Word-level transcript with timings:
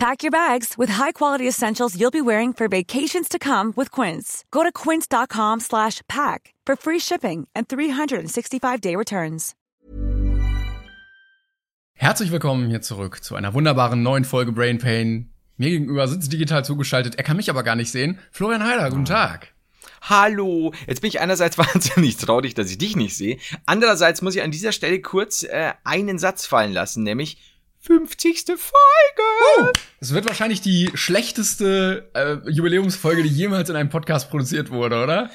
Pack 0.00 0.22
your 0.22 0.30
bags 0.30 0.78
with 0.78 0.88
high-quality 0.88 1.46
essentials 1.46 1.94
you'll 1.94 2.10
be 2.10 2.22
wearing 2.22 2.54
for 2.54 2.68
vacations 2.68 3.28
to 3.28 3.38
come 3.38 3.74
with 3.76 3.90
Quince. 3.90 4.46
Go 4.50 4.62
to 4.62 4.72
quince.com 4.72 5.60
slash 5.60 6.00
pack 6.08 6.54
for 6.64 6.74
free 6.74 6.98
shipping 6.98 7.46
and 7.54 7.68
365-day 7.68 8.96
returns. 8.96 9.54
Herzlich 11.92 12.30
willkommen 12.32 12.70
hier 12.70 12.80
zurück 12.80 13.22
zu 13.22 13.34
einer 13.34 13.52
wunderbaren 13.52 14.02
neuen 14.02 14.24
Folge 14.24 14.52
Brain 14.52 14.78
Pain. 14.78 15.34
Mir 15.58 15.68
gegenüber 15.68 16.08
sitzt 16.08 16.32
digital 16.32 16.64
zugeschaltet, 16.64 17.16
er 17.16 17.22
kann 17.22 17.36
mich 17.36 17.50
aber 17.50 17.62
gar 17.62 17.76
nicht 17.76 17.92
sehen. 17.92 18.18
Florian 18.30 18.64
Heider, 18.64 18.88
guten 18.88 19.04
Tag. 19.04 19.52
Hallo. 20.00 20.72
Jetzt 20.86 21.02
bin 21.02 21.08
ich 21.08 21.20
einerseits 21.20 21.58
wahnsinnig 21.58 22.16
traurig, 22.16 22.54
dass 22.54 22.70
ich 22.70 22.78
dich 22.78 22.96
nicht 22.96 23.18
sehe. 23.18 23.36
Andererseits 23.66 24.22
muss 24.22 24.34
ich 24.34 24.42
an 24.42 24.50
dieser 24.50 24.72
Stelle 24.72 25.02
kurz 25.02 25.42
äh, 25.42 25.74
einen 25.84 26.18
Satz 26.18 26.46
fallen 26.46 26.72
lassen, 26.72 27.02
nämlich 27.02 27.36
50. 27.82 28.44
Folge. 28.46 29.72
Es 30.00 30.12
wird 30.12 30.26
wahrscheinlich 30.26 30.60
die 30.60 30.90
schlechteste 30.94 32.10
äh, 32.14 32.50
Jubiläumsfolge, 32.50 33.22
die 33.22 33.28
jemals 33.28 33.70
in 33.70 33.76
einem 33.76 33.88
Podcast 33.88 34.30
produziert 34.30 34.70
wurde, 34.70 35.02
oder? 35.02 35.30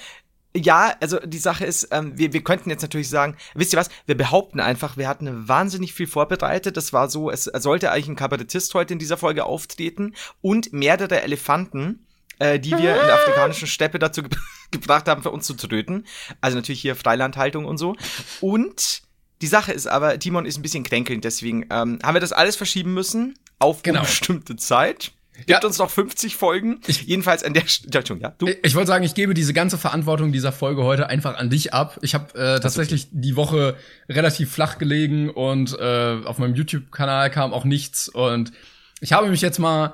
Ja, 0.56 0.96
also 1.02 1.20
die 1.20 1.40
Sache 1.40 1.66
ist, 1.66 1.90
ähm, 1.92 2.18
wir, 2.18 2.32
wir 2.32 2.44
könnten 2.44 2.70
jetzt 2.70 2.84
natürlich 2.84 3.10
sagen, 3.10 3.36
wisst 3.56 3.74
ihr 3.74 3.80
was, 3.80 3.90
wir 4.06 4.16
behaupten 4.16 4.60
einfach, 4.60 4.96
wir 4.96 5.08
hatten 5.08 5.48
wahnsinnig 5.48 5.94
viel 5.94 6.08
vorbereitet. 6.08 6.78
Das 6.78 6.94
war 6.94 7.10
so, 7.10 7.30
es 7.30 7.46
sollte 7.46 7.92
eigentlich 7.92 8.10
ein 8.10 8.16
Kabarettist 8.16 8.74
heute 8.74 8.94
in 8.94 9.00
dieser 9.00 9.18
Folge 9.18 9.44
auftreten 9.44 10.14
und 10.42 10.72
mehrere 10.72 11.24
Elefanten, 11.24 12.06
äh, 12.40 12.60
die 12.60 12.72
wir 12.72 12.78
in 12.78 13.08
der 13.08 13.16
afrikanischen 13.22 13.68
Steppe 13.68 14.00
dazu 14.00 14.24
ge 14.24 14.30
gebracht 14.72 15.08
haben, 15.08 15.24
für 15.24 15.32
uns 15.32 15.46
zu 15.46 15.56
töten. 15.56 16.06
Also 16.42 16.58
natürlich 16.58 16.82
hier 16.82 16.96
Freilandhaltung 16.96 17.66
und 17.66 17.78
so. 17.78 17.96
Und 18.40 19.05
die 19.46 19.50
Sache 19.50 19.72
ist 19.72 19.86
aber, 19.86 20.18
Timon 20.18 20.48
ist 20.48 20.58
ein 20.58 20.64
bisschen 20.64 20.84
kränkelnd, 20.84 21.24
deswegen 21.24 21.68
ähm, 21.70 22.00
haben 22.02 22.16
wir 22.16 22.20
das 22.20 22.34
alles 22.34 22.56
verschieben 22.56 22.96
müssen 22.96 23.36
auf 23.60 23.84
Genau. 23.84 24.00
unbestimmte 24.00 24.56
Zeit. 24.56 25.12
Gibt 25.38 25.50
Ja. 25.52 25.62
uns 25.64 25.78
noch 25.78 25.92
50 25.92 26.36
Folgen. 26.36 26.80
Jedenfalls 26.88 27.44
an 27.44 27.54
der 27.54 27.62
Entschuldigung, 27.62 28.22
ja, 28.22 28.34
du. 28.40 28.48
Ich 28.64 28.74
wollte 28.74 28.88
sagen, 28.88 29.04
ich 29.06 29.14
gebe 29.14 29.36
diese 29.36 29.54
ganze 29.54 29.78
Verantwortung 29.78 30.32
dieser 30.32 30.52
Folge 30.52 30.82
heute 30.84 31.08
einfach 31.10 31.38
an 31.38 31.52
dich 31.52 31.76
ab. 31.76 32.00
Ich 32.02 32.16
habe 32.16 32.34
äh, 32.34 32.60
tatsächlich 32.60 33.10
die 33.12 33.36
Woche 33.36 33.76
relativ 34.10 34.52
flach 34.52 34.80
gelegen 34.80 35.30
und 35.30 35.78
äh, 35.78 36.18
auf 36.26 36.40
meinem 36.40 36.56
YouTube-Kanal 36.56 37.30
kam 37.30 37.54
auch 37.54 37.66
nichts. 37.66 38.10
Und 38.10 38.52
ich 39.00 39.14
habe 39.14 39.30
mich 39.30 39.42
jetzt 39.42 39.60
mal 39.60 39.94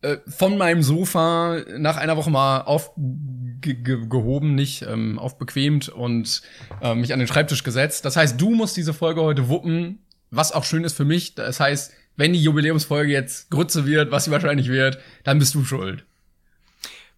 äh, 0.00 0.16
von 0.26 0.56
meinem 0.56 0.82
Sofa 0.82 1.58
nach 1.76 1.96
einer 1.98 2.16
Woche 2.16 2.30
mal 2.30 2.60
aufgehoben, 3.64 4.54
nicht 4.54 4.82
ähm, 4.82 5.18
aufbequemt 5.18 5.88
und 5.88 6.42
äh, 6.80 6.94
mich 6.94 7.12
an 7.12 7.18
den 7.18 7.28
Schreibtisch 7.28 7.62
gesetzt. 7.62 8.04
Das 8.04 8.16
heißt, 8.16 8.40
du 8.40 8.50
musst 8.50 8.76
diese 8.76 8.94
Folge 8.94 9.22
heute 9.22 9.48
wuppen, 9.48 10.04
was 10.30 10.52
auch 10.52 10.64
schön 10.64 10.84
ist 10.84 10.96
für 10.96 11.04
mich. 11.04 11.34
Das 11.34 11.60
heißt, 11.60 11.92
wenn 12.16 12.32
die 12.32 12.42
Jubiläumsfolge 12.42 13.12
jetzt 13.12 13.50
Grütze 13.50 13.86
wird, 13.86 14.10
was 14.10 14.24
sie 14.24 14.30
wahrscheinlich 14.30 14.68
wird, 14.68 14.98
dann 15.24 15.38
bist 15.38 15.54
du 15.54 15.64
schuld. 15.64 16.04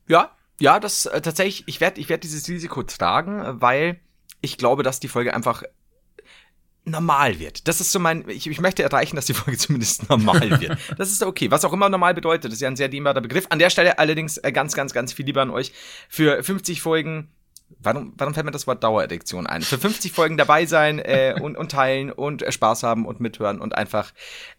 Ja, 0.08 0.32
ja, 0.60 0.80
das 0.80 1.06
äh, 1.06 1.20
tatsächlich, 1.20 1.64
ich 1.66 1.80
werde 1.80 2.00
ich 2.00 2.08
werd 2.08 2.24
dieses 2.24 2.48
Risiko 2.48 2.82
tragen, 2.82 3.40
äh, 3.40 3.60
weil 3.60 4.00
ich 4.40 4.56
glaube, 4.56 4.82
dass 4.82 5.00
die 5.00 5.08
Folge 5.08 5.34
einfach 5.34 5.62
normal 6.88 7.38
wird. 7.38 7.68
Das 7.68 7.80
ist 7.80 7.92
so 7.92 7.98
mein, 7.98 8.28
ich, 8.28 8.46
ich 8.46 8.60
möchte 8.60 8.82
erreichen, 8.82 9.16
dass 9.16 9.26
die 9.26 9.34
Folge 9.34 9.58
zumindest 9.58 10.08
normal 10.08 10.60
wird. 10.60 10.78
Das 10.96 11.10
ist 11.10 11.22
okay. 11.22 11.50
Was 11.50 11.64
auch 11.64 11.72
immer 11.72 11.88
normal 11.88 12.14
bedeutet, 12.14 12.46
das 12.46 12.54
ist 12.54 12.60
ja 12.60 12.68
ein 12.68 12.76
sehr 12.76 12.88
dehnbarer 12.88 13.20
Begriff. 13.20 13.46
An 13.50 13.58
der 13.58 13.70
Stelle 13.70 13.98
allerdings 13.98 14.38
äh, 14.38 14.52
ganz, 14.52 14.74
ganz, 14.74 14.92
ganz 14.92 15.12
viel 15.12 15.26
lieber 15.26 15.42
an 15.42 15.50
euch. 15.50 15.72
Für 16.08 16.42
50 16.42 16.80
Folgen, 16.80 17.28
warum, 17.80 18.12
warum 18.16 18.34
fällt 18.34 18.46
mir 18.46 18.52
das 18.52 18.66
Wort 18.66 18.82
Dauererektion 18.82 19.46
ein? 19.46 19.62
Für 19.62 19.78
50 19.78 20.12
Folgen 20.12 20.36
dabei 20.36 20.66
sein 20.66 20.98
äh, 20.98 21.34
und, 21.40 21.56
und 21.56 21.70
teilen 21.70 22.10
und 22.12 22.42
äh, 22.42 22.52
Spaß 22.52 22.82
haben 22.82 23.06
und 23.06 23.20
mithören 23.20 23.60
und 23.60 23.74
einfach 23.74 24.12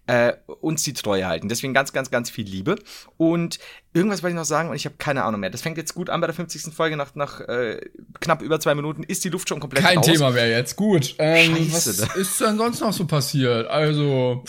äh, 0.08 0.34
uns 0.62 0.84
die 0.84 0.94
Treue 0.94 1.28
halten. 1.28 1.50
Deswegen 1.50 1.74
ganz, 1.74 1.94
ganz, 1.94 2.10
ganz 2.12 2.30
viel 2.30 2.48
Liebe. 2.48 2.76
Und 3.18 3.60
irgendwas 3.94 4.24
wollte 4.24 4.34
ich 4.34 4.38
noch 4.40 4.46
sagen 4.46 4.70
und 4.70 4.76
ich 4.76 4.86
habe 4.86 4.96
keine 4.98 5.24
Ahnung 5.24 5.40
mehr. 5.40 5.50
Das 5.50 5.62
fängt 5.62 5.78
jetzt 5.78 5.94
gut 5.94 6.10
an 6.10 6.22
bei 6.22 6.28
der 6.28 6.36
50. 6.36 6.74
Folge. 6.74 6.98
Nach, 6.98 7.14
nach 7.16 7.42
äh, 7.42 7.80
knapp 8.20 8.42
über 8.42 8.60
zwei 8.60 8.74
Minuten 8.76 9.04
ist 9.04 9.24
die 9.24 9.30
Luft 9.30 9.50
schon 9.50 9.60
komplett 9.60 9.84
Kein 9.84 9.98
raus. 9.98 10.06
Thema 10.06 10.32
mehr 10.32 10.50
jetzt. 10.50 10.76
Gut. 10.76 11.16
Ähm, 11.20 11.56
Scheiße, 11.56 12.02
was 12.08 12.16
ist 12.16 12.42
denn 12.42 12.58
sonst 12.58 12.80
noch 12.80 12.94
so 12.94 13.06
passiert? 13.06 13.68
Also, 13.68 14.44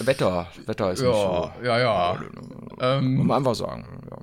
Wetter. 0.00 0.48
Wetter 0.66 0.92
ist 0.92 1.00
nicht 1.00 1.12
so. 1.12 1.50
ja, 1.62 1.78
ja, 1.78 1.78
ja. 1.78 2.20
Muss 2.32 2.78
Ähm, 2.80 3.26
man 3.26 3.38
einfach 3.38 3.54
sagen. 3.54 4.02
Ja. 4.10 4.16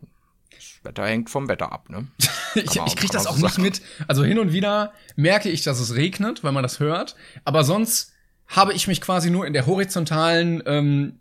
Wetter 0.83 1.05
hängt 1.05 1.29
vom 1.29 1.47
Wetter 1.47 1.71
ab, 1.71 1.89
ne? 1.89 2.07
ich 2.55 2.75
man- 2.75 2.87
ich 2.87 2.95
krieg 2.95 3.09
kann 3.11 3.17
das 3.19 3.27
auch 3.27 3.35
so 3.37 3.43
nicht 3.45 3.53
sagen. 3.55 3.63
mit. 3.63 3.81
Also 4.07 4.23
hin 4.23 4.39
und 4.39 4.51
wieder 4.53 4.93
merke 5.15 5.49
ich, 5.49 5.63
dass 5.63 5.79
es 5.79 5.95
regnet, 5.95 6.43
weil 6.43 6.51
man 6.51 6.63
das 6.63 6.79
hört. 6.79 7.15
Aber 7.45 7.63
sonst 7.63 8.13
habe 8.47 8.73
ich 8.73 8.87
mich 8.87 8.99
quasi 9.01 9.29
nur 9.29 9.45
in 9.47 9.53
der 9.53 9.65
horizontalen 9.65 10.61
ähm, 10.65 11.19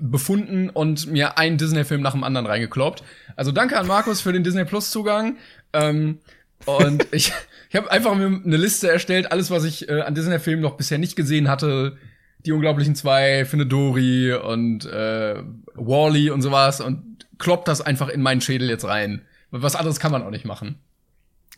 befunden 0.00 0.70
und 0.70 1.06
mir 1.06 1.38
einen 1.38 1.58
Disney-Film 1.58 2.00
nach 2.00 2.12
dem 2.12 2.24
anderen 2.24 2.46
reingekloppt. 2.46 3.02
Also 3.36 3.52
danke 3.52 3.78
an 3.78 3.86
Markus 3.86 4.20
für 4.20 4.32
den 4.32 4.42
Disney 4.44 4.64
Plus 4.64 4.90
Zugang. 4.90 5.36
Ähm, 5.72 6.18
und 6.64 7.06
ich, 7.12 7.32
ich 7.70 7.76
habe 7.76 7.90
einfach 7.90 8.14
mir 8.14 8.26
eine 8.26 8.56
Liste 8.56 8.90
erstellt, 8.90 9.30
alles, 9.32 9.50
was 9.50 9.64
ich 9.64 9.88
äh, 9.88 10.00
an 10.00 10.14
Disney-Filmen 10.14 10.62
noch 10.62 10.76
bisher 10.76 10.98
nicht 10.98 11.16
gesehen 11.16 11.48
hatte. 11.48 11.96
Die 12.44 12.52
Unglaublichen 12.52 12.94
zwei, 12.94 13.44
Finde 13.44 13.66
Dory 13.66 14.32
und 14.32 14.84
äh, 14.86 15.42
Wally 15.74 16.30
und 16.30 16.42
sowas 16.42 16.80
und 16.80 17.15
kloppt 17.38 17.68
das 17.68 17.80
einfach 17.80 18.08
in 18.08 18.22
meinen 18.22 18.40
Schädel 18.40 18.68
jetzt 18.68 18.84
rein. 18.84 19.24
Was 19.50 19.76
anderes 19.76 20.00
kann 20.00 20.12
man 20.12 20.22
auch 20.22 20.30
nicht 20.30 20.44
machen. 20.44 20.78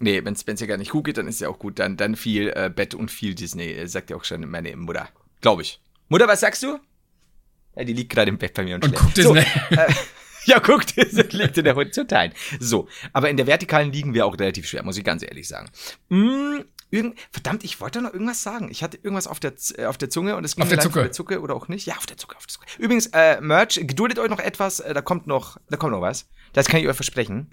Nee, 0.00 0.24
wenn's 0.24 0.46
wenn's 0.46 0.60
ja 0.60 0.66
gar 0.66 0.76
nicht 0.76 0.90
gut 0.92 1.04
geht, 1.04 1.18
dann 1.18 1.26
ist 1.26 1.40
ja 1.40 1.48
auch 1.48 1.58
gut. 1.58 1.78
Dann, 1.78 1.96
dann 1.96 2.14
viel 2.14 2.50
äh, 2.54 2.70
Bett 2.74 2.94
und 2.94 3.10
viel 3.10 3.34
Disney, 3.34 3.72
äh, 3.72 3.86
sagt 3.88 4.10
ja 4.10 4.16
auch 4.16 4.24
schon 4.24 4.48
meine 4.48 4.76
Mutter. 4.76 5.08
Glaube 5.40 5.62
ich. 5.62 5.80
Mutter, 6.08 6.28
was 6.28 6.40
sagst 6.40 6.62
du? 6.62 6.78
Ja, 7.76 7.84
die 7.84 7.92
liegt 7.92 8.12
gerade 8.12 8.28
im 8.28 8.38
Bett 8.38 8.54
bei 8.54 8.62
mir 8.64 8.76
und, 8.76 8.84
Und 8.84 8.90
schläft. 8.90 9.04
guckt 9.04 9.16
Disney. 9.16 9.40
Äh, 9.70 9.92
ja, 10.44 10.58
guckt, 10.60 10.96
Disney 10.96 11.22
liegt 11.30 11.58
in 11.58 11.64
der 11.64 11.74
horizontalen. 11.74 12.32
So, 12.60 12.88
aber 13.12 13.28
in 13.28 13.36
der 13.36 13.46
vertikalen 13.46 13.92
liegen 13.92 14.14
wir 14.14 14.26
auch 14.26 14.38
relativ 14.38 14.68
schwer, 14.68 14.84
muss 14.84 14.96
ich 14.96 15.04
ganz 15.04 15.22
ehrlich 15.22 15.48
sagen. 15.48 15.68
Mm, 16.08 16.60
irgend, 16.90 17.18
verdammt, 17.30 17.64
ich 17.64 17.80
wollte 17.80 18.00
noch 18.02 18.12
irgendwas 18.12 18.42
sagen. 18.42 18.68
Ich 18.70 18.82
hatte 18.82 18.96
irgendwas 18.96 19.26
auf 19.26 19.40
der, 19.40 19.52
äh, 19.76 19.84
auf 19.86 19.98
der 19.98 20.10
Zunge 20.10 20.36
und 20.36 20.44
es 20.44 20.56
ging 20.56 20.64
Auf 20.64 20.70
mir 20.70 20.76
der 20.76 20.84
Zucke. 20.84 21.00
auf 21.00 21.04
der 21.06 21.12
Zucke 21.12 21.40
oder 21.40 21.54
auch 21.54 21.68
nicht. 21.68 21.86
Ja, 21.86 21.96
auf 21.96 22.06
der 22.06 22.16
Zucke, 22.16 22.36
auf 22.36 22.46
der 22.46 22.52
Zucke. 22.54 22.66
Übrigens, 22.78 23.06
äh, 23.12 23.40
Merch, 23.40 23.80
geduldet 23.82 24.18
euch 24.18 24.30
noch 24.30 24.38
etwas, 24.40 24.80
äh, 24.80 24.94
da 24.94 25.02
kommt 25.02 25.26
noch, 25.26 25.58
da 25.70 25.76
kommt 25.76 25.92
noch 25.92 26.00
was. 26.00 26.28
Das 26.52 26.66
kann 26.68 26.80
ich 26.80 26.88
euch 26.88 26.96
versprechen. 26.96 27.52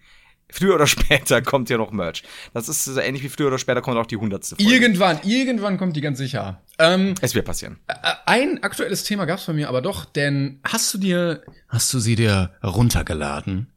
Früher 0.51 0.75
oder 0.75 0.85
später 0.88 1.41
kommt 1.41 1.69
ja 1.72 1.78
noch 1.78 1.91
Merch. 1.91 2.23
Das 2.53 2.69
ist 2.69 2.84
so 2.85 3.00
ähnlich 3.00 3.23
wie 3.23 3.29
früher 3.29 3.47
oder 3.47 3.57
später 3.57 3.81
kommt 3.81 3.97
auch 3.97 4.06
die 4.06 4.18
hundertste 4.18 4.56
Folge. 4.56 4.72
Irgendwann, 4.72 5.19
irgendwann 5.23 5.78
kommt 5.78 5.96
die 5.96 6.02
ganz 6.02 6.17
sicher. 6.19 6.62
Ähm, 6.78 7.16
es 7.22 7.34
wird 7.34 7.46
passieren. 7.46 7.79
äh, 7.88 7.94
ein 8.28 8.62
aktuelles 8.63 9.03
Thema 9.03 9.25
gab's 9.25 9.46
bei 9.46 9.53
mir 9.53 9.69
aber 9.69 9.81
doch, 9.81 10.06
denn 10.06 10.59
hast 10.63 10.94
du 10.94 10.97
dir, 11.00 11.44
hast 11.67 11.91
du 11.94 12.00
sie 12.00 12.16
dir 12.16 12.53
runtergeladen? 12.63 13.72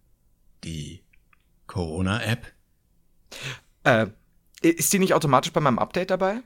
Die 0.64 1.02
Corona-App? 1.68 2.46
Äh, 3.84 4.06
ist 4.62 4.92
die 4.92 4.98
nicht 4.98 5.14
automatisch 5.14 5.52
bei 5.52 5.60
meinem 5.60 5.78
Update 5.78 6.10
dabei? 6.10 6.38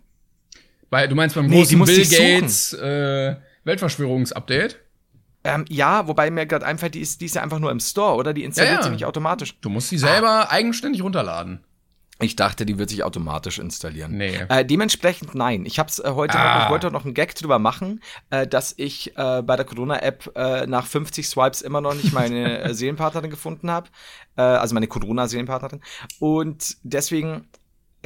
Weil 0.91 1.09
du 1.09 1.15
meinst 1.15 1.35
beim 1.35 1.47
Nee, 1.47 1.59
großen 1.63 1.83
Bill. 1.85 2.05
Gates 2.07 2.73
äh, 2.75 3.37
Weltverschwörungsupdate? 3.65 4.79
Ähm, 5.45 5.65
ja, 5.69 6.07
wobei 6.07 6.31
mir 6.31 6.47
gerade 6.47 6.65
einfällt, 6.67 6.95
die 6.95 7.01
ist, 7.01 7.21
die 7.21 7.25
ist 7.27 7.35
ja 7.35 7.43
einfach 7.43 7.59
nur 7.59 7.71
im 7.71 7.81
Store, 7.81 8.15
oder? 8.15 8.33
Die 8.33 8.45
installiert 8.45 8.75
Ja, 8.75 8.79
ja. 8.81 8.85
sie 8.85 8.91
nicht 8.91 9.07
automatisch. 9.07 9.59
Du 9.61 9.71
musst 9.71 9.89
sie 9.89 9.99
selber 9.99 10.51
eigenständig 10.53 11.03
runterladen. 11.03 11.65
Ich 12.21 12.37
dachte, 12.37 12.65
die 12.65 12.79
wird 12.79 12.89
sich 12.91 13.03
automatisch 13.03 13.59
installieren. 13.59 14.17
Nee. 14.17 14.39
Äh, 14.49 14.65
dementsprechend 14.65 15.35
nein. 15.35 15.67
Ich 15.67 15.81
hab's 15.81 15.99
äh, 15.99 16.13
heute 16.15 16.39
Ah. 16.39 16.59
noch, 16.59 16.65
ich 16.67 16.71
wollte 16.71 16.91
noch 16.93 17.05
einen 17.05 17.15
Gag 17.15 17.35
drüber 17.35 17.59
machen, 17.59 18.01
äh, 18.31 18.47
dass 18.47 18.75
ich 18.77 19.17
äh, 19.17 19.43
bei 19.43 19.57
der 19.57 19.65
Corona-App 19.65 20.31
äh, 20.37 20.67
nach 20.69 20.87
50 20.87 21.27
Swipes 21.29 21.63
immer 21.63 21.81
noch 21.81 21.95
nicht 21.95 22.13
meine 22.13 22.61
äh, 22.63 22.75
Seelenpartnerin 22.75 23.31
gefunden 23.31 23.69
habe. 23.73 23.89
Äh, 24.37 24.43
also 24.43 24.75
meine 24.75 24.87
Corona-Seelenpartnerin. 24.87 25.81
Und 26.21 26.77
deswegen 26.85 27.49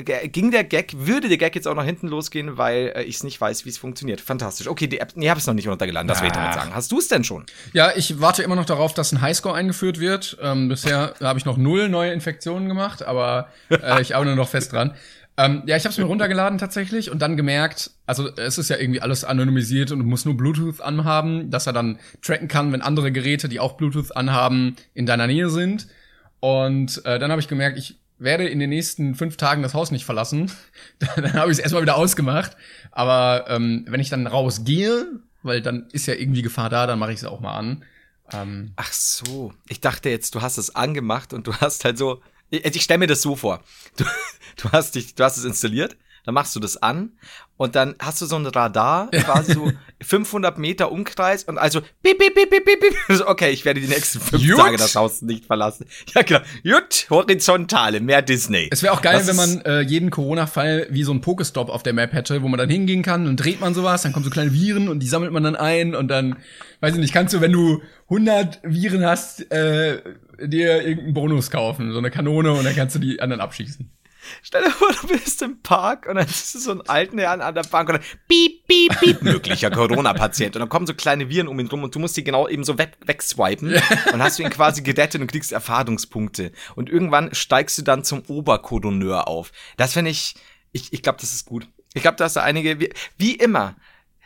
ging 0.05 0.51
der 0.51 0.65
Gag, 0.65 0.93
würde 0.95 1.29
der 1.29 1.39
Gag 1.39 1.55
jetzt 1.55 1.67
auch 1.67 1.75
nach 1.75 1.85
hinten 1.85 2.09
losgehen, 2.09 2.59
weil 2.59 2.93
äh, 2.95 3.03
ich 3.05 3.17
es 3.17 3.25
nicht 3.25 3.41
weiß, 3.41 3.65
wie 3.65 3.71
es 3.71 3.79
funktioniert. 3.79 4.21
Fantastisch. 4.21 4.69
Okay, 4.69 4.87
die 4.87 4.99
App, 4.99 5.13
nee, 5.15 5.31
hab 5.31 5.39
es 5.39 5.47
noch 5.47 5.55
nicht 5.55 5.69
runtergeladen, 5.69 6.07
das 6.07 6.21
will 6.21 6.29
ich 6.29 6.35
damit 6.35 6.53
sagen. 6.53 6.75
Hast 6.75 6.93
du 6.93 6.99
es 6.99 7.09
denn 7.09 7.25
schon? 7.25 7.47
Ja, 7.73 7.93
ich 7.97 8.21
warte 8.21 8.43
immer 8.43 8.57
noch 8.57 8.67
darauf, 8.67 8.93
dass 8.93 9.13
ein 9.13 9.23
Highscore 9.23 9.55
eingeführt 9.55 9.99
wird. 9.99 10.37
Ähm, 10.43 10.69
bisher 10.69 11.15
habe 11.21 11.39
ich 11.39 11.47
noch 11.47 11.57
null 11.57 11.89
neue 11.89 12.13
Infektionen 12.13 12.69
gemacht, 12.69 13.03
aber 13.03 13.49
äh, 13.71 14.03
ich 14.03 14.15
arbeite 14.15 14.37
noch 14.37 14.49
fest 14.49 14.73
dran. 14.73 14.95
Ähm, 15.39 15.63
ja, 15.67 15.77
ich 15.77 15.85
habe 15.85 15.93
es 15.93 15.99
mir 15.99 16.05
runtergeladen 16.05 16.59
tatsächlich 16.59 17.11
und 17.11 17.21
dann 17.21 17.37
gemerkt, 17.37 17.91
also 18.07 18.29
es 18.37 18.57
ist 18.57 18.71
ja 18.71 18.79
irgendwie 18.79 19.03
alles 19.03 19.25
anonymisiert 19.25 19.93
und 19.93 19.99
du 19.99 20.05
musst 20.05 20.25
nur 20.25 20.37
Bluetooth 20.37 20.81
anhaben, 20.81 21.51
dass 21.51 21.67
er 21.67 21.75
dann 21.75 21.99
tracken 22.23 22.49
kann, 22.49 22.73
wenn 22.73 22.81
andere 22.81 23.13
Geräte, 23.13 23.49
die 23.49 23.61
auch 23.61 23.75
Bluetooth 23.77 24.17
anhaben, 24.17 24.77
in 24.95 25.05
deiner 25.05 25.27
Nähe 25.27 25.51
sind. 25.51 25.89
Und 26.41 27.05
äh, 27.05 27.19
dann 27.19 27.31
habe 27.31 27.41
ich 27.41 27.49
gemerkt, 27.49 27.77
ich 27.77 27.99
werde 28.19 28.49
in 28.49 28.59
den 28.59 28.71
nächsten 28.71 29.15
fünf 29.15 29.37
Tagen 29.37 29.63
das 29.63 29.75
Haus 29.75 29.91
nicht 29.91 30.05
verlassen. 30.05 30.51
dann 30.99 31.33
habe 31.35 31.51
ich 31.51 31.59
es 31.59 31.63
erstmal 31.63 31.83
wieder 31.83 31.97
ausgemacht. 31.97 32.57
Aber 32.91 33.47
ähm, 33.49 33.85
wenn 33.89 34.01
ich 34.01 34.09
dann 34.09 34.27
rausgehe, 34.27 35.07
weil 35.43 35.63
dann 35.63 35.89
ist 35.93 36.07
ja 36.07 36.15
irgendwie 36.15 36.43
Gefahr 36.43 36.71
da, 36.71 36.87
dann 36.87 36.99
mache 36.99 37.13
ich 37.13 37.19
es 37.19 37.25
auch 37.25 37.41
mal 37.41 37.57
an. 37.57 37.85
Ähm, 38.33 38.73
Ach 38.77 38.93
so, 38.93 39.53
ich 39.69 39.81
dachte 39.81 40.09
jetzt, 40.11 40.35
du 40.35 40.43
hast 40.43 40.59
es 40.59 40.75
angemacht 40.75 41.33
und 41.33 41.47
du 41.47 41.55
hast 41.55 41.85
halt 41.85 41.99
so, 41.99 42.23
ich, 42.51 42.65
ich 42.65 42.83
stelle 42.83 42.99
mir 42.99 43.07
das 43.07 43.23
so 43.23 43.37
vor. 43.37 43.63
Du, 43.97 44.05
du 44.63 44.71
hast 44.73 44.95
dich, 44.95 45.15
du 45.15 45.25
hast 45.25 45.37
es 45.37 45.45
installiert, 45.45 45.97
dann 46.27 46.35
machst 46.35 46.55
du 46.57 46.61
das 46.61 46.77
an 46.77 47.13
und 47.57 47.77
dann 47.77 47.95
hast 48.01 48.21
du 48.21 48.27
so 48.27 48.37
ein 48.37 48.45
Radar, 48.47 49.11
quasi 49.13 49.55
so 49.55 49.73
500 50.03 50.59
Meter 50.59 50.91
Umkreis 50.93 51.45
und 51.45 51.57
also 51.57 51.81
piep, 52.03 52.19
piep, 52.19 52.35
piep, 52.35 52.51
piep, 52.51 52.65
piep. 52.65 53.21
Okay, 53.27 53.51
ich 53.51 53.65
werde 53.65 53.81
die 53.81 53.87
nächsten 53.87 54.21
fünf 54.21 54.43
Jut. 54.43 54.59
Tage 54.59 54.77
das 54.77 54.97
Haus 54.97 55.23
nicht 55.23 55.47
verlassen. 55.47 55.87
Ja, 56.15 56.23
genau. 56.23 56.41
Jut, 56.63 57.07
horizontale, 57.11 58.01
mehr 58.01 58.23
Disney. 58.23 58.69
es 58.71 58.83
wäre 58.83 58.93
auch 58.93 59.03
geil, 59.03 59.19
Das 59.19 59.29
wenn 59.29 59.37
man 59.37 59.61
äh, 59.63 59.81
jeden 59.81 60.11
Corona-Fall 60.11 60.89
wie 60.91 61.05
so 61.05 61.13
ein 61.13 61.21
Pokestop 61.21 61.69
auf 61.69 61.83
der 61.83 61.93
Map 61.93 62.13
hätte, 62.13 62.43
wo 62.43 62.49
man 62.49 62.59
dann 62.59 62.69
hingehen 62.69 63.03
kann 63.03 63.27
und 63.27 63.37
dreht 63.37 63.61
man 63.61 63.73
sowas, 63.75 64.03
dann 64.03 64.13
kommen 64.13 64.25
so 64.25 64.31
kleine 64.31 64.53
Viren 64.53 64.89
und 64.89 65.01
die 65.01 65.09
sammelt 65.09 65.33
man 65.33 65.45
dann 65.45 65.57
ein 65.57 65.95
und 65.95 66.09
dann, 66.09 66.37
weiß 66.81 66.95
ich 66.95 67.01
nicht, 67.01 67.13
kannst 67.13 67.35
du, 67.35 67.41
wenn 67.41 67.53
du 67.53 67.83
100 68.09 68.61
Viren 68.65 69.05
hast, 69.05 69.51
äh, 69.53 70.03
dir 70.41 70.83
irgendeinen 70.83 71.15
Bonus 71.15 71.51
kaufen, 71.51 71.93
so 71.93 71.99
eine 71.99 72.11
Kanone 72.11 72.53
und 72.53 72.65
dann 72.65 72.75
kannst 72.75 72.97
du 72.97 72.99
die 72.99 73.21
anderen 73.21 73.41
abschießen. 73.41 73.91
Stell 74.43 74.65
dir 74.65 74.71
vor, 74.71 74.89
du 75.01 75.09
bist 75.09 75.43
im 75.43 75.63
Park 75.63 76.07
und 76.07 76.17
dann 76.17 76.27
ist 76.27 76.53
so 76.53 76.71
ein 76.71 76.83
alten 76.83 77.19
Herrn 77.19 77.41
an 77.41 77.55
der 77.55 77.63
Bank 77.63 77.89
und 77.89 77.97
dann 77.97 78.05
piep, 78.29 78.67
piep, 78.67 79.01
piep, 79.01 79.23
möglicher 79.23 79.71
Corona-Patient. 79.71 80.57
Und 80.57 80.61
dann 80.61 80.69
kommen 80.69 80.87
so 80.87 80.95
kleine 80.95 81.29
Viren 81.29 81.49
um 81.49 81.59
ihn 81.59 81.67
rum 81.67 81.83
und 81.83 81.95
du 81.95 81.99
musst 81.99 82.17
die 82.17 82.25
genau 82.25 82.49
eben 82.49 82.65
so 82.65 82.79
weg, 82.79 82.97
wegswipen. 83.05 83.75
Und 84.13 84.23
hast 84.23 84.39
du 84.39 84.43
ihn 84.43 84.51
quasi 84.51 84.83
gerettet 84.83 85.21
und 85.21 85.27
kriegst 85.27 85.53
Erfahrungspunkte. 85.53 86.53
Und 86.75 86.91
irgendwann 86.91 87.35
steigst 87.35 87.79
du 87.79 87.83
dann 87.83 88.05
zum 88.05 88.23
Oberkoordoneur 88.27 89.29
auf. 89.29 89.53
Das 89.77 89.93
finde 89.93 90.11
ich, 90.11 90.35
ich, 90.73 90.93
ich 90.93 91.03
glaube, 91.03 91.19
das 91.21 91.33
ist 91.33 91.47
gut. 91.47 91.69
Ich 91.95 92.03
glaube, 92.03 92.17
da 92.17 92.25
hast 92.25 92.37
du 92.37 92.43
einige, 92.43 92.81
wie, 92.81 92.93
wie 93.17 93.35
immer. 93.35 93.77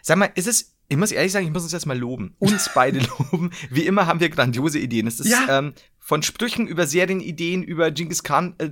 Sag 0.02 0.18
mal, 0.18 0.30
ist 0.34 0.48
es, 0.48 0.76
ich 0.90 0.96
muss 0.96 1.12
ehrlich 1.12 1.32
sagen, 1.32 1.46
ich 1.46 1.52
muss 1.52 1.62
uns 1.62 1.72
jetzt 1.72 1.86
mal 1.86 1.96
loben. 1.96 2.34
Uns 2.40 2.68
beide 2.74 2.98
loben. 3.32 3.50
Wie 3.70 3.86
immer 3.86 4.06
haben 4.06 4.20
wir 4.20 4.28
grandiose 4.28 4.78
Ideen. 4.78 5.06
Es 5.06 5.20
ist, 5.20 5.30
Ja. 5.30 5.58
ähm, 5.58 5.72
von 5.98 6.22
Sprüchen 6.24 6.66
über 6.66 6.86
Serienideen, 6.86 7.62
über 7.62 7.90
Genghis 7.92 8.24
Khan 8.24 8.54
äh, 8.58 8.68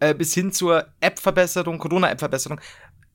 äh, 0.00 0.14
bis 0.14 0.34
hin 0.34 0.50
zur 0.52 0.88
App-Verbesserung, 1.00 1.78
Corona-App-Verbesserung. 1.78 2.60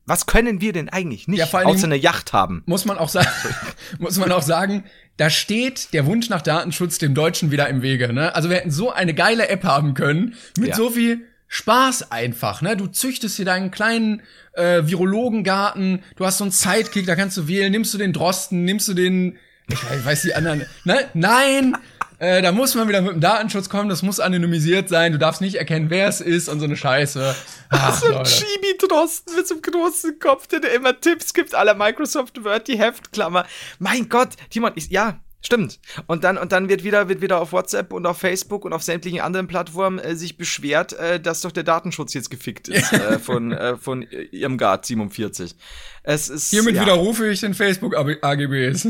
Was 0.06 0.24
können 0.26 0.60
wir 0.60 0.72
denn 0.72 0.88
eigentlich 0.88 1.28
nicht 1.28 1.40
Ja, 1.40 1.46
vor 1.46 1.66
außer 1.66 1.84
eine 1.84 1.96
Yacht 1.96 2.32
haben? 2.32 2.62
muss 2.66 2.84
man 2.86 2.96
auch 2.96 3.08
sagen, 3.08 3.28
muss 3.98 4.18
man 4.18 4.32
auch 4.32 4.42
sagen, 4.42 4.84
da 5.18 5.28
steht 5.30 5.92
der 5.92 6.06
Wunsch 6.06 6.28
nach 6.30 6.42
Datenschutz 6.42 6.98
dem 6.98 7.14
Deutschen 7.14 7.50
wieder 7.50 7.68
im 7.68 7.82
Wege, 7.82 8.12
ne? 8.12 8.34
Also 8.34 8.48
wir 8.48 8.56
hätten 8.56 8.70
so 8.70 8.90
eine 8.92 9.14
geile 9.14 9.48
App 9.48 9.64
haben 9.64 9.94
können, 9.94 10.34
mit 10.58 10.68
Ja. 10.70 10.76
so 10.76 10.90
viel 10.90 11.26
Spaß 11.48 12.10
einfach, 12.10 12.62
ne? 12.62 12.76
Du 12.76 12.86
züchtest 12.86 13.38
dir 13.38 13.44
deinen 13.44 13.70
kleinen 13.70 14.22
äh, 14.52 14.82
Virologengarten, 14.84 16.02
du 16.16 16.26
hast 16.26 16.38
so 16.38 16.44
einen 16.44 16.50
Sidekick, 16.50 17.06
da 17.06 17.14
kannst 17.14 17.36
du 17.36 17.48
wählen, 17.48 17.70
nimmst 17.70 17.94
du 17.94 17.98
den 17.98 18.12
Drosten, 18.12 18.64
nimmst 18.64 18.88
du 18.88 18.94
den, 18.94 19.38
ich 19.68 20.04
weiß, 20.04 20.22
die 20.22 20.34
anderen, 20.34 20.66
ne? 20.84 21.08
Nein! 21.14 21.76
Äh, 22.18 22.40
da 22.40 22.50
muss 22.50 22.74
man 22.74 22.88
wieder 22.88 23.02
mit 23.02 23.12
dem 23.12 23.20
Datenschutz 23.20 23.68
kommen, 23.68 23.90
das 23.90 24.02
muss 24.02 24.20
anonymisiert 24.20 24.88
sein, 24.88 25.12
du 25.12 25.18
darfst 25.18 25.42
nicht 25.42 25.56
erkennen, 25.56 25.90
wer 25.90 26.08
es 26.08 26.22
ist 26.22 26.48
und 26.48 26.60
so 26.60 26.64
eine 26.64 26.76
Scheiße. 26.76 27.34
Ach, 27.68 27.94
so 27.94 28.16
ein. 28.16 28.24
Chibi-Drosten 28.24 29.36
mit 29.36 29.46
so 29.46 29.54
einem 29.54 29.62
großen 29.62 30.18
Kopf, 30.18 30.46
der 30.46 30.60
dir 30.60 30.68
immer 30.68 30.98
Tipps 30.98 31.34
gibt, 31.34 31.54
aller 31.54 31.74
Microsoft 31.74 32.42
Word, 32.42 32.68
die 32.68 32.78
Heftklammer. 32.78 33.44
Mein 33.78 34.08
Gott, 34.08 34.30
Timon, 34.48 34.72
ich, 34.76 34.88
ja, 34.88 35.20
stimmt. 35.46 35.78
Und 36.06 36.24
dann, 36.24 36.36
und 36.36 36.52
dann 36.52 36.68
wird 36.68 36.84
wieder, 36.84 37.08
wird 37.08 37.22
wieder 37.22 37.40
auf 37.40 37.52
WhatsApp 37.52 37.92
und 37.92 38.04
auf 38.04 38.18
Facebook 38.18 38.64
und 38.64 38.72
auf 38.72 38.82
sämtlichen 38.82 39.20
anderen 39.20 39.46
Plattformen 39.46 39.98
äh, 39.98 40.14
sich 40.14 40.36
beschwert, 40.36 40.92
äh, 40.94 41.18
dass 41.20 41.40
doch 41.40 41.52
der 41.52 41.62
Datenschutz 41.62 42.12
jetzt 42.14 42.30
gefickt 42.30 42.68
ist 42.68 42.92
äh, 42.92 43.18
von, 43.18 43.52
äh, 43.52 43.76
von 43.76 44.02
Irmgard 44.02 44.84
47. 44.84 45.54
Es 46.02 46.28
ist. 46.28 46.50
Hiermit 46.50 46.76
ja. 46.76 46.82
widerrufe 46.82 47.28
ich 47.28 47.40
den 47.40 47.54
Facebook-AGBs. 47.54 48.88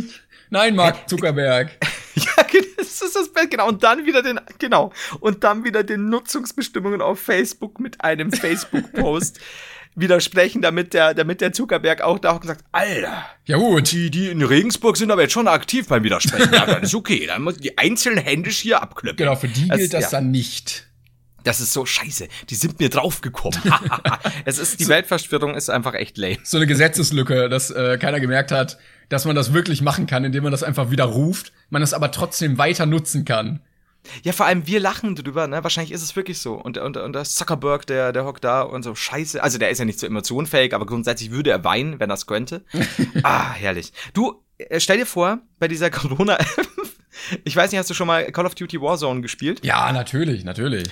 Nein, 0.50 0.75
Mark 0.75 1.08
Zuckerberg. 1.08 1.70
Ja, 2.17 2.44
genau, 2.50 2.64
das 2.79 3.03
ist 3.03 3.14
das 3.14 3.31
Beste, 3.31 3.50
genau. 3.50 3.69
Und 3.69 3.82
dann 3.82 4.06
wieder 4.06 4.23
den, 4.23 4.41
genau. 4.58 4.91
Und 5.20 5.44
dann 5.44 5.64
wieder 5.64 5.85
den 5.85 6.08
Nutzungsbestimmungen 6.08 7.03
auf 7.03 7.20
Facebook 7.20 7.79
mit 7.79 8.03
einem 8.03 8.32
Facebook-Post 8.32 9.38
widersprechen, 9.96 10.62
damit 10.62 10.94
der, 10.94 11.14
damit 11.14 11.40
der 11.40 11.52
Zuckerberg 11.52 12.02
auch 12.02 12.19
da 12.19 12.32
auch 12.32 12.40
gesagt, 12.40 12.64
Alter, 12.70 13.25
Ja 13.46 13.56
gut. 13.56 13.90
die, 13.90 14.10
die 14.10 14.28
in 14.28 14.43
Regensburg 14.43 14.96
sind 14.96 15.10
aber 15.10 15.22
jetzt 15.22 15.32
schon 15.32 15.48
aktiv 15.48 15.88
beim 15.88 16.04
Widersprechen. 16.04 16.52
Ja, 16.52 16.66
dann 16.66 16.82
ist 16.82 16.94
okay. 16.94 17.26
Dann 17.26 17.43
muss 17.43 17.56
die 17.56 17.76
einzeln 17.78 18.19
händisch 18.19 18.58
hier 18.58 18.82
abklöppen. 18.82 19.16
Genau, 19.16 19.34
für 19.34 19.48
die 19.48 19.69
gilt 19.69 19.93
das 19.93 20.04
ja. 20.04 20.10
dann 20.10 20.31
nicht. 20.31 20.87
Das 21.46 21.60
ist 21.60 21.72
so 21.72 21.87
scheiße. 21.87 22.26
Die 22.50 22.54
sind 22.56 22.81
mir 22.81 22.90
draufgekommen. 22.90 23.60
es 24.44 24.58
ist, 24.58 24.81
die 24.81 24.88
Weltverschwörung 24.88 25.54
ist 25.54 25.70
einfach 25.70 25.94
echt 25.94 26.19
lame. 26.19 26.38
So 26.43 26.56
eine 26.56 26.66
Gesetzeslücke, 26.66 27.48
dass 27.48 27.70
äh, 27.70 27.98
keiner 27.98 28.19
gemerkt 28.19 28.50
hat, 28.50 28.78
dass 29.08 29.25
man 29.25 29.37
das 29.37 29.52
wirklich 29.52 29.81
machen 29.81 30.08
kann, 30.08 30.25
indem 30.25 30.43
man 30.43 30.50
das 30.50 30.64
einfach 30.64 30.90
widerruft, 30.90 31.52
man 31.70 31.82
es 31.82 31.94
aber 31.94 32.10
trotzdem 32.10 32.58
weiter 32.58 32.84
nutzen 32.84 33.25
kann. 33.25 33.60
Ja, 34.23 34.32
vor 34.32 34.47
allem 34.47 34.67
wir 34.67 34.81
lachen 34.81 35.14
drüber, 35.14 35.47
ne? 35.47 35.62
Wahrscheinlich 35.62 35.93
ist 35.93 36.03
es 36.03 36.17
wirklich 36.17 36.38
so. 36.38 36.55
Und, 36.55 36.79
und, 36.79 36.97
und 36.97 37.12
der 37.12 37.25
Zuckerberg, 37.25 37.87
der, 37.87 38.12
der 38.12 38.25
hockt 38.25 38.44
da 38.44 38.62
und 38.62 38.82
so, 38.82 38.94
scheiße. 38.94 39.43
Also 39.43 39.58
der 39.58 39.70
ist 39.70 39.79
ja 39.79 39.85
nicht 39.85 39.99
so 39.99 40.06
emotionfähig, 40.06 40.75
aber 40.75 40.87
grundsätzlich 40.87 41.31
würde 41.31 41.50
er 41.50 41.64
weinen, 41.64 42.00
wenn 42.00 42.11
er 42.11 42.14
es 42.14 42.26
könnte. 42.26 42.64
ah, 43.23 43.53
herrlich. 43.53 43.93
Du, 44.12 44.43
äh, 44.58 44.81
stell 44.81 44.99
dir 44.99 45.06
vor, 45.06 45.38
bei 45.58 45.69
dieser 45.69 45.91
Corona, 45.91 46.38
ich 47.44 47.55
weiß 47.56 47.70
nicht, 47.70 47.79
hast 47.79 47.91
du 47.91 47.94
schon 47.94 48.06
mal 48.06 48.31
Call 48.32 48.47
of 48.47 48.55
Duty 48.55 48.81
Warzone 48.81 49.20
gespielt? 49.20 49.64
Ja, 49.64 49.93
natürlich, 49.93 50.44
natürlich. 50.44 50.88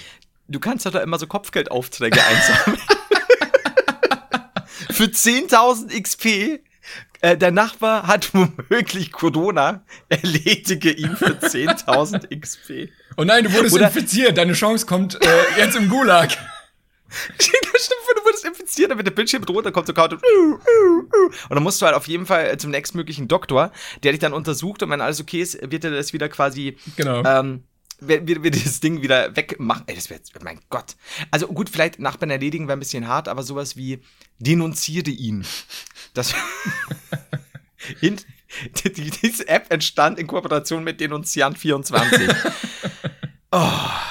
Du 0.49 0.61
kannst 0.61 0.85
doch 0.85 0.93
da 0.93 1.01
immer 1.01 1.19
so 1.19 1.27
Kopfgeldaufträge 1.27 2.21
einsammeln. 2.23 2.79
Für 4.91 5.05
10.000 5.05 6.01
XP. 6.03 6.61
Äh, 7.25 7.39
der 7.39 7.53
Nachbar 7.53 8.07
hat 8.07 8.35
womöglich 8.35 9.11
Corona. 9.11 9.83
Erledige 10.11 10.91
ihn 10.91 11.17
für 11.17 11.27
10.000 11.41 12.39
XP. 12.39 12.91
Oh 13.17 13.25
nein, 13.25 13.45
du 13.45 13.53
wurdest 13.55 13.75
Oder- 13.75 13.87
infiziert, 13.87 14.37
deine 14.37 14.53
Chance 14.53 14.85
kommt 14.85 15.15
äh, 15.25 15.29
jetzt 15.59 15.75
im 15.75 15.89
Gulag. 15.89 16.33
Stimmt, 17.39 17.73
du 18.17 18.25
wurdest 18.27 18.45
infiziert, 18.45 18.91
dann 18.91 18.99
wird 18.99 19.07
der 19.07 19.13
Bildschirm 19.13 19.43
rot, 19.45 19.65
dann 19.65 19.73
kommt 19.73 19.87
so 19.87 19.95
Count 19.95 20.15
und, 20.15 20.23
und 20.23 21.01
dann 21.49 21.63
musst 21.63 21.81
du 21.81 21.87
halt 21.87 21.95
auf 21.95 22.09
jeden 22.09 22.27
Fall 22.27 22.59
zum 22.59 22.73
nächstmöglichen 22.73 23.29
Doktor, 23.29 23.71
der 24.03 24.13
dich 24.13 24.19
dann 24.21 24.33
untersucht 24.33 24.83
und 24.83 24.91
wenn 24.91 25.01
alles 25.01 25.21
okay 25.21 25.41
ist, 25.41 25.59
wird 25.71 25.85
er 25.85 25.93
das 25.93 26.13
wieder 26.13 26.29
quasi, 26.29 26.77
Genau. 26.97 27.23
ähm, 27.25 27.63
wird, 28.01 28.27
wird, 28.27 28.43
wird 28.43 28.65
das 28.65 28.81
Ding 28.81 29.03
wieder 29.03 29.35
wegmachen. 29.37 29.85
Ey, 29.87 29.95
das 29.95 30.11
wäre, 30.11 30.21
mein 30.43 30.61
Gott. 30.71 30.97
Also 31.31 31.47
gut, 31.49 31.69
vielleicht 31.69 31.99
Nachbarn 31.99 32.31
erledigen 32.31 32.67
wäre 32.67 32.77
ein 32.77 32.81
bisschen 32.81 33.09
hart, 33.09 33.29
aber 33.29 33.43
sowas 33.43 33.77
wie 33.77 34.01
denunziere 34.39 35.11
ihn. 35.11 35.45
Das, 36.13 36.35
in, 38.01 38.17
die, 38.85 38.93
die, 38.93 39.11
diese 39.11 39.49
App 39.49 39.73
entstand 39.73 40.19
in 40.19 40.27
Kooperation 40.27 40.85
mit 40.85 41.01
Denunziant24. 41.01 42.35
Oh, 43.57 43.71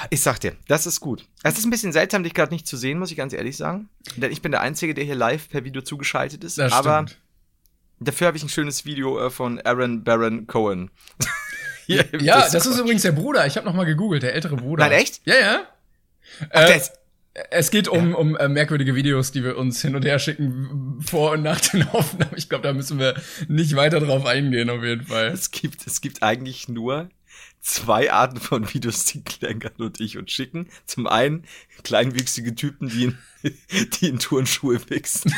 ich 0.09 0.21
sag 0.21 0.39
dir, 0.39 0.55
das 0.69 0.87
ist 0.87 1.01
gut. 1.01 1.27
Es 1.43 1.57
ist 1.57 1.65
ein 1.65 1.69
bisschen 1.69 1.91
seltsam, 1.91 2.23
dich 2.23 2.33
gerade 2.33 2.53
nicht 2.53 2.65
zu 2.65 2.77
sehen, 2.77 2.97
muss 2.97 3.11
ich 3.11 3.17
ganz 3.17 3.33
ehrlich 3.33 3.57
sagen. 3.57 3.89
Denn 4.15 4.31
ich 4.31 4.41
bin 4.41 4.53
der 4.53 4.61
Einzige, 4.61 4.93
der 4.93 5.03
hier 5.03 5.15
live 5.15 5.49
per 5.49 5.65
Video 5.65 5.81
zugeschaltet 5.81 6.45
ist. 6.45 6.57
Das 6.57 6.71
aber 6.71 7.05
stimmt. 7.05 7.21
dafür 7.99 8.27
habe 8.27 8.37
ich 8.37 8.43
ein 8.43 8.47
schönes 8.47 8.85
Video 8.85 9.19
äh, 9.19 9.29
von 9.29 9.59
Aaron 9.59 10.01
Baron 10.05 10.47
Cohen. 10.47 10.91
Hier 11.85 12.05
im 12.13 12.23
Ja, 12.23 12.41
das 12.41 12.51
Discord. 12.51 12.73
ist 12.75 12.79
übrigens 12.81 13.01
der 13.03 13.11
Bruder. 13.11 13.45
Ich 13.47 13.55
habe 13.57 13.65
noch 13.65 13.73
mal 13.73 13.85
gegoogelt, 13.85 14.23
der 14.23 14.33
ältere 14.33 14.55
Bruder. 14.55 14.83
Nein, 14.87 14.93
echt? 14.99 15.21
Ja, 15.25 15.35
ja. 15.35 15.67
Ach, 16.51 16.69
Äh, 16.69 16.79
Es 17.49 17.71
geht 17.71 17.87
um, 17.87 18.13
um 18.13 18.37
äh, 18.37 18.47
merkwürdige 18.47 18.93
Videos, 18.93 19.31
die 19.31 19.43
wir 19.43 19.57
uns 19.57 19.81
hin 19.81 19.95
und 19.95 20.05
her 20.05 20.19
schicken 20.19 20.99
vor 21.03 21.31
und 21.31 21.41
nach 21.41 21.59
den 21.59 21.87
Aufnahmen. 21.91 22.31
Ich 22.35 22.47
glaube, 22.47 22.61
da 22.67 22.73
müssen 22.73 22.99
wir 22.99 23.15
nicht 23.47 23.75
weiter 23.75 23.99
drauf 23.99 24.25
eingehen, 24.27 24.69
auf 24.69 24.83
jeden 24.83 25.05
Fall. 25.07 25.27
es, 25.27 25.49
gibt, 25.49 25.87
es 25.87 25.99
gibt 26.01 26.21
eigentlich 26.21 26.69
nur 26.69 27.09
zwei 27.59 28.11
Arten 28.11 28.39
von 28.39 28.71
Videos, 28.73 29.05
die 29.05 29.23
Klenkern 29.23 29.73
und 29.79 29.99
ich 29.99 30.17
uns 30.19 30.31
schicken. 30.31 30.69
Zum 30.85 31.07
einen 31.07 31.45
kleinwüchsige 31.83 32.53
Typen, 32.53 32.89
die 32.89 33.05
in, 33.05 33.17
die 33.99 34.09
in 34.09 34.19
Turnschuhe 34.19 34.79
wichsen. 34.89 35.33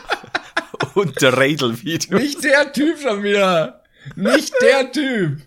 und 0.94 1.20
der 1.22 1.32
Radel-Video. 1.36 2.18
Nicht 2.18 2.42
der 2.42 2.72
Typ 2.72 2.98
schon 3.00 3.22
wieder. 3.22 3.82
Nicht 4.16 4.52
der 4.60 4.90
Typ. 4.92 5.40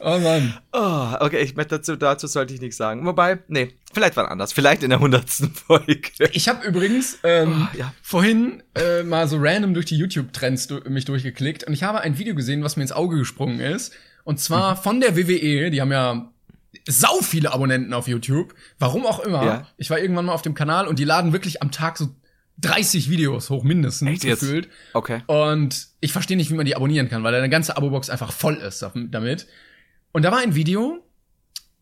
Oh 0.00 0.18
Mann. 0.18 0.54
Oh, 0.72 1.06
okay, 1.20 1.40
ich 1.40 1.54
dazu, 1.54 1.96
dazu 1.96 2.26
sollte 2.26 2.54
ich 2.54 2.60
nichts 2.60 2.76
sagen. 2.76 3.04
Wobei, 3.06 3.38
nee, 3.48 3.74
vielleicht 3.92 4.16
war 4.16 4.30
anders. 4.30 4.52
Vielleicht 4.52 4.82
in 4.82 4.90
der 4.90 5.00
hundertsten 5.00 5.50
Folge. 5.54 6.00
Ich 6.32 6.48
habe 6.48 6.66
übrigens 6.66 7.18
ähm, 7.22 7.68
Oh, 7.72 7.76
ja. 7.78 7.92
vorhin 8.02 8.62
äh, 8.74 9.02
mal 9.02 9.28
so 9.28 9.36
random 9.38 9.74
durch 9.74 9.86
die 9.86 9.96
YouTube-Trends 9.96 10.66
du 10.66 10.80
mich 10.88 11.04
durchgeklickt 11.04 11.64
und 11.64 11.72
ich 11.72 11.82
habe 11.82 12.00
ein 12.00 12.18
Video 12.18 12.34
gesehen, 12.34 12.62
was 12.64 12.76
mir 12.76 12.82
ins 12.82 12.92
Auge 12.92 13.18
gesprungen 13.18 13.60
ist. 13.60 13.92
Und 14.24 14.34
Mhm. 14.34 14.38
zwar 14.38 14.76
von 14.76 15.00
der 15.00 15.16
WWE, 15.16 15.70
die 15.70 15.80
haben 15.80 15.92
ja 15.92 16.30
sau 16.88 17.20
viele 17.22 17.52
Abonnenten 17.52 17.92
auf 17.92 18.08
YouTube. 18.08 18.54
Warum 18.78 19.06
auch 19.06 19.20
immer. 19.20 19.44
Ja. 19.44 19.68
Ich 19.76 19.90
war 19.90 19.98
irgendwann 19.98 20.24
mal 20.26 20.32
auf 20.32 20.42
dem 20.42 20.54
Kanal 20.54 20.86
und 20.88 20.98
die 20.98 21.04
laden 21.04 21.32
wirklich 21.32 21.62
am 21.62 21.70
Tag 21.70 21.96
so 21.98 22.08
30 22.58 23.10
Videos 23.10 23.50
hoch, 23.50 23.64
mindestens 23.64 24.08
Echt 24.08 24.24
jetzt? 24.24 24.40
gefühlt. 24.40 24.68
Okay. 24.92 25.22
Und 25.26 25.88
ich 26.00 26.12
verstehe 26.12 26.36
nicht, 26.36 26.50
wie 26.50 26.54
man 26.54 26.64
die 26.66 26.76
abonnieren 26.76 27.08
kann, 27.08 27.24
weil 27.24 27.32
deine 27.32 27.48
ganze 27.50 27.76
Abo-Box 27.76 28.10
einfach 28.10 28.32
voll 28.32 28.56
ist 28.56 28.84
damit. 29.10 29.46
Und 30.14 30.22
da 30.22 30.30
war 30.30 30.38
ein 30.38 30.54
Video, 30.54 31.04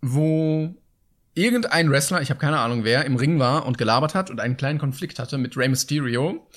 wo 0.01 0.75
irgendein 1.35 1.91
Wrestler, 1.91 2.23
ich 2.23 2.31
habe 2.31 2.41
keine 2.41 2.59
Ahnung 2.59 2.83
wer, 2.83 3.05
im 3.05 3.17
Ring 3.17 3.39
war 3.39 3.67
und 3.67 3.77
gelabert 3.77 4.15
hat 4.15 4.31
und 4.31 4.41
einen 4.41 4.57
kleinen 4.57 4.79
Konflikt 4.79 5.19
hatte 5.19 5.37
mit 5.37 5.55
Rey 5.57 5.69
Mysterio. 5.69 6.49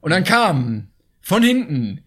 Und 0.00 0.10
dann 0.10 0.24
kam 0.24 0.88
von 1.20 1.44
hinten 1.44 2.02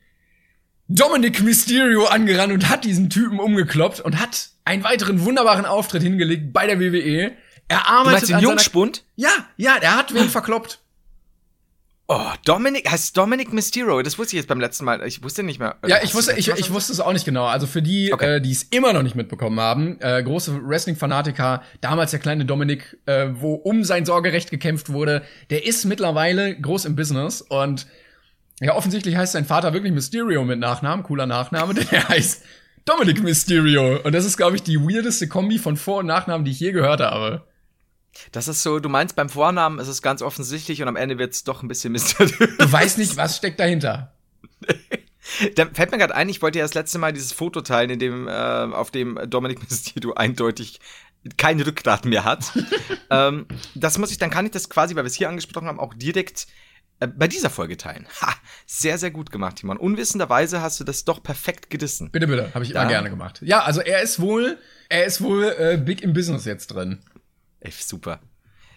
Dominic 0.90 1.42
Mysterio 1.42 2.06
angerannt 2.08 2.52
und 2.52 2.68
hat 2.70 2.84
diesen 2.84 3.10
Typen 3.10 3.40
umgekloppt 3.40 4.02
und 4.02 4.20
hat 4.20 4.50
einen 4.66 4.84
weiteren 4.84 5.24
wunderbaren 5.24 5.66
Auftritt 5.66 6.04
hingelegt 6.04 6.52
bei 6.52 6.68
der 6.68 6.80
WWE. 6.82 7.32
Er 7.70 7.88
arbeitet 7.88 8.06
Du 8.06 8.12
meinst 8.12 8.30
den 8.30 8.36
an 8.36 8.42
seiner- 8.42 8.52
Jungspund? 8.52 9.06
Ja, 9.16 9.30
ja, 9.56 9.80
der 9.80 9.96
hat 9.96 10.14
wen 10.14 10.30
verkloppt. 10.30 10.82
Oh, 12.08 12.30
Dominic, 12.46 12.90
heißt 12.90 13.18
Dominic 13.18 13.52
Mysterio. 13.52 14.00
Das 14.04 14.20
wusste 14.20 14.36
ich 14.36 14.42
jetzt 14.42 14.48
beim 14.48 14.60
letzten 14.60 14.86
Mal. 14.86 15.02
Ich 15.08 15.24
wusste 15.24 15.42
nicht 15.42 15.60
mehr. 15.60 15.78
Ja, 15.88 15.96
Hast 15.96 16.04
ich 16.04 16.14
wusste, 16.14 16.34
ich, 16.38 16.50
ich 16.50 16.72
wusste 16.72 16.94
es 16.94 17.00
auch 17.00 17.14
nicht 17.14 17.26
genau. 17.26 17.46
Also 17.46 17.66
für 17.66 17.82
die, 17.82 18.14
Okay. 18.14 18.36
äh, 18.36 18.42
die 18.42 18.52
es 18.52 18.62
immer 18.64 18.94
noch 18.94 19.02
nicht 19.02 19.16
mitbekommen 19.16 19.60
haben, 19.60 20.00
äh, 20.02 20.22
große 20.22 20.60
Wrestling-Fanatiker, 20.64 21.64
damals 21.82 22.12
der 22.12 22.20
kleine 22.20 22.46
Dominik, 22.46 22.98
äh, 23.08 23.30
wo 23.34 23.56
um 23.56 23.84
sein 23.84 24.06
Sorgerecht 24.06 24.52
gekämpft 24.52 24.90
wurde, 24.90 25.24
der 25.50 25.66
ist 25.66 25.86
mittlerweile 25.86 26.56
groß 26.60 26.86
im 26.86 26.96
Business 26.96 27.42
und 27.42 27.88
ja, 28.62 28.76
offensichtlich 28.76 29.16
heißt 29.16 29.34
sein 29.34 29.46
Vater 29.46 29.74
wirklich 29.74 29.92
Mysterio 29.92 30.44
mit 30.46 30.60
Nachnamen, 30.60 31.04
cooler 31.04 31.26
Nachname, 31.26 31.74
denn 31.76 31.88
er 31.90 32.08
heißt 32.08 32.44
Dominic 32.86 33.24
Mysterio. 33.24 34.00
Und 34.04 34.14
das 34.14 34.26
ist, 34.26 34.38
glaube 34.38 34.56
ich, 34.56 34.62
die 34.62 34.80
weirdeste 34.80 35.28
Kombi 35.28 35.58
von 35.58 35.76
Vor- 35.76 35.98
und 36.02 36.06
Nachnamen, 36.06 36.46
die 36.46 36.52
ich 36.52 36.60
je 36.60 36.72
gehört 36.72 37.00
habe. 37.02 37.48
Das 38.32 38.48
ist 38.48 38.64
so, 38.64 38.80
du 38.80 38.90
meinst 38.90 39.16
beim 39.16 39.30
Vornamen 39.30 39.80
ist 39.80 39.88
es 39.88 40.02
ganz 40.02 40.22
offensichtlich 40.22 40.82
und 40.82 40.88
am 40.88 40.96
Ende 40.96 41.18
wird 41.18 41.34
es 41.34 41.44
doch 41.44 41.62
ein 41.64 41.68
bisschen 41.68 41.92
mysteriös. 41.94 42.38
Du 42.58 42.72
weißt 42.72 42.98
nicht, 42.98 43.18
was 43.18 43.38
steckt 43.38 43.60
dahinter. 43.60 44.14
Da 45.56 45.66
fällt 45.66 45.90
mir 45.92 45.98
gerade 45.98 46.14
ein, 46.14 46.30
ich 46.30 46.44
wollte 46.44 46.60
ja 46.60 46.66
das 46.66 46.76
letzte 46.76 47.00
Mal 47.00 47.12
dieses 47.12 47.34
Foto 47.34 47.62
teilen, 47.62 47.90
in 47.90 47.98
dem, 48.00 48.28
äh, 48.28 48.32
auf 48.32 48.92
dem 48.92 49.20
Dominic 49.28 49.60
Mysterio 49.70 50.14
eindeutig 50.14 50.80
kein 51.38 51.60
Rückgrat 51.60 52.06
mehr 52.06 52.24
hat. 52.24 52.52
ähm, 53.10 53.48
das 53.74 53.98
muss 53.98 54.12
ich, 54.12 54.20
dann 54.20 54.30
kann 54.30 54.46
ich 54.46 54.52
das 54.52 54.70
quasi, 54.70 54.96
weil 54.96 55.04
wir 55.04 55.08
es 55.08 55.16
hier 55.16 55.28
angesprochen 55.28 55.68
haben, 55.68 55.80
auch 55.80 55.96
direkt 55.96 56.46
äh, 57.00 57.08
bei 57.08 57.28
dieser 57.28 57.50
Folge 57.50 57.76
teilen. 57.76 58.06
Ha, 58.22 58.36
sehr, 58.68 59.00
sehr 59.00 59.10
gut 59.10 59.32
gemacht, 59.32 59.56
Timon. 59.56 59.78
Unwissenderweise 59.78 60.62
hast 60.62 60.80
du 60.80 60.84
das 60.84 61.06
doch 61.06 61.24
perfekt 61.24 61.72
gedissen. 61.72 62.12
Bitte, 62.12 62.28
bitte, 62.28 62.54
habe 62.54 62.64
ich 62.64 62.72
immer 62.72 62.84
Da. 62.84 62.88
gerne 62.90 63.10
gemacht. 63.10 63.42
Ja, 63.44 63.64
also 63.64 63.82
er 63.82 64.04
ist 64.04 64.20
wohl, 64.20 64.60
er 64.90 65.06
ist 65.06 65.22
wohl 65.22 65.46
äh, 65.58 65.78
big 65.84 66.04
im 66.04 66.14
Business 66.14 66.46
jetzt 66.46 66.68
drin. 66.68 67.00
Ey, 67.66 67.72
super. 67.72 68.20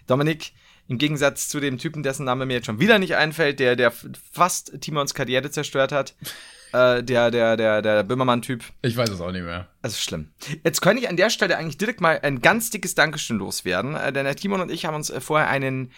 Dominik, 0.07 0.53
im 0.89 0.97
Gegensatz 0.97 1.49
zu 1.49 1.61
dem 1.61 1.77
Typen, 1.77 2.03
dessen 2.03 2.25
Name 2.25 2.47
mir 2.47 2.55
jetzt 2.55 2.67
schon 2.67 2.81
wieder 2.81 2.99
nicht 2.99 3.17
einfällt, 3.17 3.61
der, 3.61 3.77
der 3.77 3.93
fast 4.33 4.81
Timons 4.81 5.13
Karriere 5.13 5.51
zerstört 5.51 5.93
hat, 5.93 6.15
äh, 6.73 7.03
der, 7.03 7.31
der, 7.31 7.59
der, 7.59 7.83
der 7.83 8.03
Böhmermann-Typ, 8.05 8.65
Ich 8.81 8.97
weiß 8.97 9.11
es 9.11 9.21
auch 9.21 9.31
nicht 9.31 9.45
mehr. 9.45 9.69
Das 9.83 9.93
ist 9.93 10.03
schlimm. 10.03 10.31
Jetzt 10.65 10.81
könnte 10.81 11.03
ich 11.03 11.09
an 11.11 11.17
der 11.19 11.29
Stelle 11.29 11.59
eigentlich 11.59 11.77
direkt 11.77 12.01
mal 12.01 12.19
ein 12.23 12.41
ganz 12.41 12.71
dickes 12.71 12.95
Dankeschön 12.95 13.37
loswerden, 13.37 13.95
äh, 13.95 14.13
denn 14.13 14.25
der 14.25 14.35
Timon 14.37 14.63
und 14.63 14.71
ich 14.71 14.87
haben 14.87 14.95
uns 14.95 15.11
äh, 15.11 15.21
vorher 15.21 15.49
einen 15.49 15.93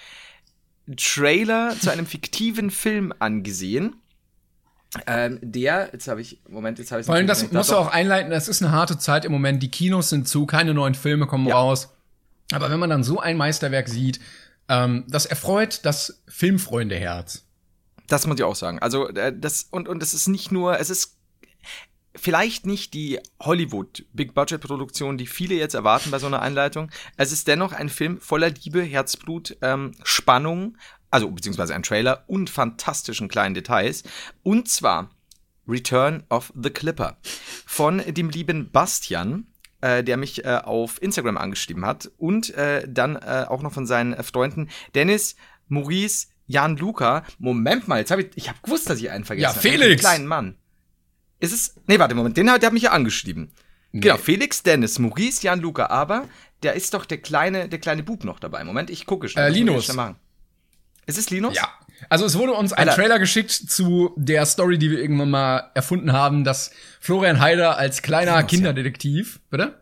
Trailer 0.97 1.77
zu 1.81 1.91
einem 1.93 2.07
fiktiven 2.07 2.71
Film 2.73 3.15
angesehen. 3.21 3.95
Ähm, 5.07 5.39
der, 5.41 5.91
jetzt 5.93 6.09
habe 6.09 6.21
ich, 6.21 6.41
Moment, 6.49 6.81
jetzt 6.81 6.91
habe 6.91 7.01
ich 7.01 7.07
Vor 7.07 7.15
allem, 7.15 7.29
das 7.29 7.53
musst 7.53 7.71
du 7.71 7.77
auch 7.77 7.93
einleiten, 7.93 8.33
das 8.33 8.49
ist 8.49 8.61
eine 8.61 8.73
harte 8.73 8.99
Zeit 8.99 9.25
im 9.25 9.31
Moment. 9.31 9.63
Die 9.63 9.71
Kinos 9.71 10.09
sind 10.11 10.27
zu, 10.27 10.47
keine 10.47 10.75
neuen 10.75 10.97
Filme 10.97 11.29
kommen 11.29 11.47
Ja. 11.47 11.55
raus. 11.55 11.95
Aber 12.53 12.71
wenn 12.71 12.81
man 12.81 12.91
dann 12.91 13.05
so 13.05 13.21
ein 13.21 13.37
Meisterwerk 13.37 13.89
sieht, 13.89 14.21
ähm, 14.69 15.05
das 15.09 15.27
erfreut 15.27 15.81
das 15.85 16.23
Filmfreundeherz. 16.29 17.45
Das 18.07 18.27
muss 18.27 18.39
ich 18.39 18.45
auch 18.45 18.57
sagen. 18.57 18.79
Also, 18.81 19.09
äh, 19.09 19.33
das, 19.37 19.69
und, 19.71 19.89
und 19.89 20.03
es 20.03 20.15
ist 20.15 20.29
nicht 20.29 20.51
nur, 20.51 20.79
es 20.79 20.91
ist 20.91 21.17
vielleicht 22.15 22.67
nicht 22.67 22.95
die 22.95 23.21
Hollywood 23.41 24.05
Big 24.13 24.35
Budget 24.35 24.61
Produktion, 24.61 25.17
die 25.17 25.27
viele 25.27 25.55
jetzt 25.55 25.75
erwarten 25.75 26.11
bei 26.11 26.19
so 26.19 26.27
einer 26.27 26.43
Einleitung. 26.43 26.91
Es 27.17 27.33
ist 27.33 27.47
dennoch 27.49 27.73
ein 27.73 27.89
Film 27.89 28.21
voller 28.21 28.51
Liebe, 28.51 28.83
Herzblut, 28.83 29.57
ähm, 29.63 29.93
Spannung, 30.03 30.77
also 31.11 31.31
beziehungsweise 31.31 31.75
ein 31.75 31.83
Trailer 31.83 32.25
und 32.27 32.51
fantastischen 32.51 33.29
kleinen 33.29 33.55
Details. 33.55 34.03
Und 34.43 34.69
zwar 34.69 35.11
Return 35.69 36.25
of 36.31 36.53
the 36.61 36.71
Clipper 36.71 37.19
von 37.65 37.99
dem 37.99 38.31
lieben 38.31 38.71
Bastian, 38.71 39.47
äh, 39.81 40.03
der 40.05 40.17
mich 40.17 40.45
äh, 40.45 40.61
auf 40.65 41.01
Instagram 41.03 41.37
angeschrieben 41.37 41.85
hat 41.87 42.11
und 42.17 42.55
äh, 42.55 42.87
dann 42.89 43.17
äh, 43.17 43.47
auch 43.49 43.63
noch 43.63 43.73
von 43.73 43.87
seinen 43.87 44.13
äh, 44.13 44.23
Freunden 44.23 44.69
Dennis, 44.95 45.37
Maurice, 45.69 46.29
Jan 46.47 46.77
Luca. 46.77 47.25
Moment 47.39 47.89
mal, 47.89 47.99
jetzt 47.99 48.11
habe 48.11 48.23
ich, 48.23 48.29
ich 48.35 48.49
habe 48.49 48.59
gewusst, 48.63 48.91
dass 48.91 48.99
ich 48.99 49.11
einen 49.11 49.25
vergessen 49.25 49.45
Ja, 49.45 49.51
habe. 49.51 49.61
Felix. 49.61 49.89
Den 49.89 49.99
kleinen 49.99 50.27
Mann. 50.27 50.57
Ist 51.39 51.53
es? 51.53 51.75
Nee, 51.87 51.99
warte, 51.99 52.15
Moment, 52.15 52.37
den 52.37 52.51
hat, 52.51 52.63
der 52.63 52.69
hat 52.69 52.75
mich 52.75 52.83
ja 52.85 52.93
angeschrieben. 52.93 53.53
Genau, 53.93 54.19
Felix, 54.19 54.63
Dennis, 54.63 54.99
Maurice, 54.99 55.43
Jan 55.43 55.61
Luca, 55.61 55.87
aber 55.87 56.29
der 56.63 56.75
ist 56.75 56.95
doch 56.95 57.05
der 57.05 57.19
kleine, 57.19 57.69
der 57.69 57.79
kleine 57.81 58.03
Bub 58.03 58.25
noch 58.25 58.39
dabei. 58.39 58.63
Moment, 58.63 58.91
ich 58.91 59.07
gucke 59.07 59.29
schnell. 59.29 59.51
Äh, 59.51 59.55
Linus. 59.55 59.85
schnell 59.87 59.97
machen. 59.97 60.17
Ist 61.07 61.19
es 61.19 61.31
Linus? 61.31 61.57
Ja. 61.57 61.69
Also 62.09 62.25
es 62.25 62.37
wurde 62.37 62.53
uns 62.53 62.73
ein 62.73 62.89
Alter. 62.89 63.03
Trailer 63.03 63.19
geschickt 63.19 63.51
zu 63.51 64.13
der 64.17 64.47
Story, 64.47 64.79
die 64.79 64.91
wir 64.91 64.99
irgendwann 64.99 65.31
mal 65.31 65.71
erfunden 65.75 66.13
haben, 66.13 66.45
dass 66.45 66.71
Florian 67.01 67.41
Heider 67.41 67.77
als 67.77 68.03
kleiner 68.03 68.37
Linus, 68.37 68.53
ja. 68.53 68.57
Kinderdetektiv, 68.57 69.41
bitte? 69.51 69.75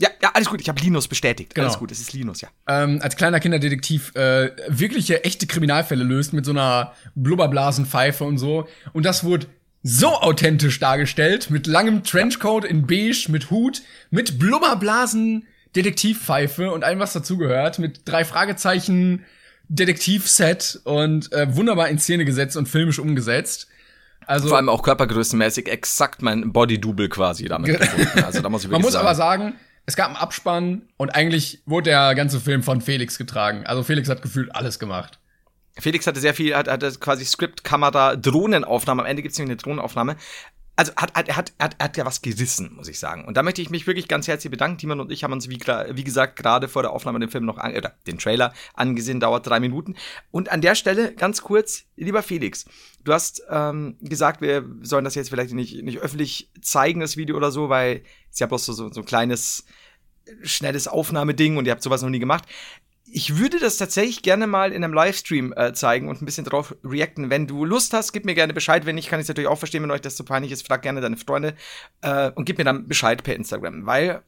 Ja, 0.00 0.10
ja, 0.22 0.30
alles 0.34 0.48
gut. 0.48 0.60
Ich 0.60 0.68
habe 0.68 0.80
Linus 0.80 1.08
bestätigt. 1.08 1.54
Genau. 1.54 1.66
Alles 1.66 1.78
gut, 1.78 1.90
es 1.90 2.00
ist 2.00 2.12
Linus, 2.12 2.40
ja. 2.40 2.48
ähm, 2.68 3.00
als 3.02 3.16
kleiner 3.16 3.40
Kinderdetektiv 3.40 4.14
äh, 4.14 4.52
wirkliche 4.68 5.24
echte 5.24 5.46
Kriminalfälle 5.46 6.04
löst 6.04 6.32
mit 6.32 6.44
so 6.44 6.52
einer 6.52 6.92
Blubberblasenpfeife 7.16 8.22
und 8.22 8.38
so. 8.38 8.68
Und 8.92 9.04
das 9.04 9.24
wurde 9.24 9.46
so 9.82 10.08
authentisch 10.08 10.78
dargestellt, 10.78 11.50
mit 11.50 11.66
langem 11.66 12.04
Trenchcoat 12.04 12.64
in 12.64 12.86
beige, 12.86 13.26
mit 13.28 13.50
Hut, 13.50 13.82
mit 14.10 14.38
Blubberblasen 14.38 15.46
Detektivpfeife 15.76 16.70
und 16.72 16.84
allem, 16.84 16.98
was 16.98 17.12
dazugehört, 17.12 17.78
mit 17.78 18.02
drei 18.04 18.24
Fragezeichen 18.24 19.24
Detektivset 19.68 20.80
und 20.84 21.32
äh, 21.32 21.54
wunderbar 21.54 21.88
in 21.88 21.98
Szene 21.98 22.24
gesetzt 22.24 22.56
und 22.56 22.68
filmisch 22.68 22.98
umgesetzt. 22.98 23.68
Also 24.26 24.48
Vor 24.48 24.58
allem 24.58 24.68
auch 24.68 24.82
körpergrößenmäßig 24.82 25.68
exakt 25.68 26.20
mein 26.22 26.52
Body-Double 26.52 27.08
quasi 27.08 27.46
damit 27.46 27.78
gefunden. 27.78 28.24
Also 28.24 28.42
da 28.42 28.48
muss 28.48 28.64
ich 28.64 28.70
man 28.70 28.82
muss 28.82 28.92
sagen. 28.92 29.06
aber 29.06 29.14
sagen, 29.14 29.54
es 29.86 29.96
gab 29.96 30.08
einen 30.08 30.16
Abspann 30.16 30.82
und 30.98 31.10
eigentlich 31.10 31.62
wurde 31.64 31.90
der 31.90 32.14
ganze 32.14 32.40
Film 32.40 32.62
von 32.62 32.82
Felix 32.82 33.16
getragen. 33.16 33.64
Also 33.64 33.82
Felix 33.82 34.08
hat 34.08 34.20
gefühlt 34.20 34.54
alles 34.54 34.78
gemacht. 34.78 35.18
Felix 35.78 36.06
hatte 36.06 36.20
sehr 36.20 36.34
viel, 36.34 36.54
hat, 36.54 36.68
hatte 36.68 36.90
quasi 37.00 37.24
Skript, 37.24 37.64
Kamera, 37.64 38.16
Drohnenaufnahme. 38.16 39.02
Am 39.02 39.08
Ende 39.08 39.22
gibt 39.22 39.32
es 39.32 39.38
nämlich 39.38 39.52
eine 39.52 39.62
Drohnenaufnahme. 39.62 40.16
Also 40.78 40.92
hat, 40.94 41.12
hat, 41.16 41.26
er 41.26 41.36
hat, 41.36 41.52
hat, 41.58 41.76
hat 41.82 41.96
ja 41.96 42.06
was 42.06 42.22
gerissen, 42.22 42.72
muss 42.76 42.86
ich 42.86 43.00
sagen. 43.00 43.24
Und 43.24 43.36
da 43.36 43.42
möchte 43.42 43.60
ich 43.60 43.68
mich 43.68 43.88
wirklich 43.88 44.06
ganz 44.06 44.28
herzlich 44.28 44.48
bedanken. 44.52 44.78
Timon 44.78 45.00
und 45.00 45.10
ich 45.10 45.24
haben 45.24 45.32
uns, 45.32 45.48
wie, 45.48 45.58
wie 45.58 46.04
gesagt, 46.04 46.36
gerade 46.36 46.68
vor 46.68 46.82
der 46.82 46.92
Aufnahme 46.92 47.18
den 47.18 47.30
Film 47.30 47.46
noch, 47.46 47.58
an, 47.58 47.74
oder 47.74 47.96
den 48.06 48.18
Trailer 48.18 48.54
angesehen, 48.74 49.18
dauert 49.18 49.44
drei 49.44 49.58
Minuten. 49.58 49.96
Und 50.30 50.50
an 50.50 50.60
der 50.60 50.76
Stelle, 50.76 51.12
ganz 51.14 51.42
kurz, 51.42 51.86
lieber 51.96 52.22
Felix, 52.22 52.64
du 53.02 53.12
hast 53.12 53.42
ähm, 53.50 53.96
gesagt, 54.00 54.40
wir 54.40 54.64
sollen 54.82 55.04
das 55.04 55.16
jetzt 55.16 55.30
vielleicht 55.30 55.52
nicht, 55.52 55.82
nicht 55.82 55.98
öffentlich 55.98 56.48
zeigen, 56.62 57.00
das 57.00 57.16
Video 57.16 57.36
oder 57.36 57.50
so, 57.50 57.68
weil 57.68 58.04
es 58.30 58.38
ja 58.38 58.46
bloß 58.46 58.64
so, 58.64 58.72
so, 58.72 58.88
so 58.92 59.00
ein 59.00 59.04
kleines, 59.04 59.64
schnelles 60.44 60.86
Aufnahmeding 60.86 61.56
und 61.56 61.66
ihr 61.66 61.72
habt 61.72 61.82
sowas 61.82 62.02
noch 62.02 62.10
nie 62.10 62.20
gemacht. 62.20 62.44
Ich 63.12 63.38
würde 63.38 63.58
das 63.58 63.76
tatsächlich 63.76 64.22
gerne 64.22 64.46
mal 64.46 64.72
in 64.72 64.84
einem 64.84 64.92
Livestream 64.92 65.52
äh, 65.56 65.72
zeigen 65.72 66.08
und 66.08 66.20
ein 66.20 66.24
bisschen 66.24 66.44
drauf 66.44 66.74
reacten. 66.84 67.30
Wenn 67.30 67.46
du 67.46 67.64
Lust 67.64 67.92
hast, 67.92 68.12
gib 68.12 68.24
mir 68.24 68.34
gerne 68.34 68.52
Bescheid. 68.52 68.86
Wenn 68.86 68.94
nicht, 68.94 69.08
kann 69.08 69.20
ich 69.20 69.24
es 69.24 69.28
natürlich 69.28 69.48
auch 69.48 69.58
verstehen, 69.58 69.82
wenn 69.82 69.90
euch 69.90 70.00
das 70.00 70.16
zu 70.16 70.24
peinlich 70.24 70.52
ist. 70.52 70.66
Frag 70.66 70.82
gerne 70.82 71.00
deine 71.00 71.16
Freunde 71.16 71.54
äh, 72.02 72.30
und 72.32 72.44
gib 72.44 72.58
mir 72.58 72.64
dann 72.64 72.86
Bescheid 72.86 73.22
per 73.22 73.34
Instagram, 73.34 73.86
weil 73.86 74.22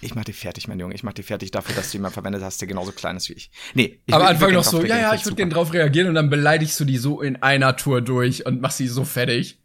ich 0.00 0.14
mach 0.14 0.24
dich 0.24 0.36
fertig, 0.36 0.68
mein 0.68 0.78
Junge. 0.80 0.94
Ich 0.94 1.02
mach 1.02 1.12
dich 1.12 1.26
fertig 1.26 1.50
dafür, 1.50 1.74
dass 1.74 1.90
du 1.90 1.98
jemanden 1.98 2.14
verwendet 2.14 2.42
hast, 2.42 2.60
der 2.60 2.68
genauso 2.68 2.92
klein 2.92 3.16
ist 3.16 3.28
wie 3.28 3.34
ich. 3.34 3.50
Nee, 3.74 4.00
ich 4.06 4.14
Am 4.14 4.22
Anfang 4.22 4.52
noch 4.52 4.64
so, 4.64 4.84
ja, 4.84 4.98
ja, 4.98 5.14
ich 5.14 5.24
würde 5.24 5.36
gerne 5.36 5.52
drauf 5.52 5.72
reagieren 5.72 6.08
und 6.08 6.14
dann 6.14 6.30
beleidigst 6.30 6.78
du 6.80 6.84
die 6.84 6.98
so 6.98 7.20
in 7.20 7.36
einer 7.42 7.76
Tour 7.76 8.00
durch 8.00 8.44
und 8.44 8.60
machst 8.60 8.78
sie 8.78 8.88
so 8.88 9.04
fertig. 9.04 9.60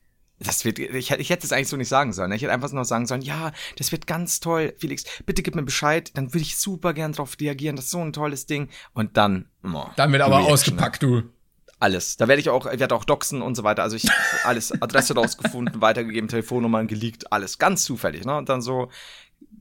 Das 0.46 0.66
wird, 0.66 0.80
ich, 0.80 1.10
hätte- 1.10 1.22
ich 1.22 1.30
hätte 1.30 1.46
es 1.46 1.52
eigentlich 1.54 1.68
so 1.70 1.78
nicht 1.78 1.88
sagen 1.90 2.12
sollen. 2.14 2.30
ne? 2.30 2.36
Ich 2.36 2.42
hätte 2.42 2.52
einfach 2.52 2.72
nur 2.72 2.86
sagen 2.86 3.06
sollen, 3.06 3.22
ja, 3.22 3.52
das 3.78 3.92
wird 3.92 4.08
ganz 4.08 4.40
toll. 4.40 4.74
Felix, 4.78 5.04
bitte 5.26 5.42
gib 5.44 5.56
mir 5.56 5.64
Bescheid, 5.64 6.12
dann 6.16 6.34
würde 6.34 6.42
ich 6.44 6.58
super 6.58 6.94
gern 6.94 7.14
drauf 7.14 7.36
reagieren. 7.40 7.76
Das 7.76 7.86
ist 7.86 7.92
so 7.92 8.00
ein 8.02 8.14
tolles 8.14 8.46
Ding. 8.46 8.70
Und 8.94 9.16
dann, 9.18 9.46
oh, 9.64 9.86
Dann 9.96 10.12
wird 10.12 10.22
aber 10.22 10.36
Reaction, 10.38 10.54
ausgepackt, 10.54 11.04
du. 11.04 11.24
Alles. 11.80 12.16
Da 12.18 12.28
werde 12.28 12.40
ich 12.42 12.50
auch, 12.50 12.66
ich 12.72 12.80
werde 12.80 12.96
auch 12.96 13.04
doxen 13.04 13.42
und 13.42 13.56
so 13.56 13.64
weiter. 13.64 13.84
Also 13.84 13.96
ich 13.98 14.08
alles, 14.46 14.72
Adresse 14.82 15.16
rausgefunden, 15.16 15.82
weitergegeben, 15.82 16.30
Telefonnummern 16.30 16.88
geleakt, 16.88 17.32
alles. 17.32 17.58
Ganz 17.58 17.84
zufällig, 17.84 18.24
ne? 18.26 18.38
Und 18.38 18.48
dann 18.50 18.62
so, 18.62 18.90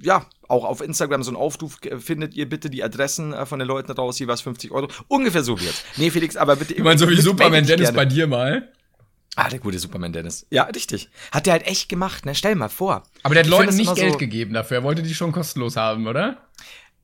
ja, 0.01 0.27
auch 0.49 0.65
auf 0.65 0.81
Instagram 0.81 1.23
so 1.25 1.33
ein 1.33 1.37
Aufruf, 1.37 1.79
äh, 1.85 1.99
findet 1.99 2.35
ihr 2.35 2.49
bitte 2.49 2.71
die 2.71 2.83
Adressen 2.85 3.33
äh, 3.33 3.45
von 3.47 3.59
den 3.59 3.67
Leuten 3.67 3.91
raus, 3.93 4.19
jeweils 4.21 4.41
50 4.43 4.71
Euro. 4.71 4.89
Ungefähr 5.09 5.43
so 5.43 5.61
wird's. 5.61 5.85
Nee, 5.97 6.11
Felix, 6.11 6.37
aber 6.37 6.55
bitte. 6.57 6.75
Ich 6.75 6.83
meine, 6.83 6.99
so 6.99 7.09
wie 7.09 7.21
Superman 7.21 7.67
Dennis 7.67 7.93
bei 7.93 8.05
dir 8.05 8.27
mal. 8.29 8.71
Ah, 9.37 9.49
der 9.49 9.61
gute 9.61 9.79
Superman 9.79 10.12
Dennis. 10.12 10.47
Ja, 10.51 10.65
richtig. 10.65 11.09
Hat 11.31 11.47
der 11.47 11.55
halt 11.55 11.67
echt 11.67 11.89
gemacht, 11.89 12.27
ne? 12.27 12.35
Stell 12.35 12.55
mal 12.55 12.69
vor. 12.69 13.03
Aber 13.23 13.35
der 13.35 13.43
hat 13.45 13.47
Ich 13.47 13.51
Leuten 13.51 13.77
nicht 13.77 13.95
Geld 13.95 14.12
so- 14.12 14.19
gegeben 14.19 14.53
dafür. 14.53 14.79
Er 14.79 14.83
wollte 14.83 15.03
die 15.03 15.15
schon 15.15 15.33
kostenlos 15.33 15.77
haben, 15.77 16.07
oder? 16.07 16.37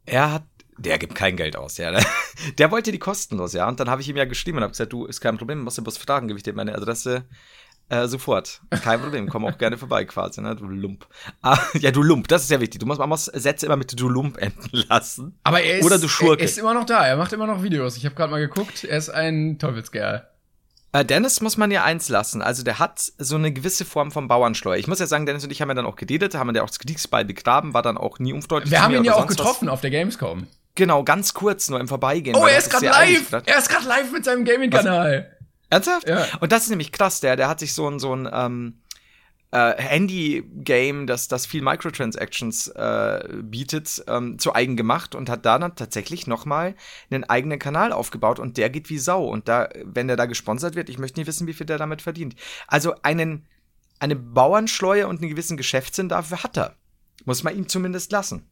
Er 0.04 0.32
hat, 0.32 0.42
der 0.76 0.98
gibt 0.98 1.14
kein 1.14 1.36
Geld 1.36 1.56
aus, 1.56 1.78
ja. 1.78 1.98
Der 2.58 2.70
wollte 2.70 2.92
die 2.92 2.98
kostenlos, 2.98 3.52
ja. 3.52 3.66
Und 3.66 3.80
dann 3.80 3.90
habe 3.90 4.00
ich 4.00 4.08
ihm 4.08 4.16
ja 4.16 4.24
geschrieben 4.26 4.58
und 4.58 4.62
habe 4.62 4.70
gesagt, 4.72 4.92
du, 4.92 5.06
ist 5.06 5.20
kein 5.20 5.36
Problem, 5.38 5.62
musst 5.64 5.76
du 5.78 5.82
bloß 5.82 5.98
fragen, 5.98 6.28
gebe 6.28 6.38
ich 6.38 6.44
dir 6.44 6.52
meine 6.52 6.74
Adresse. 6.74 7.24
Äh, 7.90 8.06
sofort. 8.06 8.60
Kein 8.84 9.00
Problem. 9.00 9.28
Komm 9.30 9.46
auch 9.46 9.56
gerne 9.58 9.78
vorbei 9.78 10.04
quasi, 10.04 10.42
ne? 10.42 10.54
Du 10.54 10.66
Lump. 10.68 11.06
Ah, 11.40 11.58
ja, 11.80 11.90
du 11.90 12.02
Lump. 12.02 12.28
Das 12.28 12.42
ist 12.42 12.48
sehr 12.48 12.60
wichtig. 12.60 12.78
Du 12.80 12.86
musst, 12.86 13.00
man 13.00 13.08
muss 13.08 13.24
Sätze 13.24 13.64
immer 13.66 13.76
mit 13.76 13.98
du 13.98 14.08
Lump 14.10 14.36
enden 14.36 14.84
lassen. 14.88 15.38
Aber 15.42 15.62
er 15.62 15.78
ist, 15.78 15.84
Oder 15.86 15.98
du 15.98 16.06
Schurke. 16.06 16.42
er 16.42 16.44
ist 16.44 16.58
immer 16.58 16.74
noch 16.74 16.84
da. 16.84 17.06
Er 17.06 17.16
macht 17.16 17.32
immer 17.32 17.46
noch 17.46 17.62
Videos. 17.62 17.96
Ich 17.96 18.04
habe 18.04 18.14
gerade 18.14 18.30
mal 18.30 18.40
geguckt. 18.40 18.84
Er 18.84 18.98
ist 18.98 19.08
ein 19.08 19.58
Teufelskerl. 19.58 20.28
Äh, 20.92 21.04
Dennis 21.04 21.40
muss 21.40 21.56
man 21.56 21.70
ja 21.70 21.84
eins 21.84 22.08
lassen. 22.08 22.40
Also 22.40 22.62
der 22.62 22.78
hat 22.78 23.00
so 23.18 23.36
eine 23.36 23.52
gewisse 23.52 23.84
Form 23.84 24.10
von 24.10 24.26
Bauernschleuer. 24.28 24.76
Ich 24.76 24.86
muss 24.86 25.00
ja 25.00 25.06
sagen, 25.06 25.26
Dennis 25.26 25.44
und 25.44 25.50
ich 25.50 25.60
haben 25.60 25.68
ja 25.68 25.74
dann 25.74 25.86
auch 25.86 25.96
gededet, 25.96 26.34
haben 26.34 26.54
ja 26.54 26.62
auch 26.62 26.68
das 26.68 26.78
Kriegsball 26.78 27.24
begraben, 27.24 27.74
war 27.74 27.82
dann 27.82 27.98
auch 27.98 28.18
nie 28.18 28.32
unfreundlich. 28.32 28.70
Wir 28.70 28.82
haben 28.82 28.94
ihn 28.94 29.04
ja 29.04 29.12
auch 29.12 29.18
sonst 29.18 29.30
was. 29.30 29.36
getroffen 29.36 29.68
auf 29.68 29.80
der 29.80 29.90
Gamescom. 29.90 30.46
Genau, 30.74 31.02
ganz 31.02 31.34
kurz 31.34 31.68
nur 31.68 31.80
im 31.80 31.88
Vorbeigehen. 31.88 32.36
Oh, 32.36 32.46
er 32.46 32.58
ist 32.58 32.70
gerade 32.70 32.86
live. 32.86 33.32
Er 33.32 33.58
ist 33.58 33.68
gerade 33.68 33.86
live 33.86 34.12
mit 34.12 34.24
seinem 34.24 34.44
Gaming-Kanal. 34.44 35.36
Ernsthaft? 35.70 36.08
Ja. 36.08 36.26
Und 36.40 36.52
das 36.52 36.62
ist 36.62 36.70
nämlich 36.70 36.92
krass, 36.92 37.20
der, 37.20 37.36
der 37.36 37.48
hat 37.48 37.60
sich 37.60 37.74
so 37.74 37.90
ein, 37.90 37.98
so 37.98 38.14
ein 38.14 38.28
ähm, 38.32 38.80
äh, 39.50 39.74
Handy-Game, 39.80 41.06
das, 41.06 41.26
das 41.28 41.46
viel 41.46 41.62
Microtransactions 41.62 42.68
äh, 42.68 43.28
bietet, 43.42 44.04
ähm, 44.06 44.38
zu 44.38 44.54
eigen 44.54 44.76
gemacht 44.76 45.14
und 45.14 45.30
hat 45.30 45.46
da 45.46 45.58
dann 45.58 45.74
tatsächlich 45.74 46.26
nochmal 46.26 46.74
einen 47.10 47.24
eigenen 47.24 47.58
Kanal 47.58 47.92
aufgebaut 47.92 48.38
und 48.38 48.56
der 48.58 48.68
geht 48.70 48.90
wie 48.90 48.98
Sau. 48.98 49.24
Und 49.26 49.48
da, 49.48 49.68
wenn 49.84 50.06
der 50.08 50.16
da 50.16 50.26
gesponsert 50.26 50.74
wird, 50.74 50.88
ich 50.90 50.98
möchte 50.98 51.18
nicht 51.18 51.26
wissen, 51.28 51.46
wie 51.46 51.54
viel 51.54 51.66
der 51.66 51.78
damit 51.78 52.02
verdient. 52.02 52.34
Also 52.66 52.94
einen, 53.02 53.46
eine 54.00 54.16
Bauernschleue 54.16 55.08
und 55.08 55.20
einen 55.22 55.30
gewissen 55.30 55.56
Geschäftssinn 55.56 56.08
dafür 56.08 56.42
hat 56.42 56.56
er. 56.58 56.74
Muss 57.24 57.42
man 57.42 57.56
ihm 57.56 57.68
zumindest 57.68 58.12
lassen. 58.12 58.46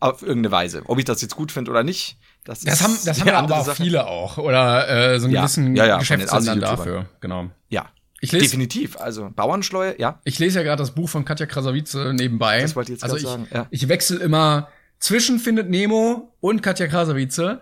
Auf 0.00 0.22
irgendeine 0.22 0.52
Weise. 0.52 0.82
Ob 0.86 0.98
ich 0.98 1.04
das 1.04 1.20
jetzt 1.22 1.34
gut 1.34 1.50
finde 1.50 1.70
oder 1.72 1.82
nicht, 1.82 2.18
das, 2.44 2.60
Das 2.60 2.74
ist 2.74 2.82
haben, 2.82 2.98
das 3.04 3.20
haben 3.20 3.28
ja 3.28 3.38
aber 3.38 3.56
auch 3.58 3.66
Sache. 3.66 3.82
viele 3.82 4.06
auch. 4.06 4.38
Oder 4.38 4.88
äh, 4.88 5.18
so 5.18 5.26
einen 5.26 5.34
Ja. 5.34 5.40
gewissen 5.42 5.74
Ja, 5.76 5.86
ja, 5.86 5.98
Geschäftssinn 5.98 6.60
dafür. 6.60 7.06
Genau. 7.20 7.50
Ja. 7.68 7.86
Ich 8.20 8.32
lese, 8.32 8.44
Definitiv. 8.44 8.96
Also 8.96 9.30
Bauernschleue, 9.34 9.94
ja. 9.98 10.20
ich 10.24 10.38
lese 10.38 10.58
ja 10.58 10.64
gerade 10.64 10.82
das 10.82 10.92
Buch 10.92 11.08
von 11.08 11.24
Katja 11.24 11.46
Krasavice 11.46 12.12
nebenbei. 12.12 12.60
Das 12.60 12.74
wollte 12.74 12.92
ich 12.92 12.96
jetzt 12.96 13.04
also 13.04 13.16
ich, 13.16 13.22
sagen, 13.22 13.46
ja. 13.52 13.66
ich 13.70 13.88
wechsle 13.88 14.18
immer 14.18 14.68
zwischen 14.98 15.38
Findet 15.38 15.70
Nemo 15.70 16.34
und 16.40 16.62
Katja 16.62 16.88
Krasavice. 16.88 17.58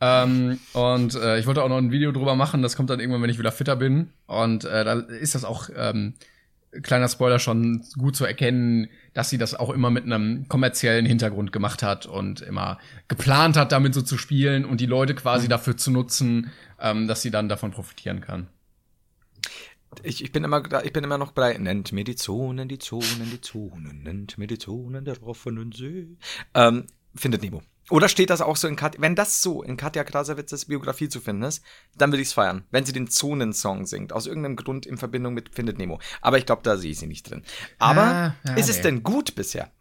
Ähm, 0.00 0.58
und 0.72 1.14
äh, 1.14 1.38
ich 1.38 1.46
wollte 1.46 1.62
auch 1.62 1.68
noch 1.68 1.76
ein 1.76 1.92
Video 1.92 2.10
drüber 2.10 2.34
machen. 2.34 2.62
Das 2.62 2.74
kommt 2.74 2.90
dann 2.90 3.00
irgendwann, 3.00 3.22
wenn 3.22 3.30
ich 3.30 3.38
wieder 3.38 3.52
fitter 3.52 3.76
bin. 3.76 4.10
Und 4.26 4.64
äh, 4.64 4.84
da 4.84 4.94
ist 4.94 5.34
das 5.34 5.44
auch 5.44 5.68
ähm, 5.76 6.14
kleiner 6.82 7.08
Spoiler 7.08 7.38
schon 7.38 7.84
gut 7.98 8.16
zu 8.16 8.24
erkennen, 8.24 8.88
dass 9.12 9.30
sie 9.30 9.38
das 9.38 9.54
auch 9.54 9.70
immer 9.70 9.90
mit 9.90 10.04
einem 10.04 10.48
kommerziellen 10.48 11.04
Hintergrund 11.04 11.52
gemacht 11.52 11.82
hat 11.82 12.06
und 12.06 12.40
immer 12.40 12.78
geplant 13.08 13.56
hat, 13.56 13.72
damit 13.72 13.94
so 13.94 14.02
zu 14.02 14.16
spielen 14.18 14.64
und 14.64 14.80
die 14.80 14.86
Leute 14.86 15.14
quasi 15.14 15.46
Mhm. 15.46 15.50
dafür 15.50 15.76
zu 15.76 15.90
nutzen, 15.90 16.50
ähm, 16.80 17.06
dass 17.06 17.22
sie 17.22 17.30
dann 17.30 17.48
davon 17.48 17.70
profitieren 17.72 18.20
kann. 18.20 18.48
Ich, 20.02 20.22
ich 20.22 20.32
bin 20.32 20.44
immer 20.44 20.62
ich 20.84 20.92
bin 20.92 21.04
immer 21.04 21.18
noch 21.18 21.32
bei 21.32 21.56
nennt 21.58 21.92
mir 21.92 22.04
die 22.04 22.16
Zonen, 22.16 22.68
die 22.68 22.78
Zonen, 22.78 23.28
die 23.30 23.40
Zonen, 23.40 24.02
nennt 24.04 24.38
mir 24.38 24.46
die 24.46 24.58
Zonen 24.58 25.04
der 25.04 25.22
offenen 25.22 25.72
See. 25.72 26.16
Ähm, 26.54 26.86
findet 27.14 27.42
Nemo. 27.42 27.62
Oder 27.90 28.08
steht 28.08 28.30
das 28.30 28.40
auch 28.40 28.56
so 28.56 28.68
in 28.68 28.76
Katja, 28.76 29.00
wenn 29.02 29.16
das 29.16 29.42
so 29.42 29.64
in 29.64 29.76
Katja 29.76 30.04
Krasavitzes 30.04 30.66
Biografie 30.66 31.08
zu 31.08 31.20
finden 31.20 31.42
ist, 31.42 31.64
dann 31.96 32.12
würde 32.12 32.22
ich 32.22 32.28
es 32.28 32.34
feiern, 32.34 32.64
wenn 32.70 32.84
sie 32.86 32.92
den 32.92 33.08
Zonensong 33.08 33.84
singt, 33.84 34.12
aus 34.12 34.28
irgendeinem 34.28 34.54
Grund 34.54 34.86
in 34.86 34.96
Verbindung 34.96 35.34
mit 35.34 35.52
Findet 35.52 35.78
Nemo. 35.78 35.98
Aber 36.20 36.38
ich 36.38 36.46
glaube, 36.46 36.62
da 36.62 36.76
sehe 36.76 36.92
ich 36.92 37.00
sie 37.00 37.08
nicht 37.08 37.28
drin. 37.28 37.42
Aber 37.80 38.02
Ah, 38.02 38.34
ja, 38.44 38.54
ist 38.54 38.68
es 38.68 38.76
nee. 38.76 38.82
denn 38.84 39.02
gut 39.02 39.34
bisher? 39.34 39.72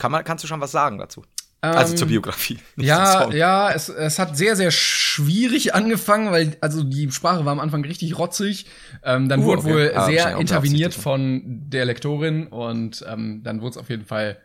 Kann 0.00 0.10
man, 0.10 0.24
kannst 0.24 0.42
du 0.42 0.48
schon 0.48 0.60
was 0.60 0.72
sagen 0.72 0.98
dazu? 0.98 1.22
Also 1.60 1.92
Ähm, 1.92 1.96
zur 1.96 2.08
Biografie. 2.08 2.58
Ja, 2.76 3.30
ja, 3.32 3.72
es, 3.72 3.88
es 3.88 4.18
hat 4.18 4.36
sehr, 4.36 4.56
sehr 4.56 4.70
schwierig 4.70 5.74
angefangen, 5.74 6.30
weil 6.30 6.56
also 6.60 6.82
die 6.82 7.10
Sprache 7.10 7.44
war 7.44 7.52
am 7.52 7.60
Anfang 7.60 7.84
richtig 7.84 8.18
rotzig. 8.18 8.66
Ähm, 9.02 9.28
dann 9.28 9.40
Uh, 9.40 9.44
wurde 9.44 9.62
okay. 9.62 9.70
wohl 9.70 9.90
wahrscheinlich 9.94 10.22
sehr 10.22 10.36
interveniert 10.38 10.94
von 10.94 11.42
der 11.44 11.84
Lektorin 11.86 12.46
und 12.48 13.04
ähm, 13.08 13.42
dann 13.42 13.60
wurde 13.60 13.70
es 13.70 13.76
auf 13.78 13.90
jeden 13.90 14.04
Fall 14.04 14.38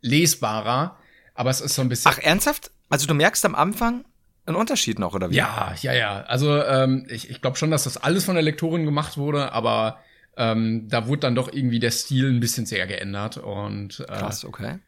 lesbarer. 0.00 0.98
Aber 1.34 1.50
es 1.50 1.60
ist 1.60 1.74
so 1.74 1.82
ein 1.82 1.88
bisschen. 1.88 2.12
Ach, 2.12 2.18
ernsthaft? 2.18 2.70
Also 2.88 3.06
du 3.06 3.14
merkst 3.14 3.44
am 3.44 3.54
Anfang 3.54 4.04
einen 4.44 4.56
Unterschied 4.56 4.98
noch, 4.98 5.14
oder 5.14 5.30
wie? 5.30 5.36
ja, 5.36 5.74
ja, 5.80 5.92
ja. 5.92 6.22
Also 6.22 6.62
ähm, 6.62 7.06
ich, 7.08 7.30
ich 7.30 7.40
glaube 7.40 7.56
schon, 7.56 7.70
dass 7.70 7.84
das 7.84 7.96
alles 7.96 8.24
von 8.24 8.34
der 8.34 8.42
Lektorin 8.42 8.84
gemacht 8.84 9.16
wurde, 9.16 9.52
aber 9.52 10.00
ähm, 10.36 10.88
da 10.88 11.06
wurde 11.06 11.20
dann 11.20 11.34
doch 11.34 11.52
irgendwie 11.52 11.78
der 11.78 11.90
Stil 11.92 12.30
ein 12.30 12.40
bisschen 12.40 12.66
sehr 12.66 12.86
geändert. 12.86 13.36
Und 13.38 14.00
äh, 14.00 14.04
Krass, 14.06 14.44
okay. 14.44 14.78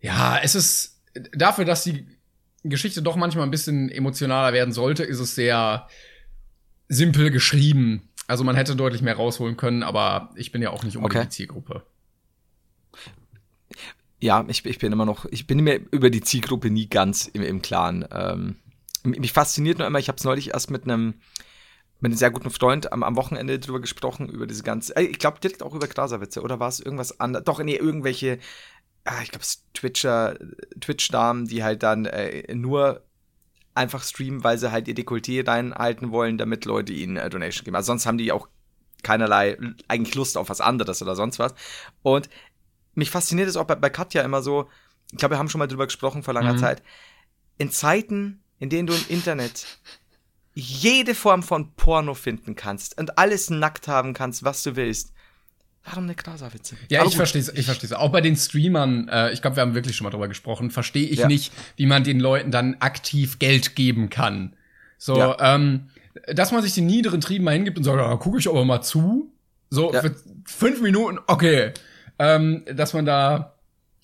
Ja, 0.00 0.38
es 0.42 0.54
ist 0.54 0.93
dafür, 1.32 1.64
dass 1.64 1.84
die 1.84 2.06
Geschichte 2.62 3.02
doch 3.02 3.16
manchmal 3.16 3.44
ein 3.44 3.50
bisschen 3.50 3.90
emotionaler 3.90 4.52
werden 4.52 4.72
sollte, 4.72 5.04
ist 5.04 5.20
es 5.20 5.34
sehr 5.34 5.88
simpel 6.88 7.30
geschrieben. 7.30 8.08
Also 8.26 8.44
man 8.44 8.56
hätte 8.56 8.74
deutlich 8.76 9.02
mehr 9.02 9.16
rausholen 9.16 9.56
können, 9.56 9.82
aber 9.82 10.30
ich 10.34 10.50
bin 10.52 10.62
ja 10.62 10.70
auch 10.70 10.82
nicht 10.82 10.96
unbedingt 10.96 11.16
Okay. 11.16 11.28
die 11.28 11.34
Zielgruppe. 11.36 11.84
Ja, 14.20 14.44
ich, 14.48 14.64
ich 14.64 14.78
bin 14.78 14.92
immer 14.92 15.04
noch, 15.04 15.26
ich 15.26 15.46
bin 15.46 15.62
mir 15.62 15.80
über 15.90 16.08
die 16.08 16.22
Zielgruppe 16.22 16.70
nie 16.70 16.88
ganz 16.88 17.26
im, 17.26 17.42
im 17.42 17.60
Klaren. 17.60 18.06
Ähm, 18.10 18.56
mich 19.02 19.32
fasziniert 19.32 19.78
nur 19.78 19.86
immer, 19.86 19.98
ich 19.98 20.08
habe 20.08 20.16
es 20.16 20.24
neulich 20.24 20.50
erst 20.54 20.70
mit 20.70 20.84
einem 20.84 21.14
mit 22.00 22.10
einem 22.10 22.18
sehr 22.18 22.30
guten 22.30 22.50
Freund 22.50 22.92
am, 22.92 23.02
am 23.02 23.16
Wochenende 23.16 23.58
drüber 23.58 23.80
gesprochen, 23.80 24.28
über 24.28 24.46
diese 24.46 24.62
ganze, 24.62 24.94
äh, 24.96 25.04
ich 25.04 25.18
glaube 25.18 25.40
direkt 25.40 25.62
auch 25.62 25.74
über 25.74 25.86
Grasawitze, 25.86 26.42
oder 26.42 26.60
war 26.60 26.68
es 26.68 26.80
irgendwas 26.80 27.18
anderes? 27.18 27.44
Doch, 27.44 27.62
nee, 27.62 27.76
irgendwelche, 27.76 28.38
ich 29.22 29.30
glaube, 29.30 29.44
Twitcher, 29.74 30.38
Twitch-Damen, 30.80 31.46
die 31.46 31.62
halt 31.62 31.82
dann 31.82 32.06
äh, 32.06 32.54
nur 32.54 33.04
einfach 33.74 34.02
streamen, 34.02 34.44
weil 34.44 34.58
sie 34.58 34.70
halt 34.70 34.88
ihr 34.88 34.94
Dekolleté 34.94 35.46
reinhalten 35.46 36.10
wollen, 36.10 36.38
damit 36.38 36.64
Leute 36.64 36.92
ihnen 36.92 37.16
äh, 37.16 37.28
Donation 37.28 37.64
geben. 37.64 37.76
Also 37.76 37.88
sonst 37.88 38.06
haben 38.06 38.18
die 38.18 38.32
auch 38.32 38.48
keinerlei 39.02 39.58
eigentlich 39.88 40.14
Lust 40.14 40.36
auf 40.36 40.48
was 40.48 40.60
anderes 40.60 41.02
oder 41.02 41.16
sonst 41.16 41.38
was. 41.38 41.54
Und 42.02 42.28
mich 42.94 43.10
fasziniert 43.10 43.48
es 43.48 43.56
auch 43.56 43.66
bei, 43.66 43.74
bei 43.74 43.90
Katja 43.90 44.22
immer 44.22 44.42
so, 44.42 44.68
ich 45.12 45.18
glaube, 45.18 45.34
wir 45.34 45.38
haben 45.38 45.48
schon 45.48 45.58
mal 45.58 45.66
drüber 45.68 45.86
gesprochen 45.86 46.22
vor 46.22 46.34
langer 46.34 46.54
Mhm. 46.54 46.58
Zeit, 46.58 46.82
in 47.58 47.70
Zeiten, 47.70 48.42
in 48.58 48.70
denen 48.70 48.86
du 48.86 48.94
im 48.94 49.04
Internet 49.08 49.66
jede 50.54 51.14
Form 51.14 51.42
von 51.42 51.74
Porno 51.74 52.14
finden 52.14 52.54
kannst 52.54 52.96
und 52.98 53.18
alles 53.18 53.50
nackt 53.50 53.88
haben 53.88 54.14
kannst, 54.14 54.44
was 54.44 54.62
du 54.62 54.76
willst. 54.76 55.12
Warum 55.84 56.04
eine 56.04 56.14
Grasawitze? 56.14 56.76
Ja, 56.88 57.00
Aber 57.00 57.08
ich 57.10 57.16
verstehe 57.16 57.42
es. 57.42 57.48
Ich 57.50 57.66
verstehe 57.66 57.88
es. 57.88 57.92
Auch 57.92 58.10
bei 58.10 58.20
den 58.22 58.36
Streamern, 58.36 59.08
äh, 59.08 59.32
ich 59.32 59.42
glaube, 59.42 59.56
wir 59.56 59.60
haben 59.62 59.74
wirklich 59.74 59.94
schon 59.96 60.04
mal 60.04 60.10
drüber 60.10 60.28
gesprochen, 60.28 60.70
verstehe 60.70 61.06
ich 61.06 61.18
Ja. 61.20 61.28
nicht, 61.28 61.52
wie 61.76 61.84
man 61.86 62.04
den 62.04 62.20
Leuten 62.20 62.50
dann 62.50 62.76
aktiv 62.80 63.38
Geld 63.38 63.76
geben 63.76 64.08
kann. 64.08 64.54
So, 64.96 65.18
Ja. 65.18 65.54
ähm, 65.54 65.90
dass 66.32 66.52
man 66.52 66.62
sich 66.62 66.74
den 66.74 66.86
niederen 66.86 67.20
Trieben 67.20 67.44
mal 67.44 67.52
hingibt 67.52 67.76
und 67.76 67.84
sagt, 67.84 67.98
ja, 67.98 68.16
gucke 68.16 68.38
ich 68.38 68.48
aber 68.48 68.64
mal 68.64 68.80
zu. 68.80 69.30
So, 69.68 69.92
Ja. 69.92 70.00
für 70.00 70.14
fünf 70.46 70.80
Minuten, 70.80 71.18
okay. 71.26 71.72
Ähm, 72.18 72.64
dass 72.72 72.94
man 72.94 73.04
da 73.04 73.54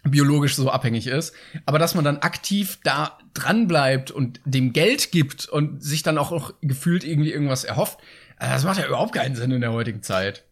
biologisch 0.02 0.56
so 0.56 0.70
abhängig 0.70 1.06
ist, 1.06 1.34
aber 1.66 1.78
dass 1.78 1.94
man 1.94 2.04
dann 2.04 2.18
aktiv 2.18 2.78
da 2.84 3.18
dran 3.34 3.68
bleibt 3.68 4.10
und 4.10 4.40
dem 4.44 4.72
Geld 4.72 5.12
gibt 5.12 5.46
und 5.48 5.82
sich 5.82 6.02
dann 6.02 6.18
auch 6.18 6.30
noch 6.30 6.54
gefühlt 6.62 7.04
irgendwie 7.04 7.30
irgendwas 7.32 7.64
erhofft, 7.64 8.00
äh, 8.38 8.48
das 8.48 8.64
macht 8.64 8.78
ja 8.80 8.86
überhaupt 8.86 9.14
keinen 9.14 9.36
Sinn 9.36 9.50
in 9.52 9.60
der 9.60 9.72
heutigen 9.72 10.02
Zeit. 10.02 10.44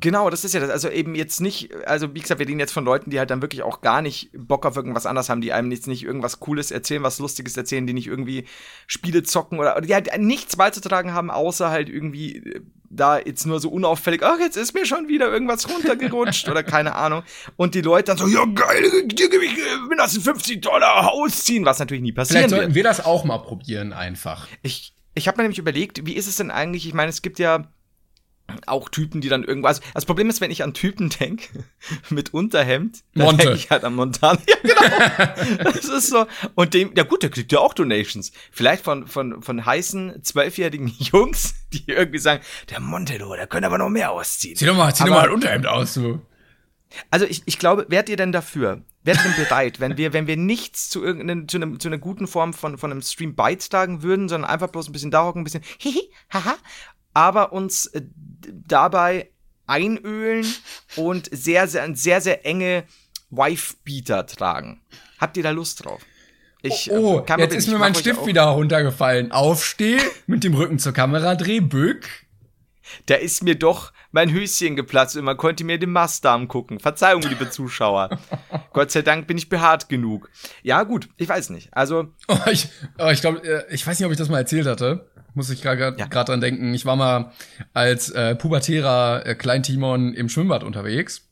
Genau, 0.00 0.30
das 0.30 0.44
ist 0.44 0.54
ja 0.54 0.60
das. 0.60 0.70
Also 0.70 0.88
eben 0.88 1.14
jetzt 1.14 1.40
nicht, 1.40 1.74
also 1.86 2.14
wie 2.14 2.20
gesagt, 2.20 2.40
wir 2.40 2.48
reden 2.48 2.58
jetzt 2.58 2.72
von 2.72 2.84
Leuten, 2.84 3.10
die 3.10 3.18
halt 3.18 3.30
dann 3.30 3.42
wirklich 3.42 3.62
auch 3.62 3.82
gar 3.82 4.02
nicht 4.02 4.30
Bock 4.34 4.66
auf 4.66 4.76
irgendwas 4.76 5.06
anderes 5.06 5.28
haben, 5.28 5.40
die 5.40 5.52
einem 5.52 5.70
jetzt 5.70 5.86
nicht 5.86 6.02
irgendwas 6.02 6.40
Cooles 6.40 6.70
erzählen, 6.70 7.02
was 7.02 7.18
Lustiges 7.18 7.56
erzählen, 7.56 7.86
die 7.86 7.92
nicht 7.92 8.08
irgendwie 8.08 8.46
Spiele 8.86 9.22
zocken 9.22 9.58
oder, 9.58 9.76
oder 9.76 9.86
die 9.86 9.94
halt 9.94 10.10
nichts 10.18 10.56
beizutragen 10.56 11.12
haben, 11.12 11.30
außer 11.30 11.70
halt 11.70 11.88
irgendwie 11.88 12.36
äh, 12.38 12.60
da 12.92 13.18
jetzt 13.18 13.46
nur 13.46 13.60
so 13.60 13.70
unauffällig, 13.70 14.22
ach, 14.22 14.38
jetzt 14.38 14.56
ist 14.56 14.74
mir 14.74 14.86
schon 14.86 15.08
wieder 15.08 15.30
irgendwas 15.30 15.68
runtergerutscht 15.68 16.48
oder 16.48 16.62
keine 16.62 16.94
Ahnung. 16.94 17.22
Und 17.56 17.74
die 17.74 17.80
Leute 17.80 18.14
dann 18.14 18.18
so, 18.18 18.26
ja 18.26 18.44
geil, 18.44 19.06
dir 19.06 19.30
gebe 19.30 19.44
ich 19.44 19.56
äh, 19.56 19.88
mindestens 19.88 20.24
50 20.24 20.60
Dollar 20.62 21.06
Haus 21.06 21.44
ziehen, 21.44 21.64
was 21.64 21.78
natürlich 21.78 22.02
nie 22.02 22.12
passieren 22.12 22.38
Vielleicht 22.38 22.50
wird. 22.50 22.60
sollten 22.60 22.74
wir 22.74 22.82
das 22.84 23.04
auch 23.04 23.24
mal 23.24 23.38
probieren 23.38 23.92
einfach. 23.92 24.48
Ich, 24.62 24.94
ich 25.14 25.28
habe 25.28 25.38
mir 25.38 25.44
nämlich 25.44 25.58
überlegt, 25.58 26.06
wie 26.06 26.14
ist 26.14 26.26
es 26.26 26.36
denn 26.36 26.50
eigentlich? 26.50 26.86
Ich 26.86 26.94
meine, 26.94 27.10
es 27.10 27.22
gibt 27.22 27.38
ja 27.38 27.68
auch 28.66 28.88
Typen, 28.88 29.20
die 29.20 29.28
dann 29.28 29.44
irgendwas. 29.44 29.78
Also 29.80 29.90
das 29.94 30.04
Problem 30.06 30.28
ist, 30.30 30.40
wenn 30.40 30.50
ich 30.50 30.62
an 30.62 30.74
Typen 30.74 31.08
denke 31.08 31.64
mit 32.10 32.32
Unterhemd, 32.34 33.00
dann 33.14 33.36
denke 33.36 33.54
ich 33.54 33.70
halt 33.70 33.84
an 33.84 33.94
Montana. 33.94 34.38
Ja, 34.48 34.56
genau. 34.62 35.70
das 35.72 35.84
ist 35.84 36.08
so. 36.08 36.26
Und 36.54 36.74
dem, 36.74 36.92
ja 36.96 37.04
gut, 37.04 37.22
der 37.22 37.30
kriegt 37.30 37.52
ja 37.52 37.58
auch 37.58 37.74
Donations. 37.74 38.32
Vielleicht 38.50 38.82
von, 38.84 39.06
von, 39.06 39.42
von 39.42 39.64
heißen, 39.64 40.22
zwölfjährigen 40.22 40.88
Jungs, 40.98 41.54
die 41.72 41.84
irgendwie 41.86 42.18
sagen, 42.18 42.42
der 42.70 42.80
Monte, 42.80 43.18
du, 43.18 43.34
der 43.34 43.46
könnte 43.46 43.66
aber 43.66 43.78
noch 43.78 43.88
mehr 43.90 44.10
ausziehen. 44.12 44.56
Zieh 44.56 44.66
doch 44.66 44.76
mal, 44.76 44.94
zieh 44.94 45.04
doch 45.04 45.10
Aber- 45.12 45.20
mal 45.22 45.28
ein 45.28 45.34
Unterhemd 45.34 45.66
aus, 45.66 45.94
du. 45.94 46.20
Also 47.10 47.24
ich, 47.26 47.42
ich 47.46 47.58
glaube, 47.58 47.86
wärt 47.88 48.08
ihr 48.10 48.16
denn 48.16 48.32
dafür? 48.32 48.82
Wärt 49.02 49.16
ihr 49.24 49.30
denn 49.32 49.44
bereit, 49.44 49.80
wenn 49.80 49.96
wir, 49.96 50.12
wenn 50.12 50.26
wir 50.26 50.36
nichts 50.36 50.90
zu 50.90 51.02
irgendeinem, 51.02 51.48
zu, 51.48 51.56
einem, 51.56 51.80
zu 51.80 51.88
einer 51.88 51.96
guten 51.98 52.26
Form 52.26 52.52
von, 52.52 52.76
von 52.76 52.90
einem 52.90 53.00
Stream 53.02 53.34
beitragen 53.34 54.02
würden, 54.02 54.28
sondern 54.28 54.50
einfach 54.50 54.68
bloß 54.68 54.88
ein 54.88 54.92
bisschen 54.92 55.10
da 55.10 55.24
hocken, 55.24 55.40
ein 55.40 55.44
bisschen 55.44 55.64
hihi, 55.78 56.02
haha, 56.32 56.56
aber 57.14 57.52
uns 57.52 57.86
äh, 57.86 58.02
dabei 58.66 59.30
einölen 59.66 60.46
und 60.96 61.28
sehr, 61.32 61.68
sehr, 61.68 61.94
sehr, 61.94 62.20
sehr 62.20 62.44
enge 62.46 62.84
Wife-Beater 63.30 64.26
tragen. 64.26 64.82
Habt 65.18 65.36
ihr 65.36 65.42
da 65.42 65.50
Lust 65.50 65.84
drauf? 65.84 66.02
Ich, 66.62 66.90
äh, 66.90 66.94
Oh, 66.96 67.22
kein 67.22 67.38
jetzt 67.40 67.54
ist 67.54 67.68
mir 67.68 67.78
mein 67.78 67.94
Stift 67.94 68.26
wieder 68.26 68.44
runtergefallen. 68.44 69.32
Aufsteh, 69.32 69.98
mit 70.26 70.44
dem 70.44 70.54
Rücken 70.54 70.78
zur 70.78 70.92
Kamera, 70.92 71.34
dreh, 71.34 71.60
bück. 71.60 72.06
da 73.06 73.14
ist 73.14 73.42
mir 73.42 73.54
doch 73.54 73.92
mein 74.12 74.30
Höschen 74.30 74.76
geplatzt 74.76 75.16
und 75.16 75.24
man 75.24 75.36
konnte 75.38 75.64
mir 75.64 75.78
den 75.78 75.90
Mastdarm 75.90 76.46
gucken. 76.46 76.78
Verzeihung, 76.78 77.22
liebe 77.22 77.48
Zuschauer. 77.50 78.10
Gott 78.74 78.90
sei 78.90 79.02
Dank 79.02 79.26
bin 79.26 79.38
ich 79.38 79.48
behaart 79.48 79.88
genug. 79.88 80.28
Ja, 80.62 80.82
gut, 80.82 81.08
ich 81.16 81.28
weiß 81.28 81.50
nicht. 81.50 81.70
Also. 81.72 82.08
Oh, 82.28 82.36
ich 82.50 82.68
oh, 82.98 83.08
ich 83.08 83.22
glaube, 83.22 83.38
äh, 83.42 83.74
ich 83.74 83.86
weiß 83.86 83.98
nicht, 83.98 84.06
ob 84.06 84.12
ich 84.12 84.18
das 84.18 84.28
mal 84.28 84.38
erzählt 84.38 84.66
hatte. 84.66 85.10
Muss 85.34 85.50
ich 85.50 85.62
gerade 85.62 85.96
ja. 85.98 86.06
dran 86.06 86.40
denken. 86.40 86.74
Ich 86.74 86.84
war 86.84 86.96
mal 86.96 87.32
als 87.72 88.10
äh, 88.10 88.34
pubertärer 88.34 89.24
äh, 89.24 89.34
Kleintimon 89.34 90.12
im 90.14 90.28
Schwimmbad 90.28 90.62
unterwegs 90.62 91.28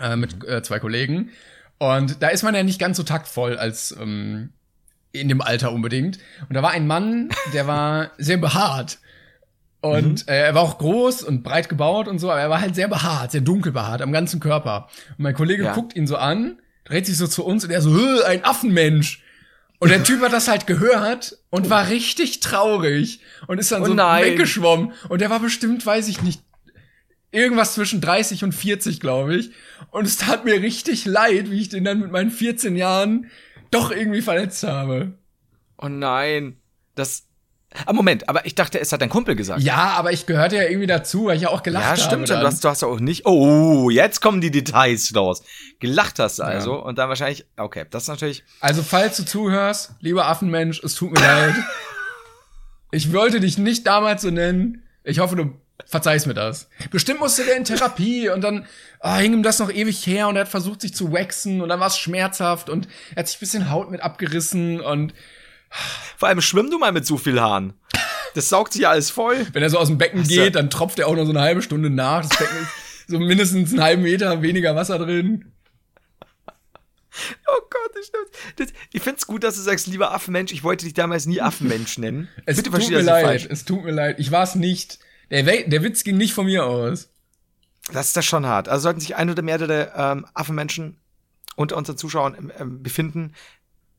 äh, 0.00 0.16
mit 0.16 0.44
äh, 0.44 0.62
zwei 0.62 0.78
Kollegen. 0.78 1.30
Und 1.78 2.22
da 2.22 2.28
ist 2.28 2.42
man 2.42 2.54
ja 2.54 2.62
nicht 2.62 2.78
ganz 2.78 2.96
so 2.96 3.02
taktvoll 3.02 3.58
als 3.58 3.94
ähm, 4.00 4.50
in 5.12 5.28
dem 5.28 5.40
Alter 5.40 5.72
unbedingt. 5.72 6.18
Und 6.48 6.54
da 6.54 6.62
war 6.62 6.70
ein 6.70 6.86
Mann, 6.86 7.30
der 7.52 7.66
war 7.66 8.10
sehr 8.18 8.38
behaart. 8.38 8.98
Und 9.80 10.26
mhm. 10.26 10.32
äh, 10.32 10.46
er 10.46 10.54
war 10.54 10.62
auch 10.62 10.78
groß 10.78 11.22
und 11.22 11.42
breit 11.42 11.68
gebaut 11.68 12.08
und 12.08 12.18
so, 12.18 12.30
aber 12.30 12.40
er 12.40 12.50
war 12.50 12.60
halt 12.60 12.74
sehr 12.74 12.88
behaart, 12.88 13.32
sehr 13.32 13.40
dunkel 13.40 13.72
behaart 13.72 14.02
am 14.02 14.12
ganzen 14.12 14.40
Körper. 14.40 14.88
Und 15.10 15.20
mein 15.20 15.34
Kollege 15.34 15.64
ja. 15.64 15.74
guckt 15.74 15.94
ihn 15.94 16.06
so 16.06 16.16
an, 16.16 16.58
dreht 16.84 17.06
sich 17.06 17.16
so 17.16 17.26
zu 17.26 17.44
uns 17.44 17.64
und 17.64 17.70
er 17.70 17.82
so, 17.82 17.94
ein 18.24 18.44
Affenmensch. 18.44 19.22
Und 19.78 19.90
der 19.90 20.02
Typ 20.02 20.22
hat 20.22 20.32
das 20.32 20.48
halt 20.48 20.66
gehört 20.66 21.38
und 21.50 21.68
war 21.68 21.88
richtig 21.88 22.40
traurig 22.40 23.20
und 23.46 23.58
ist 23.58 23.72
dann 23.72 23.82
oh 23.82 23.86
so 23.86 23.94
nein. 23.94 24.24
weggeschwommen. 24.24 24.92
Und 25.08 25.20
der 25.20 25.30
war 25.30 25.40
bestimmt, 25.40 25.84
weiß 25.84 26.08
ich 26.08 26.22
nicht, 26.22 26.42
irgendwas 27.30 27.74
zwischen 27.74 28.00
30 28.00 28.44
und 28.44 28.52
40, 28.52 29.00
glaube 29.00 29.36
ich. 29.36 29.50
Und 29.90 30.06
es 30.06 30.16
tat 30.16 30.44
mir 30.44 30.62
richtig 30.62 31.04
leid, 31.04 31.50
wie 31.50 31.60
ich 31.60 31.68
den 31.68 31.84
dann 31.84 32.00
mit 32.00 32.10
meinen 32.10 32.30
14 32.30 32.76
Jahren 32.76 33.30
doch 33.70 33.90
irgendwie 33.90 34.22
verletzt 34.22 34.62
habe. 34.62 35.18
Oh 35.78 35.88
nein. 35.88 36.56
Das, 36.94 37.25
Ah, 37.84 37.92
Moment, 37.92 38.28
aber 38.28 38.46
ich 38.46 38.54
dachte, 38.54 38.80
es 38.80 38.92
hat 38.92 39.02
dein 39.02 39.10
Kumpel 39.10 39.36
gesagt. 39.36 39.60
Ja, 39.60 39.94
aber 39.96 40.12
ich 40.12 40.26
gehörte 40.26 40.56
ja 40.56 40.62
irgendwie 40.62 40.86
dazu, 40.86 41.26
weil 41.26 41.36
ich 41.36 41.42
ja 41.42 41.50
auch 41.50 41.62
gelacht 41.62 41.84
habe. 41.84 41.98
Ja, 41.98 42.04
stimmt 42.04 42.28
schon. 42.28 42.40
Du 42.40 42.46
hast, 42.46 42.64
du 42.64 42.68
hast 42.68 42.82
auch 42.84 43.00
nicht. 43.00 43.26
Oh, 43.26 43.90
jetzt 43.90 44.20
kommen 44.20 44.40
die 44.40 44.50
Details 44.50 45.14
raus. 45.14 45.42
Gelacht 45.80 46.18
hast 46.18 46.38
du 46.38 46.44
also 46.44 46.74
ja. 46.74 46.78
und 46.80 46.98
dann 46.98 47.08
wahrscheinlich. 47.08 47.46
Okay, 47.56 47.84
das 47.90 48.04
ist 48.04 48.08
natürlich. 48.08 48.44
Also, 48.60 48.82
falls 48.82 49.16
du 49.18 49.24
zuhörst, 49.24 49.92
lieber 50.00 50.26
Affenmensch, 50.26 50.82
es 50.82 50.94
tut 50.94 51.12
mir 51.12 51.20
leid. 51.20 51.54
Ich 52.92 53.12
wollte 53.12 53.40
dich 53.40 53.58
nicht 53.58 53.86
damals 53.86 54.22
so 54.22 54.30
nennen. 54.30 54.84
Ich 55.02 55.18
hoffe, 55.18 55.36
du 55.36 55.52
verzeihst 55.84 56.26
mir 56.26 56.34
das. 56.34 56.68
Bestimmt 56.90 57.20
musste 57.20 57.44
der 57.44 57.56
in 57.56 57.64
Therapie 57.64 58.28
und 58.28 58.42
dann 58.42 58.66
oh, 59.00 59.14
hing 59.16 59.32
ihm 59.32 59.42
das 59.42 59.58
noch 59.58 59.70
ewig 59.70 60.06
her 60.06 60.28
und 60.28 60.36
er 60.36 60.42
hat 60.42 60.48
versucht, 60.48 60.80
sich 60.80 60.94
zu 60.94 61.12
waxen 61.12 61.60
und 61.60 61.68
dann 61.68 61.80
war 61.80 61.88
es 61.88 61.98
schmerzhaft 61.98 62.70
und 62.70 62.88
er 63.14 63.20
hat 63.20 63.28
sich 63.28 63.36
ein 63.36 63.40
bisschen 63.40 63.70
Haut 63.70 63.90
mit 63.90 64.00
abgerissen 64.00 64.80
und 64.80 65.14
vor 66.16 66.28
allem 66.28 66.40
schwimm 66.40 66.70
du 66.70 66.78
mal 66.78 66.92
mit 66.92 67.06
so 67.06 67.16
viel 67.16 67.40
Haaren. 67.40 67.74
Das 68.34 68.48
saugt 68.48 68.72
sich 68.72 68.86
alles 68.86 69.10
voll. 69.10 69.46
Wenn 69.52 69.62
er 69.62 69.70
so 69.70 69.78
aus 69.78 69.88
dem 69.88 69.98
Becken 69.98 70.22
geht, 70.24 70.56
dann 70.56 70.68
tropft 70.68 70.98
er 70.98 71.08
auch 71.08 71.16
noch 71.16 71.24
so 71.24 71.30
eine 71.30 71.40
halbe 71.40 71.62
Stunde 71.62 71.88
nach. 71.88 72.26
Das 72.26 72.38
Becken 72.38 72.58
ist 72.58 73.08
so 73.08 73.18
mindestens 73.18 73.72
einen 73.72 73.82
halben 73.82 74.02
Meter 74.02 74.42
weniger 74.42 74.76
Wasser 74.76 74.98
drin. 74.98 75.52
Oh 77.46 77.60
Gott, 77.70 77.90
das 77.94 78.06
stimmt. 78.06 78.28
Das, 78.56 78.68
ich 78.92 79.02
find's 79.02 79.26
gut, 79.26 79.42
dass 79.42 79.56
du 79.56 79.62
sagst, 79.62 79.86
lieber 79.86 80.12
Affenmensch. 80.12 80.52
Ich 80.52 80.64
wollte 80.64 80.84
dich 80.84 80.92
damals 80.94 81.24
nie 81.26 81.40
Affenmensch 81.40 81.96
nennen. 81.96 82.28
Es 82.44 82.56
Bitte 82.56 82.70
tut 82.70 82.90
mir 82.90 83.00
leid. 83.00 83.24
Falsch. 83.24 83.46
Es 83.48 83.64
tut 83.64 83.84
mir 83.84 83.92
leid. 83.92 84.18
Ich 84.18 84.30
war's 84.30 84.54
nicht. 84.54 84.98
Der, 85.30 85.42
der 85.42 85.82
Witz 85.82 86.04
ging 86.04 86.18
nicht 86.18 86.34
von 86.34 86.46
mir 86.46 86.66
aus. 86.66 87.08
Das 87.92 88.08
ist 88.08 88.16
das 88.16 88.24
schon 88.24 88.46
hart. 88.46 88.68
Also 88.68 88.84
sollten 88.84 89.00
sich 89.00 89.16
ein 89.16 89.30
oder 89.30 89.42
mehrere 89.42 89.92
ähm, 89.96 90.26
Affenmenschen 90.34 90.98
unter 91.56 91.76
unseren 91.76 91.96
Zuschauern 91.96 92.52
ähm, 92.58 92.82
befinden, 92.82 93.32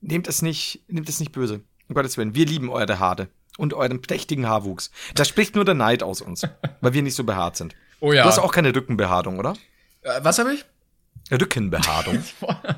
nehmt 0.08 0.28
es 0.28 0.41
nicht, 0.41 0.82
nehmt 0.88 1.10
es 1.10 1.20
nicht 1.20 1.32
böse. 1.32 1.62
Um 1.88 1.96
Gottes 1.96 2.17
Willen. 2.17 2.36
Wir 2.36 2.46
lieben 2.46 2.70
eure 2.70 3.00
Haare 3.00 3.28
und 3.58 3.74
euren 3.74 4.02
prächtigen 4.02 4.48
Haarwuchs. 4.48 4.91
Da 5.15 5.26
spricht 5.26 5.56
nur 5.56 5.65
der 5.65 5.76
Neid 5.76 6.04
aus 6.04 6.22
uns, 6.22 6.48
weil 6.82 6.93
wir 6.93 7.04
nicht 7.04 7.15
so 7.15 7.24
behaart 7.24 7.58
sind. 7.58 7.76
Oh 8.00 8.12
ja. 8.12 8.24
Du 8.24 8.30
hast 8.30 8.39
auch 8.39 8.52
keine 8.52 8.76
Rückenbehaarung, 8.76 9.39
oder? 9.39 9.54
Äh, 10.02 10.20
was 10.22 10.39
habe 10.39 10.54
ich? 10.54 10.65
Rückenbehaarung. 11.32 12.24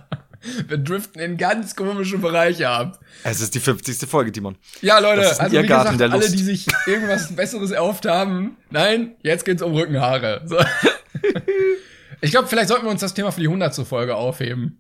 wir 0.68 0.78
driften 0.78 1.22
in 1.22 1.38
ganz 1.38 1.76
komische 1.76 2.18
Bereiche 2.18 2.70
ab. 2.70 3.00
Es 3.24 3.42
ist 3.42 3.54
die 3.54 3.60
50. 3.60 4.10
Folge, 4.10 4.32
Timon. 4.32 4.58
Ja, 4.82 5.00
Leute, 5.00 5.40
also 5.40 5.58
wie 5.58 5.62
gesagt, 5.62 6.02
alle, 6.02 6.30
die 6.30 6.38
sich 6.38 6.68
irgendwas 6.88 7.36
Besseres 7.36 7.72
erhofft 7.72 8.06
haben, 8.06 8.58
nein, 8.70 9.16
jetzt 9.22 9.44
geht's 9.44 9.62
um 9.62 9.74
Rückenhaare. 9.74 10.44
So. 10.46 10.58
ich 12.22 12.32
glaube, 12.32 12.48
vielleicht 12.48 12.70
sollten 12.70 12.86
wir 12.86 12.92
uns 12.92 13.02
das 13.02 13.14
Thema 13.14 13.32
für 13.32 13.42
die 13.42 13.48
100. 13.48 13.76
Folge 13.86 14.16
aufheben. 14.16 14.80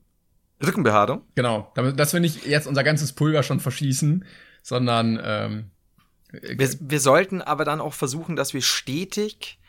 Rückenbehaarung? 0.66 1.22
Genau, 1.36 1.72
damit, 1.76 2.00
dass 2.00 2.14
wir 2.14 2.20
nicht 2.20 2.46
jetzt 2.46 2.68
unser 2.68 2.84
ganzes 2.84 3.14
Pulver 3.14 3.44
schon 3.44 3.60
verschießen, 3.60 4.26
sondern 4.62 5.20
ähm, 5.24 5.72
wir, 6.32 6.70
wir 6.80 7.00
sollten 7.00 7.42
aber 7.42 7.66
dann 7.66 7.82
auch 7.82 7.94
versuchen, 7.94 8.36
dass 8.36 8.54
wir 8.54 8.62
stetig 8.62 9.60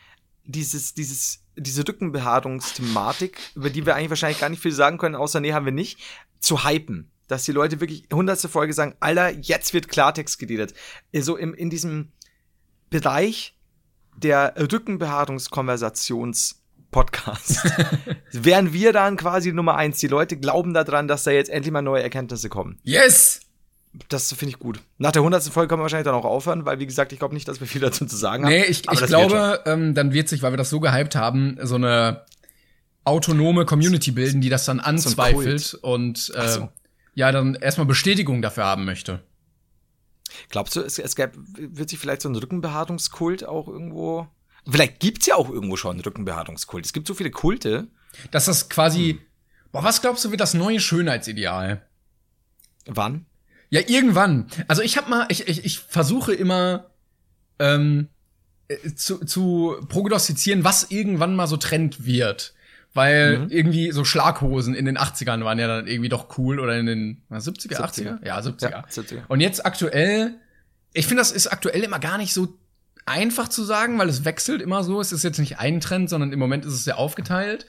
dieses, 0.43 0.93
dieses, 0.93 1.43
diese 1.55 1.87
Rückenbehaarungsthematik, 1.87 3.39
über 3.55 3.69
die 3.69 3.85
wir 3.85 3.95
eigentlich 3.95 4.09
wahrscheinlich 4.09 4.39
gar 4.39 4.49
nicht 4.49 4.61
viel 4.61 4.71
sagen 4.71 4.97
können, 4.97 5.15
außer 5.15 5.39
nee, 5.39 5.53
haben 5.53 5.65
wir 5.65 5.71
nicht, 5.71 5.99
zu 6.39 6.65
hypen. 6.65 7.09
Dass 7.27 7.45
die 7.45 7.53
Leute 7.53 7.79
wirklich 7.79 8.07
hundertste 8.11 8.49
Folge 8.49 8.73
sagen, 8.73 8.95
Alter, 8.99 9.29
jetzt 9.29 9.73
wird 9.73 9.87
Klartext 9.87 10.37
geredet. 10.37 10.73
So 11.13 11.37
im, 11.37 11.53
in 11.53 11.69
diesem 11.69 12.11
Bereich 12.89 13.55
der 14.17 14.55
Rückenbehaarungskonversations- 14.57 16.60
Podcast. 16.91 17.63
Wären 18.31 18.73
wir 18.73 18.93
dann 18.93 19.17
quasi 19.17 19.51
Nummer 19.53 19.75
eins. 19.75 19.99
Die 19.99 20.07
Leute 20.07 20.37
glauben 20.37 20.73
daran, 20.73 21.07
dass 21.07 21.23
da 21.23 21.31
jetzt 21.31 21.49
endlich 21.49 21.71
mal 21.71 21.81
neue 21.81 22.03
Erkenntnisse 22.03 22.49
kommen. 22.49 22.77
Yes! 22.83 23.41
Das 24.07 24.31
finde 24.31 24.51
ich 24.51 24.59
gut. 24.59 24.79
Nach 24.99 25.11
der 25.11 25.21
hundertsten 25.21 25.51
Folge 25.51 25.67
können 25.67 25.81
wir 25.81 25.83
wahrscheinlich 25.83 26.05
dann 26.05 26.15
auch 26.15 26.23
aufhören, 26.25 26.65
weil, 26.65 26.79
wie 26.79 26.85
gesagt, 26.85 27.11
ich 27.11 27.19
glaube 27.19 27.33
nicht, 27.33 27.47
dass 27.47 27.59
wir 27.59 27.67
viel 27.67 27.81
dazu 27.81 28.05
zu 28.05 28.15
sagen 28.15 28.45
haben. 28.45 28.51
Nee, 28.51 28.63
ich, 28.63 28.89
ich 28.89 29.05
glaube, 29.05 29.61
ähm, 29.65 29.93
dann 29.95 30.13
wird 30.13 30.29
sich, 30.29 30.41
weil 30.41 30.53
wir 30.53 30.57
das 30.57 30.69
so 30.69 30.79
gehypt 30.79 31.15
haben, 31.15 31.57
so 31.61 31.75
eine 31.75 32.25
autonome 33.03 33.65
Community 33.65 34.11
bilden, 34.11 34.39
die 34.39 34.49
das 34.49 34.65
dann 34.65 34.79
anzweifelt 34.79 35.59
so 35.59 35.79
und 35.81 36.31
äh, 36.35 36.47
so. 36.47 36.69
ja, 37.15 37.31
dann 37.31 37.55
erstmal 37.55 37.87
Bestätigung 37.87 38.41
dafür 38.41 38.65
haben 38.65 38.85
möchte. 38.85 39.21
Glaubst 40.49 40.75
du, 40.75 40.81
es, 40.81 40.97
es 40.97 41.15
gäbe, 41.15 41.33
wird 41.35 41.89
sich 41.89 41.99
vielleicht 41.99 42.21
so 42.21 42.29
ein 42.29 42.35
Rückenbehaarungskult 42.35 43.45
auch 43.45 43.67
irgendwo 43.67 44.27
Vielleicht 44.69 44.99
gibt's 44.99 45.25
ja 45.25 45.35
auch 45.35 45.49
irgendwo 45.49 45.75
schon 45.75 45.91
einen 45.91 46.01
Rückenbehaarungskult. 46.01 46.85
Es 46.85 46.93
gibt 46.93 47.07
so 47.07 47.13
viele 47.13 47.31
Kulte. 47.31 47.87
Dass 48.31 48.45
das 48.45 48.69
quasi. 48.69 49.13
Hm. 49.13 49.19
Boah, 49.71 49.83
was 49.83 50.01
glaubst 50.01 50.25
du, 50.25 50.31
wird 50.31 50.41
das 50.41 50.53
neue 50.53 50.79
Schönheitsideal? 50.79 51.81
Wann? 52.85 53.25
Ja, 53.69 53.79
irgendwann. 53.87 54.47
Also 54.67 54.81
ich 54.81 54.97
hab 54.97 55.07
mal, 55.07 55.25
ich, 55.29 55.47
ich, 55.47 55.63
ich 55.63 55.79
versuche 55.79 56.33
immer 56.33 56.91
ähm, 57.57 58.09
äh, 58.67 58.93
zu, 58.95 59.23
zu 59.23 59.77
prognostizieren, 59.87 60.65
was 60.65 60.91
irgendwann 60.91 61.35
mal 61.35 61.47
so 61.47 61.57
Trend 61.57 62.05
wird. 62.05 62.53
Weil 62.93 63.39
mhm. 63.39 63.49
irgendwie 63.49 63.91
so 63.91 64.03
Schlaghosen 64.03 64.75
in 64.75 64.83
den 64.83 64.97
80ern 64.97 65.45
waren 65.45 65.57
ja 65.57 65.67
dann 65.67 65.87
irgendwie 65.87 66.09
doch 66.09 66.37
cool 66.37 66.59
oder 66.59 66.77
in 66.77 66.85
den 66.85 67.21
70er, 67.31 67.77
70er. 67.77 68.19
80er? 68.19 68.25
Ja, 68.25 68.39
70er. 68.39 68.69
Ja, 68.69 68.85
70er. 68.89 69.21
Und 69.29 69.39
jetzt 69.39 69.65
aktuell, 69.65 70.35
ich 70.91 71.07
finde, 71.07 71.21
das 71.21 71.31
ist 71.31 71.47
aktuell 71.47 71.81
immer 71.83 71.99
gar 71.99 72.17
nicht 72.17 72.33
so 72.33 72.57
einfach 73.11 73.49
zu 73.49 73.63
sagen, 73.63 73.99
weil 73.99 74.09
es 74.09 74.25
wechselt 74.25 74.61
immer 74.61 74.83
so. 74.83 75.01
Es 75.01 75.11
ist 75.11 75.23
jetzt 75.23 75.39
nicht 75.39 75.59
ein 75.59 75.81
Trend, 75.81 76.09
sondern 76.09 76.31
im 76.31 76.39
Moment 76.39 76.65
ist 76.65 76.73
es 76.73 76.83
sehr 76.83 76.97
aufgeteilt. 76.97 77.65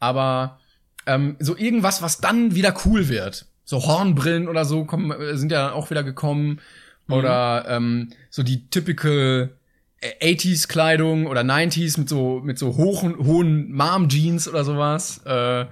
Aber 0.00 0.58
ähm, 1.06 1.36
so 1.38 1.56
irgendwas, 1.56 2.02
was 2.02 2.18
dann 2.18 2.54
wieder 2.54 2.74
cool 2.84 3.08
wird. 3.08 3.46
So 3.64 3.86
Hornbrillen 3.86 4.48
oder 4.48 4.64
so 4.64 4.84
kommen, 4.84 5.10
äh, 5.10 5.36
sind 5.36 5.52
ja 5.52 5.64
dann 5.66 5.74
auch 5.74 5.90
wieder 5.90 6.02
gekommen. 6.02 6.60
Mhm. 7.06 7.14
Oder 7.14 7.64
ähm, 7.68 8.10
so 8.30 8.42
die 8.42 8.68
typical 8.70 9.56
80s 10.02 10.68
Kleidung 10.68 11.26
oder 11.26 11.42
90s 11.42 11.98
mit 11.98 12.08
so 12.08 12.40
mit 12.44 12.58
so 12.58 12.76
hohen 12.76 13.18
hohen 13.18 13.72
Mom 13.72 14.08
Jeans 14.08 14.48
oder 14.48 14.64
sowas. 14.64 15.24
Äh, 15.24 15.66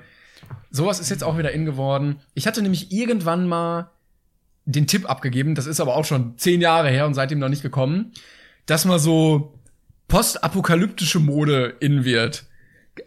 sowas 0.70 1.00
ist 1.00 1.10
jetzt 1.10 1.24
auch 1.24 1.38
wieder 1.38 1.52
in 1.52 1.64
geworden. 1.64 2.20
Ich 2.34 2.46
hatte 2.46 2.62
nämlich 2.62 2.92
irgendwann 2.92 3.46
mal 3.46 3.90
den 4.66 4.86
Tipp 4.86 5.08
abgegeben, 5.08 5.54
das 5.54 5.66
ist 5.66 5.78
aber 5.78 5.94
auch 5.94 6.06
schon 6.06 6.38
zehn 6.38 6.62
Jahre 6.62 6.88
her 6.88 7.06
und 7.06 7.12
seitdem 7.12 7.38
noch 7.38 7.50
nicht 7.50 7.62
gekommen 7.62 8.12
dass 8.66 8.84
mal 8.84 8.98
so 8.98 9.58
postapokalyptische 10.08 11.20
Mode 11.20 11.76
in 11.80 12.04
wird. 12.04 12.44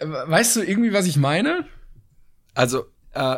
Weißt 0.02 0.56
du 0.56 0.62
irgendwie, 0.62 0.94
was 0.94 1.06
ich 1.06 1.18
meine? 1.18 1.66
Also, 2.54 2.86
äh, 3.14 3.38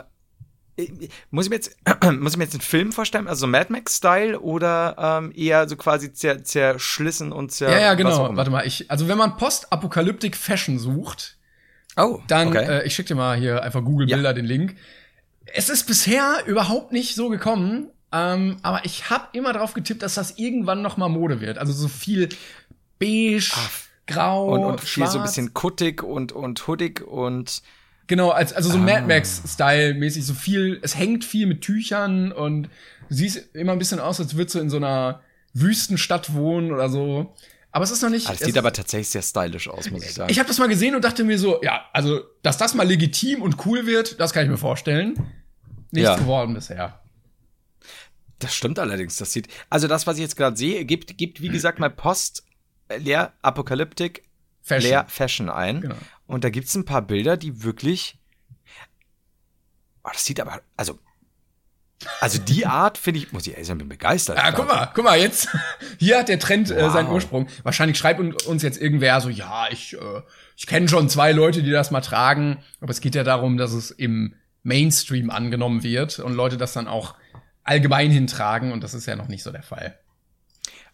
muss 1.30 1.46
ich 1.46 1.50
mir 1.50 1.58
jetzt, 1.58 1.78
muss 2.20 2.34
ich 2.34 2.38
mir 2.38 2.46
jetzt 2.46 2.54
einen 2.54 2.62
Film 2.62 2.92
vorstellen, 2.92 3.28
also 3.28 3.48
Mad 3.48 3.72
Max-Style 3.72 4.40
oder 4.40 4.96
ähm, 4.98 5.34
eher 5.36 5.68
so 5.68 5.76
quasi 5.76 6.14
zer, 6.14 6.44
zerschlissen 6.44 7.32
und 7.32 7.52
zer. 7.52 7.72
Ja, 7.72 7.80
ja, 7.80 7.94
genau. 7.94 8.36
Warte 8.36 8.52
mal, 8.52 8.66
ich, 8.66 8.90
also 8.90 9.08
wenn 9.08 9.18
man 9.18 9.38
Postapokalyptik 9.38 10.36
Fashion 10.36 10.80
sucht, 10.80 11.38
oh, 11.98 12.20
dann, 12.28 12.50
okay. 12.50 12.80
äh, 12.80 12.88
ich 12.88 12.96
schick 12.96 13.08
dir 13.08 13.16
mal 13.16 13.38
hier 13.38 13.62
einfach 13.64 13.84
Google 13.84 14.08
Bilder 14.08 14.30
ja. 14.30 14.34
den 14.34 14.46
Link. 14.46 14.76
Es 15.46 15.70
ist 15.70 15.86
bisher 15.86 16.44
überhaupt 16.46 16.92
nicht 16.92 17.16
so 17.16 17.30
gekommen, 17.30 17.90
ähm, 18.12 18.58
aber 18.62 18.86
ich 18.86 19.10
habe 19.10 19.28
immer 19.34 19.54
darauf 19.54 19.74
getippt, 19.74 20.02
dass 20.02 20.16
das 20.16 20.38
irgendwann 20.38 20.82
noch 20.82 20.98
mal 20.98 21.10
Mode 21.10 21.42
wird. 21.42 21.58
Also 21.58 21.74
so 21.74 21.88
viel 21.88 22.30
beige, 23.00 23.52
Ach, 23.54 23.72
grau, 24.08 24.54
und, 24.54 24.66
und 24.66 24.82
viel 24.82 25.08
so 25.08 25.20
ein 25.20 25.24
bisschen 25.24 25.54
kuttig 25.54 26.04
und 26.04 26.32
und 26.32 26.68
hoodie 26.68 26.96
und 27.06 27.62
genau, 28.08 28.30
als, 28.32 28.54
also 28.54 28.72
so 28.72 28.78
ah. 28.78 28.82
Mad 28.82 29.08
Max 29.08 29.42
Style 29.48 29.94
mäßig 29.94 30.26
so 30.26 30.34
viel. 30.34 30.80
Es 30.82 30.98
hängt 30.98 31.24
viel 31.24 31.46
mit 31.46 31.62
Tüchern 31.62 32.32
und 32.32 32.64
du 33.10 33.16
siehst 33.16 33.56
immer 33.56 33.74
ein 33.74 33.80
bisschen 33.80 34.00
aus, 34.00 34.20
als 34.20 34.36
würdest 34.36 34.56
du 34.56 34.60
in 34.60 34.70
so 34.70 34.78
einer 34.78 35.22
Wüstenstadt 35.54 36.34
wohnen 36.34 36.72
oder 36.72 36.90
so. 36.90 37.34
Aber 37.72 37.84
es 37.84 37.92
ist 37.92 38.02
noch 38.02 38.10
nicht. 38.10 38.28
Ah, 38.28 38.32
das 38.32 38.42
es 38.42 38.48
sieht 38.48 38.58
aber 38.58 38.74
tatsächlich 38.74 39.10
sehr 39.10 39.22
stylisch 39.22 39.70
aus, 39.70 39.92
muss 39.92 40.04
ich 40.04 40.14
sagen. 40.14 40.32
Ich 40.32 40.40
habe 40.40 40.48
das 40.48 40.58
mal 40.58 40.68
gesehen 40.68 40.96
und 40.96 41.04
dachte 41.04 41.24
mir 41.24 41.38
so, 41.38 41.62
ja, 41.62 41.86
also, 41.94 42.22
dass 42.42 42.58
das 42.58 42.74
mal 42.74 42.88
legitim 42.88 43.44
und 43.44 43.64
cool 43.66 43.86
wird, 43.86 44.20
das 44.20 44.34
kann 44.34 44.44
ich 44.44 44.50
mir 44.50 44.58
vorstellen. 44.58 45.14
Nichts 45.92 46.10
Ja. 46.10 46.16
geworden 46.18 46.54
bisher. 46.56 46.99
Das 48.40 48.56
stimmt 48.56 48.80
allerdings. 48.80 49.18
Das 49.18 49.34
sieht, 49.34 49.48
also 49.70 49.88
das, 49.88 50.08
was 50.08 50.16
ich 50.18 50.22
jetzt 50.22 50.38
gerade 50.38 50.56
sehe, 50.58 50.86
gibt, 50.86 51.18
gibt, 51.18 51.42
wie 51.42 51.50
gesagt, 51.50 51.80
mal 51.80 51.90
Post, 51.90 52.44
äh, 52.88 52.98
leer, 52.98 53.34
Apokalyptik, 53.42 54.24
Fashion. 54.62 54.90
leer, 54.90 55.06
Fashion 55.10 55.50
ein. 55.50 55.82
Genau. 55.82 55.96
Und 56.28 56.44
da 56.44 56.50
gibt's 56.50 56.74
ein 56.76 56.86
paar 56.86 57.02
Bilder, 57.02 57.36
die 57.38 57.64
wirklich, 57.64 58.18
oh, 60.04 60.10
das 60.14 60.26
sieht 60.26 60.40
aber, 60.40 60.62
also, 60.78 61.00
also 62.22 62.40
die 62.40 62.66
Art 62.66 62.98
finde 62.98 63.20
ich, 63.20 63.32
muss 63.34 63.46
ich 63.46 63.54
ehrlich 63.54 63.68
sagen, 63.68 63.80
bin 63.80 63.90
begeistert. 63.90 64.38
Ja, 64.38 64.52
guck 64.52 64.68
mal, 64.68 64.90
guck 64.94 65.04
mal, 65.04 65.20
jetzt, 65.20 65.50
hier 66.00 66.20
hat 66.20 66.30
der 66.30 66.40
Trend 66.40 66.72
äh, 66.72 66.82
Wow. 66.82 66.94
seinen 66.94 67.10
Ursprung. 67.10 67.48
Wahrscheinlich 67.64 67.98
schreibt 67.98 68.20
un- 68.20 68.36
uns 68.48 68.64
jetzt 68.64 68.80
irgendwer 68.82 69.20
so, 69.22 69.30
ja, 69.30 69.68
ich, 69.72 69.94
äh, 69.96 70.22
ich 70.56 70.68
kenne 70.68 70.88
schon 70.88 71.10
zwei 71.10 71.32
Leute, 71.32 71.62
die 71.64 71.72
das 71.72 71.92
mal 71.92 72.02
tragen, 72.02 72.64
aber 72.80 72.92
es 72.92 73.02
geht 73.02 73.16
ja 73.16 73.24
darum, 73.24 73.58
dass 73.58 73.74
es 73.74 73.92
im 73.92 74.36
Mainstream 74.64 75.30
angenommen 75.30 75.84
wird 75.84 76.20
und 76.20 76.34
Leute 76.34 76.58
das 76.58 76.74
dann 76.74 76.88
auch 76.88 77.16
allgemein 77.70 78.12
hintragen 78.12 78.72
und 78.72 78.84
das 78.84 78.94
ist 78.94 79.06
ja 79.06 79.16
noch 79.16 79.28
nicht 79.28 79.44
so 79.44 79.52
der 79.52 79.64
Fall. 79.64 79.98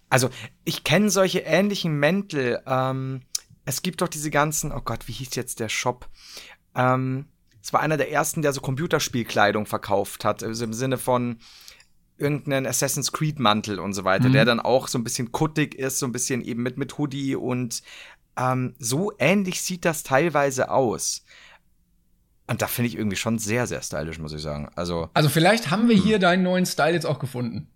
Also, 0.09 0.29
ich 0.63 0.83
kenne 0.83 1.09
solche 1.09 1.39
ähnlichen 1.39 1.97
Mäntel. 1.99 2.61
Ähm, 2.67 3.23
es 3.65 3.81
gibt 3.81 4.01
doch 4.01 4.07
diese 4.07 4.29
ganzen, 4.29 4.71
oh 4.71 4.81
Gott, 4.81 5.07
wie 5.07 5.13
hieß 5.13 5.35
jetzt 5.35 5.59
der 5.59 5.69
Shop? 5.69 6.07
Ähm, 6.75 7.25
es 7.61 7.73
war 7.73 7.79
einer 7.79 7.97
der 7.97 8.11
ersten, 8.11 8.43
der 8.43 8.53
so 8.53 8.61
Computerspielkleidung 8.61 9.65
verkauft 9.65 10.23
hat, 10.23 10.43
also 10.43 10.63
im 10.63 10.73
Sinne 10.73 10.99
von 10.99 11.39
irgendeinen 12.17 12.67
Assassin's 12.67 13.11
Creed 13.11 13.39
Mantel 13.39 13.79
und 13.79 13.93
so 13.93 14.03
weiter, 14.03 14.29
Mhm. 14.29 14.33
der 14.33 14.45
dann 14.45 14.59
auch 14.59 14.87
so 14.87 14.99
ein 14.99 15.03
bisschen 15.03 15.31
kuttig 15.31 15.73
ist, 15.75 15.97
so 15.99 16.05
ein 16.05 16.11
bisschen 16.11 16.41
eben 16.41 16.61
mit, 16.61 16.77
mit 16.77 16.97
Hoodie 16.97 17.35
und 17.35 17.81
ähm, 18.37 18.75
so 18.79 19.11
ähnlich 19.17 19.61
sieht 19.61 19.83
das 19.85 20.03
teilweise 20.03 20.69
aus. 20.69 21.25
Und 22.47 22.61
da 22.61 22.67
finde 22.67 22.89
ich 22.89 22.95
irgendwie 22.97 23.17
schon 23.17 23.39
sehr, 23.39 23.65
sehr 23.67 23.81
stylisch, 23.81 24.19
muss 24.19 24.33
ich 24.33 24.41
sagen. 24.41 24.69
Also, 24.75 25.09
Also 25.13 25.29
vielleicht 25.29 25.71
haben 25.71 25.89
wir 25.89 25.95
hier 25.95 26.19
deinen 26.19 26.43
neuen 26.43 26.65
Style 26.65 26.93
jetzt 26.93 27.05
auch 27.05 27.19
gefunden. 27.19 27.67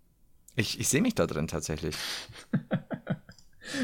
ich, 0.55 0.79
ich 0.79 0.87
sehe 0.87 1.01
mich 1.01 1.15
da 1.15 1.25
drin 1.27 1.47
tatsächlich. 1.47 1.95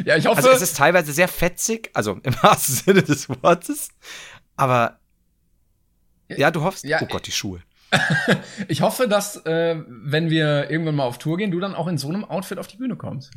Ja, 0.04 0.16
ich 0.16 0.26
hoffe, 0.26 0.38
Also 0.38 0.50
es 0.50 0.62
ist 0.64 0.78
teilweise 0.78 1.14
sehr 1.14 1.28
fetzig, 1.28 1.92
also 1.94 2.20
im 2.24 2.34
wahrsten 2.42 2.76
Sinne 2.76 3.04
des 3.04 3.30
Wortes. 3.30 3.90
Aber 4.56 5.00
ja, 6.28 6.50
du 6.50 6.64
hoffst. 6.64 6.84
Ja, 6.86 7.00
oh 7.02 7.06
Gott, 7.06 7.28
die 7.28 7.32
Schuhe. 7.32 7.62
ich 8.68 8.82
hoffe, 8.82 9.08
dass 9.08 9.46
äh, 9.46 9.80
wenn 9.88 10.30
wir 10.32 10.72
irgendwann 10.72 10.96
mal 10.96 11.04
auf 11.04 11.20
Tour 11.20 11.38
gehen, 11.38 11.52
du 11.52 11.60
dann 11.60 11.76
auch 11.76 11.88
in 11.88 11.98
so 12.00 12.10
einem 12.10 12.26
Outfit 12.26 12.58
auf 12.58 12.68
die 12.68 12.78
Bühne 12.78 12.96
kommst. 12.96 13.32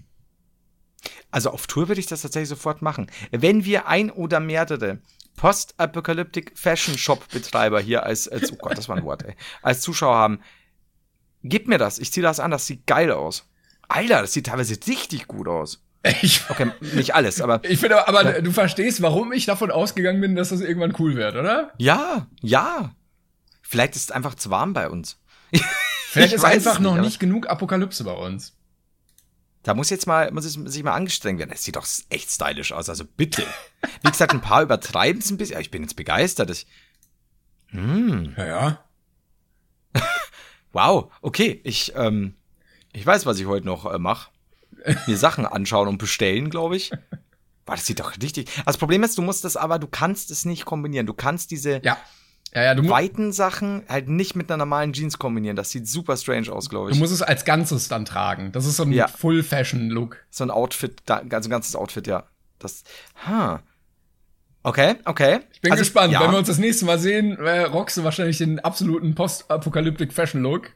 Also 1.31 1.51
auf 1.51 1.67
Tour 1.67 1.89
würde 1.89 2.01
ich 2.01 2.07
das 2.07 2.23
tatsächlich 2.23 2.49
sofort 2.49 2.81
machen. 2.81 3.11
Wenn 3.31 3.65
wir 3.67 3.87
ein 3.87 4.11
oder 4.11 4.41
mehrere 4.41 5.01
Post-Apocalyptic 5.39 6.53
Fashion 6.55 6.99
Shop 6.99 7.27
Betreiber 7.31 7.81
hier 7.81 8.03
als, 8.03 8.29
als 8.29 8.53
oh 8.53 8.57
Gott, 8.57 8.77
das 8.77 8.89
war 8.89 8.97
ein 8.97 9.05
Wort, 9.05 9.25
ey, 9.25 9.35
als 9.63 9.81
Zuschauer 9.81 10.17
haben, 10.17 10.41
gib 11.43 11.69
mir 11.69 11.79
das. 11.79 11.99
Ich 11.99 12.13
ziehe 12.13 12.23
das 12.23 12.41
an, 12.41 12.51
das 12.51 12.67
sieht 12.67 12.87
geil 12.87 13.11
aus. 13.11 13.49
Alter, 13.89 14.21
das 14.21 14.35
sieht 14.35 14.47
teilweise 14.47 14.77
richtig 14.87 15.27
gut 15.27 15.49
aus. 15.49 15.83
Ich, 16.23 16.43
Okay, 16.49 16.71
nicht 16.81 17.15
alles, 17.15 17.41
aber 17.41 17.61
ich 17.69 17.79
finde 17.79 18.07
aber, 18.07 18.21
aber 18.21 18.43
du 18.43 18.53
verstehst, 18.53 19.01
warum 19.01 19.33
ich 19.33 19.47
davon 19.47 19.71
ausgegangen 19.71 20.21
bin, 20.21 20.37
dass 20.37 20.51
das 20.51 20.61
irgendwann 20.61 20.95
cool 20.99 21.17
wird, 21.17 21.35
oder? 21.35 21.73
ja, 21.79 22.27
ja. 22.43 22.95
Vielleicht 23.63 23.97
ist 23.97 24.05
es 24.05 24.11
einfach 24.11 24.35
zu 24.35 24.51
warm 24.51 24.73
bei 24.73 24.89
uns. 24.89 25.19
Vielleicht 26.11 26.33
Ich 26.33 26.39
ist 26.39 26.45
einfach 26.45 26.75
es 26.75 26.81
noch 26.81 26.97
nicht 26.97 27.21
genug 27.21 27.51
Apokalypse 27.51 28.03
bei 28.05 28.13
uns. 28.13 28.58
Da 29.69 29.75
muss 29.75 29.91
jetzt 29.91 30.07
mal, 30.07 30.33
muss 30.33 30.47
es 30.47 30.55
sich 30.55 30.83
mal 30.83 30.95
angestrengt 30.95 31.39
werden. 31.39 31.51
Es 31.53 31.63
sieht 31.63 31.77
doch 31.77 31.87
echt 32.09 32.31
stylisch 32.31 32.73
aus, 32.73 32.89
also 32.89 33.05
bitte. 33.05 33.45
Wie 34.03 34.11
gesagt, 34.11 34.33
ein 34.33 34.41
paar 34.41 34.63
übertreiben 34.63 35.21
es 35.21 35.31
ein 35.31 35.37
bisschen. 35.37 35.61
Ich 35.61 35.71
bin 35.71 35.83
jetzt 35.83 35.95
begeistert. 35.95 36.49
Ich, 36.49 36.67
hm, 37.67 38.33
Ja, 38.39 38.47
ja. 38.47 38.85
wow, 40.73 41.13
okay, 41.21 41.61
ich, 41.65 41.93
ähm, 41.97 42.35
ich 42.95 43.05
weiß, 43.05 43.27
was 43.27 43.39
ich 43.39 43.45
heute 43.45 43.67
noch 43.67 43.85
äh, 43.85 43.99
mache. 43.99 44.31
Mir 45.07 45.19
Sachen 45.19 45.45
anschauen 45.45 45.87
und 45.87 45.99
bestellen, 45.99 46.49
glaube 46.49 46.77
ich. 46.77 46.91
Boah, 47.67 47.77
das 47.77 47.85
sieht 47.85 48.01
doch 48.01 48.17
richtig. 48.23 48.49
Also 48.61 48.65
das 48.65 48.79
Problem 48.79 49.03
ist, 49.03 49.19
du 49.19 49.23
musst 49.23 49.45
das 49.45 49.59
aber, 49.59 49.79
du 49.79 49.87
kannst 49.87 50.31
es 50.31 50.47
nicht 50.47 50.65
kombinieren. 50.65 51.05
Du 51.05 51.13
kannst 51.13 51.51
diese 51.51 51.83
Ja. 51.85 51.99
Ja, 52.55 52.63
ja, 52.63 52.75
du, 52.75 52.89
weiten 52.89 53.33
Sachen 53.33 53.83
halt 53.89 54.09
nicht 54.09 54.35
mit 54.35 54.51
einer 54.51 54.57
normalen 54.57 54.93
Jeans 54.95 55.19
kombinieren. 55.19 55.55
Das 55.57 55.71
sieht 55.71 55.87
super 55.87 56.17
strange 56.17 56.51
aus, 56.51 56.71
glaube 56.71 56.89
du 56.89 56.95
ich. 56.95 56.99
musst 57.01 57.13
es 57.13 57.21
als 57.23 57.45
Ganzes 57.45 57.89
dann 57.89 58.05
tragen. 58.07 58.53
Das 58.53 58.65
ist 58.65 58.77
so 58.77 58.85
ein 58.85 58.93
Ja. 58.93 59.07
Full-Fashion-Look. 59.09 60.17
So 60.31 60.45
ein 60.45 60.51
Outfit, 60.51 61.03
also 61.11 61.49
ein 61.49 61.51
ganzes 61.51 61.77
Outfit, 61.77 62.07
ja. 62.07 62.25
Das, 62.59 62.85
ha. 63.27 63.63
Okay, 64.63 64.97
okay. 65.05 65.41
Ich 65.53 65.61
bin 65.61 65.73
Also, 65.73 65.83
gespannt. 65.83 66.13
ja. 66.13 66.21
Wenn 66.21 66.31
wir 66.33 66.39
uns 66.39 66.49
das 66.49 66.59
nächste 66.59 66.85
Mal 66.87 66.99
sehen, 66.99 67.37
äh, 67.39 67.61
rockst 67.65 67.97
du 67.99 68.05
wahrscheinlich 68.05 68.39
den 68.39 68.59
absoluten 68.61 69.15
Post-Apokalyptic-Fashion-Look. 69.15 70.71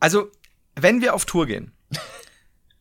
Also, 0.00 0.30
wenn 0.74 1.00
wir 1.00 1.14
auf 1.14 1.24
Tour 1.26 1.46
gehen, 1.46 1.72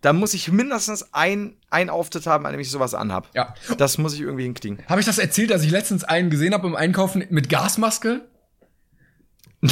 dann 0.02 0.18
muss 0.18 0.34
ich 0.34 0.52
mindestens 0.52 1.14
ein, 1.14 1.56
ein 1.70 1.90
Auftritt 1.90 2.26
haben, 2.26 2.46
an 2.46 2.52
dem 2.52 2.60
ich 2.60 2.70
sowas 2.70 2.94
anhab. 2.94 3.30
Ja. 3.34 3.54
Das 3.78 3.98
muss 3.98 4.14
ich 4.14 4.22
irgendwie 4.22 4.44
hinkriegen. 4.44 4.80
Habe 4.88 5.00
ich 5.00 5.06
das 5.06 5.20
erzählt, 5.20 5.52
dass 5.52 5.64
ich 5.64 5.72
letztens 5.72 6.04
einen 6.04 6.30
gesehen 6.30 6.54
habe 6.54 6.68
im 6.68 6.76
Einkaufen 6.76 7.24
mit 7.30 7.50
Gasmaske? 7.50 8.22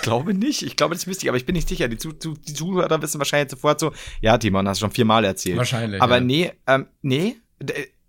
Ich 0.00 0.04
glaube 0.04 0.32
nicht. 0.32 0.62
Ich 0.62 0.76
glaube, 0.76 0.94
das 0.94 1.06
müsste 1.06 1.26
ich, 1.26 1.28
aber 1.28 1.36
ich 1.36 1.44
bin 1.44 1.54
nicht 1.54 1.68
sicher. 1.68 1.86
Die, 1.86 1.98
die 1.98 2.54
Zuhörer 2.54 3.02
wissen 3.02 3.18
wahrscheinlich 3.18 3.50
sofort 3.50 3.80
so, 3.80 3.92
ja, 4.22 4.38
Timon, 4.38 4.66
hast 4.66 4.80
du 4.80 4.86
schon 4.86 4.92
viermal 4.92 5.26
erzählt. 5.26 5.58
Wahrscheinlich, 5.58 6.00
Aber 6.00 6.14
ja. 6.14 6.20
nee, 6.22 6.52
ähm, 6.66 6.86
nee. 7.02 7.36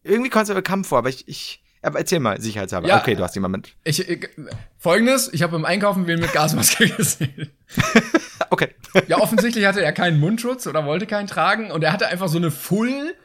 Irgendwie 0.01 0.29
kommt 0.29 0.43
es 0.43 0.49
mir 0.49 0.55
bekannt 0.55 0.87
vor, 0.87 0.99
aber 0.99 1.09
ich, 1.09 1.27
ich, 1.27 1.61
aber 1.81 1.99
erzähl 1.99 2.21
mal, 2.21 2.39
sicherheitshalber. 2.39 2.87
Ja. 2.87 3.01
okay, 3.01 3.15
du 3.15 3.23
hast 3.23 3.35
jemanden 3.35 3.57
mit. 3.57 3.75
Ich, 3.83 4.07
ich, 4.07 4.29
Folgendes, 4.77 5.33
ich 5.33 5.43
habe 5.43 5.57
im 5.57 5.65
Einkaufen 5.65 6.07
wen 6.07 6.21
mit 6.21 6.31
Gasmaske 6.31 6.87
gesehen. 6.97 7.51
Okay. 8.51 8.69
Ja, 9.07 9.19
offensichtlich 9.19 9.65
hatte 9.65 9.81
er 9.81 9.93
keinen 9.93 10.19
Mundschutz 10.19 10.67
oder 10.67 10.85
wollte 10.85 11.07
keinen 11.07 11.27
tragen 11.27 11.71
und 11.71 11.83
er 11.83 11.93
hatte 11.93 12.07
einfach 12.07 12.27
so 12.27 12.37
eine 12.37 12.51
Full 12.51 13.15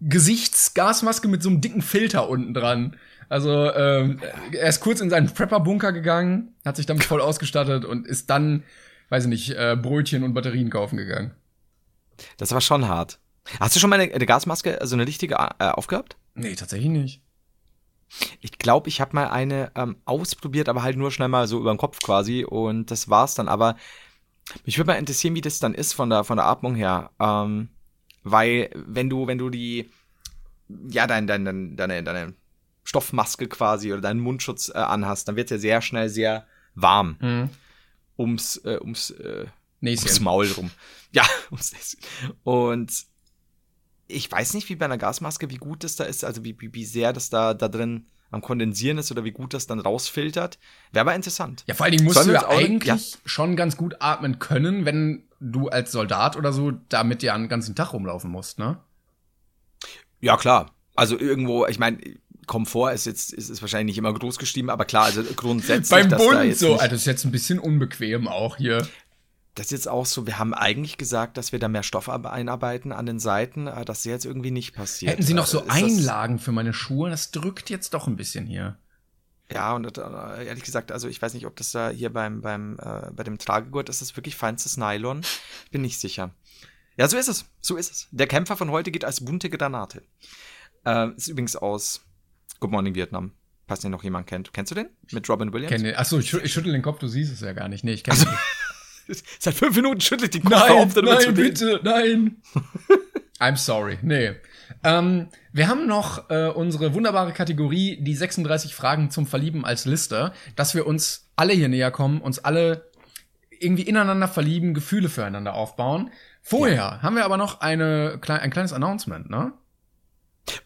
Gesichtsgasmaske 0.00 1.28
mit 1.28 1.42
so 1.42 1.48
einem 1.48 1.62
dicken 1.62 1.80
Filter 1.80 2.28
unten 2.28 2.52
dran. 2.52 2.96
Also 3.30 3.72
ähm, 3.72 4.20
er 4.52 4.68
ist 4.68 4.80
kurz 4.80 5.00
in 5.00 5.08
seinen 5.08 5.32
Prepper-Bunker 5.32 5.92
gegangen, 5.92 6.54
hat 6.64 6.76
sich 6.76 6.84
damit 6.84 7.04
voll 7.04 7.22
ausgestattet 7.22 7.86
und 7.86 8.06
ist 8.06 8.28
dann, 8.28 8.64
weiß 9.08 9.24
ich 9.24 9.30
nicht, 9.30 9.50
äh, 9.52 9.76
Brötchen 9.80 10.22
und 10.22 10.34
Batterien 10.34 10.68
kaufen 10.68 10.98
gegangen. 10.98 11.32
Das 12.36 12.52
war 12.52 12.60
schon 12.60 12.86
hart. 12.86 13.18
Hast 13.58 13.74
du 13.74 13.80
schon 13.80 13.88
mal 13.88 13.98
eine, 13.98 14.12
eine 14.12 14.26
Gasmaske, 14.26 14.78
also 14.80 14.94
eine 14.94 15.06
richtige, 15.06 15.36
äh, 15.36 15.68
aufgehabt? 15.70 16.16
Nee, 16.34 16.54
tatsächlich 16.54 16.90
nicht. 16.90 17.22
Ich 18.40 18.58
glaube, 18.58 18.88
ich 18.88 19.00
habe 19.00 19.14
mal 19.14 19.28
eine 19.28 19.72
ähm, 19.74 19.96
ausprobiert, 20.04 20.68
aber 20.68 20.82
halt 20.82 20.96
nur 20.96 21.10
schnell 21.10 21.28
mal 21.28 21.48
so 21.48 21.58
über 21.58 21.72
den 21.72 21.78
Kopf 21.78 22.00
quasi 22.00 22.44
und 22.44 22.90
das 22.90 23.08
war's 23.08 23.34
dann. 23.34 23.48
Aber 23.48 23.76
mich 24.64 24.78
würde 24.78 24.88
mal 24.88 24.98
interessieren, 24.98 25.34
wie 25.34 25.40
das 25.40 25.58
dann 25.58 25.74
ist 25.74 25.92
von 25.92 26.10
der 26.10 26.24
von 26.24 26.36
der 26.36 26.46
Atmung 26.46 26.74
her, 26.74 27.10
ähm, 27.18 27.68
weil 28.22 28.70
wenn 28.74 29.10
du 29.10 29.26
wenn 29.26 29.38
du 29.38 29.50
die 29.50 29.90
ja 30.88 31.06
dein, 31.06 31.26
dein, 31.26 31.44
dein, 31.44 31.76
deine 31.76 32.02
deine 32.02 32.34
Stoffmaske 32.84 33.48
quasi 33.48 33.92
oder 33.92 34.02
deinen 34.02 34.20
Mundschutz 34.20 34.68
äh, 34.68 34.78
anhast, 34.78 35.28
dann 35.28 35.36
wird's 35.36 35.50
ja 35.50 35.58
sehr 35.58 35.82
schnell 35.82 36.08
sehr 36.08 36.46
warm 36.74 37.16
Hm. 37.20 37.50
ums 38.18 38.56
äh, 38.58 38.78
ums 38.80 39.10
äh, 39.10 39.46
ums. 39.82 40.20
Maul 40.20 40.50
rum. 40.52 40.70
Ja, 41.12 41.26
ums 41.50 41.72
Näschen. 41.72 42.00
Und 42.42 43.06
ich 44.06 44.30
weiß 44.30 44.54
nicht, 44.54 44.68
wie 44.68 44.76
bei 44.76 44.84
einer 44.84 44.98
Gasmaske, 44.98 45.50
wie 45.50 45.56
gut 45.56 45.84
das 45.84 45.96
da 45.96 46.04
ist, 46.04 46.24
also 46.24 46.44
wie, 46.44 46.58
wie, 46.60 46.72
wie 46.74 46.84
sehr 46.84 47.12
das 47.12 47.30
da, 47.30 47.54
da 47.54 47.68
drin 47.68 48.06
am 48.34 48.42
Kondensieren 48.42 48.98
ist 48.98 49.10
oder 49.10 49.24
wie 49.24 49.32
gut 49.32 49.54
das 49.54 49.66
dann 49.66 49.78
rausfiltert. 49.78 50.58
Wäre 50.92 51.02
aber 51.02 51.14
interessant. 51.14 51.64
Ja, 51.66 51.74
vor 51.74 51.84
allen 51.84 51.92
Dingen 51.92 52.04
musst 52.04 52.16
Sollen 52.16 52.28
du 52.28 52.34
ja 52.34 52.48
eigentlich 52.48 53.16
schon 53.24 53.56
ganz 53.56 53.76
gut 53.76 53.96
atmen 54.00 54.38
können, 54.38 54.84
wenn 54.84 55.24
du 55.40 55.68
als 55.68 55.92
Soldat 55.92 56.36
oder 56.36 56.52
so 56.52 56.72
damit 56.88 57.22
ja 57.22 57.36
den 57.36 57.48
ganzen 57.48 57.74
Tag 57.74 57.92
rumlaufen 57.92 58.30
musst, 58.30 58.58
ne? 58.58 58.78
Ja, 60.20 60.36
klar. 60.36 60.72
Also 60.94 61.18
irgendwo, 61.18 61.66
ich 61.66 61.78
meine, 61.78 61.98
Komfort 62.46 62.92
ist 62.92 63.06
jetzt 63.06 63.32
ist, 63.32 63.50
ist 63.50 63.62
wahrscheinlich 63.62 63.92
nicht 63.94 63.98
immer 63.98 64.12
groß 64.12 64.38
geschrieben, 64.38 64.70
aber 64.70 64.84
klar, 64.84 65.04
also 65.04 65.22
grundsätzlich. 65.36 65.90
Beim 65.90 66.08
Bund 66.08 66.44
jetzt 66.44 66.60
so. 66.60 66.74
Also 66.74 66.88
das 66.88 67.00
ist 67.00 67.06
jetzt 67.06 67.24
ein 67.24 67.32
bisschen 67.32 67.58
unbequem 67.58 68.28
auch 68.28 68.56
hier. 68.56 68.86
Das 69.54 69.66
ist 69.66 69.70
jetzt 69.72 69.88
auch 69.88 70.04
so, 70.06 70.26
wir 70.26 70.38
haben 70.38 70.52
eigentlich 70.52 70.98
gesagt, 70.98 71.36
dass 71.36 71.52
wir 71.52 71.60
da 71.60 71.68
mehr 71.68 71.84
Stoff 71.84 72.08
einarbeiten 72.08 72.90
an 72.90 73.06
den 73.06 73.20
Seiten, 73.20 73.68
aber 73.68 73.84
das 73.84 73.98
ist 74.00 74.04
jetzt 74.06 74.24
irgendwie 74.26 74.50
nicht 74.50 74.74
passiert. 74.74 75.12
Hätten 75.12 75.22
sie 75.22 75.34
noch 75.34 75.46
so 75.46 75.60
Äh, 75.60 75.66
ist 75.66 75.70
Einlagen 75.70 76.38
für 76.40 76.50
meine 76.50 76.72
Schuhe? 76.72 77.08
Das 77.10 77.30
drückt 77.30 77.70
jetzt 77.70 77.94
doch 77.94 78.08
ein 78.08 78.16
bisschen 78.16 78.46
hier. 78.46 78.76
Ja, 79.52 79.74
und 79.74 79.96
äh, 79.96 80.44
ehrlich 80.46 80.64
gesagt, 80.64 80.90
also 80.90 81.06
ich 81.06 81.20
weiß 81.22 81.34
nicht, 81.34 81.46
ob 81.46 81.54
das 81.54 81.70
da 81.70 81.90
hier 81.90 82.12
beim, 82.12 82.40
beim, 82.40 82.78
äh, 82.80 83.10
bei 83.12 83.22
dem 83.22 83.38
Tragegurt 83.38 83.88
ist, 83.88 84.00
das 84.00 84.16
wirklich 84.16 84.34
feinstes 84.34 84.76
Nylon. 84.76 85.20
Bin 85.70 85.82
nicht 85.82 86.00
sicher. 86.00 86.30
Ja, 86.96 87.06
so 87.08 87.16
ist 87.16 87.28
es. 87.28 87.44
So 87.60 87.76
ist 87.76 87.90
es. 87.92 88.08
Der 88.10 88.26
Kämpfer 88.26 88.56
von 88.56 88.70
heute 88.70 88.90
geht 88.90 89.04
als 89.04 89.24
bunte 89.24 89.50
Granate. 89.50 90.02
Äh, 90.84 91.10
ist 91.16 91.28
übrigens 91.28 91.54
aus 91.54 92.00
Good 92.58 92.70
Morning 92.72 92.94
Vietnam. 92.94 93.32
Falls 93.68 93.80
den 93.80 93.92
noch 93.92 94.02
jemand 94.02 94.26
kennt. 94.26 94.52
Kennst 94.52 94.72
du 94.72 94.74
den? 94.74 94.88
Mit 95.12 95.28
Robin 95.28 95.52
Williams? 95.52 95.70
Kenne, 95.74 95.96
achso, 95.96 96.18
ich, 96.18 96.28
schü- 96.30 96.42
ich 96.42 96.52
schüttel 96.52 96.72
den 96.72 96.82
Kopf, 96.82 96.98
du 96.98 97.06
siehst 97.08 97.32
es 97.32 97.40
ja 97.40 97.52
gar 97.52 97.68
nicht. 97.68 97.84
Nee, 97.84 97.92
ich 97.94 98.02
kenne 98.04 98.18
Seit 99.38 99.54
fünf 99.54 99.76
Minuten 99.76 100.00
schüttelt 100.00 100.34
die 100.34 100.40
Kopf 100.40 100.50
Nein, 100.50 100.72
auf, 100.72 100.94
nein, 100.96 101.34
bitte, 101.34 101.80
nein. 101.82 102.42
I'm 103.40 103.56
sorry. 103.56 103.98
Nee. 104.02 104.32
Ähm, 104.82 105.28
wir 105.52 105.68
haben 105.68 105.86
noch 105.86 106.30
äh, 106.30 106.48
unsere 106.48 106.94
wunderbare 106.94 107.32
Kategorie, 107.32 107.98
die 108.00 108.14
36 108.14 108.74
Fragen 108.74 109.10
zum 109.10 109.26
Verlieben 109.26 109.64
als 109.64 109.84
Liste, 109.84 110.32
dass 110.56 110.74
wir 110.74 110.86
uns 110.86 111.30
alle 111.36 111.52
hier 111.52 111.68
näher 111.68 111.90
kommen, 111.90 112.20
uns 112.20 112.38
alle 112.38 112.90
irgendwie 113.50 113.82
ineinander 113.82 114.28
verlieben, 114.28 114.74
Gefühle 114.74 115.08
füreinander 115.08 115.54
aufbauen. 115.54 116.10
Vorher 116.42 116.76
ja. 116.76 117.02
haben 117.02 117.16
wir 117.16 117.24
aber 117.24 117.36
noch 117.36 117.60
eine, 117.60 118.20
ein 118.28 118.50
kleines 118.50 118.72
Announcement, 118.72 119.30
ne? 119.30 119.52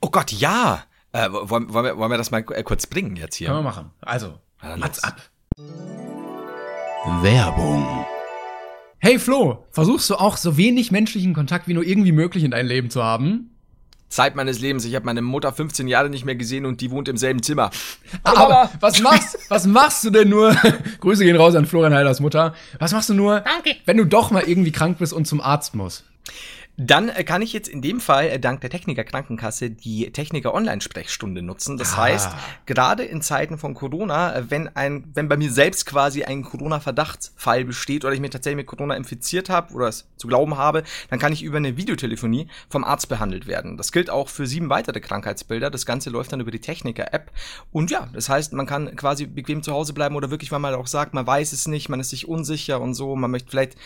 Oh 0.00 0.10
Gott, 0.10 0.32
ja! 0.32 0.84
Äh, 1.12 1.30
wollen, 1.30 1.72
wollen, 1.72 1.84
wir, 1.84 1.96
wollen 1.96 2.10
wir 2.10 2.18
das 2.18 2.30
mal 2.30 2.44
äh, 2.52 2.62
kurz 2.62 2.86
bringen 2.86 3.16
jetzt 3.16 3.36
hier? 3.36 3.48
Können 3.48 3.60
wir 3.60 3.62
machen. 3.62 3.92
Also, 4.00 4.38
Mats 4.76 5.02
ab. 5.04 5.20
Werbung. 7.22 8.06
Hey 9.00 9.20
Flo, 9.20 9.64
versuchst 9.70 10.10
du 10.10 10.16
auch 10.16 10.36
so 10.36 10.56
wenig 10.56 10.90
menschlichen 10.90 11.32
Kontakt 11.32 11.68
wie 11.68 11.74
nur 11.74 11.84
irgendwie 11.84 12.10
möglich 12.10 12.42
in 12.42 12.50
dein 12.50 12.66
Leben 12.66 12.90
zu 12.90 13.02
haben? 13.02 13.50
Zeit 14.08 14.34
meines 14.34 14.58
Lebens. 14.58 14.84
Ich 14.86 14.94
habe 14.96 15.04
meine 15.06 15.22
Mutter 15.22 15.52
15 15.52 15.86
Jahre 15.86 16.10
nicht 16.10 16.24
mehr 16.24 16.34
gesehen 16.34 16.66
und 16.66 16.80
die 16.80 16.90
wohnt 16.90 17.08
im 17.08 17.16
selben 17.16 17.42
Zimmer. 17.42 17.70
Aber, 18.24 18.38
Aber 18.38 18.70
was 18.80 19.00
machst, 19.00 19.38
was 19.48 19.66
machst 19.66 20.02
du 20.02 20.10
denn 20.10 20.30
nur? 20.30 20.56
Grüße 21.00 21.24
gehen 21.24 21.36
raus 21.36 21.54
an 21.54 21.66
Florian 21.66 21.94
Heiders 21.94 22.18
Mutter. 22.18 22.54
Was 22.80 22.92
machst 22.92 23.08
du 23.10 23.14
nur, 23.14 23.40
Danke. 23.40 23.76
wenn 23.84 23.98
du 23.98 24.04
doch 24.04 24.32
mal 24.32 24.42
irgendwie 24.44 24.72
krank 24.72 24.98
bist 24.98 25.12
und 25.12 25.26
zum 25.26 25.40
Arzt 25.40 25.76
musst? 25.76 26.04
Dann 26.80 27.08
äh, 27.08 27.24
kann 27.24 27.42
ich 27.42 27.52
jetzt 27.52 27.68
in 27.68 27.82
dem 27.82 27.98
Fall 28.00 28.26
äh, 28.28 28.38
dank 28.38 28.60
der 28.60 28.70
Techniker 28.70 29.02
Krankenkasse 29.02 29.68
die 29.68 30.12
Techniker 30.12 30.54
Online-Sprechstunde 30.54 31.42
nutzen. 31.42 31.76
Das 31.76 31.94
ah. 31.94 32.02
heißt, 32.02 32.30
gerade 32.66 33.02
in 33.02 33.20
Zeiten 33.20 33.58
von 33.58 33.74
Corona, 33.74 34.36
äh, 34.36 34.50
wenn 34.50 34.68
ein, 34.76 35.10
wenn 35.12 35.28
bei 35.28 35.36
mir 35.36 35.50
selbst 35.50 35.86
quasi 35.86 36.22
ein 36.22 36.44
Corona-Verdachtsfall 36.44 37.64
besteht 37.64 38.04
oder 38.04 38.14
ich 38.14 38.20
mir 38.20 38.30
tatsächlich 38.30 38.58
mit 38.58 38.66
Corona 38.66 38.94
infiziert 38.94 39.50
habe 39.50 39.74
oder 39.74 39.88
es 39.88 40.06
zu 40.16 40.28
glauben 40.28 40.56
habe, 40.56 40.84
dann 41.10 41.18
kann 41.18 41.32
ich 41.32 41.42
über 41.42 41.56
eine 41.56 41.76
Videotelefonie 41.76 42.46
vom 42.68 42.84
Arzt 42.84 43.08
behandelt 43.08 43.48
werden. 43.48 43.76
Das 43.76 43.90
gilt 43.90 44.08
auch 44.08 44.28
für 44.28 44.46
sieben 44.46 44.70
weitere 44.70 45.00
Krankheitsbilder. 45.00 45.70
Das 45.70 45.84
Ganze 45.84 46.10
läuft 46.10 46.32
dann 46.32 46.38
über 46.38 46.52
die 46.52 46.60
Techniker-App. 46.60 47.32
Und 47.72 47.90
ja, 47.90 48.08
das 48.12 48.28
heißt, 48.28 48.52
man 48.52 48.66
kann 48.66 48.94
quasi 48.94 49.26
bequem 49.26 49.64
zu 49.64 49.72
Hause 49.72 49.94
bleiben 49.94 50.14
oder 50.14 50.30
wirklich, 50.30 50.52
weil 50.52 50.60
man 50.60 50.76
auch 50.76 50.86
sagt, 50.86 51.12
man 51.12 51.26
weiß 51.26 51.52
es 51.52 51.66
nicht, 51.66 51.88
man 51.88 51.98
ist 51.98 52.10
sich 52.10 52.28
unsicher 52.28 52.80
und 52.80 52.94
so, 52.94 53.16
man 53.16 53.32
möchte 53.32 53.50
vielleicht 53.50 53.76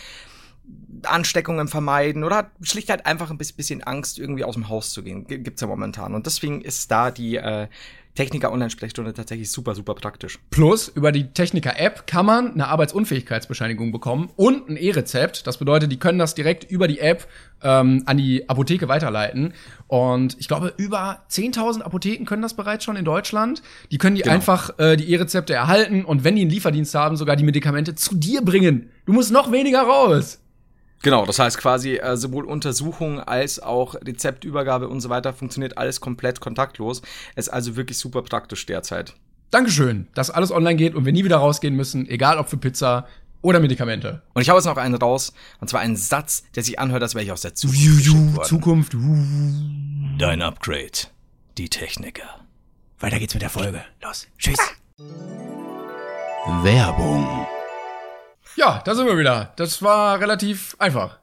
Ansteckungen 1.04 1.68
vermeiden 1.68 2.24
oder 2.24 2.36
hat 2.36 2.50
schlicht 2.62 2.88
halt 2.88 3.06
einfach 3.06 3.30
ein 3.30 3.38
bisschen 3.38 3.82
Angst, 3.82 4.18
irgendwie 4.18 4.44
aus 4.44 4.54
dem 4.54 4.68
Haus 4.68 4.92
zu 4.92 5.02
gehen. 5.02 5.26
Gibt's 5.26 5.60
ja 5.60 5.66
momentan. 5.66 6.14
Und 6.14 6.26
deswegen 6.26 6.60
ist 6.60 6.90
da 6.90 7.10
die 7.10 7.36
äh, 7.36 7.66
Techniker 8.14 8.52
Online-Sprechstunde 8.52 9.14
tatsächlich 9.14 9.50
super, 9.50 9.74
super 9.74 9.94
praktisch. 9.94 10.38
Plus, 10.50 10.88
über 10.88 11.12
die 11.12 11.28
Techniker-App 11.28 12.06
kann 12.06 12.26
man 12.26 12.52
eine 12.52 12.68
Arbeitsunfähigkeitsbescheinigung 12.68 13.90
bekommen 13.90 14.28
und 14.36 14.68
ein 14.68 14.76
E-Rezept. 14.76 15.46
Das 15.46 15.56
bedeutet, 15.56 15.90
die 15.90 15.98
können 15.98 16.18
das 16.18 16.34
direkt 16.34 16.70
über 16.70 16.88
die 16.88 16.98
App 16.98 17.26
ähm, 17.62 18.02
an 18.04 18.18
die 18.18 18.48
Apotheke 18.50 18.88
weiterleiten. 18.88 19.54
Und 19.86 20.36
ich 20.38 20.46
glaube, 20.46 20.74
über 20.76 21.22
10.000 21.30 21.80
Apotheken 21.80 22.26
können 22.26 22.42
das 22.42 22.54
bereits 22.54 22.84
schon 22.84 22.96
in 22.96 23.06
Deutschland. 23.06 23.62
Die 23.90 23.96
können 23.96 24.16
die 24.16 24.22
genau. 24.22 24.34
einfach 24.34 24.78
äh, 24.78 24.96
die 24.96 25.10
E-Rezepte 25.10 25.54
erhalten 25.54 26.04
und 26.04 26.22
wenn 26.22 26.36
die 26.36 26.42
einen 26.42 26.50
Lieferdienst 26.50 26.94
haben, 26.94 27.16
sogar 27.16 27.36
die 27.36 27.44
Medikamente 27.44 27.94
zu 27.94 28.14
dir 28.14 28.42
bringen. 28.42 28.90
Du 29.06 29.14
musst 29.14 29.32
noch 29.32 29.50
weniger 29.52 29.82
raus. 29.82 30.41
Genau, 31.02 31.26
das 31.26 31.38
heißt 31.38 31.58
quasi 31.58 31.96
äh, 31.96 32.16
sowohl 32.16 32.44
Untersuchung 32.44 33.20
als 33.20 33.60
auch 33.60 33.96
Rezeptübergabe 33.96 34.88
und 34.88 35.00
so 35.00 35.08
weiter 35.08 35.32
funktioniert 35.32 35.76
alles 35.76 36.00
komplett 36.00 36.40
kontaktlos. 36.40 37.02
Ist 37.34 37.52
also 37.52 37.76
wirklich 37.76 37.98
super 37.98 38.22
praktisch 38.22 38.64
derzeit. 38.66 39.14
Dankeschön, 39.50 40.06
dass 40.14 40.30
alles 40.30 40.50
online 40.50 40.76
geht 40.76 40.94
und 40.94 41.04
wir 41.04 41.12
nie 41.12 41.24
wieder 41.24 41.36
rausgehen 41.36 41.74
müssen, 41.74 42.08
egal 42.08 42.38
ob 42.38 42.48
für 42.48 42.56
Pizza 42.56 43.06
oder 43.42 43.60
Medikamente. 43.60 44.22
Und 44.32 44.42
ich 44.42 44.48
hau 44.48 44.54
jetzt 44.54 44.64
noch 44.64 44.76
einen 44.76 44.94
raus, 44.94 45.34
und 45.60 45.68
zwar 45.68 45.80
einen 45.80 45.96
Satz, 45.96 46.44
der 46.54 46.62
sich 46.62 46.78
anhört, 46.78 47.02
als 47.02 47.14
wäre 47.14 47.24
ich 47.24 47.32
aus 47.32 47.42
der 47.42 47.54
Zukunft. 47.54 48.46
Zukunft. 48.46 48.96
Dein 50.18 50.40
Upgrade. 50.40 51.08
Die 51.58 51.68
Techniker. 51.68 52.40
Weiter 53.00 53.18
geht's 53.18 53.34
mit 53.34 53.42
der 53.42 53.50
Folge. 53.50 53.84
Los. 54.00 54.28
Tschüss. 54.38 54.58
Werbung. 56.62 57.46
Ja, 58.56 58.82
da 58.84 58.94
sind 58.94 59.06
wir 59.06 59.18
wieder. 59.18 59.52
Das 59.56 59.82
war 59.82 60.20
relativ 60.20 60.76
einfach. 60.78 61.18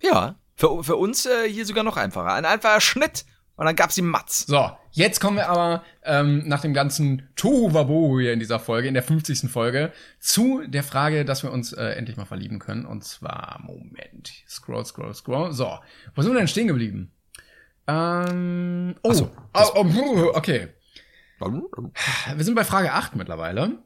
Ja, 0.00 0.36
für, 0.56 0.84
für 0.84 0.96
uns 0.96 1.26
äh, 1.26 1.48
hier 1.48 1.66
sogar 1.66 1.84
noch 1.84 1.96
einfacher. 1.96 2.32
Ein 2.32 2.44
einfacher 2.44 2.80
Schnitt 2.80 3.24
und 3.56 3.66
dann 3.66 3.76
gab's 3.76 3.94
die 3.94 4.02
Matz. 4.02 4.46
So, 4.46 4.70
jetzt 4.90 5.20
kommen 5.20 5.36
wir 5.36 5.48
aber 5.48 5.84
ähm, 6.02 6.42
nach 6.46 6.60
dem 6.60 6.74
ganzen 6.74 7.28
Tohuwabohu 7.36 8.20
hier 8.20 8.32
in 8.32 8.40
dieser 8.40 8.58
Folge, 8.58 8.88
in 8.88 8.94
der 8.94 9.02
50. 9.02 9.50
Folge, 9.50 9.92
zu 10.18 10.62
der 10.66 10.82
Frage, 10.82 11.24
dass 11.24 11.44
wir 11.44 11.52
uns 11.52 11.72
äh, 11.72 11.90
endlich 11.90 12.16
mal 12.16 12.24
verlieben 12.24 12.58
können. 12.58 12.84
Und 12.84 13.04
zwar, 13.04 13.60
Moment, 13.62 14.32
scroll, 14.48 14.84
scroll, 14.84 15.14
scroll. 15.14 15.52
So, 15.52 15.78
wo 16.14 16.22
sind 16.22 16.32
wir 16.32 16.38
denn 16.38 16.48
stehen 16.48 16.66
geblieben? 16.66 17.12
Ähm, 17.86 18.96
oh, 19.02 19.12
so, 19.12 19.30
oh, 19.54 19.70
oh, 19.74 20.30
okay. 20.34 20.68
Wir 21.38 22.44
sind 22.44 22.54
bei 22.54 22.64
Frage 22.64 22.92
8 22.92 23.14
mittlerweile. 23.14 23.78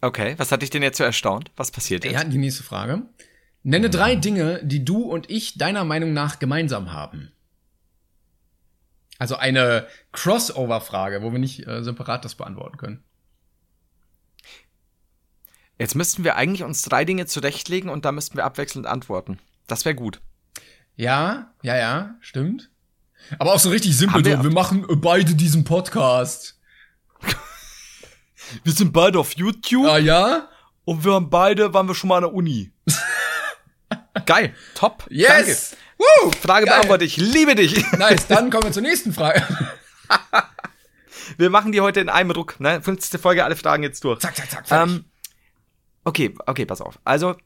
Okay, 0.00 0.34
was 0.38 0.50
hat 0.50 0.62
dich 0.62 0.70
denn 0.70 0.82
jetzt 0.82 0.98
so 0.98 1.04
erstaunt? 1.04 1.50
Was 1.56 1.70
passiert 1.70 2.04
jetzt? 2.04 2.14
Ja, 2.14 2.24
die 2.24 2.38
nächste 2.38 2.62
Frage. 2.62 3.02
Nenne 3.62 3.86
hm. 3.86 3.92
drei 3.92 4.14
Dinge, 4.16 4.60
die 4.64 4.84
du 4.84 5.02
und 5.02 5.28
ich 5.28 5.58
deiner 5.58 5.84
Meinung 5.84 6.12
nach 6.12 6.38
gemeinsam 6.38 6.92
haben. 6.92 7.32
Also 9.18 9.36
eine 9.36 9.86
Crossover-Frage, 10.12 11.22
wo 11.22 11.30
wir 11.32 11.38
nicht 11.38 11.66
äh, 11.66 11.82
separat 11.82 12.24
das 12.24 12.36
beantworten 12.36 12.78
können. 12.78 13.04
Jetzt 15.78 15.94
müssten 15.94 16.24
wir 16.24 16.36
eigentlich 16.36 16.62
uns 16.62 16.82
drei 16.82 17.04
Dinge 17.04 17.26
zurechtlegen 17.26 17.90
und 17.90 18.04
da 18.06 18.12
müssten 18.12 18.36
wir 18.36 18.44
abwechselnd 18.44 18.86
antworten. 18.86 19.38
Das 19.66 19.84
wäre 19.84 19.94
gut. 19.94 20.20
Ja, 20.96 21.52
ja, 21.62 21.76
ja, 21.76 22.14
stimmt. 22.20 22.70
Aber 23.38 23.54
auch 23.54 23.58
so 23.58 23.70
richtig 23.70 23.96
simpel. 23.96 24.24
Wir, 24.24 24.38
so, 24.38 24.44
wir 24.44 24.50
machen 24.50 24.86
beide 25.00 25.34
diesen 25.34 25.64
Podcast. 25.64 26.58
Wir 28.64 28.72
sind 28.72 28.92
beide 28.92 29.18
auf 29.18 29.36
YouTube. 29.36 29.86
Ah 29.86 29.98
ja? 29.98 30.48
Und 30.84 31.04
wir 31.04 31.12
haben 31.12 31.30
beide, 31.30 31.72
waren 31.74 31.86
wir 31.86 31.94
schon 31.94 32.08
mal 32.08 32.16
an 32.16 32.24
der 32.24 32.34
Uni. 32.34 32.72
Geil. 34.26 34.54
Top. 34.74 35.06
Yes. 35.10 35.28
Danke. 35.70 35.80
Woo, 35.98 36.30
Frage 36.32 36.66
beantwortet. 36.66 37.06
Ich 37.06 37.16
liebe 37.16 37.54
dich. 37.54 37.84
Nice. 37.98 38.26
Dann 38.26 38.50
kommen 38.50 38.64
wir 38.64 38.72
zur 38.72 38.82
nächsten 38.82 39.12
Frage. 39.12 39.42
wir 41.36 41.50
machen 41.50 41.72
die 41.72 41.80
heute 41.80 42.00
in 42.00 42.08
einem 42.08 42.30
Ruck. 42.30 42.58
Ne? 42.58 42.80
50. 42.80 43.20
Folge, 43.20 43.44
alle 43.44 43.56
Fragen 43.56 43.82
jetzt 43.82 44.02
durch. 44.04 44.20
Zack, 44.20 44.36
zack, 44.36 44.50
zack. 44.50 44.64
Ähm, 44.70 45.04
okay, 46.04 46.34
okay, 46.46 46.64
pass 46.64 46.80
auf. 46.80 46.98
Also, 47.04 47.36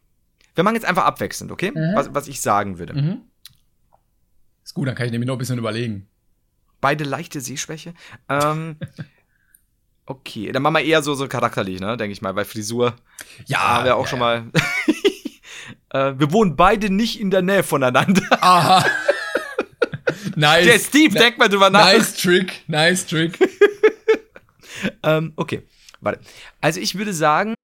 wir 0.55 0.65
machen 0.65 0.77
jetzt 0.77 0.87
einfach 0.87 1.05
abwechselnd, 1.05 1.51
okay? 1.51 1.73
Mhm. 1.73 1.95
Was, 1.95 2.15
was 2.15 2.29
ich 2.29 2.41
sagen 2.41 2.79
würde. 2.79 2.95
Mhm. 2.95 3.23
Ist 4.63 4.75
gut, 4.75 4.89
dann 4.89 4.95
kann 4.95 5.07
ich 5.07 5.13
nämlich 5.13 5.27
noch 5.27 5.35
ein 5.35 5.39
bisschen 5.39 5.59
überlegen. 5.59 6.09
Beide 6.81 7.05
leichte 7.05 7.41
Sehschwäche. 7.41 7.95
Ähm, 8.29 8.77
Okay, 10.07 10.53
dann 10.53 10.63
machen 10.63 10.75
wir 10.75 10.85
eher 10.85 11.03
so, 11.03 11.15
so 11.15 11.27
charakterlich, 11.29 11.81
ne, 11.81 11.97
denke 11.97 12.13
ich 12.13 12.21
mal, 12.21 12.35
bei 12.35 12.45
Frisur. 12.45 12.95
Ja. 13.47 13.59
Haben 13.61 13.85
wir 13.87 13.97
auch 13.97 14.05
ja, 14.05 14.09
schon 14.09 14.21
ja. 14.21 14.25
mal. 14.25 14.51
äh, 16.13 16.19
wir 16.19 16.31
wohnen 16.33 16.57
beide 16.57 16.91
nicht 16.91 17.19
in 17.19 17.31
der 17.31 17.41
Nähe 17.41 17.63
voneinander. 17.63 18.23
Aha. 18.43 18.85
nice. 20.37 20.65
Der 20.67 20.79
Steve, 20.79 21.19
denk 21.19 21.39
mal 21.39 21.49
drüber 21.49 21.71
nach. 21.71 21.87
Nice 21.87 22.17
Trick, 22.17 22.65
nice 22.67 23.07
Trick. 23.07 23.39
ähm, 25.03 25.33
okay, 25.37 25.63
warte. 26.01 26.21
Also 26.61 26.81
ich 26.81 26.97
würde 26.97 27.15
sagen. 27.15 27.55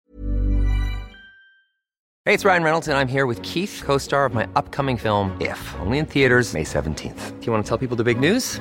Hey, 2.27 2.35
it's 2.35 2.45
Ryan 2.45 2.63
Reynolds 2.63 2.89
and 2.89 2.97
I'm 2.97 3.09
here 3.09 3.27
with 3.27 3.43
Keith, 3.43 3.83
co-star 3.85 4.25
of 4.25 4.35
my 4.35 4.47
upcoming 4.55 4.97
film 4.99 5.33
If, 5.41 5.59
only 5.81 5.99
in 5.99 6.07
theaters 6.07 6.55
May 6.55 6.65
17th. 6.65 7.41
Do 7.41 7.47
you 7.47 7.53
want 7.53 7.65
to 7.65 7.69
tell 7.69 7.79
people 7.79 7.97
the 7.97 8.05
big 8.05 8.21
news? 8.21 8.61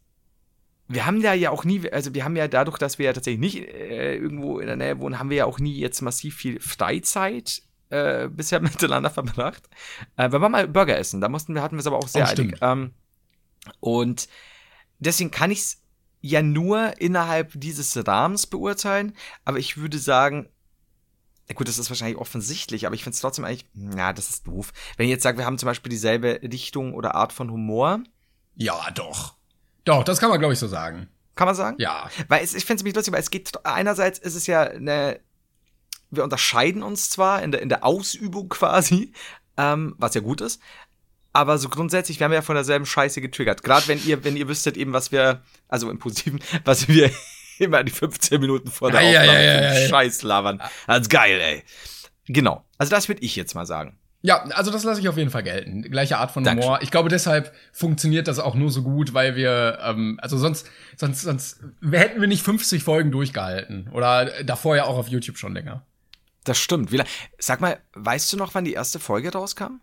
wir 0.93 1.05
haben 1.05 1.21
da 1.21 1.33
ja 1.33 1.49
auch 1.51 1.63
nie, 1.63 1.89
also 1.91 2.13
wir 2.13 2.23
haben 2.23 2.35
ja 2.35 2.47
dadurch, 2.47 2.77
dass 2.77 2.99
wir 2.99 3.05
ja 3.05 3.13
tatsächlich 3.13 3.39
nicht 3.39 3.69
äh, 3.69 4.15
irgendwo 4.15 4.59
in 4.59 4.67
der 4.67 4.75
Nähe 4.75 4.99
wohnen, 4.99 5.19
haben 5.19 5.29
wir 5.29 5.37
ja 5.37 5.45
auch 5.45 5.59
nie 5.59 5.77
jetzt 5.77 6.01
massiv 6.01 6.35
viel 6.35 6.59
Freizeit 6.59 7.61
äh, 7.89 8.27
bisher 8.27 8.59
miteinander 8.61 9.09
verbracht. 9.09 9.69
Äh, 10.17 10.31
wir 10.31 10.41
waren 10.41 10.51
mal 10.51 10.67
Burger 10.67 10.97
essen, 10.97 11.21
da 11.21 11.29
mussten 11.29 11.55
wir, 11.55 11.61
hatten 11.61 11.75
wir 11.75 11.81
es 11.81 11.87
aber 11.87 11.97
auch 11.97 12.07
sehr 12.07 12.25
oh, 12.25 12.29
eilig. 12.29 12.55
Ähm, 12.61 12.91
und 13.79 14.27
deswegen 14.99 15.31
kann 15.31 15.51
ich 15.51 15.59
es 15.59 15.81
ja 16.21 16.41
nur 16.41 16.99
innerhalb 16.99 17.51
dieses 17.55 18.07
Rahmens 18.07 18.47
beurteilen, 18.47 19.15
aber 19.45 19.57
ich 19.57 19.77
würde 19.77 19.97
sagen, 19.97 20.49
ja 21.47 21.55
gut, 21.55 21.67
das 21.67 21.77
ist 21.77 21.89
wahrscheinlich 21.89 22.17
offensichtlich, 22.17 22.85
aber 22.85 22.95
ich 22.95 23.03
finde 23.03 23.15
es 23.15 23.21
trotzdem 23.21 23.43
eigentlich, 23.43 23.65
na, 23.73 24.13
das 24.13 24.29
ist 24.29 24.47
doof. 24.47 24.71
Wenn 24.95 25.05
ich 25.05 25.11
jetzt 25.11 25.23
sage, 25.23 25.37
wir 25.37 25.45
haben 25.45 25.57
zum 25.57 25.67
Beispiel 25.67 25.89
dieselbe 25.89 26.39
Richtung 26.43 26.93
oder 26.93 27.15
Art 27.15 27.33
von 27.33 27.51
Humor. 27.51 27.99
Ja, 28.55 28.89
doch. 28.91 29.35
Doch, 29.85 30.03
das 30.03 30.19
kann 30.19 30.29
man, 30.29 30.39
glaube 30.39 30.53
ich, 30.53 30.59
so 30.59 30.67
sagen. 30.67 31.09
Kann 31.35 31.47
man 31.47 31.55
sagen? 31.55 31.77
Ja. 31.79 32.09
Weil 32.27 32.43
es, 32.43 32.53
ich 32.53 32.65
finde 32.65 32.81
es 32.81 32.83
mich 32.83 32.95
lustig, 32.95 33.13
weil 33.13 33.21
es 33.21 33.31
geht, 33.31 33.51
einerseits 33.65 34.19
ist 34.19 34.35
es 34.35 34.47
ja 34.47 34.61
eine, 34.61 35.19
wir 36.09 36.23
unterscheiden 36.23 36.83
uns 36.83 37.09
zwar 37.09 37.41
in 37.41 37.51
der, 37.51 37.61
in 37.61 37.69
der 37.69 37.83
Ausübung 37.85 38.49
quasi, 38.49 39.13
ähm, 39.57 39.95
was 39.97 40.13
ja 40.13 40.21
gut 40.21 40.41
ist, 40.41 40.61
aber 41.33 41.57
so 41.57 41.69
grundsätzlich 41.69 42.19
wir 42.19 42.29
ja 42.31 42.41
von 42.41 42.55
derselben 42.55 42.85
Scheiße 42.85 43.21
getriggert. 43.21 43.63
Gerade 43.63 43.87
wenn 43.87 44.03
ihr, 44.05 44.23
wenn 44.23 44.35
ihr 44.35 44.47
wüsstet 44.47 44.75
eben, 44.77 44.93
was 44.93 45.11
wir, 45.11 45.41
also 45.67 45.89
im 45.89 45.99
Positiven, 45.99 46.41
was 46.65 46.87
wir 46.87 47.09
immer 47.57 47.83
die 47.83 47.91
15 47.91 48.41
Minuten 48.41 48.69
vor 48.69 48.91
der 48.91 49.01
Ja, 49.01 49.21
Aufnahme 49.21 49.43
ja, 49.43 49.61
ja, 49.61 49.79
ja. 49.79 49.87
Scheiß 49.87 50.23
labern. 50.23 50.61
Das 50.87 51.01
ist 51.01 51.09
geil, 51.09 51.39
ey. 51.39 51.63
Genau. 52.27 52.65
Also 52.77 52.91
das 52.91 53.07
würde 53.07 53.21
ich 53.23 53.35
jetzt 53.35 53.55
mal 53.55 53.65
sagen. 53.65 53.97
Ja, 54.23 54.43
also 54.51 54.69
das 54.71 54.83
lasse 54.83 54.99
ich 55.01 55.09
auf 55.09 55.17
jeden 55.17 55.31
Fall 55.31 55.41
gelten. 55.43 55.81
Gleiche 55.81 56.17
Art 56.19 56.31
von 56.31 56.43
Dankeschön. 56.43 56.69
Humor. 56.69 56.83
Ich 56.83 56.91
glaube, 56.91 57.09
deshalb 57.09 57.53
funktioniert 57.73 58.27
das 58.27 58.37
auch 58.37 58.53
nur 58.53 58.69
so 58.69 58.83
gut, 58.83 59.13
weil 59.15 59.35
wir, 59.35 59.79
ähm, 59.83 60.19
also 60.21 60.37
sonst, 60.37 60.67
sonst, 60.95 61.21
sonst 61.21 61.59
hätten 61.91 62.21
wir 62.21 62.27
nicht 62.27 62.43
50 62.43 62.83
Folgen 62.83 63.11
durchgehalten. 63.11 63.89
Oder 63.91 64.43
davor 64.43 64.75
ja 64.75 64.83
auch 64.85 64.97
auf 64.97 65.07
YouTube 65.07 65.37
schon 65.37 65.53
länger. 65.53 65.85
Das 66.43 66.59
stimmt. 66.59 66.91
Sag 67.39 67.61
mal, 67.61 67.79
weißt 67.93 68.31
du 68.33 68.37
noch, 68.37 68.53
wann 68.53 68.63
die 68.65 68.73
erste 68.73 68.99
Folge 68.99 69.31
rauskam? 69.31 69.79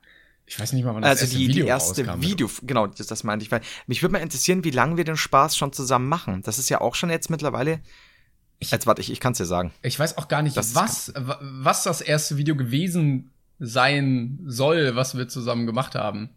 Ich 0.46 0.58
weiß 0.58 0.72
nicht 0.72 0.84
mal, 0.84 0.94
wann 0.94 1.02
das 1.02 1.10
Also 1.10 1.24
erste 1.24 1.36
die, 1.38 1.48
Video 1.48 1.64
die 1.64 1.68
erste 1.68 2.06
rauskam. 2.06 2.22
Video, 2.22 2.50
genau, 2.62 2.86
das, 2.86 3.06
das 3.08 3.24
meinte 3.24 3.44
ich. 3.44 3.50
Weil 3.52 3.60
mich 3.86 4.02
würde 4.02 4.12
mal 4.12 4.18
interessieren, 4.22 4.62
wie 4.64 4.70
lange 4.70 4.96
wir 4.96 5.04
den 5.04 5.16
Spaß 5.16 5.56
schon 5.56 5.72
zusammen 5.72 6.08
machen. 6.08 6.42
Das 6.42 6.58
ist 6.58 6.68
ja 6.68 6.80
auch 6.80 6.94
schon 6.94 7.10
jetzt 7.10 7.28
mittlerweile. 7.28 7.80
jetzt 8.60 8.86
warte, 8.86 9.00
ich, 9.02 9.10
ich 9.12 9.20
kann 9.20 9.32
es 9.32 9.38
dir 9.38 9.44
sagen. 9.46 9.72
Ich 9.82 9.98
weiß 9.98 10.16
auch 10.16 10.28
gar 10.28 10.42
nicht, 10.42 10.56
Das 10.56 10.74
was, 10.74 11.12
wa- 11.16 11.38
was 11.42 11.82
das 11.82 12.00
erste 12.00 12.36
Video 12.38 12.56
gewesen 12.56 13.30
sein 13.58 14.38
soll, 14.46 14.96
was 14.96 15.16
wir 15.16 15.28
zusammen 15.28 15.66
gemacht 15.66 15.94
haben. 15.94 16.30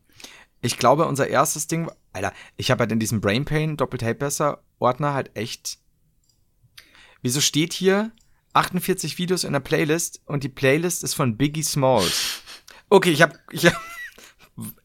Ich 0.62 0.78
glaube, 0.78 1.06
unser 1.08 1.28
erstes 1.28 1.68
Ding, 1.68 1.90
Alter, 2.14 2.34
ich 2.58 2.72
habe 2.72 2.82
halt 2.82 2.92
in 2.92 3.00
diesem 3.00 3.22
Brain 3.22 3.46
Pain 3.46 3.78
Doppeltape 3.78 4.16
besser 4.16 4.62
Ordner 4.80 5.14
halt 5.14 5.32
echt. 5.36 5.78
Wieso 7.22 7.42
steht 7.42 7.74
hier 7.74 8.12
48 8.54 9.18
Videos 9.18 9.44
in 9.44 9.54
der 9.54 9.60
Playlist 9.60 10.22
und 10.26 10.44
die 10.44 10.50
Playlist 10.50 11.04
ist 11.04 11.14
von 11.14 11.38
Biggie 11.38 11.64
Smalls? 11.64 12.42
Okay, 12.90 13.12
ich 13.12 13.22
habe 13.22 13.38
ich 13.52 13.66
hab, 13.68 13.76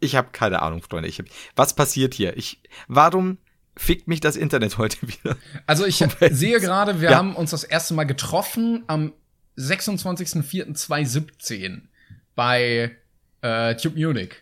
ich 0.00 0.16
hab 0.16 0.32
keine 0.32 0.62
Ahnung, 0.62 0.82
Freunde. 0.82 1.08
Ich 1.08 1.18
hab, 1.18 1.26
was 1.56 1.74
passiert 1.74 2.14
hier? 2.14 2.36
Ich, 2.36 2.60
warum 2.88 3.38
fickt 3.76 4.08
mich 4.08 4.20
das 4.20 4.36
Internet 4.36 4.78
heute 4.78 4.96
wieder? 5.08 5.36
Also 5.66 5.84
ich 5.84 5.96
sehe 6.30 6.60
gerade, 6.60 7.00
wir 7.00 7.10
Ja. 7.10 7.16
haben 7.18 7.34
uns 7.36 7.50
das 7.50 7.64
erste 7.64 7.94
Mal 7.94 8.04
getroffen 8.04 8.84
am 8.86 9.12
26.04.2017 9.58 11.82
bei 12.36 12.96
äh, 13.42 13.74
Tube 13.74 13.96
Munich. 13.96 14.36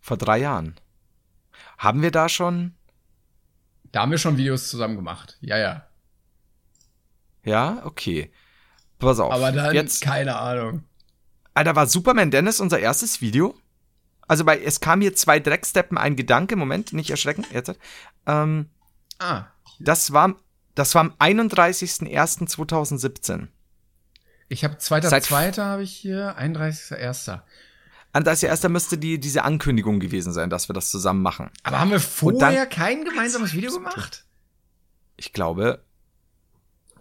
Vor 0.00 0.18
drei 0.18 0.38
Jahren. 0.38 0.74
Haben 1.78 2.02
wir 2.02 2.10
da 2.10 2.28
schon? 2.28 2.74
Da 3.92 4.02
haben 4.02 4.10
wir 4.10 4.18
schon 4.18 4.36
Videos 4.36 4.68
zusammen 4.68 4.96
gemacht. 4.96 5.38
Ja, 5.40 5.56
ja. 5.56 5.86
Ja, 7.44 7.80
okay. 7.84 8.30
Pass 8.98 9.20
auf. 9.20 9.32
Aber 9.32 9.52
dann, 9.52 9.74
jetzt, 9.74 10.02
keine 10.02 10.38
Ahnung. 10.38 10.84
Alter, 11.54 11.76
war 11.76 11.86
Superman 11.86 12.30
Dennis 12.30 12.60
unser 12.60 12.78
erstes 12.78 13.22
Video? 13.22 13.54
Also, 14.26 14.44
weil 14.44 14.60
es 14.62 14.80
kam 14.80 15.00
hier 15.00 15.14
zwei 15.14 15.40
Drecksteppen, 15.40 15.96
ein 15.96 16.16
Gedanke, 16.16 16.56
Moment, 16.56 16.92
nicht 16.92 17.08
erschrecken, 17.08 17.46
jetzt. 17.50 17.74
Ähm, 18.26 18.68
Ah, 19.18 19.46
das 19.80 20.12
war, 20.12 20.36
das 20.74 20.94
war 20.94 21.00
am 21.02 21.12
31.01.2017. 21.18 23.48
ich 24.48 24.64
habe 24.64 24.78
zweiter, 24.78 25.08
Seit- 25.08 25.24
zweiter 25.24 25.64
habe 25.66 25.82
ich 25.82 25.92
hier, 25.94 26.36
31.01. 26.38 27.40
An 28.12 28.24
das 28.24 28.42
erste 28.42 28.68
müsste 28.68 28.96
die, 28.98 29.20
diese 29.20 29.44
Ankündigung 29.44 30.00
gewesen 30.00 30.32
sein, 30.32 30.48
dass 30.50 30.68
wir 30.68 30.72
das 30.72 30.90
zusammen 30.90 31.22
machen. 31.22 31.50
Aber 31.62 31.78
haben 31.78 31.90
wir 31.90 31.98
dann- 31.98 32.06
vorher 32.06 32.66
kein 32.66 33.04
gemeinsames 33.04 33.52
Video 33.52 33.72
gemacht? 33.72 34.24
Ich 35.16 35.32
glaube, 35.32 35.84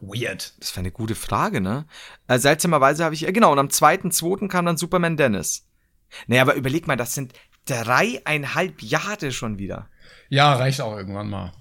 Weird. 0.02 0.54
das 0.60 0.72
wäre 0.74 0.82
eine 0.82 0.92
gute 0.92 1.16
Frage, 1.16 1.62
ne? 1.62 1.86
Äh, 2.28 2.38
seltsamerweise 2.40 3.04
habe 3.04 3.16
ich, 3.16 3.28
äh, 3.28 3.32
genau, 3.32 3.52
und 3.52 3.60
am 3.60 3.70
2.2. 3.70 4.48
kam 4.48 4.66
dann 4.66 4.78
Superman 4.78 5.18
Dennis. 5.18 5.66
Naja, 6.28 6.42
aber 6.44 6.56
überleg 6.56 6.88
mal, 6.88 6.98
das 6.98 7.14
sind 7.16 7.34
dreieinhalb 7.66 8.82
Jahre 8.82 9.32
schon 9.32 9.58
wieder. 9.58 9.90
Ja, 10.30 10.54
reicht 10.56 10.82
auch 10.82 10.96
irgendwann 10.96 11.30
mal. 11.30 11.52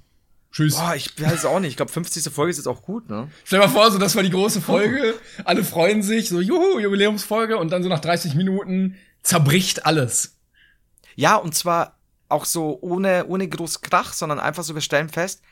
Tschüss. 0.57 0.77
Boah, 0.77 0.95
ich 0.97 1.21
weiß 1.21 1.35
es 1.35 1.45
auch 1.45 1.61
nicht. 1.61 1.73
Ich 1.73 1.77
glaube, 1.77 1.93
50. 1.93 2.33
Folge 2.33 2.51
ist 2.51 2.57
jetzt 2.57 2.67
auch 2.67 2.81
gut, 2.81 3.11
ne? 3.11 3.29
Stell 3.45 3.61
dir 3.61 3.67
mal 3.67 3.71
vor, 3.71 3.91
so 3.93 3.99
das 3.99 4.17
war 4.17 4.23
die 4.23 4.31
große 4.31 4.63
Folge. 4.63 5.13
Alle 5.45 5.63
freuen 5.63 6.03
sich, 6.03 6.31
so 6.31 6.41
juhu, 6.41 6.79
Jubiläumsfolge 6.79 7.59
und 7.59 7.73
dann 7.73 7.83
so 7.83 7.91
nach 7.91 8.01
30 8.01 8.35
Minuten 8.35 8.97
zerbricht 9.23 9.85
alles. 9.85 10.39
Ja, 11.15 11.37
und 11.37 11.55
zwar 11.55 11.99
auch 12.31 12.47
so 12.47 12.79
ohne, 12.81 13.27
ohne 13.27 13.47
groß 13.47 13.83
Krach, 13.83 14.15
sondern 14.15 14.41
einfach 14.41 14.63
so, 14.63 14.75
wir 14.75 14.81
stellen 14.81 15.11
fest, 15.11 15.43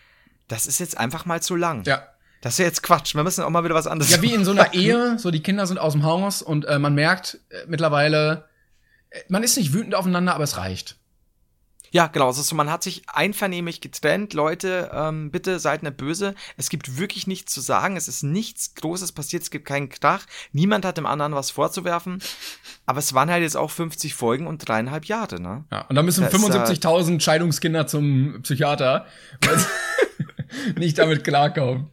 das 0.48 0.66
ist 0.66 0.78
jetzt 0.78 0.96
einfach 0.96 1.26
mal 1.26 1.42
zu 1.42 1.54
lang. 1.54 1.84
Ja. 1.84 2.08
Das 2.40 2.54
ist 2.54 2.58
ja 2.60 2.64
jetzt 2.64 2.82
Quatsch. 2.82 3.14
Wir 3.14 3.24
müssen 3.24 3.44
auch 3.44 3.50
mal 3.50 3.62
wieder 3.62 3.74
was 3.74 3.86
anderes 3.86 4.10
Ja, 4.10 4.22
wie 4.22 4.32
in 4.32 4.46
so 4.46 4.52
einer 4.52 4.72
Ehe, 4.72 5.18
so 5.18 5.30
die 5.30 5.42
Kinder 5.42 5.66
sind 5.66 5.76
aus 5.76 5.92
dem 5.92 6.04
Haus 6.04 6.40
und 6.40 6.64
äh, 6.64 6.78
man 6.78 6.94
merkt 6.94 7.40
äh, 7.50 7.66
mittlerweile, 7.66 8.48
äh, 9.10 9.20
man 9.28 9.42
ist 9.42 9.58
nicht 9.58 9.74
wütend 9.74 9.94
aufeinander, 9.94 10.34
aber 10.34 10.44
es 10.44 10.56
reicht. 10.56 10.96
Ja, 11.94 12.08
genau. 12.08 12.28
Es 12.28 12.38
ist 12.38 12.48
so, 12.48 12.56
man 12.56 12.70
hat 12.72 12.82
sich 12.82 13.02
einvernehmlich 13.08 13.80
getrennt. 13.80 14.34
Leute, 14.34 14.90
ähm, 14.92 15.30
bitte 15.30 15.60
seid 15.60 15.84
nicht 15.84 15.96
böse. 15.96 16.34
Es 16.56 16.68
gibt 16.68 16.98
wirklich 16.98 17.28
nichts 17.28 17.52
zu 17.54 17.60
sagen. 17.60 17.96
Es 17.96 18.08
ist 18.08 18.24
nichts 18.24 18.74
Großes 18.74 19.12
passiert. 19.12 19.44
Es 19.44 19.50
gibt 19.50 19.64
keinen 19.64 19.88
Krach. 19.90 20.26
Niemand 20.50 20.84
hat 20.84 20.96
dem 20.98 21.06
anderen 21.06 21.36
was 21.36 21.52
vorzuwerfen. 21.52 22.20
Aber 22.84 22.98
es 22.98 23.14
waren 23.14 23.30
halt 23.30 23.42
jetzt 23.44 23.56
auch 23.56 23.70
50 23.70 24.12
Folgen 24.12 24.48
und 24.48 24.58
dreieinhalb 24.68 25.04
Jahre, 25.04 25.40
ne? 25.40 25.66
Ja, 25.70 25.82
und 25.82 25.94
dann 25.94 26.04
müssen 26.04 26.24
Das 26.24 26.34
ist, 26.34 26.40
äh, 26.42 26.46
75.000 26.48 27.20
Scheidungskinder 27.20 27.86
zum 27.86 28.40
Psychiater, 28.42 29.06
weil 29.42 29.56
sie 29.60 29.66
nicht 30.80 30.98
damit 30.98 31.22
klarkommen. 31.22 31.90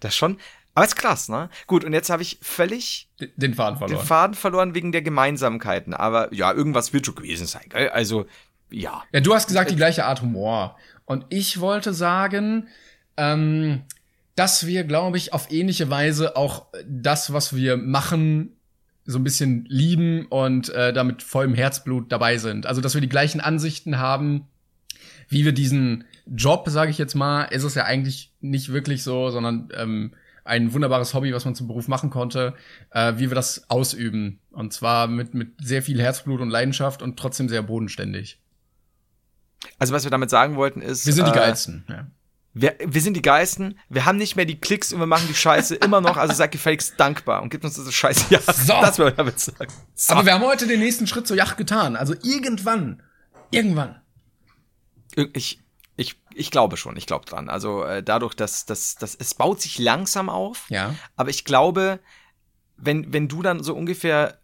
Das 0.00 0.16
schon. 0.16 0.38
Aber 0.74 0.86
ist 0.86 0.96
krass, 0.96 1.28
ne? 1.28 1.50
Gut, 1.66 1.84
und 1.84 1.92
jetzt 1.92 2.08
habe 2.08 2.22
ich 2.22 2.38
völlig 2.40 3.10
Den- 3.20 3.30
Den 3.36 3.52
Faden 3.54 3.74
den 3.78 3.88
verloren. 3.88 4.06
Faden 4.06 4.34
verloren 4.34 4.74
wegen 4.74 4.90
der 4.90 5.02
Gemeinsamkeiten. 5.02 5.92
Aber 5.92 6.32
ja, 6.32 6.50
irgendwas 6.50 6.94
wird 6.94 7.04
schon 7.04 7.14
gewesen 7.14 7.46
sein, 7.46 7.66
gell? 7.68 7.90
Also, 7.90 8.24
ja. 8.72 9.02
Ja, 9.12 9.20
du 9.20 9.34
hast 9.34 9.46
gesagt, 9.46 9.70
die 9.70 9.76
gleiche 9.76 10.04
Art 10.04 10.22
Humor. 10.22 10.76
Und 11.04 11.26
ich 11.28 11.60
wollte 11.60 11.92
sagen, 11.94 12.68
ähm, 13.16 13.82
dass 14.34 14.66
wir, 14.66 14.84
glaube 14.84 15.18
ich, 15.18 15.32
auf 15.32 15.50
ähnliche 15.50 15.90
Weise 15.90 16.36
auch 16.36 16.66
das, 16.86 17.32
was 17.32 17.54
wir 17.54 17.76
machen, 17.76 18.56
so 19.04 19.18
ein 19.18 19.24
bisschen 19.24 19.64
lieben 19.68 20.26
und 20.26 20.68
äh, 20.70 20.92
damit 20.92 21.22
vollem 21.22 21.54
Herzblut 21.54 22.10
dabei 22.12 22.38
sind. 22.38 22.66
Also, 22.66 22.80
dass 22.80 22.94
wir 22.94 23.00
die 23.00 23.08
gleichen 23.08 23.40
Ansichten 23.40 23.98
haben, 23.98 24.46
wie 25.28 25.44
wir 25.44 25.52
diesen 25.52 26.04
Job, 26.26 26.68
sage 26.68 26.90
ich 26.90 26.98
jetzt 26.98 27.14
mal, 27.14 27.44
ist 27.44 27.64
es 27.64 27.74
ja 27.74 27.84
eigentlich 27.84 28.32
nicht 28.40 28.72
wirklich 28.72 29.02
so, 29.02 29.30
sondern 29.30 29.68
ähm, 29.74 30.14
ein 30.44 30.72
wunderbares 30.72 31.14
Hobby, 31.14 31.32
was 31.34 31.44
man 31.44 31.54
zum 31.54 31.68
Beruf 31.68 31.88
machen 31.88 32.10
konnte, 32.10 32.54
äh, 32.90 33.14
wie 33.16 33.30
wir 33.30 33.34
das 33.34 33.68
ausüben. 33.68 34.40
Und 34.50 34.72
zwar 34.72 35.08
mit, 35.08 35.34
mit 35.34 35.52
sehr 35.60 35.82
viel 35.82 36.00
Herzblut 36.00 36.40
und 36.40 36.50
Leidenschaft 36.50 37.02
und 37.02 37.18
trotzdem 37.18 37.48
sehr 37.48 37.62
bodenständig. 37.62 38.38
Also, 39.78 39.92
was 39.94 40.04
wir 40.04 40.10
damit 40.10 40.30
sagen 40.30 40.56
wollten 40.56 40.80
ist. 40.82 41.06
Wir 41.06 41.12
sind 41.12 41.26
die 41.26 41.32
äh, 41.32 41.34
Geilsten. 41.34 41.84
Ja. 41.88 42.06
Wir, 42.54 42.76
wir 42.84 43.00
sind 43.00 43.14
die 43.14 43.22
Geisten, 43.22 43.78
wir 43.88 44.04
haben 44.04 44.18
nicht 44.18 44.36
mehr 44.36 44.44
die 44.44 44.60
Klicks 44.60 44.92
und 44.92 44.98
wir 45.00 45.06
machen 45.06 45.26
die 45.26 45.34
Scheiße 45.34 45.74
immer 45.76 46.02
noch, 46.02 46.18
also 46.18 46.34
seid 46.34 46.52
gefälligst 46.52 46.94
dankbar 46.98 47.40
und 47.42 47.48
gebt 47.48 47.64
uns 47.64 47.76
diese 47.76 47.90
Scheiße. 47.90 48.26
Ja, 48.28 48.40
So. 48.40 48.74
das 48.80 48.98
wollte 48.98 49.12
ich 49.12 49.16
damit 49.16 49.40
sagen. 49.40 49.72
So. 49.94 50.12
Aber 50.12 50.26
wir 50.26 50.34
haben 50.34 50.44
heute 50.44 50.66
den 50.66 50.80
nächsten 50.80 51.06
Schritt 51.06 51.26
zur 51.26 51.36
Yacht 51.36 51.56
getan. 51.56 51.96
Also 51.96 52.14
irgendwann, 52.22 53.02
irgendwann. 53.50 54.02
ich, 55.32 55.60
ich, 55.96 56.20
ich 56.34 56.50
glaube 56.50 56.76
schon, 56.76 56.94
ich 56.98 57.06
glaube 57.06 57.24
dran. 57.24 57.48
Also 57.48 57.84
äh, 57.84 58.02
dadurch, 58.02 58.34
dass, 58.34 58.66
dass, 58.66 58.96
dass 58.96 59.14
es 59.14 59.32
baut 59.32 59.62
sich 59.62 59.78
langsam 59.78 60.28
auf, 60.28 60.66
Ja. 60.68 60.94
aber 61.16 61.30
ich 61.30 61.46
glaube, 61.46 62.00
wenn, 62.76 63.14
wenn 63.14 63.28
du 63.28 63.40
dann 63.42 63.62
so 63.62 63.74
ungefähr, 63.74 64.38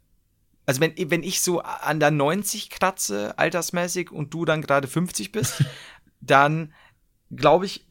also 0.69 0.83
wenn, 0.83 0.93
wenn 1.11 1.23
ich 1.23 1.41
so 1.41 1.61
an 1.63 1.99
der 1.99 2.11
90 2.11 2.69
kratze, 2.69 3.39
altersmäßig, 3.39 4.13
und 4.13 4.35
du 4.35 4.45
dann 4.45 4.61
gerade 4.61 4.87
50 4.87 5.33
bist, 5.33 5.65
dann 6.21 6.75
glaube 7.35 7.65
ich, 7.65 7.87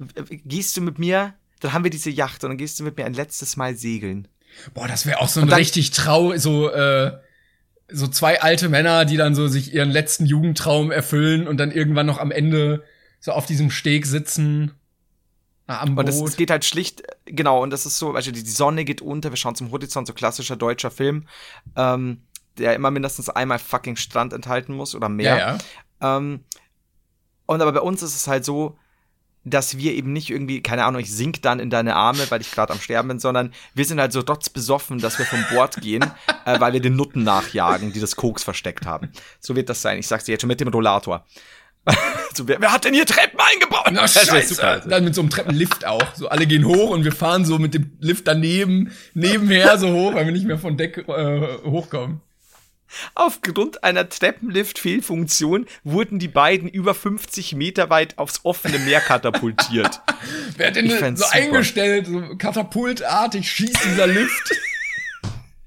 gehst 0.45 0.77
du 0.77 0.81
mit 0.81 0.99
mir, 0.99 1.33
dann 1.59 1.73
haben 1.73 1.83
wir 1.83 1.89
diese 1.89 2.11
Yacht 2.11 2.43
und 2.43 2.51
dann 2.51 2.57
gehst 2.57 2.79
du 2.79 2.83
mit 2.83 2.95
mir 2.95 3.05
ein 3.05 3.15
letztes 3.15 3.57
Mal 3.57 3.75
segeln. 3.75 4.27
Boah, 4.75 4.87
das 4.87 5.07
wäre 5.07 5.19
auch 5.21 5.27
so 5.27 5.41
ein 5.41 5.47
dann- 5.47 5.57
richtig 5.57 5.89
trau, 5.89 6.37
so, 6.37 6.69
äh, 6.69 7.17
so 7.89 8.07
zwei 8.07 8.41
alte 8.41 8.69
Männer, 8.69 9.05
die 9.05 9.17
dann 9.17 9.33
so 9.33 9.47
sich 9.47 9.73
ihren 9.73 9.89
letzten 9.89 10.27
Jugendtraum 10.27 10.91
erfüllen 10.91 11.47
und 11.47 11.57
dann 11.57 11.71
irgendwann 11.71 12.05
noch 12.05 12.19
am 12.19 12.29
Ende 12.31 12.83
so 13.19 13.31
auf 13.31 13.47
diesem 13.47 13.71
Steg 13.71 14.05
sitzen. 14.05 14.73
Am 15.67 15.97
Und 15.97 16.07
es, 16.07 16.19
Boot. 16.19 16.37
geht 16.37 16.49
halt 16.49 16.63
schlicht, 16.63 17.03
genau, 17.25 17.61
und 17.61 17.71
das 17.71 17.85
ist 17.85 17.97
so, 17.97 18.13
also 18.13 18.31
die, 18.31 18.41
die 18.43 18.49
Sonne 18.49 18.85
geht 18.85 19.01
unter, 19.01 19.31
wir 19.31 19.35
schauen 19.37 19.53
zum 19.55 19.69
Horizont, 19.71 20.07
so 20.07 20.13
klassischer 20.13 20.55
deutscher 20.55 20.91
Film, 20.91 21.27
ähm, 21.75 22.21
der 22.59 22.75
immer 22.75 22.91
mindestens 22.91 23.29
einmal 23.29 23.59
fucking 23.59 23.95
Strand 23.95 24.33
enthalten 24.33 24.73
muss 24.73 24.95
oder 24.95 25.09
mehr. 25.09 25.37
ja, 25.37 25.57
ja. 26.01 26.17
Ähm, 26.17 26.41
und 27.45 27.61
aber 27.61 27.71
bei 27.71 27.79
uns 27.79 28.01
ist 28.03 28.15
es 28.15 28.27
halt 28.27 28.45
so, 28.45 28.77
dass 29.49 29.77
wir 29.77 29.93
eben 29.93 30.13
nicht 30.13 30.29
irgendwie, 30.29 30.61
keine 30.61 30.83
Ahnung, 30.83 31.01
ich 31.01 31.11
sink 31.11 31.41
dann 31.41 31.59
in 31.59 31.69
deine 31.69 31.95
Arme, 31.95 32.29
weil 32.29 32.41
ich 32.41 32.51
gerade 32.51 32.73
am 32.73 32.79
Sterben 32.79 33.07
bin, 33.07 33.19
sondern 33.19 33.53
wir 33.73 33.85
sind 33.85 33.99
halt 33.99 34.11
so 34.11 34.19
rotzbesoffen, 34.19 34.99
dass 34.99 35.17
wir 35.19 35.25
vom 35.25 35.43
Bord 35.51 35.77
gehen, 35.77 36.03
äh, 36.45 36.59
weil 36.59 36.73
wir 36.73 36.81
den 36.81 36.95
Nutten 36.95 37.23
nachjagen, 37.23 37.93
die 37.93 37.99
das 37.99 38.15
Koks 38.15 38.43
versteckt 38.43 38.85
haben. 38.85 39.09
So 39.39 39.55
wird 39.55 39.69
das 39.69 39.81
sein. 39.81 39.97
Ich 39.99 40.07
sag's 40.07 40.25
dir 40.25 40.33
jetzt 40.33 40.41
schon 40.41 40.49
mit 40.49 40.59
dem 40.59 40.67
Rollator. 40.67 41.25
So, 42.33 42.47
wer, 42.47 42.61
wer 42.61 42.71
hat 42.71 42.85
denn 42.85 42.93
hier 42.93 43.05
Treppen 43.07 43.39
eingebaut? 43.39 43.87
Na, 43.91 44.07
scheiße. 44.07 44.53
super. 44.53 44.81
Dann 44.81 45.03
mit 45.03 45.15
so 45.15 45.21
einem 45.21 45.31
Treppenlift 45.31 45.87
auch. 45.87 46.13
So 46.13 46.29
alle 46.29 46.45
gehen 46.45 46.65
hoch 46.65 46.91
und 46.91 47.03
wir 47.03 47.11
fahren 47.11 47.45
so 47.45 47.57
mit 47.57 47.73
dem 47.73 47.97
Lift 47.99 48.27
daneben, 48.27 48.91
nebenher 49.15 49.79
so 49.79 49.91
hoch, 49.91 50.13
weil 50.13 50.25
wir 50.25 50.33
nicht 50.33 50.45
mehr 50.45 50.59
von 50.59 50.77
Deck 50.77 50.99
äh, 51.07 51.57
hochkommen. 51.63 52.21
Aufgrund 53.15 53.83
einer 53.83 54.07
Treppenlift-Fehlfunktion 54.09 55.65
wurden 55.83 56.19
die 56.19 56.27
beiden 56.27 56.69
über 56.69 56.93
50 56.93 57.55
Meter 57.55 57.89
weit 57.89 58.17
aufs 58.17 58.41
offene 58.43 58.79
Meer 58.79 59.01
katapultiert. 59.01 60.01
Wer 60.57 60.67
hat 60.67 60.75
denn 60.75 60.89
so 60.89 61.23
super. 61.25 61.35
eingestellt, 61.35 62.07
so 62.07 62.35
katapultartig 62.37 63.49
schießt 63.49 63.85
dieser 63.85 64.07
Lift? 64.07 64.51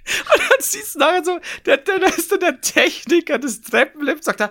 dann 0.05 0.61
siehst 0.61 0.95
du 0.95 0.99
nachher 0.99 1.25
so, 1.25 1.41
der, 1.67 1.77
der, 1.79 1.99
da 1.99 2.07
ist 2.07 2.33
dann 2.33 2.41
der 2.41 2.61
Techniker 2.61 3.39
des 3.39 3.63
Treppenlifts, 3.63 4.27
sagt 4.27 4.41
er, 4.41 4.51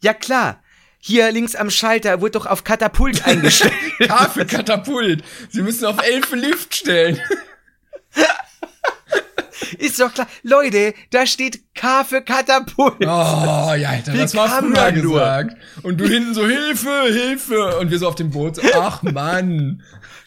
ja 0.00 0.14
klar, 0.14 0.62
hier 0.98 1.30
links 1.32 1.54
am 1.54 1.70
Schalter 1.70 2.20
wurde 2.20 2.32
doch 2.32 2.46
auf 2.46 2.64
Katapult 2.64 3.26
eingestellt. 3.26 3.72
K 3.98 4.28
für 4.30 4.46
Katapult. 4.46 5.22
Sie 5.50 5.62
müssen 5.62 5.84
auf 5.84 6.02
elf 6.02 6.32
Lift 6.32 6.76
stellen. 6.76 7.20
Ist 9.84 10.00
doch 10.00 10.12
klar. 10.12 10.26
Leute, 10.42 10.94
da 11.10 11.26
steht 11.26 11.74
K 11.74 12.04
für 12.04 12.22
Katapult. 12.22 12.96
Oh, 13.00 13.04
ja, 13.04 13.88
Alter, 13.90 14.12
Wie 14.14 14.18
das 14.18 14.34
war 14.34 14.48
früher 14.48 14.92
nur? 14.92 15.02
gesagt. 15.02 15.56
Und 15.82 16.00
du 16.00 16.06
hinten 16.08 16.34
so, 16.34 16.46
Hilfe, 16.46 17.04
Hilfe. 17.10 17.78
Und 17.78 17.90
wir 17.90 17.98
so 17.98 18.08
auf 18.08 18.14
dem 18.14 18.30
Boot 18.30 18.56
so, 18.56 18.62
ach 18.74 19.02
Mann. 19.02 19.82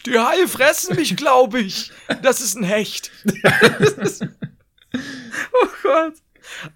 Die 0.06 0.18
Haie 0.18 0.48
fressen 0.48 0.96
mich, 0.96 1.16
glaube 1.16 1.60
ich. 1.60 1.90
Das 2.22 2.40
ist 2.40 2.56
ein 2.56 2.64
Hecht. 2.64 3.10
oh 5.52 5.66
Gott. 5.82 6.14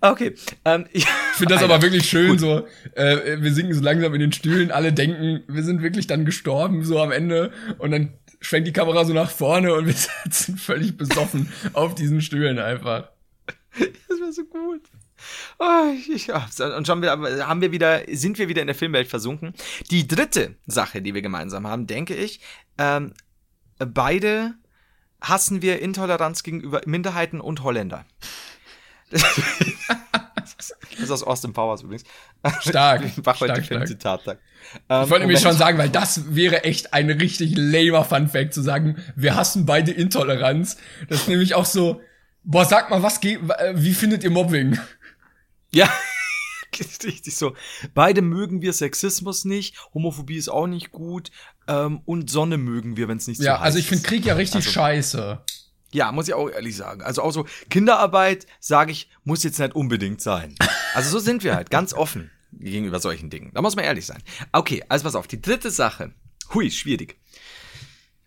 Okay, 0.01 0.35
ähm, 0.65 0.87
ich 0.93 1.05
Ich 1.05 1.39
finde 1.39 1.55
das 1.55 1.63
aber 1.63 1.81
wirklich 1.83 2.09
schön, 2.09 2.39
so, 2.39 2.67
äh, 2.95 3.41
wir 3.41 3.53
sinken 3.53 3.75
so 3.75 3.81
langsam 3.81 4.13
in 4.15 4.21
den 4.21 4.33
Stühlen, 4.33 4.71
alle 4.71 4.93
denken, 4.93 5.43
wir 5.49 5.63
sind 5.63 5.83
wirklich 5.83 6.07
dann 6.07 6.25
gestorben, 6.25 6.85
so 6.85 7.01
am 7.01 7.11
Ende. 7.11 7.53
Und 7.79 7.91
dann 7.91 8.13
schwenkt 8.43 8.69
die 8.69 8.73
Kamera 8.73 9.05
so 9.05 9.13
nach 9.13 9.31
vorne 9.31 9.75
und 9.75 9.87
wir 9.87 9.95
sitzen 10.25 10.59
völlig 10.59 10.97
besoffen 10.97 11.51
auf 11.73 11.95
diesen 11.95 12.21
Stühlen 12.21 12.59
einfach. 12.59 13.11
Das 13.79 14.21
wäre 14.21 14.33
so 14.33 14.45
gut. 14.45 14.83
Oh, 15.59 15.93
ich, 15.95 16.11
ich, 16.11 16.33
und 16.33 16.87
schon 16.87 17.01
wieder, 17.01 17.47
haben 17.47 17.61
wir 17.61 17.73
wieder, 17.73 18.03
sind 18.11 18.39
wir 18.39 18.49
wieder 18.49 18.61
in 18.61 18.67
der 18.67 18.75
Filmwelt 18.75 19.09
versunken. 19.09 19.55
Die 19.91 20.07
dritte 20.07 20.57
Sache, 20.67 21.01
die 21.01 21.15
wir 21.15 21.23
gemeinsam 21.23 21.67
haben, 21.67 21.87
denke 21.87 22.15
ich, 22.15 22.41
ähm, 22.77 23.15
beide 23.79 24.55
hassen 25.21 25.63
wir 25.63 25.81
Intoleranz 25.81 26.43
gegenüber 26.43 26.81
Minderheiten 26.87 27.41
und 27.41 27.63
Holländer. 27.63 28.05
Das 31.03 31.11
ist 31.11 31.23
aus 31.23 31.23
Austin 31.25 31.53
Powers 31.53 31.83
übrigens. 31.83 32.05
Stark, 32.61 33.03
Mach 33.25 33.37
stark, 33.37 33.65
stark. 33.65 33.87
Zitat 33.89 34.25
sagen. 34.25 34.39
Ich 34.75 34.89
wollte 34.89 35.21
nämlich 35.21 35.41
schon 35.41 35.57
sagen, 35.57 35.77
weil 35.79 35.89
das 35.91 36.35
wäre 36.35 36.65
echt 36.65 36.95
ein 36.95 37.11
richtig 37.11 37.55
lamer 37.57 38.05
Fun 38.05 38.29
Fact 38.29 38.55
zu 38.55 38.63
sagen, 38.63 38.97
wir 39.17 39.35
hassen 39.35 39.67
beide 39.67 39.91
Intoleranz. 39.91 40.77
Das 41.09 41.23
ist 41.23 41.29
nämlich 41.29 41.55
auch 41.55 41.65
so, 41.67 42.01
boah, 42.45 42.65
sag 42.65 42.89
mal, 42.91 43.03
was 43.03 43.21
geht, 43.21 43.41
wie 43.75 43.93
findet 43.95 44.23
ihr 44.25 44.31
Mobbing? 44.31 44.79
Ja, 45.73 45.91
richtig 47.05 47.37
so. 47.37 47.55
Beide 47.95 48.23
mögen 48.23 48.63
wir 48.63 48.73
Sexismus 48.73 49.45
nicht, 49.45 49.77
Homophobie 49.95 50.37
ist 50.37 50.49
auch 50.49 50.67
nicht 50.67 50.91
gut 50.93 51.31
ähm, 51.69 52.01
und 52.05 52.31
Sonne 52.31 52.57
mögen 52.57 52.97
wir, 52.97 53.09
wenn 53.09 53.19
es 53.19 53.27
nicht 53.27 53.39
so 53.39 53.45
Ja, 53.45 53.55
heiß 53.59 53.63
also 53.65 53.79
ich 53.79 53.85
ist. 53.85 53.89
finde 53.91 54.09
Krieg 54.09 54.25
ja 54.25 54.35
richtig 54.35 54.57
Also- 54.67 54.71
scheiße. 54.71 55.41
Ja, 55.93 56.11
muss 56.13 56.29
ich 56.29 56.35
auch 56.35 56.49
ehrlich 56.49 56.77
sagen. 56.77 57.03
Also 57.03 57.23
auch 57.23 57.33
so 57.33 57.47
Kinderarbeit, 57.71 58.47
sage 58.61 58.93
ich, 58.93 59.09
muss 59.25 59.43
jetzt 59.45 59.59
nicht 59.59 59.75
unbedingt 59.75 60.21
sein. 60.21 60.55
Also 60.95 61.11
so 61.11 61.19
sind 61.19 61.45
wir 61.45 61.55
halt, 61.55 61.71
ganz 61.71 61.93
offen 61.95 62.31
gegenüber 62.53 62.99
solchen 63.01 63.31
Dingen. 63.31 63.51
Da 63.55 63.63
muss 63.63 63.77
man 63.77 63.85
ehrlich 63.85 64.07
sein. 64.07 64.23
Okay, 64.53 64.83
also 64.89 65.05
pass 65.05 65.15
auf, 65.15 65.27
die 65.27 65.41
dritte 65.41 65.71
Sache. 65.71 66.13
Hui, 66.55 66.71
schwierig. 66.71 67.17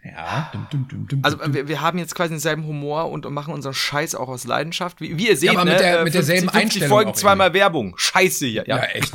Ja, 0.04 0.50
dum, 0.54 0.68
dum, 0.70 0.88
dum, 0.88 1.08
dum, 1.08 1.20
Also 1.24 1.40
wir, 1.54 1.68
wir 1.68 1.82
haben 1.82 1.98
jetzt 1.98 2.14
quasi 2.14 2.30
denselben 2.30 2.66
Humor 2.66 3.10
und 3.10 3.28
machen 3.32 3.54
unseren 3.54 3.74
Scheiß 3.74 4.14
auch 4.14 4.28
aus 4.30 4.44
Leidenschaft. 4.46 5.02
Wie, 5.02 5.18
wie 5.18 5.30
ihr 5.30 5.38
seht, 5.38 5.52
Ja, 5.54 5.60
aber 5.60 5.66
mit 5.66 5.74
ne, 5.74 5.80
der- 5.80 6.00
äh, 6.00 6.04
mit 6.04 6.14
derselben 6.14 6.44
50 6.44 6.62
Einstellung 6.62 6.90
Folgen, 6.90 7.10
auch 7.12 7.16
zweimal 7.16 7.54
Werbung. 7.54 7.96
Scheiße 7.98 8.46
hier. 8.46 8.66
ja, 8.68 8.78
Ja, 8.78 8.84
echt. 8.84 9.12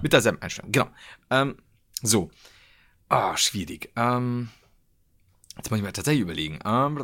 Mit 0.00 0.12
derselben 0.14 0.40
Einstellung, 0.40 0.72
genau. 0.72 0.88
Ähm, 1.30 1.56
so. 2.02 2.30
Ah, 3.10 3.36
schwierig. 3.36 3.90
Ähm, 3.96 4.48
jetzt 5.56 5.70
muss 5.70 5.78
ich 5.78 5.84
mir 5.84 5.92
tatsächlich 5.92 6.22
überlegen. 6.22 6.58
Ähm, 6.64 6.96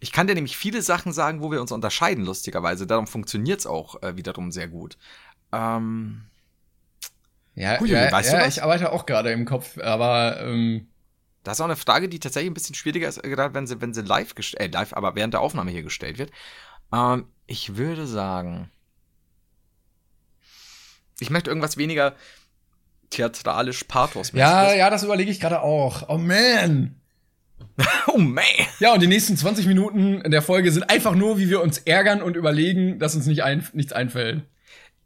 ich 0.00 0.12
kann 0.12 0.26
dir 0.26 0.34
nämlich 0.34 0.56
viele 0.56 0.82
Sachen 0.82 1.12
sagen, 1.12 1.40
wo 1.42 1.50
wir 1.50 1.60
uns 1.60 1.72
unterscheiden, 1.72 2.24
lustigerweise. 2.24 2.86
Darum 2.86 3.06
funktioniert's 3.06 3.66
auch 3.66 4.00
äh, 4.02 4.16
wiederum 4.16 4.52
sehr 4.52 4.68
gut. 4.68 4.96
Ähm, 5.52 6.22
Ja, 7.54 7.78
Hui, 7.80 7.88
ja, 7.90 8.10
weißt 8.10 8.32
du 8.32 8.36
ja 8.36 8.42
was? 8.46 8.56
ich 8.56 8.62
arbeite 8.62 8.92
auch 8.92 9.06
gerade 9.06 9.32
im 9.32 9.44
Kopf, 9.44 9.78
aber 9.78 10.40
ähm, 10.40 10.88
das 11.42 11.58
ist 11.58 11.60
auch 11.60 11.66
eine 11.66 11.76
Frage, 11.76 12.08
die 12.08 12.20
tatsächlich 12.20 12.50
ein 12.50 12.54
bisschen 12.54 12.74
schwieriger 12.76 13.08
ist, 13.08 13.18
äh, 13.18 13.28
gerade 13.28 13.54
wenn 13.54 13.66
sie, 13.66 13.80
wenn 13.80 13.92
sie 13.94 14.02
live 14.02 14.34
gestellt, 14.34 14.74
äh, 14.74 14.78
live, 14.78 14.92
aber 14.94 15.14
während 15.16 15.34
der 15.34 15.40
Aufnahme 15.40 15.70
hier 15.70 15.82
gestellt 15.82 16.18
wird. 16.18 16.30
Ähm, 16.92 17.26
ich 17.46 17.76
würde 17.76 18.06
sagen, 18.06 18.70
ich 21.20 21.30
möchte 21.30 21.50
irgendwas 21.50 21.76
weniger 21.76 22.14
theatralisch 23.12 23.84
Pathos. 23.84 24.32
ja, 24.32 24.72
ja, 24.74 24.90
das 24.90 25.04
überlege 25.04 25.30
ich 25.30 25.40
gerade 25.40 25.62
auch. 25.62 26.08
Oh 26.08 26.18
man. 26.18 26.96
Oh 28.06 28.18
man. 28.18 28.44
Ja, 28.80 28.92
und 28.92 29.00
die 29.00 29.06
nächsten 29.06 29.36
20 29.36 29.66
Minuten 29.66 30.22
der 30.30 30.42
Folge 30.42 30.70
sind 30.72 30.90
einfach 30.90 31.14
nur, 31.14 31.38
wie 31.38 31.48
wir 31.48 31.62
uns 31.62 31.78
ärgern 31.78 32.20
und 32.20 32.36
überlegen, 32.36 32.98
dass 32.98 33.14
uns 33.14 33.26
nicht 33.26 33.44
ein, 33.44 33.66
nichts 33.72 33.92
einfällt. 33.92 34.42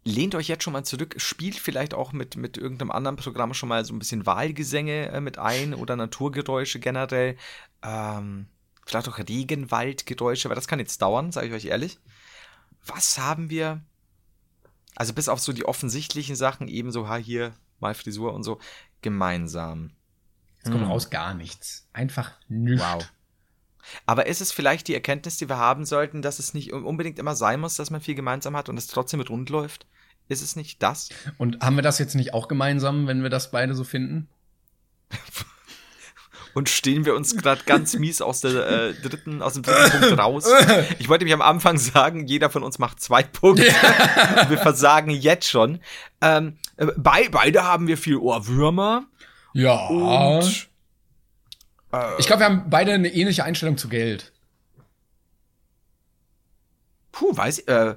lehnt 0.04 0.34
euch 0.34 0.48
jetzt 0.48 0.64
schon 0.64 0.72
mal 0.72 0.84
zurück, 0.84 1.14
spielt 1.18 1.57
vielleicht 1.57 1.94
auch 1.94 2.12
mit, 2.12 2.36
mit 2.36 2.57
irgendeinem 2.57 2.90
anderen 2.90 3.16
Programm 3.16 3.54
schon 3.54 3.68
mal 3.68 3.84
so 3.84 3.94
ein 3.94 3.98
bisschen 3.98 4.26
Wahlgesänge 4.26 5.11
äh, 5.11 5.20
mit 5.20 5.38
ein 5.38 5.74
oder 5.74 5.96
Naturgeräusche 5.96 6.80
generell. 6.80 7.36
Ähm, 7.84 8.46
vielleicht 8.84 9.09
auch 9.09 9.18
Regenwaldgeräusche, 9.18 10.48
weil 10.48 10.57
das 10.57 10.68
kann 10.68 10.78
jetzt 10.78 11.02
dauern, 11.02 11.32
sage 11.32 11.48
ich 11.48 11.52
euch 11.52 11.66
ehrlich. 11.66 11.98
Was 12.84 13.18
haben 13.18 13.50
wir? 13.50 13.80
Also 14.94 15.12
bis 15.12 15.28
auf 15.28 15.40
so 15.40 15.52
die 15.52 15.66
offensichtlichen 15.66 16.36
Sachen, 16.36 16.68
ebenso 16.68 17.09
ha, 17.09 17.16
hier 17.16 17.52
mal 17.80 17.94
Frisur 17.94 18.34
und 18.34 18.42
so, 18.42 18.58
gemeinsam. 19.02 19.92
Es 20.62 20.70
kommt 20.70 20.88
raus 20.88 21.10
gar 21.10 21.34
nichts. 21.34 21.88
Einfach 21.92 22.32
nichts. 22.48 22.82
Wow. 22.82 23.08
Aber 24.04 24.26
ist 24.26 24.40
es 24.40 24.52
vielleicht 24.52 24.88
die 24.88 24.94
Erkenntnis, 24.94 25.36
die 25.36 25.48
wir 25.48 25.58
haben 25.58 25.84
sollten, 25.84 26.22
dass 26.22 26.38
es 26.38 26.54
nicht 26.54 26.72
unbedingt 26.72 27.18
immer 27.18 27.36
sein 27.36 27.60
muss, 27.60 27.76
dass 27.76 27.90
man 27.90 28.00
viel 28.00 28.16
gemeinsam 28.16 28.56
hat 28.56 28.68
und 28.68 28.76
es 28.76 28.88
trotzdem 28.88 29.18
mit 29.18 29.30
rund 29.30 29.48
läuft? 29.48 29.86
Ist 30.28 30.42
es 30.42 30.56
nicht 30.56 30.82
das? 30.82 31.10
Und 31.38 31.60
haben 31.60 31.76
wir 31.76 31.82
das 31.82 31.98
jetzt 32.00 32.14
nicht 32.14 32.34
auch 32.34 32.48
gemeinsam, 32.48 33.06
wenn 33.06 33.22
wir 33.22 33.30
das 33.30 33.52
beide 33.52 33.74
so 33.74 33.84
finden? 33.84 34.28
Und 36.52 36.68
stehen 36.70 37.04
wir 37.04 37.14
uns 37.14 37.36
gerade 37.36 37.62
ganz 37.64 37.94
mies 37.98 38.22
aus 38.22 38.40
der 38.40 38.66
äh, 38.66 38.94
dritten, 38.94 39.42
aus 39.42 39.54
dem 39.54 39.62
dritten 39.62 40.00
Punkt 40.00 40.18
raus. 40.18 40.46
Ich 40.98 41.08
wollte 41.08 41.24
mich 41.26 41.34
am 41.34 41.42
Anfang 41.42 41.76
sagen, 41.78 42.26
jeder 42.26 42.50
von 42.50 42.62
uns 42.64 42.78
macht 42.78 42.98
zwei 42.98 43.22
Punkte. 43.22 43.66
Wir 44.48 44.58
versagen 44.58 45.10
jetzt 45.10 45.48
schon. 45.48 45.80
Ähm, 46.22 46.56
äh, 46.64 46.65
bei, 46.96 47.28
beide 47.30 47.64
haben 47.64 47.86
wir 47.86 47.96
viel 47.98 48.16
Ohrwürmer. 48.16 49.06
Ja. 49.54 49.86
Und 49.88 50.68
ich 52.18 52.26
glaube, 52.26 52.40
wir 52.40 52.46
haben 52.46 52.68
beide 52.68 52.92
eine 52.92 53.08
ähnliche 53.12 53.44
Einstellung 53.44 53.78
zu 53.78 53.88
Geld. 53.88 54.32
puh, 57.12 57.34
weiß 57.36 57.60
ich, 57.60 57.68
äh, 57.68 57.96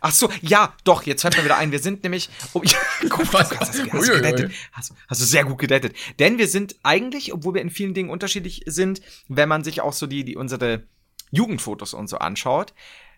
Ach 0.00 0.10
so, 0.10 0.30
ja, 0.40 0.74
doch, 0.84 1.02
jetzt 1.04 1.20
fällt 1.22 1.36
mir 1.36 1.44
wieder 1.44 1.58
ein. 1.58 1.70
Wir 1.70 1.78
sind 1.78 2.02
nämlich. 2.02 2.30
Oh, 2.54 2.62
ja, 2.64 2.78
gut, 3.08 3.32
Was? 3.32 3.50
hast, 3.60 3.74
du- 3.78 3.92
hast, 3.92 4.08
du 4.08 4.12
gerettet. 4.12 4.52
Hast, 4.72 4.94
hast 5.06 5.20
du 5.20 5.24
sehr 5.26 5.44
gut 5.44 5.58
gerettet. 5.58 5.94
Denn 6.18 6.38
wir 6.38 6.48
sind 6.48 6.76
eigentlich, 6.82 7.32
obwohl 7.32 7.54
wir 7.54 7.60
in 7.60 7.70
vielen 7.70 7.92
Dingen 7.94 8.08
unterschiedlich 8.10 8.62
sind, 8.66 9.02
wenn 9.28 9.48
man 9.48 9.62
sich 9.64 9.80
auch 9.82 9.92
so 9.92 10.06
die, 10.06 10.24
die 10.24 10.36
unsere 10.36 10.84
Jugendfotos 11.30 11.92
und 11.94 12.08
so 12.08 12.18
anschaut, 12.18 12.72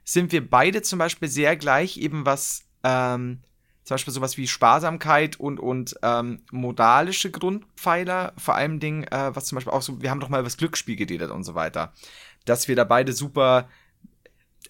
sind 0.04 0.32
wir 0.32 0.46
beide 0.48 0.82
zum 0.82 0.98
Beispiel 0.98 1.28
sehr 1.28 1.56
gleich, 1.56 1.96
eben 1.96 2.26
was 2.26 2.64
ähm, 2.82 3.40
zum 3.84 3.94
Beispiel 3.94 4.12
sowas 4.12 4.36
wie 4.36 4.48
Sparsamkeit 4.48 5.38
und, 5.38 5.60
und 5.60 5.94
ähm, 6.02 6.42
modalische 6.50 7.30
Grundpfeiler, 7.30 8.32
vor 8.38 8.54
allem 8.54 8.80
Dingen, 8.80 9.04
äh, 9.04 9.30
was 9.34 9.46
zum 9.46 9.56
Beispiel 9.56 9.72
auch 9.72 9.82
so, 9.82 10.00
wir 10.00 10.10
haben 10.10 10.20
doch 10.20 10.30
mal 10.30 10.38
über 10.38 10.46
das 10.46 10.56
Glücksspiel 10.56 10.96
geredet 10.96 11.30
und 11.30 11.44
so 11.44 11.54
weiter. 11.54 11.92
Dass 12.46 12.66
wir 12.66 12.76
da 12.76 12.84
beide 12.84 13.12
super 13.12 13.68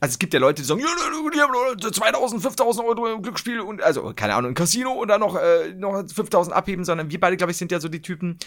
also 0.00 0.12
es 0.12 0.18
gibt 0.18 0.34
ja 0.34 0.40
Leute, 0.40 0.60
die 0.60 0.66
sagen, 0.66 0.80
ja, 0.80 0.86
die 1.32 1.40
haben 1.40 1.52
nur 1.52 1.92
2000, 1.92 2.42
5000 2.42 2.86
Euro 2.86 3.12
im 3.12 3.22
Glücksspiel 3.22 3.60
und, 3.60 3.80
also, 3.80 4.12
keine 4.14 4.34
Ahnung, 4.34 4.50
im 4.50 4.54
Casino 4.54 4.92
und 4.92 5.08
dann 5.08 5.20
noch, 5.20 5.36
äh, 5.36 5.72
noch 5.72 6.04
5000 6.06 6.54
abheben, 6.54 6.84
sondern 6.84 7.10
wir 7.10 7.20
beide, 7.20 7.36
glaube 7.36 7.52
ich, 7.52 7.56
sind 7.56 7.70
ja 7.70 7.80
so 7.80 7.88
die 7.88 8.02
Typen, 8.02 8.38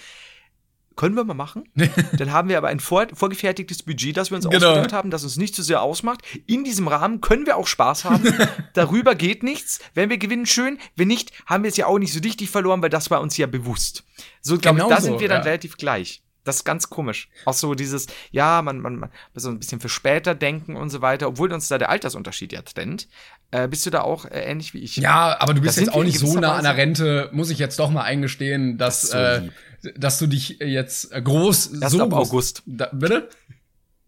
können 0.97 1.15
wir 1.15 1.23
mal 1.23 1.33
machen? 1.33 1.63
dann 2.17 2.33
haben 2.33 2.49
wir 2.49 2.57
aber 2.57 2.67
ein 2.67 2.81
vor, 2.81 3.07
vorgefertigtes 3.13 3.83
Budget, 3.83 4.17
das 4.17 4.29
wir 4.31 4.35
uns 4.35 4.49
Genau. 4.49 4.71
ausgedacht 4.71 4.91
haben, 4.91 5.09
das 5.09 5.23
uns 5.23 5.37
nicht 5.37 5.55
zu 5.55 5.63
sehr 5.63 5.81
ausmacht. 5.81 6.21
In 6.45 6.65
diesem 6.65 6.89
Rahmen 6.89 7.21
können 7.21 7.45
wir 7.45 7.55
auch 7.55 7.67
Spaß 7.67 8.03
haben. 8.03 8.23
Darüber 8.73 9.15
geht 9.15 9.43
nichts. 9.43 9.79
Wenn 9.93 10.09
wir 10.09 10.17
gewinnen, 10.17 10.45
schön. 10.45 10.77
Wenn 10.97 11.07
nicht, 11.07 11.31
haben 11.45 11.63
wir 11.63 11.69
es 11.69 11.77
ja 11.77 11.85
auch 11.85 11.99
nicht 11.99 12.11
so 12.11 12.19
richtig 12.19 12.49
verloren, 12.49 12.81
weil 12.81 12.89
das 12.89 13.09
war 13.09 13.21
uns 13.21 13.37
ja 13.37 13.47
bewusst. 13.47 14.03
So, 14.41 14.57
glaube 14.57 14.79
Genau 14.79 14.89
ich, 14.89 14.95
da 14.95 15.01
so, 15.01 15.07
sind 15.07 15.19
wir 15.21 15.29
dann 15.29 15.39
ja. 15.39 15.43
relativ 15.45 15.77
gleich. 15.77 16.21
Das 16.47 16.57
ist 16.57 16.63
ganz 16.63 16.89
komisch. 16.89 17.27
Auch 17.43 17.53
so 17.53 17.75
dieses, 17.75 18.07
ja, 18.31 18.61
man, 18.61 18.79
man, 18.79 18.95
man 18.95 19.09
so 19.35 19.49
ein 19.49 19.59
bisschen 19.59 19.81
für 19.81 19.89
später 19.89 20.33
denken 20.33 20.77
und 20.77 20.89
so 20.89 21.01
weiter, 21.01 21.27
obwohl 21.27 21.51
uns 21.51 21.67
da 21.67 21.77
der 21.77 21.89
Altersunterschied 21.89 22.53
ja 22.53 22.61
trennt. 22.61 23.09
Äh, 23.51 23.67
bist 23.67 23.85
du 23.85 23.89
da 23.89 24.01
auch 24.01 24.23
äh, 24.25 24.49
ähnlich 24.49 24.73
wie 24.73 24.79
ich? 24.79 24.95
Ja, 24.95 25.35
aber 25.39 25.53
du 25.53 25.61
bist 25.61 25.77
Das 25.77 25.85
jetzt 25.85 25.93
auch 25.93 26.03
nicht 26.03 26.19
so 26.19 26.39
nah 26.39 26.55
an 26.55 26.63
der 26.63 26.77
Rente, 26.77 27.29
muss 27.33 27.49
ich 27.49 27.59
jetzt 27.59 27.79
doch 27.79 27.89
mal 27.89 28.03
eingestehen, 28.03 28.77
dass, 28.77 29.01
Das 29.01 29.11
so 29.11 29.17
äh. 29.17 29.49
Dass 29.95 30.19
du 30.19 30.27
dich 30.27 30.59
jetzt 30.59 31.11
äh, 31.13 31.21
groß 31.21 31.67
Erst 31.81 31.95
so 31.95 32.03
ab 32.03 32.13
August. 32.13 32.63
Da, 32.65 32.89
bitte? 32.91 33.29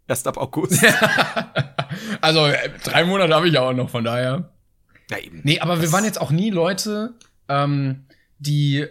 Erst 0.08 0.28
ab 0.28 0.38
August. 0.38 0.84
Also 2.22 2.46
äh, 2.46 2.70
drei 2.84 3.04
Monate 3.04 3.34
habe 3.34 3.48
ich 3.48 3.54
ja 3.54 3.62
auch 3.62 3.74
noch, 3.74 3.90
von 3.90 4.04
daher. 4.04 4.52
ja, 5.10 5.18
eben. 5.18 5.42
Nee, 5.44 5.60
aber 5.60 5.82
wir 5.82 5.92
waren 5.92 6.04
jetzt 6.04 6.22
auch 6.22 6.30
nie 6.32 6.50
Leute, 6.52 7.16
ähm, 7.48 8.06
die 8.38 8.86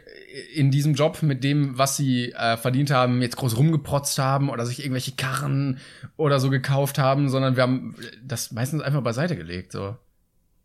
in 0.54 0.70
diesem 0.70 0.94
Job 0.94 1.22
mit 1.22 1.44
dem, 1.44 1.78
was 1.78 1.96
sie 1.96 2.32
äh, 2.32 2.56
verdient 2.56 2.90
haben, 2.90 3.22
jetzt 3.22 3.36
groß 3.36 3.56
rumgeprotzt 3.56 4.18
haben 4.18 4.50
oder 4.50 4.66
sich 4.66 4.80
irgendwelche 4.80 5.12
Karren 5.12 5.78
oder 6.16 6.40
so 6.40 6.50
gekauft 6.50 6.98
haben, 6.98 7.28
sondern 7.28 7.54
wir 7.56 7.62
haben 7.62 7.94
das 8.22 8.50
meistens 8.52 8.82
einfach 8.82 9.02
beiseite 9.02 9.36
gelegt. 9.36 9.72
So. 9.72 9.96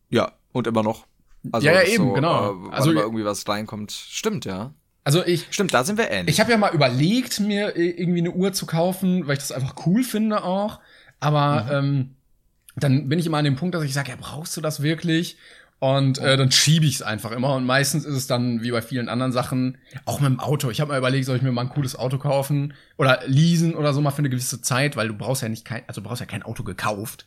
Ja, 0.09 0.31
und 0.51 0.65
immer 0.67 0.83
noch. 0.83 1.05
Also, 1.51 1.67
Ja, 1.67 1.73
ja, 1.73 1.81
das 1.81 1.89
eben, 1.89 2.13
genau. 2.13 2.45
Äh, 2.45 2.71
Also- 2.71 2.89
also 2.89 2.91
irgendwie 2.93 3.25
was 3.25 3.47
reinkommt. 3.47 3.91
Stimmt, 3.91 4.45
ja. 4.45 4.73
Also 5.03 5.25
ich, 5.25 5.47
Stimmt, 5.51 5.73
da 5.73 5.83
sind 5.83 5.97
wir 5.97 6.09
ähnlich. 6.09 6.35
ich 6.35 6.39
habe 6.39 6.51
ja 6.51 6.57
mal 6.57 6.73
überlegt, 6.73 7.39
mir 7.39 7.75
i- 7.75 7.89
irgendwie 7.91 8.19
eine 8.19 8.31
Uhr 8.31 8.53
zu 8.53 8.65
kaufen, 8.65 9.27
weil 9.27 9.33
ich 9.33 9.39
das 9.39 9.51
einfach 9.51 9.75
cool 9.85 10.03
finde 10.03 10.43
auch. 10.43 10.79
Aber 11.19 11.67
ähm, 11.71 12.15
dann 12.75 13.09
bin 13.09 13.19
ich 13.19 13.25
immer 13.25 13.37
an 13.37 13.45
dem 13.45 13.55
Punkt, 13.55 13.75
dass 13.75 13.83
ich 13.83 13.93
sage, 13.93 14.11
ja, 14.11 14.17
brauchst 14.19 14.55
du 14.57 14.61
das 14.61 14.81
wirklich? 14.81 15.37
Und 15.79 16.17
äh, 16.19 16.37
dann 16.37 16.49
schiebe 16.51 16.85
ich 16.85 16.95
es 16.95 17.01
einfach 17.01 17.31
immer. 17.31 17.55
Und 17.55 17.65
meistens 17.65 18.05
ist 18.05 18.15
es 18.15 18.25
dann, 18.27 18.63
wie 18.63 18.71
bei 18.71 18.81
vielen 18.81 19.09
anderen 19.09 19.33
Sachen, 19.33 19.77
auch 20.05 20.21
mit 20.21 20.29
dem 20.29 20.39
Auto. 20.39 20.69
Ich 20.69 20.79
habe 20.79 20.93
mal 20.93 20.97
überlegt, 20.97 21.25
soll 21.25 21.35
ich 21.35 21.41
mir 21.41 21.51
mal 21.51 21.63
ein 21.63 21.69
cooles 21.69 21.97
Auto 21.97 22.17
kaufen 22.17 22.73
oder 22.97 23.19
leasen 23.25 23.75
oder 23.75 23.93
so 23.93 23.99
mal 23.99 24.11
für 24.11 24.19
eine 24.19 24.29
gewisse 24.29 24.61
Zeit, 24.61 24.95
weil 24.95 25.09
du 25.09 25.13
brauchst 25.13 25.41
ja 25.41 25.49
nicht 25.49 25.65
kein, 25.65 25.83
also 25.87 25.99
du 25.99 26.07
brauchst 26.07 26.21
ja 26.21 26.25
kein 26.25 26.43
Auto 26.43 26.63
gekauft, 26.63 27.25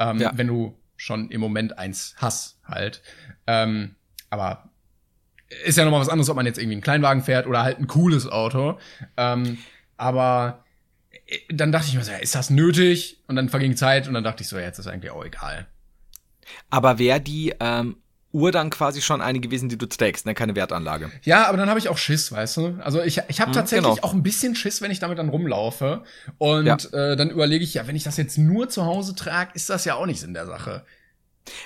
ähm, 0.00 0.18
Ja. 0.18 0.32
wenn 0.34 0.48
du 0.48 0.76
schon 0.96 1.30
im 1.30 1.40
Moment 1.40 1.78
eins 1.78 2.16
hast 2.18 2.58
halt. 2.64 3.02
Ähm, 3.46 3.94
aber 4.30 4.68
ist 5.64 5.78
ja 5.78 5.84
noch 5.84 5.90
mal 5.92 6.00
was 6.00 6.08
anderes, 6.08 6.28
ob 6.30 6.36
man 6.36 6.46
jetzt 6.46 6.58
irgendwie 6.58 6.74
einen 6.74 6.82
Kleinwagen 6.82 7.22
fährt 7.22 7.46
oder 7.46 7.62
halt 7.62 7.78
ein 7.78 7.86
cooles 7.86 8.26
Auto. 8.28 8.78
Ähm, 9.16 9.58
aber 9.96 10.64
äh, 11.26 11.38
dann 11.50 11.72
dachte 11.72 11.88
ich 11.88 11.94
mir 11.94 12.04
so, 12.04 12.12
ja, 12.12 12.18
ist 12.18 12.34
das 12.34 12.50
nötig? 12.50 13.22
Und 13.28 13.36
dann 13.36 13.48
verging 13.48 13.76
Zeit 13.76 14.08
und 14.08 14.14
dann 14.14 14.24
dachte 14.24 14.42
ich 14.42 14.48
so, 14.48 14.56
ja, 14.58 14.64
jetzt 14.64 14.78
ist 14.78 14.86
eigentlich 14.86 15.10
auch 15.12 15.24
egal. 15.24 15.66
Aber 16.70 16.98
wäre 16.98 17.20
die 17.20 17.54
ähm, 17.60 17.96
Uhr 18.32 18.50
dann 18.50 18.70
quasi 18.70 19.02
schon 19.02 19.20
eine 19.20 19.40
gewesen, 19.40 19.68
die 19.68 19.78
du 19.78 19.86
trägst, 19.86 20.26
ne? 20.26 20.34
Keine 20.34 20.54
Wertanlage. 20.56 21.12
Ja, 21.22 21.46
aber 21.48 21.58
dann 21.58 21.68
habe 21.68 21.78
ich 21.78 21.88
auch 21.88 21.98
Schiss, 21.98 22.32
weißt 22.32 22.56
du? 22.56 22.78
Also 22.82 23.02
ich, 23.02 23.20
ich 23.28 23.40
habe 23.40 23.50
Mhm, 23.50 23.54
tatsächlich 23.54 23.96
genau. 23.96 24.06
auch 24.08 24.14
ein 24.14 24.22
bisschen 24.22 24.54
Schiss, 24.56 24.80
wenn 24.80 24.90
ich 24.90 24.98
damit 25.00 25.18
dann 25.18 25.28
rumlaufe. 25.28 26.02
Und 26.38 26.90
Ja. 26.92 27.12
äh, 27.12 27.16
dann 27.16 27.30
überlege 27.30 27.62
ich, 27.64 27.74
ja, 27.74 27.86
wenn 27.86 27.96
ich 27.96 28.04
das 28.04 28.16
jetzt 28.16 28.38
nur 28.38 28.68
zu 28.68 28.86
Hause 28.86 29.14
trage, 29.14 29.50
ist 29.54 29.68
das 29.70 29.84
ja 29.84 29.94
auch 29.96 30.06
nicht 30.06 30.20
Sinn 30.20 30.34
der 30.34 30.46
Sache. 30.46 30.84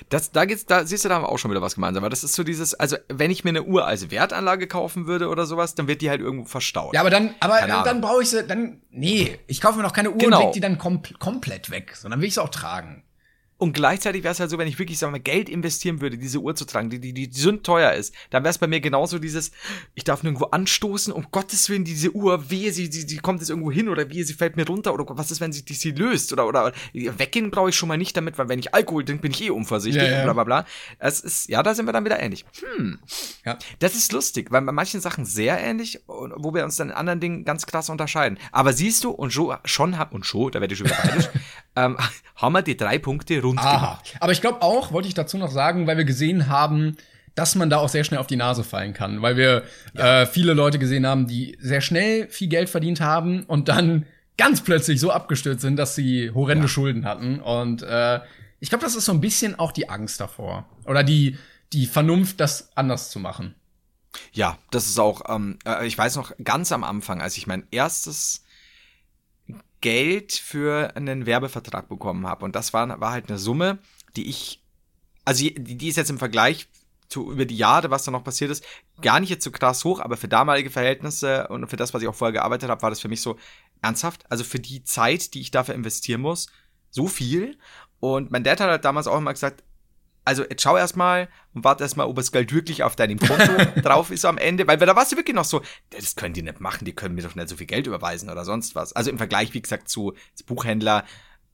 Das, 0.09 0.33
da 0.33 0.45
geht's, 0.45 0.67
da 0.67 0.85
siehst 0.87 1.05
du, 1.05 1.09
da 1.09 1.17
haben 1.17 1.23
wir 1.23 1.29
auch 1.29 1.39
schon 1.39 1.51
wieder 1.51 1.63
was 1.63 1.75
gemeinsam. 1.75 2.03
Aber 2.05 2.11
das 2.11 2.25
ist 2.25 2.35
so 2.35 2.43
dieses, 2.45 2.75
also 2.75 2.97
wenn 3.09 3.31
ich 3.31 3.45
mir 3.45 3.51
eine 3.51 3.63
Uhr 3.63 3.87
als 3.87 4.11
Wertanlage 4.11 4.67
kaufen 4.67 5.07
würde 5.07 5.29
oder 5.29 5.47
sowas, 5.47 5.75
dann 5.75 5.87
wird 5.89 6.01
die 6.03 6.11
halt 6.11 6.21
irgendwo 6.21 6.47
verstaut. 6.47 6.95
Ja, 6.95 7.01
aber 7.01 7.11
dann, 7.11 7.35
aber 7.41 7.61
dann, 7.67 7.85
dann 7.85 8.01
brauche 8.01 8.23
ich 8.23 8.31
sie, 8.31 8.43
dann, 8.47 8.81
nee, 8.91 9.39
ich 9.47 9.61
kaufe 9.61 9.77
mir 9.77 9.83
noch 9.83 9.93
keine 9.93 10.11
Uhr 10.11 10.19
Genau. 10.19 10.39
und 10.39 10.45
leg 10.45 10.53
die 10.53 10.61
dann 10.61 10.79
kom 10.79 11.03
komplett 11.19 11.71
weg, 11.71 11.95
sondern 11.97 12.21
will 12.21 12.29
ich 12.29 12.35
sie 12.35 12.43
auch 12.43 12.49
tragen. 12.49 13.03
Und 13.59 13.73
gleichzeitig 13.73 14.23
wäre 14.23 14.33
es 14.33 14.41
halt 14.41 14.51
so, 14.51 14.59
wenn 14.59 14.69
ich 14.69 14.79
wirklich, 14.79 14.99
sagen 14.99 15.13
wir 15.13 15.19
mal, 15.19 15.23
Geld 15.23 15.49
investieren 15.49 16.03
würde, 16.03 16.19
diese 16.19 16.41
Uhr 16.41 16.55
zu 16.55 16.67
tragen, 16.67 16.91
die, 16.91 17.01
die, 17.01 17.15
die 17.15 17.31
sündteuer 17.33 17.93
ist, 17.93 18.15
dann 18.29 18.43
wäre 18.43 18.51
es 18.51 18.59
bei 18.59 18.67
mir 18.67 18.81
genauso 18.81 19.19
dieses, 19.19 19.51
ich 19.95 20.05
darf 20.05 20.23
nirgendwo 20.23 20.47
anstoßen, 20.47 21.13
um 21.13 21.27
Gottes 21.31 21.69
Willen, 21.71 21.85
diese 21.85 22.15
Uhr, 22.15 22.51
wehe, 22.51 22.71
sie, 22.73 22.87
sie, 22.93 23.03
sie 23.03 23.17
kommt 23.17 23.41
jetzt 23.41 23.49
irgendwo 23.49 23.73
hin 23.73 23.89
oder 23.89 24.11
wehe, 24.11 24.25
sie 24.25 24.35
fällt 24.35 24.57
mir 24.57 24.67
runter 24.67 24.93
oder 24.93 25.07
was 25.09 25.31
ist, 25.31 25.41
wenn 25.41 25.53
sie, 25.53 25.65
die, 25.65 25.73
sie 25.73 25.93
löst 25.93 26.35
oder, 26.35 26.47
oder, 26.47 26.73
weggehen 26.93 27.51
brauche 27.51 27.71
ich 27.71 27.77
schon 27.77 27.89
mal 27.89 27.97
nicht 27.97 28.15
damit, 28.17 28.37
weil 28.37 28.51
wenn 28.51 28.59
ich 28.59 28.75
Alkohol 28.75 29.05
trinke, 29.05 29.23
bin 29.23 29.33
ich 29.33 29.43
eh 29.43 29.51
unvorsichtig 29.51 30.03
Ja, 30.03 30.09
ja. 30.09 30.19
und 30.19 30.25
bla, 30.25 30.33
bla, 30.35 30.45
bla. 30.45 30.67
Es 30.99 31.21
ist, 31.21 31.49
ja, 31.49 31.63
da 31.63 31.75
sind 31.75 31.87
wir 31.87 31.93
dann 31.93 32.05
wieder 32.05 32.21
ähnlich. 32.21 32.45
Hm. 32.77 32.99
Ja. 33.47 33.59
Das 33.79 33.95
ist 33.95 34.13
lustig, 34.13 34.51
weil 34.51 34.63
bei 34.63 34.73
manchen 34.73 35.01
Sachen 35.01 35.25
sehr 35.25 35.59
ähnlich, 35.59 36.07
und 36.07 36.35
wo 36.37 36.53
wir 36.53 36.65
uns 36.65 36.77
dann 36.77 36.91
in 36.91 36.95
anderen 36.95 37.21
Dingen 37.21 37.45
ganz 37.45 37.67
krass 37.67 37.89
unterscheiden. 37.89 38.39
Aber 38.53 38.75
siehst 38.75 39.05
du, 39.05 39.11
und 39.11 39.33
schon, 39.33 39.57
schon 39.65 39.97
haben, 39.97 40.15
und 40.15 40.27
schon, 40.27 40.53
da 40.53 40.61
werde 40.61 40.75
ich 40.75 40.79
schon 40.79 40.89
wieder 40.89 41.33
ähm, 41.77 41.97
haben 42.37 42.53
wir 42.53 42.63
die 42.63 42.77
drei 42.77 42.99
Punkte 42.99 43.41
rund 43.41 43.59
Aha. 43.59 43.77
gemacht. 43.77 44.15
Aber 44.21 44.33
ich 44.33 44.41
glaube 44.41 44.63
auch, 44.63 44.93
wollte 44.93 45.09
ich 45.09 45.15
dazu 45.15 45.39
noch 45.39 45.51
sagen, 45.51 45.87
weil 45.87 45.97
wir 45.97 46.05
gesehen 46.05 46.49
haben, 46.49 46.97
dass 47.35 47.55
man 47.55 47.71
da 47.71 47.79
auch 47.79 47.89
sehr 47.89 48.05
schnell 48.05 48.19
auf 48.19 48.27
die 48.27 48.37
Nase 48.37 48.65
fallen 48.65 48.95
kann, 48.95 49.23
weil 49.23 49.37
wir 49.37 49.63
äh, 49.95 50.27
viele 50.27 50.55
Leute 50.55 50.79
gesehen 50.79 51.07
haben, 51.07 51.27
die 51.27 51.57
sehr 51.61 51.83
schnell 51.83 52.29
viel 52.29 52.49
Geld 52.49 52.71
verdient 52.71 53.01
haben 53.01 53.45
und 53.45 53.69
dann 53.69 54.07
ganz 54.39 54.63
plötzlich 54.63 55.01
so 55.01 55.11
abgestürzt 55.11 55.61
sind, 55.61 55.77
dass 55.77 55.95
sie 55.95 56.31
horrende 56.31 56.69
Schulden 56.69 57.05
hatten. 57.05 57.41
Und 57.41 57.83
äh, 57.83 58.21
ich 58.61 58.71
glaube, 58.71 58.85
das 58.85 58.95
ist 58.95 59.05
so 59.05 59.13
ein 59.13 59.21
bisschen 59.21 59.59
auch 59.59 59.73
die 59.73 59.89
Angst 59.89 60.21
davor 60.21 60.67
oder 60.85 61.03
die 61.03 61.37
die 61.73 61.87
Vernunft, 61.87 62.41
das 62.41 62.71
anders 62.75 63.11
zu 63.11 63.19
machen. 63.19 63.55
Ja, 64.33 64.59
das 64.71 64.87
ist 64.87 64.99
auch, 64.99 65.23
ähm, 65.29 65.59
äh, 65.67 65.87
ich 65.87 65.97
weiß 65.97 66.17
noch, 66.17 66.33
ganz 66.43 66.73
am 66.73 66.85
Anfang, 66.85 67.21
als 67.21 67.37
ich 67.37 67.47
mein 67.47 67.67
erstes 67.71 68.45
Geld 69.81 70.33
für 70.33 70.97
einen 70.97 71.27
Werbevertrag 71.27 71.89
bekommen 71.89 72.27
habe. 72.27 72.45
Und 72.45 72.57
das 72.57 72.73
war, 72.73 73.01
war 73.01 73.13
halt 73.13 73.29
eine 73.29 73.39
Summe, 73.39 73.79
die 74.17 74.29
ich, 74.29 74.63
also 75.25 75.45
die, 75.45 75.55
die 75.55 75.89
ist 75.89 75.97
jetzt 75.97 76.11
im 76.11 76.19
Vergleich 76.19 76.69
zu 77.09 77.31
über 77.31 77.45
die 77.45 77.57
Jahre, 77.57 77.91
was 77.91 78.05
da 78.05 78.11
noch 78.11 78.25
passiert 78.25 78.51
ist, 78.51 78.65
gar 79.01 79.21
nicht 79.21 79.31
jetzt 79.31 79.45
so 79.45 79.51
krass 79.51 79.85
hoch, 79.85 80.01
aber 80.01 80.17
für 80.17 80.29
damalige 80.29 80.71
Verhältnisse 80.71 81.47
und 81.49 81.69
für 81.69 81.77
das, 81.77 81.95
was 81.95 82.03
ich 82.03 82.09
auch 82.09 82.15
vorher 82.15 82.33
gearbeitet 82.33 82.69
habe, 82.69 82.83
war 82.83 82.91
das 82.91 83.01
für 83.01 83.09
mich 83.09 83.21
so 83.21 83.37
ernsthaft. 83.83 84.25
Also 84.31 84.45
für 84.45 84.59
die 84.59 84.83
Zeit, 84.83 85.35
die 85.35 85.41
ich 85.41 85.51
dafür 85.51 85.75
investieren 85.75 86.21
muss, 86.21 86.49
so 86.91 87.07
viel. 87.07 87.59
Und 88.01 88.31
mein 88.31 88.45
Dad 88.45 88.61
hat 88.61 88.69
halt 88.69 88.85
damals 88.85 89.07
auch 89.07 89.19
immer 89.19 89.33
gesagt, 89.33 89.63
also 90.27 90.43
jetzt 90.43 90.61
schau 90.63 90.77
erstmal 90.77 91.29
und 91.55 91.65
warte 91.65 91.83
erstmal, 91.85 92.07
ob 92.07 92.17
das 92.17 92.33
Geld 92.33 92.53
wirklich 92.53 92.83
auf 92.83 92.97
deinem 92.97 93.19
Konto 93.19 93.53
drauf 93.83 94.11
ist 94.11 94.25
am 94.27 94.37
Ende, 94.39 94.67
weil 94.67 94.77
da 94.77 94.95
warst 94.95 95.13
du 95.13 95.17
wirklich 95.17 95.35
noch 95.37 95.45
so, 95.47 95.63
das 95.91 96.17
können 96.17 96.35
die 96.35 96.43
nicht 96.43 96.61
machen, 96.61 96.85
die 96.85 96.93
können 96.95 97.15
mir 97.15 97.23
doch 97.23 97.35
nicht 97.35 97.49
so 97.49 97.57
viel 97.57 97.67
Geld 97.67 97.87
überweisen 97.87 98.29
oder 98.29 98.45
sonst 98.45 98.75
was. 98.75 98.93
Also 98.93 99.11
im 99.11 99.19
Vergleich, 99.19 99.55
wie 99.55 99.63
gesagt, 99.63 99.89
zu 99.89 100.13
Buchhändler, 100.47 101.05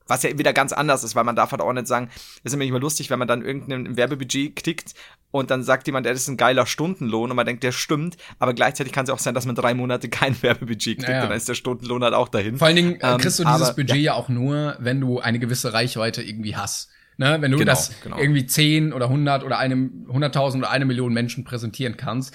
was 0.09 0.25
ja 0.25 0.37
wieder 0.37 0.53
ganz 0.53 0.73
anders 0.73 1.05
ist, 1.05 1.15
weil 1.15 1.23
man 1.25 1.37
darf 1.37 1.53
halt 1.53 1.63
auch 1.63 1.73
nicht 1.73 1.87
sagen, 1.87 2.09
das 2.09 2.25
ist 2.45 2.53
nämlich 2.53 2.71
immer 2.71 2.81
lustig, 2.81 3.09
wenn 3.09 3.21
man 3.21 3.29
dann 3.29 3.43
irgendein 3.45 3.97
Werbebudget 3.97 4.57
klickt 4.57 4.95
und 5.31 5.51
dann 5.51 5.63
sagt 5.63 5.87
jemand, 5.87 6.05
das 6.07 6.19
ist 6.19 6.29
ein 6.29 6.37
geiler 6.37 6.67
Stundenlohn 6.67 7.31
und 7.31 7.37
man 7.37 7.47
denkt, 7.47 7.63
der 7.63 7.71
stimmt, 7.73 8.17
aber 8.41 8.53
gleichzeitig 8.53 8.93
kann 8.93 9.05
es 9.05 9.11
auch 9.11 9.21
sein, 9.21 9.33
dass 9.33 9.47
man 9.47 9.55
drei 9.55 9.75
Monate 9.75 10.09
kein 10.11 10.41
Werbebudget 10.43 10.97
kriegt 10.99 11.09
Naja. 11.09 11.23
und 11.23 11.29
dann 11.31 11.37
ist 11.37 11.49
der 11.49 11.55
Stundenlohn 11.55 12.03
halt 12.03 12.15
auch 12.15 12.29
dahin. 12.29 12.59
Vor 12.59 12.67
allen 12.67 12.77
Dingen 12.77 13.01
äh, 13.01 13.13
Ähm, 13.13 13.19
kriegst 13.19 13.39
du 13.39 13.45
dieses 13.45 13.63
aber- 13.63 13.75
Budget 13.77 13.97
ja. 13.99 14.15
auch 14.15 14.29
nur, 14.29 14.77
wenn 14.81 15.01
du 15.01 15.21
eine 15.21 15.39
gewisse 15.39 15.73
Reichweite 15.73 16.21
irgendwie 16.23 16.57
hast. 16.57 16.91
Ne? 17.19 17.37
Wenn 17.41 17.51
du 17.53 17.59
Genau, 17.59 17.71
das 17.71 17.93
genau. 18.03 18.19
irgendwie 18.19 18.47
10 18.47 18.93
oder 18.93 19.07
100 19.07 19.45
oder 19.45 19.59
einem 19.59 20.07
100.000 20.11 20.59
oder 20.59 20.71
eine 20.71 20.85
Million 20.85 21.13
Menschen 21.13 21.45
präsentieren 21.45 21.97
kannst. 21.97 22.35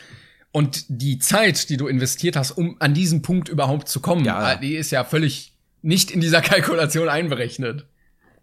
Und 0.52 0.86
die 0.88 1.20
Zeit, 1.20 1.70
die 1.70 1.78
du 1.78 1.88
investiert 1.88 2.36
hast, 2.36 2.52
um 2.52 2.78
an 2.80 2.94
diesen 2.94 3.22
Punkt 3.22 3.50
überhaupt 3.50 3.88
zu 3.90 4.00
kommen, 4.00 4.24
Ja. 4.26 4.56
die 4.56 4.76
ist 4.76 4.92
ja 4.92 5.04
völlig 5.04 5.54
nicht 5.82 6.10
in 6.12 6.22
dieser 6.22 6.42
Kalkulation 6.42 7.10
einberechnet. 7.10 7.86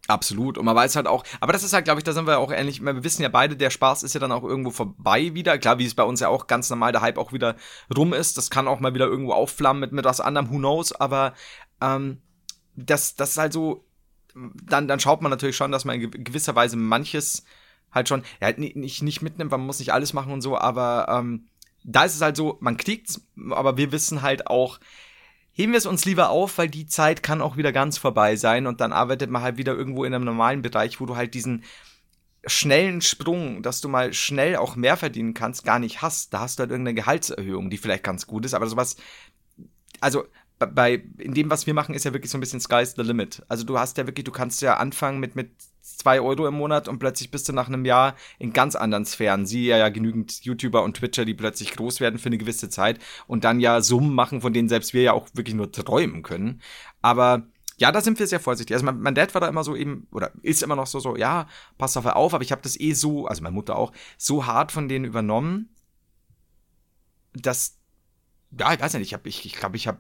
Absolut. 0.06 0.58
Und 0.58 0.66
man 0.66 0.76
weiß 0.76 0.96
halt 0.96 1.06
auch, 1.06 1.24
aber 1.40 1.54
das 1.54 1.62
ist 1.64 1.72
halt, 1.72 1.86
glaube 1.86 1.98
ich, 2.00 2.04
da 2.04 2.12
sind 2.12 2.26
wir 2.26 2.38
auch 2.38 2.52
ähnlich. 2.52 2.82
Wir 2.82 3.02
wissen 3.04 3.22
ja 3.22 3.30
beide, 3.30 3.56
der 3.56 3.70
Spaß 3.70 4.02
ist 4.02 4.12
ja 4.12 4.20
dann 4.20 4.32
auch 4.32 4.44
irgendwo 4.44 4.70
vorbei 4.70 5.32
wieder. 5.34 5.56
Klar, 5.56 5.78
wie 5.78 5.86
es 5.86 5.94
bei 5.94 6.02
uns 6.02 6.20
ja 6.20 6.28
auch 6.28 6.46
ganz 6.46 6.68
normal 6.68 6.92
der 6.92 7.00
Hype 7.00 7.16
auch 7.16 7.32
wieder 7.32 7.56
rum 7.96 8.12
ist. 8.12 8.36
Das 8.36 8.50
kann 8.50 8.68
auch 8.68 8.80
mal 8.80 8.92
wieder 8.92 9.06
irgendwo 9.06 9.32
aufflammen 9.32 9.80
mit, 9.80 9.92
mit 9.92 10.04
was 10.04 10.20
anderem, 10.20 10.50
who 10.50 10.58
knows. 10.58 10.92
Aber 10.92 11.32
ähm, 11.80 12.18
das, 12.76 13.14
das 13.14 13.30
ist 13.30 13.38
halt 13.38 13.54
so, 13.54 13.86
dann, 14.34 14.88
dann 14.88 15.00
schaut 15.00 15.22
man 15.22 15.30
natürlich 15.30 15.56
schon, 15.56 15.72
dass 15.72 15.84
man 15.84 16.00
in 16.00 16.10
gew- 16.10 16.22
gewisser 16.22 16.54
Weise 16.54 16.76
manches 16.76 17.44
halt 17.92 18.08
schon, 18.08 18.24
ja, 18.40 18.50
ni- 18.56 18.72
nicht, 18.74 19.02
nicht 19.02 19.22
mitnimmt, 19.22 19.50
man 19.50 19.64
muss 19.64 19.78
nicht 19.78 19.92
alles 19.92 20.12
machen 20.12 20.32
und 20.32 20.42
so, 20.42 20.58
aber 20.58 21.06
ähm, 21.08 21.46
da 21.84 22.04
ist 22.04 22.16
es 22.16 22.20
halt 22.20 22.36
so, 22.36 22.58
man 22.60 22.76
kriegt's, 22.76 23.20
aber 23.50 23.76
wir 23.76 23.92
wissen 23.92 24.22
halt 24.22 24.46
auch, 24.48 24.80
heben 25.52 25.72
wir 25.72 25.78
es 25.78 25.86
uns 25.86 26.04
lieber 26.04 26.30
auf, 26.30 26.58
weil 26.58 26.68
die 26.68 26.86
Zeit 26.86 27.22
kann 27.22 27.40
auch 27.40 27.56
wieder 27.56 27.72
ganz 27.72 27.98
vorbei 27.98 28.36
sein 28.36 28.66
und 28.66 28.80
dann 28.80 28.92
arbeitet 28.92 29.30
man 29.30 29.42
halt 29.42 29.56
wieder 29.56 29.74
irgendwo 29.74 30.04
in 30.04 30.12
einem 30.12 30.24
normalen 30.24 30.62
Bereich, 30.62 31.00
wo 31.00 31.06
du 31.06 31.14
halt 31.14 31.34
diesen 31.34 31.62
schnellen 32.46 33.00
Sprung, 33.00 33.62
dass 33.62 33.80
du 33.80 33.88
mal 33.88 34.12
schnell 34.12 34.56
auch 34.56 34.76
mehr 34.76 34.96
verdienen 34.96 35.32
kannst, 35.32 35.64
gar 35.64 35.78
nicht 35.78 36.02
hast. 36.02 36.34
Da 36.34 36.40
hast 36.40 36.58
du 36.58 36.62
halt 36.62 36.70
irgendeine 36.70 36.94
Gehaltserhöhung, 36.94 37.70
die 37.70 37.78
vielleicht 37.78 38.04
ganz 38.04 38.26
gut 38.26 38.44
ist, 38.44 38.54
aber 38.54 38.66
sowas, 38.66 38.96
also 40.00 40.24
bei- 40.58 41.02
in 41.18 41.34
dem, 41.34 41.50
was 41.50 41.66
wir 41.66 41.74
machen, 41.74 41.94
ist 41.94 42.04
ja 42.04 42.12
wirklich 42.12 42.30
so 42.30 42.38
ein 42.38 42.40
bisschen 42.40 42.60
Sky's 42.60 42.94
the 42.96 43.02
limit. 43.02 43.42
Also 43.48 43.64
du 43.64 43.78
hast 43.78 43.98
ja 43.98 44.06
wirklich, 44.06 44.24
du 44.24 44.32
kannst 44.32 44.62
ja 44.62 44.76
anfangen 44.76 45.20
mit, 45.20 45.36
mit 45.36 45.50
zwei 45.82 46.20
Euro 46.20 46.46
im 46.46 46.54
Monat 46.54 46.88
und 46.88 46.98
plötzlich 46.98 47.30
bist 47.30 47.48
du 47.48 47.52
nach 47.52 47.68
einem 47.68 47.84
Jahr 47.84 48.14
in 48.38 48.52
ganz 48.52 48.74
anderen 48.76 49.04
Sphären. 49.04 49.46
Siehe 49.46 49.70
ja, 49.70 49.78
ja 49.78 49.88
genügend 49.88 50.44
YouTuber 50.44 50.82
und 50.82 50.96
Twitcher, 50.96 51.24
die 51.24 51.34
plötzlich 51.34 51.72
groß 51.72 52.00
werden 52.00 52.18
für 52.18 52.26
eine 52.26 52.38
gewisse 52.38 52.68
Zeit 52.68 52.98
und 53.26 53.44
dann 53.44 53.60
ja 53.60 53.80
Summen 53.80 54.14
machen, 54.14 54.40
von 54.40 54.52
denen 54.52 54.68
selbst 54.68 54.94
wir 54.94 55.02
ja 55.02 55.12
auch 55.12 55.28
wirklich 55.34 55.54
nur 55.54 55.70
träumen 55.70 56.22
können. 56.22 56.62
Aber 57.02 57.46
ja, 57.76 57.90
da 57.90 58.00
sind 58.00 58.18
wir 58.18 58.26
sehr 58.26 58.40
vorsichtig. 58.40 58.74
Also 58.74 58.86
mein, 58.86 59.00
mein 59.00 59.14
Dad 59.14 59.34
war 59.34 59.40
da 59.40 59.48
immer 59.48 59.64
so 59.64 59.74
eben, 59.74 60.06
oder 60.12 60.30
ist 60.42 60.62
immer 60.62 60.76
noch 60.76 60.86
so, 60.86 61.00
so, 61.00 61.16
ja, 61.16 61.48
pass 61.76 61.96
auf 61.96 62.06
auf, 62.06 62.32
aber 62.32 62.44
ich 62.44 62.52
habe 62.52 62.62
das 62.62 62.78
eh 62.78 62.92
so, 62.92 63.26
also 63.26 63.42
meine 63.42 63.54
Mutter 63.54 63.76
auch, 63.76 63.92
so 64.16 64.46
hart 64.46 64.70
von 64.70 64.88
denen 64.88 65.04
übernommen, 65.04 65.74
dass, 67.32 67.78
ja, 68.58 68.72
ich 68.72 68.80
weiß 68.80 68.94
nicht, 68.94 69.02
ich 69.02 69.12
habe, 69.14 69.28
ich, 69.28 69.44
ich 69.44 69.54
glaube, 69.54 69.76
ich 69.76 69.88
habe 69.88 69.98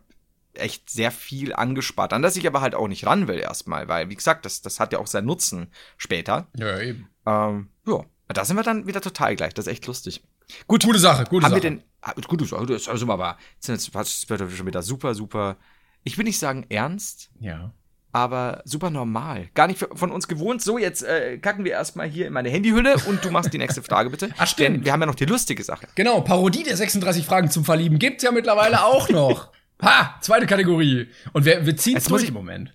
echt 0.54 0.90
sehr 0.90 1.10
viel 1.10 1.54
angespart. 1.54 2.12
An 2.12 2.22
das 2.22 2.36
ich 2.36 2.46
aber 2.46 2.60
halt 2.60 2.74
auch 2.74 2.88
nicht 2.88 3.06
ran 3.06 3.28
will 3.28 3.38
erstmal, 3.38 3.88
weil, 3.88 4.08
wie 4.08 4.14
gesagt, 4.14 4.44
das, 4.44 4.62
das 4.62 4.80
hat 4.80 4.92
ja 4.92 4.98
auch 4.98 5.06
seinen 5.06 5.26
Nutzen 5.26 5.72
später. 5.96 6.46
Ja, 6.56 6.80
eben. 6.80 7.08
Ähm, 7.26 7.68
ja, 7.86 8.04
da 8.28 8.44
sind 8.44 8.56
wir 8.56 8.62
dann 8.62 8.86
wieder 8.86 9.00
total 9.00 9.36
gleich. 9.36 9.54
Das 9.54 9.66
ist 9.66 9.72
echt 9.72 9.86
lustig. 9.86 10.22
Gut, 10.66 10.84
Gute 10.84 10.98
Sache, 10.98 11.24
gute 11.24 11.44
haben 11.44 11.52
Sache. 11.52 11.62
wir 11.62 11.70
denn, 11.70 11.82
gute 12.26 12.44
Sache, 12.44 12.66
das 12.66 12.82
ist 12.82 12.88
also 12.88 13.08
aber, 13.10 13.38
das 13.66 13.92
wird 14.28 14.52
schon 14.52 14.66
wieder 14.66 14.82
super, 14.82 15.14
super, 15.14 15.56
ich 16.02 16.18
will 16.18 16.24
nicht 16.24 16.38
sagen 16.38 16.66
ernst, 16.68 17.30
ja. 17.40 17.72
aber 18.12 18.60
super 18.66 18.90
normal. 18.90 19.48
Gar 19.54 19.68
nicht 19.68 19.78
von 19.78 20.10
uns 20.10 20.28
gewohnt. 20.28 20.60
So, 20.60 20.76
jetzt 20.76 21.02
äh, 21.02 21.38
kacken 21.38 21.64
wir 21.64 21.72
erstmal 21.72 22.06
hier 22.06 22.26
in 22.26 22.34
meine 22.34 22.50
Handyhülle 22.50 22.96
und 23.06 23.24
du 23.24 23.30
machst 23.30 23.54
die 23.54 23.58
nächste 23.58 23.82
Frage 23.82 24.10
bitte. 24.10 24.28
Ach, 24.36 24.46
stimmt. 24.46 24.76
Denn 24.76 24.84
wir 24.84 24.92
haben 24.92 25.00
ja 25.00 25.06
noch 25.06 25.14
die 25.14 25.24
lustige 25.24 25.64
Sache. 25.64 25.88
Genau, 25.94 26.20
Parodie 26.20 26.62
der 26.62 26.76
36 26.76 27.24
Fragen 27.24 27.50
zum 27.50 27.64
Verlieben 27.64 27.98
gibt's 27.98 28.22
ja 28.22 28.32
mittlerweile 28.32 28.84
auch 28.84 29.08
noch. 29.08 29.50
Ha, 29.84 30.18
zweite 30.20 30.46
Kategorie. 30.46 31.08
Und 31.32 31.44
wir, 31.44 31.64
wir 31.66 31.76
ziehen 31.76 31.94
muss 31.94 32.04
durch 32.04 32.22
ich- 32.22 32.28
im 32.28 32.34
Moment. 32.34 32.74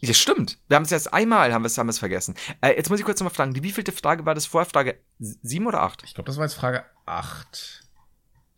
Das 0.00 0.16
stimmt. 0.16 0.58
Wir 0.68 0.76
haben 0.76 0.84
es 0.84 0.90
jetzt 0.90 1.12
einmal, 1.12 1.52
haben 1.52 1.62
wir 1.62 1.66
es 1.66 1.76
haben 1.76 1.88
wir's 1.88 1.98
vergessen. 1.98 2.36
Äh, 2.60 2.76
jetzt 2.76 2.88
muss 2.88 3.00
ich 3.00 3.04
kurz 3.04 3.18
nochmal 3.18 3.34
fragen, 3.34 3.52
die 3.52 3.64
wievielte 3.64 3.90
Frage 3.90 4.24
war 4.26 4.34
das 4.36 4.46
vorher? 4.46 4.70
Frage 4.70 5.00
sieben 5.18 5.66
oder 5.66 5.82
acht? 5.82 6.04
Ich 6.04 6.14
glaube, 6.14 6.28
das 6.28 6.36
war 6.36 6.44
jetzt 6.44 6.54
Frage 6.54 6.84
8. 7.06 7.82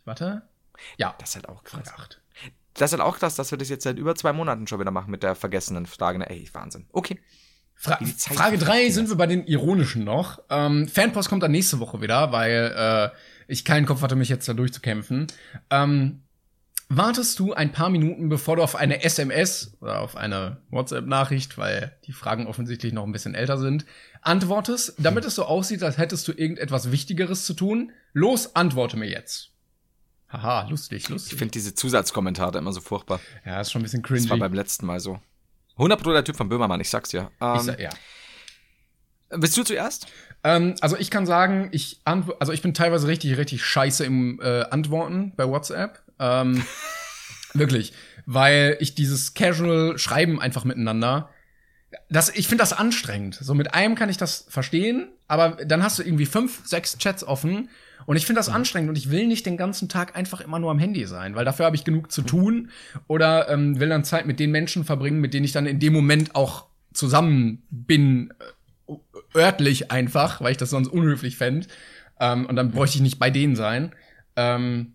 Warte. 0.04 0.42
Ja, 0.98 1.14
Das 1.18 1.30
ist 1.30 1.34
halt 1.36 1.48
auch 1.48 1.64
krass. 1.64 1.88
Frage 1.88 1.98
8. 2.02 2.20
Das 2.74 2.92
ist 2.92 2.98
halt 2.98 3.08
auch 3.08 3.18
krass, 3.18 3.36
dass 3.36 3.50
wir 3.50 3.56
das 3.58 3.70
jetzt 3.70 3.84
seit 3.84 3.96
über 3.98 4.14
zwei 4.14 4.32
Monaten 4.34 4.66
schon 4.66 4.80
wieder 4.80 4.90
machen 4.90 5.10
mit 5.10 5.22
der 5.22 5.34
vergessenen 5.34 5.86
Frage. 5.86 6.28
Ey, 6.28 6.46
Wahnsinn. 6.52 6.86
Okay. 6.92 7.18
Fra 7.74 7.96
Frage 7.96 8.58
verfliegt, 8.58 8.66
3 8.68 8.90
sind 8.90 9.08
wir 9.08 9.16
bei 9.16 9.26
den 9.26 9.46
ironischen 9.46 10.04
noch. 10.04 10.42
Ähm, 10.50 10.88
Fanpost 10.88 11.30
kommt 11.30 11.42
dann 11.42 11.52
nächste 11.52 11.80
Woche 11.80 12.02
wieder, 12.02 12.32
weil 12.32 12.74
äh, 12.76 13.16
ich 13.48 13.64
keinen 13.64 13.86
Kopf 13.86 14.02
hatte, 14.02 14.14
mich 14.16 14.28
jetzt 14.28 14.46
da 14.46 14.52
durchzukämpfen. 14.52 15.28
Ähm, 15.70 16.22
wartest 16.90 17.38
du 17.38 17.52
ein 17.54 17.70
paar 17.72 17.88
Minuten, 17.88 18.28
bevor 18.28 18.56
du 18.56 18.62
auf 18.62 18.74
eine 18.76 19.02
SMS 19.04 19.76
oder 19.80 20.00
auf 20.00 20.16
eine 20.16 20.58
WhatsApp-Nachricht, 20.70 21.56
weil 21.56 21.96
die 22.04 22.12
Fragen 22.12 22.46
offensichtlich 22.46 22.92
noch 22.92 23.04
ein 23.04 23.12
bisschen 23.12 23.34
älter 23.34 23.56
sind, 23.58 23.86
antwortest, 24.22 24.94
damit 24.98 25.24
es 25.24 25.36
so 25.36 25.44
aussieht, 25.44 25.82
als 25.82 25.98
hättest 25.98 26.26
du 26.28 26.32
irgendetwas 26.32 26.90
Wichtigeres 26.90 27.46
zu 27.46 27.54
tun? 27.54 27.92
Los, 28.12 28.54
antworte 28.56 28.96
mir 28.96 29.08
jetzt. 29.08 29.50
Haha, 30.28 30.68
lustig, 30.68 31.04
Ich 31.04 31.08
lustig. 31.08 31.38
finde 31.38 31.52
diese 31.52 31.74
Zusatzkommentare 31.74 32.58
immer 32.58 32.72
so 32.72 32.80
furchtbar. 32.80 33.20
ja, 33.46 33.60
ist 33.60 33.70
schon 33.72 33.80
ein 33.80 33.84
bisschen 33.84 34.02
Das 34.02 34.10
war 34.10 34.18
cringy. 34.18 34.40
beim 34.40 34.54
letzten 34.54 34.86
Mal 34.86 35.00
so. 35.00 35.20
100 35.76 36.02
Pro 36.02 36.12
der 36.12 36.24
Typ 36.24 36.36
von 36.36 36.48
Böhmermann, 36.48 36.80
ich 36.80 36.90
sag's 36.90 37.08
dir. 37.10 37.30
Ähm, 37.40 37.54
Ich 37.56 37.62
sag, 37.62 37.80
ja. 37.80 37.90
Willst 39.30 39.56
du 39.56 39.62
zuerst? 39.62 40.08
Ähm, 40.42 40.74
also 40.80 40.96
ich 40.96 41.10
kann 41.10 41.24
sagen, 41.24 41.68
ich 41.72 42.00
also 42.04 42.52
ich 42.52 42.62
bin 42.62 42.74
teilweise 42.74 43.06
richtig, 43.06 43.36
richtig 43.38 43.64
scheiße 43.64 44.04
im 44.04 44.40
äh, 44.42 44.62
Antworten 44.70 45.32
bei 45.36 45.48
WhatsApp. 45.48 46.02
Ähm, 46.20 46.62
wirklich. 47.54 47.92
Weil 48.26 48.76
ich 48.78 48.94
dieses 48.94 49.34
Casual 49.34 49.98
Schreiben 49.98 50.40
einfach 50.40 50.64
miteinander. 50.64 51.30
Das, 52.08 52.28
ich 52.28 52.46
finde 52.46 52.62
das 52.62 52.72
anstrengend. 52.72 53.34
So 53.34 53.54
mit 53.54 53.74
einem 53.74 53.96
kann 53.96 54.08
ich 54.08 54.16
das 54.16 54.46
verstehen, 54.48 55.08
aber 55.26 55.64
dann 55.64 55.82
hast 55.82 55.98
du 55.98 56.04
irgendwie 56.04 56.26
fünf, 56.26 56.64
sechs 56.64 56.96
Chats 56.98 57.24
offen 57.24 57.68
und 58.06 58.16
ich 58.16 58.26
finde 58.26 58.38
das 58.38 58.48
anstrengend 58.48 58.90
und 58.90 58.98
ich 58.98 59.10
will 59.10 59.26
nicht 59.26 59.46
den 59.46 59.56
ganzen 59.56 59.88
Tag 59.88 60.16
einfach 60.16 60.40
immer 60.40 60.58
nur 60.58 60.70
am 60.70 60.78
Handy 60.78 61.06
sein, 61.06 61.34
weil 61.34 61.44
dafür 61.44 61.66
habe 61.66 61.76
ich 61.76 61.84
genug 61.84 62.10
zu 62.10 62.22
tun 62.22 62.70
oder 63.08 63.48
ähm, 63.48 63.80
will 63.80 63.88
dann 63.88 64.04
Zeit 64.04 64.26
mit 64.26 64.40
den 64.40 64.50
Menschen 64.50 64.84
verbringen, 64.84 65.20
mit 65.20 65.34
denen 65.34 65.44
ich 65.44 65.52
dann 65.52 65.66
in 65.66 65.80
dem 65.80 65.92
Moment 65.92 66.34
auch 66.34 66.66
zusammen 66.92 67.62
bin, 67.70 68.32
äh, 68.88 69.38
örtlich 69.38 69.90
einfach, 69.90 70.40
weil 70.40 70.52
ich 70.52 70.56
das 70.56 70.70
sonst 70.70 70.88
unhöflich 70.88 71.36
fände. 71.36 71.66
Ähm, 72.18 72.46
und 72.46 72.56
dann 72.56 72.70
bräuchte 72.70 72.96
ich 72.96 73.02
nicht 73.02 73.18
bei 73.18 73.30
denen 73.30 73.56
sein. 73.56 73.94
Ähm, 74.36 74.94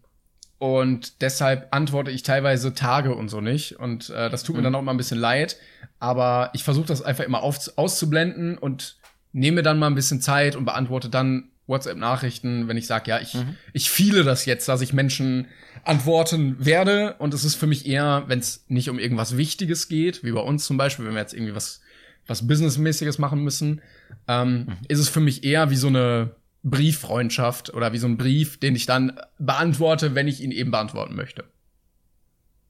und 0.66 1.22
deshalb 1.22 1.68
antworte 1.70 2.10
ich 2.10 2.24
teilweise 2.24 2.74
Tage 2.74 3.14
und 3.14 3.30
so 3.30 3.40
nicht. 3.40 3.74
Und 3.74 4.10
äh, 4.10 4.32
das 4.32 4.42
tut 4.42 4.56
mir 4.56 4.64
dann 4.64 4.74
auch 4.74 4.82
mal 4.82 4.96
ein 4.96 4.98
bisschen 4.98 5.20
leid. 5.20 5.58
Aber 6.00 6.50
ich 6.54 6.64
versuche 6.64 6.88
das 6.88 7.04
einfach 7.04 7.24
immer 7.24 7.44
auf, 7.44 7.72
auszublenden 7.76 8.58
und 8.58 8.98
nehme 9.32 9.62
dann 9.62 9.78
mal 9.78 9.86
ein 9.86 9.94
bisschen 9.94 10.22
Zeit 10.22 10.56
und 10.56 10.66
beantworte 10.66 11.10
dann 11.10 11.50
WhatsApp-Nachrichten, 11.68 12.68
wenn 12.68 12.78
ich 12.78 12.88
sage, 12.88 13.12
ja, 13.12 13.20
ich, 13.20 13.38
ich 13.74 13.92
fiele 13.92 14.24
das 14.24 14.46
jetzt, 14.46 14.68
dass 14.68 14.82
ich 14.82 14.92
Menschen 14.92 15.50
antworten 15.84 16.56
werde. 16.66 17.14
Und 17.20 17.36
es 17.36 17.46
ist 17.46 17.54
für 17.54 17.68
mich 17.68 17.86
eher, 17.86 18.24
wenn 18.26 18.40
es 18.40 18.66
nicht 18.68 18.90
um 18.90 18.98
irgendwas 18.98 19.38
Wichtiges 19.38 19.88
geht, 19.88 20.24
wie 20.24 20.32
bei 20.32 20.42
uns 20.42 20.66
zum 20.66 20.78
Beispiel, 20.78 21.06
wenn 21.06 21.14
wir 21.14 21.22
jetzt 21.22 21.36
irgendwie 21.36 21.54
was, 21.54 21.82
was 22.26 22.48
Businessmäßiges 22.48 23.20
machen 23.20 23.44
müssen, 23.44 23.84
ähm, 24.28 24.78
ist 24.88 24.98
es 24.98 25.10
für 25.10 25.20
mich 25.20 25.44
eher 25.44 25.70
wie 25.70 25.76
so 25.76 25.90
eine 25.90 26.32
Brieffreundschaft 26.66 27.74
oder 27.74 27.94
wie 27.94 28.00
so 28.00 28.08
ein 28.08 28.18
Brief, 28.18 28.60
den 28.60 28.76
ich 28.76 28.88
dann 28.88 29.20
beantworte, 29.38 30.16
wenn 30.16 30.28
ich 30.28 30.42
ihn 30.42 30.52
eben 30.52 30.72
beantworten 30.72 31.16
möchte. 31.16 31.46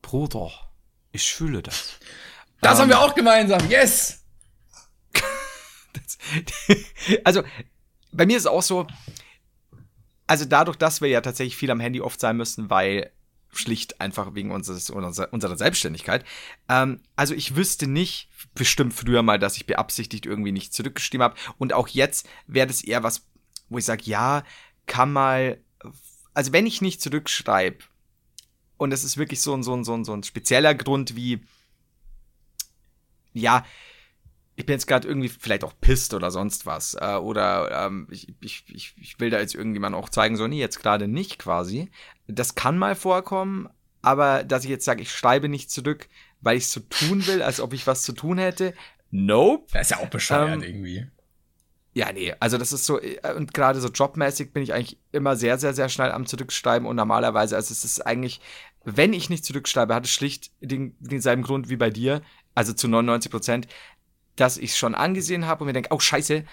Bruder, 0.02 0.52
ich 1.12 1.32
fühle 1.32 1.64
das. 1.64 1.98
Das 2.62 2.78
Ähm, 2.78 2.84
haben 2.84 2.89
wir 2.89 3.00
auch 3.00 3.16
gemeinsam. 3.16 3.68
Yes! 3.70 4.24
also, 7.24 7.43
bei 8.12 8.26
mir 8.26 8.38
ist 8.38 8.43
es 8.43 8.48
auch 8.48 8.62
so, 8.62 8.86
also 10.28 10.46
dadurch, 10.46 10.78
dass 10.78 11.00
wir 11.00 11.08
ja 11.08 11.22
tatsächlich 11.22 11.56
viel 11.56 11.72
am 11.72 11.80
Handy 11.80 12.02
oft 12.02 12.20
sein 12.20 12.36
müssen, 12.36 12.70
weil 12.70 13.12
schlicht 13.52 14.02
einfach 14.02 14.36
wegen 14.36 14.52
unseres, 14.52 14.89
unserer, 14.89 15.32
unserer 15.32 15.58
Selbstständigkeit. 15.58 16.26
Ähm, 16.68 17.00
also 17.16 17.34
ich 17.34 17.56
wüsste 17.56 17.88
nicht, 17.88 18.30
bestimmt 18.54 18.93
früher 18.93 19.22
mal, 19.22 19.39
dass 19.39 19.56
ich 19.56 19.66
beabsichtigt 19.66 20.26
irgendwie 20.26 20.52
nicht 20.52 20.74
zurückgeschrieben 20.74 21.24
habe. 21.24 21.36
Und 21.58 21.74
auch 21.74 21.88
jetzt 21.88 22.28
wäre 22.48 22.68
das 22.68 22.84
eher 22.84 23.04
was, 23.04 23.26
wo 23.70 23.78
ich 23.78 23.86
sage, 23.86 24.03
ja, 24.05 24.43
kann 24.86 25.11
mal, 25.11 25.59
also 26.34 26.53
wenn 26.53 26.66
ich 26.66 26.82
nicht 26.82 27.01
zurückschreibe, 27.01 27.80
und 28.78 28.91
es 28.91 29.03
ist 29.03 29.18
wirklich 29.18 29.41
so 29.41 29.53
ein, 29.53 29.63
so 29.63 29.74
ein, 29.74 29.84
so 29.84 29.93
ein, 29.93 30.03
so 30.03 30.13
ein 30.13 30.24
spezieller 30.24 30.76
Grund 30.76 31.16
wie, 31.16 31.41
ja, 33.34 33.66
ich 34.55 34.66
bin 34.66 34.74
jetzt 34.74 34.88
gerade 34.88 35.07
irgendwie 35.07 35.30
vielleicht 35.30 35.63
auch 35.63 35.74
pisst 35.80 36.13
oder 36.13 36.32
sonst 36.32 36.66
was. 36.66 36.95
Äh, 36.95 37.16
oder 37.16 37.86
ähm, 37.88 38.07
ich, 38.09 38.34
ich, 38.39 38.63
ich, 38.70 38.95
ich 38.99 39.20
will 39.20 39.30
da 39.30 39.39
jetzt 39.39 39.53
irgendjemand 39.53 39.95
auch 39.95 40.09
zeigen, 40.09 40.38
so, 40.38 40.47
nee, 40.47 40.59
jetzt 40.59 40.82
gerade 40.82 41.07
nicht 41.07 41.39
quasi. 41.39 41.89
Das 42.28 42.55
kann 42.55 42.78
mal 42.78 42.95
vorkommen, 42.95 43.70
aber 44.01 44.43
dass 44.43 44.63
ich 44.63 44.70
jetzt 44.70 44.86
sage, 44.86 45.01
ich 45.01 45.11
schreibe 45.11 45.49
nicht 45.49 45.70
zurück, 45.72 46.07
weil 46.41 46.57
ich 46.57 46.68
so 46.68 46.80
tun 46.80 47.26
will, 47.28 47.41
als 47.41 47.59
ob 47.59 47.74
ich 47.74 47.86
was 47.86 48.03
zu 48.03 48.13
tun 48.13 48.38
hätte, 48.38 48.74
nope. 49.11 49.68
Das 49.74 49.89
ist 49.89 49.97
ja 49.97 50.03
auch 50.03 50.09
bescheuert 50.09 50.53
Ähm, 50.53 50.63
irgendwie. 50.63 51.07
Ja, 51.98 52.12
nee, 52.12 52.34
also 52.41 52.58
das 52.58 52.74
ist 52.74 52.86
so, 52.86 53.00
äh, 53.02 53.18
und 53.38 53.54
gerade 53.54 53.80
so 53.80 53.88
jobmäßig 53.88 54.52
bin 54.52 54.62
ich 54.62 54.74
eigentlich 54.74 55.00
immer 55.14 55.38
sehr, 55.38 55.58
sehr, 55.58 55.74
sehr 55.74 55.88
schnell 55.88 56.12
am 56.12 56.26
Zurückschreiben 56.26 56.86
und 56.86 56.98
normalerweise, 56.98 57.56
also 57.56 57.72
es 57.72 57.86
ist 57.86 58.06
eigentlich, 58.06 58.41
wenn 58.84 59.14
ich 59.14 59.30
nicht 59.30 59.46
zurückschreibe, 59.46 59.96
hat 59.96 60.04
es 60.04 60.12
schlicht 60.12 60.52
den, 60.60 60.96
denselben 61.00 61.41
Grund 61.41 61.70
wie 61.70 61.78
bei 61.78 61.89
dir, 61.89 62.22
also 62.54 62.74
zu 62.74 62.89
99 62.89 63.32
Prozent, 63.32 63.68
dass 64.36 64.58
ich 64.58 64.72
es 64.72 64.78
schon 64.78 64.93
angesehen 64.93 65.48
habe 65.48 65.64
und 65.64 65.68
mir 65.68 65.74
denke, 65.74 65.93
oh 65.93 66.00
scheiße, 66.00 66.43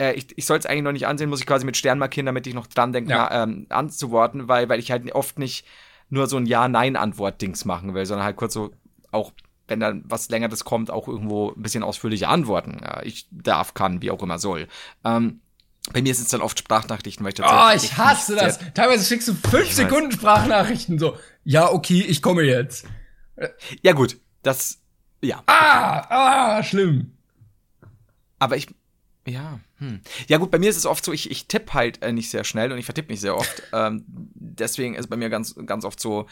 äh, 0.00 0.12
ich, 0.14 0.36
ich 0.36 0.44
soll 0.44 0.58
es 0.58 0.66
eigentlich 0.66 0.82
noch 0.82 0.92
nicht 0.92 1.06
ansehen, 1.06 1.30
muss 1.30 1.40
ich 1.40 1.46
quasi 1.46 1.64
mit 1.64 1.76
Stern 1.76 2.00
markieren, 2.00 2.26
damit 2.26 2.48
ich 2.48 2.54
noch 2.54 2.66
dran 2.66 2.92
denke, 2.92 3.12
Ja. 3.12 3.28
na, 3.30 3.44
ähm, 3.44 3.66
anzuworten, 3.68 4.48
weil, 4.48 4.68
weil 4.68 4.80
ich 4.80 4.90
halt 4.90 5.10
oft 5.12 5.38
nicht 5.38 5.64
nur 6.08 6.26
so 6.26 6.36
ein 6.36 6.46
Ja-Nein-Antwort-Dings 6.46 7.64
machen 7.64 7.94
will, 7.94 8.06
sondern 8.06 8.24
halt 8.24 8.36
kurz 8.36 8.54
so 8.54 8.72
auch 9.12 9.32
wenn 9.70 9.80
dann 9.80 10.02
was 10.06 10.28
längeres 10.28 10.64
kommt, 10.64 10.90
auch 10.90 11.08
irgendwo 11.08 11.52
ein 11.52 11.62
bisschen 11.62 11.82
ausführlicher 11.82 12.28
antworten. 12.28 12.78
Ja, 12.82 13.02
ich 13.02 13.26
darf, 13.30 13.72
kann, 13.72 14.02
wie 14.02 14.10
auch 14.10 14.22
immer 14.22 14.38
soll. 14.38 14.68
Ähm, 15.04 15.40
bei 15.92 16.02
mir 16.02 16.14
sind 16.14 16.24
es 16.24 16.30
dann 16.30 16.42
oft 16.42 16.58
Sprachnachrichten, 16.58 17.24
weil 17.24 17.32
ich 17.32 17.40
Oh, 17.40 17.44
tatsächlich 17.44 17.92
ich 17.92 17.96
hasse 17.96 18.36
das. 18.36 18.58
sehr- 18.58 18.74
Teilweise 18.74 19.04
schickst 19.06 19.28
du 19.28 19.34
fünf 19.34 19.72
Sekunden 19.72 20.12
Sprachnachrichten 20.12 20.98
so. 20.98 21.16
Ja, 21.44 21.70
okay, 21.72 22.02
ich 22.02 22.20
komme 22.20 22.42
jetzt. 22.42 22.84
Ja, 23.82 23.92
gut, 23.92 24.18
das, 24.42 24.78
ja. 25.22 25.42
Ah, 25.46 26.58
ah, 26.58 26.62
schlimm. 26.62 27.16
Aber 28.38 28.56
ich, 28.56 28.66
ja, 29.26 29.60
hm. 29.78 30.00
Ja, 30.28 30.38
gut, 30.38 30.50
bei 30.50 30.58
mir 30.58 30.68
ist 30.70 30.76
es 30.76 30.86
oft 30.86 31.04
so, 31.04 31.12
ich, 31.12 31.30
ich 31.30 31.46
tippe 31.46 31.72
halt 31.74 32.02
äh, 32.02 32.12
nicht 32.12 32.30
sehr 32.30 32.44
schnell 32.44 32.72
und 32.72 32.78
ich 32.78 32.84
vertippe 32.84 33.10
mich 33.12 33.20
sehr 33.20 33.36
oft. 33.36 33.62
ähm, 33.72 34.04
deswegen 34.06 34.94
ist 34.94 35.08
bei 35.08 35.16
mir 35.16 35.30
ganz, 35.30 35.54
ganz 35.66 35.84
oft 35.84 36.00
so, 36.00 36.26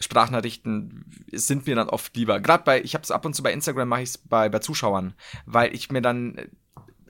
Sprachnachrichten 0.00 1.04
sind 1.30 1.66
mir 1.66 1.76
dann 1.76 1.88
oft 1.88 2.16
lieber. 2.16 2.40
Gerade 2.40 2.64
bei, 2.64 2.82
ich 2.82 2.94
habe 2.94 3.02
es 3.02 3.10
ab 3.10 3.24
und 3.24 3.34
zu 3.34 3.42
bei 3.42 3.52
Instagram, 3.52 3.88
mache 3.88 4.02
ich 4.02 4.10
es 4.10 4.18
bei, 4.18 4.48
bei 4.48 4.58
Zuschauern, 4.58 5.14
weil 5.46 5.74
ich 5.74 5.90
mir 5.90 6.00
dann, 6.00 6.36
äh, 6.36 6.48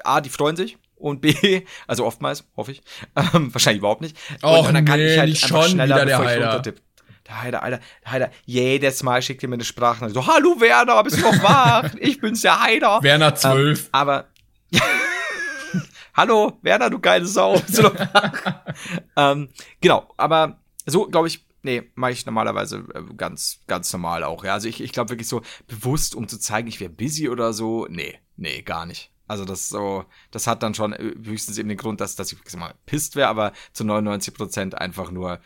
A, 0.03 0.21
die 0.21 0.31
freuen 0.31 0.57
sich 0.57 0.77
und 0.97 1.21
B, 1.21 1.63
also 1.87 2.05
oftmals, 2.05 2.45
hoffe 2.57 2.73
ich, 2.73 2.83
ähm, 3.17 3.55
wahrscheinlich 3.55 3.79
überhaupt 3.79 4.01
nicht. 4.01 4.17
Och, 4.43 4.67
und 4.69 4.75
dann 4.75 4.85
kann 4.85 4.99
nee, 4.99 5.13
ich 5.13 5.19
halt 5.19 5.31
einfach 5.31 5.49
schon 5.49 5.71
schneller, 5.71 6.05
bevor 6.05 6.25
ich 6.25 6.31
Heider. 6.31 6.47
runtertippe. 6.47 6.83
Der 7.27 7.43
Heider, 7.43 7.63
Alter, 7.63 7.81
der 8.05 8.13
Heider, 8.13 8.31
jedes 8.45 9.03
Mal 9.05 9.23
schickt 9.23 9.43
ihr 9.43 9.49
mir 9.49 9.55
eine 9.55 9.65
Sprachnachricht. 9.65 10.15
So, 10.15 10.27
hallo 10.27 10.61
Werner, 10.61 11.03
bist 11.05 11.19
du 11.19 11.23
noch 11.23 11.43
wach? 11.43 11.95
Ich 12.01 12.21
bin's 12.21 12.43
der 12.43 12.61
Heider. 12.61 13.01
Werner 13.03 13.35
12. 13.35 13.85
Ähm, 13.85 13.89
aber 13.93 14.27
Hallo, 16.15 16.59
Werner, 16.63 16.91
du 16.91 16.99
geile 16.99 17.25
Sau. 17.25 17.61
Ähm, 19.17 19.49
genau, 19.81 20.13
aber 20.17 20.59
so, 20.87 21.07
glaube 21.07 21.29
ich, 21.29 21.45
nee, 21.63 21.83
mache 21.95 22.13
ich 22.13 22.27
normalerweise 22.27 22.85
äh, 22.95 23.15
ganz, 23.17 23.61
ganz 23.67 23.93
normal 23.93 24.25
auch. 24.25 24.45
Ja, 24.45 24.55
also 24.55 24.69
ich, 24.69 24.81
ich 24.81 24.93
glaube 24.93 25.11
wirklich 25.11 25.29
so 25.29 25.43
bewusst, 25.67 26.15
um 26.15 26.29
zu 26.29 26.39
zeigen, 26.39 26.69
ich 26.69 26.81
wäre 26.81 26.91
busy 26.91 27.29
oder 27.29 27.53
so. 27.53 27.87
Nee, 27.89 28.19
nee, 28.37 28.63
gar 28.63 28.87
nicht. 28.87 29.11
Also 29.27 29.45
das 29.45 29.69
so, 29.69 30.05
das 30.33 30.47
hat 30.47 30.63
dann 30.63 30.75
schon 30.75 30.93
äh, 30.93 31.15
höchstens 31.25 31.59
eben 31.59 31.69
den 31.69 31.79
Grund, 31.79 32.01
dass, 32.01 32.17
dass 32.17 32.33
ich 32.33 32.39
sag 32.45 32.61
mal 32.61 32.75
pisst 32.87 33.17
wäre, 33.17 33.29
aber 33.29 33.53
zu 33.73 33.85
99 33.85 34.35
Prozent 34.35 34.75
einfach 34.77 35.11
nur, 35.11 35.41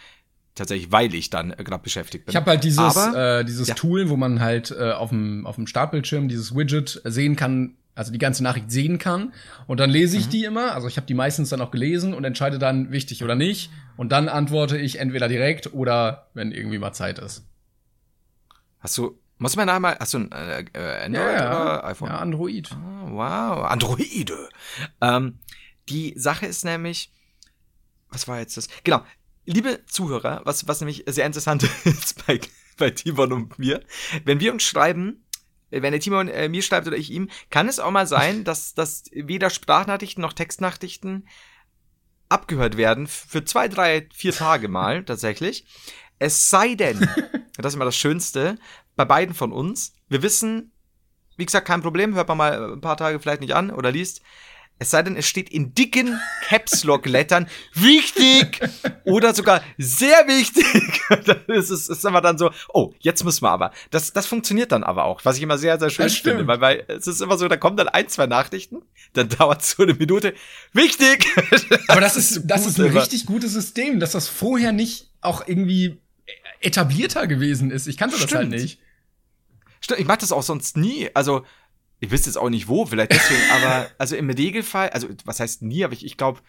tatsächlich, 0.54 0.92
weil 0.92 1.14
ich 1.14 1.30
dann 1.30 1.52
äh, 1.52 1.62
gerade 1.64 1.82
beschäftigt 1.82 2.26
bin. 2.26 2.32
Ich 2.32 2.36
habe 2.36 2.50
halt 2.50 2.64
dieses, 2.64 2.96
Aber, 2.96 3.40
äh, 3.40 3.44
dieses 3.44 3.68
ja. 3.68 3.74
Tool, 3.74 4.08
wo 4.08 4.16
man 4.16 4.40
halt 4.40 4.70
äh, 4.70 4.92
auf 4.92 5.10
dem 5.10 5.46
auf 5.46 5.56
dem 5.56 5.66
Startbildschirm 5.66 6.28
dieses 6.28 6.54
Widget 6.54 7.00
sehen 7.04 7.36
kann, 7.36 7.76
also 7.94 8.12
die 8.12 8.18
ganze 8.18 8.42
Nachricht 8.42 8.70
sehen 8.70 8.98
kann. 8.98 9.32
Und 9.66 9.78
dann 9.80 9.90
lese 9.90 10.16
Mhm. 10.16 10.20
ich 10.22 10.28
die 10.28 10.44
immer. 10.44 10.72
Also 10.74 10.88
ich 10.88 10.96
habe 10.96 11.06
die 11.06 11.14
meistens 11.14 11.48
dann 11.50 11.60
auch 11.60 11.70
gelesen 11.70 12.14
und 12.14 12.24
entscheide 12.24 12.58
dann 12.58 12.90
wichtig 12.90 13.22
oder 13.24 13.34
nicht. 13.36 13.70
Und 13.96 14.10
dann 14.12 14.28
antworte 14.28 14.76
ich 14.78 14.98
entweder 14.98 15.28
direkt 15.28 15.72
oder 15.74 16.28
wenn 16.34 16.52
irgendwie 16.52 16.78
mal 16.78 16.92
Zeit 16.92 17.18
ist. 17.18 17.46
Hast 18.80 18.98
du, 18.98 19.18
muss 19.38 19.56
man 19.56 19.68
einmal, 19.68 19.96
hast 19.98 20.14
du 20.14 20.18
ein 20.18 20.32
äh, 20.32 20.64
äh, 20.74 21.04
Android 21.06 21.36
oder 21.36 21.84
iPhone? 21.84 22.08
ja, 22.08 22.18
Android. 22.18 22.70
Ah, 22.72 22.90
Wow, 23.10 23.64
Androide. 23.70 24.48
Ähm, 25.00 25.38
die 25.88 26.14
Sache 26.16 26.46
ist 26.46 26.64
nämlich, 26.64 27.12
was 28.10 28.26
war 28.28 28.38
jetzt 28.40 28.56
das? 28.56 28.68
Genau, 28.82 29.02
liebe 29.44 29.80
Zuhörer, 29.86 30.40
was, 30.44 30.66
was 30.68 30.80
nämlich 30.80 31.04
sehr 31.06 31.26
interessant 31.26 31.62
ist 31.84 32.26
bei, 32.26 32.40
bei 32.76 32.90
Timon 32.90 33.32
und 33.32 33.58
mir, 33.58 33.82
wenn 34.24 34.40
wir 34.40 34.52
uns 34.52 34.62
schreiben, 34.64 35.23
wenn 35.82 35.92
der 35.92 36.00
Timon 36.00 36.28
äh, 36.28 36.48
mir 36.48 36.62
schreibt 36.62 36.86
oder 36.86 36.96
ich 36.96 37.10
ihm, 37.10 37.28
kann 37.50 37.68
es 37.68 37.80
auch 37.80 37.90
mal 37.90 38.06
sein, 38.06 38.44
dass, 38.44 38.74
dass 38.74 39.04
weder 39.12 39.50
Sprachnachrichten 39.50 40.22
noch 40.22 40.32
Textnachrichten 40.32 41.28
abgehört 42.28 42.76
werden 42.76 43.06
für 43.06 43.44
zwei, 43.44 43.68
drei, 43.68 44.08
vier 44.12 44.32
Tage 44.32 44.68
mal 44.68 45.04
tatsächlich. 45.06 45.66
Es 46.18 46.48
sei 46.48 46.74
denn, 46.74 46.98
das 47.56 47.72
ist 47.72 47.74
immer 47.74 47.84
das 47.84 47.96
Schönste, 47.96 48.58
bei 48.96 49.04
beiden 49.04 49.34
von 49.34 49.52
uns, 49.52 49.94
wir 50.08 50.22
wissen, 50.22 50.72
wie 51.36 51.46
gesagt, 51.46 51.66
kein 51.66 51.82
Problem, 51.82 52.14
hört 52.14 52.28
man 52.28 52.38
mal 52.38 52.72
ein 52.72 52.80
paar 52.80 52.96
Tage 52.96 53.18
vielleicht 53.18 53.40
nicht 53.40 53.54
an 53.54 53.70
oder 53.70 53.90
liest. 53.90 54.22
Es 54.78 54.90
sei 54.90 55.02
denn, 55.02 55.16
es 55.16 55.26
steht 55.26 55.50
in 55.50 55.72
dicken 55.72 56.18
Caps 56.46 56.82
Lock 56.82 57.06
Lettern 57.06 57.48
wichtig 57.74 58.60
oder 59.04 59.32
sogar 59.32 59.62
sehr 59.78 60.26
wichtig. 60.26 61.00
dann 61.26 61.44
ist 61.46 61.70
es 61.70 61.88
ist 61.88 62.04
immer 62.04 62.20
dann 62.20 62.38
so, 62.38 62.50
oh, 62.72 62.92
jetzt 62.98 63.24
müssen 63.24 63.42
wir 63.44 63.50
aber. 63.50 63.72
Das, 63.90 64.12
das 64.12 64.26
funktioniert 64.26 64.72
dann 64.72 64.82
aber 64.82 65.04
auch, 65.04 65.24
was 65.24 65.36
ich 65.36 65.42
immer 65.42 65.58
sehr, 65.58 65.78
sehr 65.78 65.90
schön 65.90 66.06
Das 66.06 66.16
stimmt. 66.16 66.38
finde, 66.38 66.48
weil, 66.48 66.60
weil 66.60 66.84
es 66.88 67.06
ist 67.06 67.20
immer 67.20 67.38
so, 67.38 67.46
da 67.46 67.56
kommen 67.56 67.76
dann 67.76 67.88
ein, 67.88 68.08
zwei 68.08 68.26
Nachrichten, 68.26 68.82
dann 69.12 69.28
dauert 69.28 69.62
es 69.62 69.70
so 69.70 69.84
eine 69.84 69.94
Minute. 69.94 70.34
Wichtig! 70.72 71.26
Aber 71.88 72.00
das 72.00 72.16
ist, 72.16 72.42
das 72.44 72.66
ist 72.66 72.78
ein 72.80 72.96
richtig 72.96 73.26
gutes 73.26 73.52
System, 73.52 74.00
dass 74.00 74.12
das 74.12 74.28
vorher 74.28 74.72
nicht 74.72 75.10
auch 75.20 75.46
irgendwie 75.46 75.98
etablierter 76.60 77.26
gewesen 77.26 77.70
ist. 77.70 77.86
Ich 77.86 77.96
kannte 77.96 78.16
das 78.16 78.22
halt 78.22 78.48
Stimmt. 78.48 78.50
nicht. 78.50 78.80
Stimmt, 79.80 80.00
ich 80.00 80.06
mach 80.06 80.16
das 80.16 80.32
auch 80.32 80.42
sonst 80.42 80.76
nie. 80.76 81.10
Also, 81.14 81.44
ich 82.04 82.10
wüsste 82.10 82.28
jetzt 82.28 82.36
auch 82.36 82.50
nicht 82.50 82.68
wo, 82.68 82.86
vielleicht 82.86 83.12
deswegen, 83.12 83.40
aber 83.54 83.86
also 83.98 84.16
im 84.16 84.30
Regelfall, 84.30 84.90
also 84.90 85.08
was 85.24 85.40
heißt 85.40 85.62
nie, 85.62 85.84
aber 85.84 85.92
ich, 85.92 86.04
ich 86.04 86.16
glaube, 86.16 86.40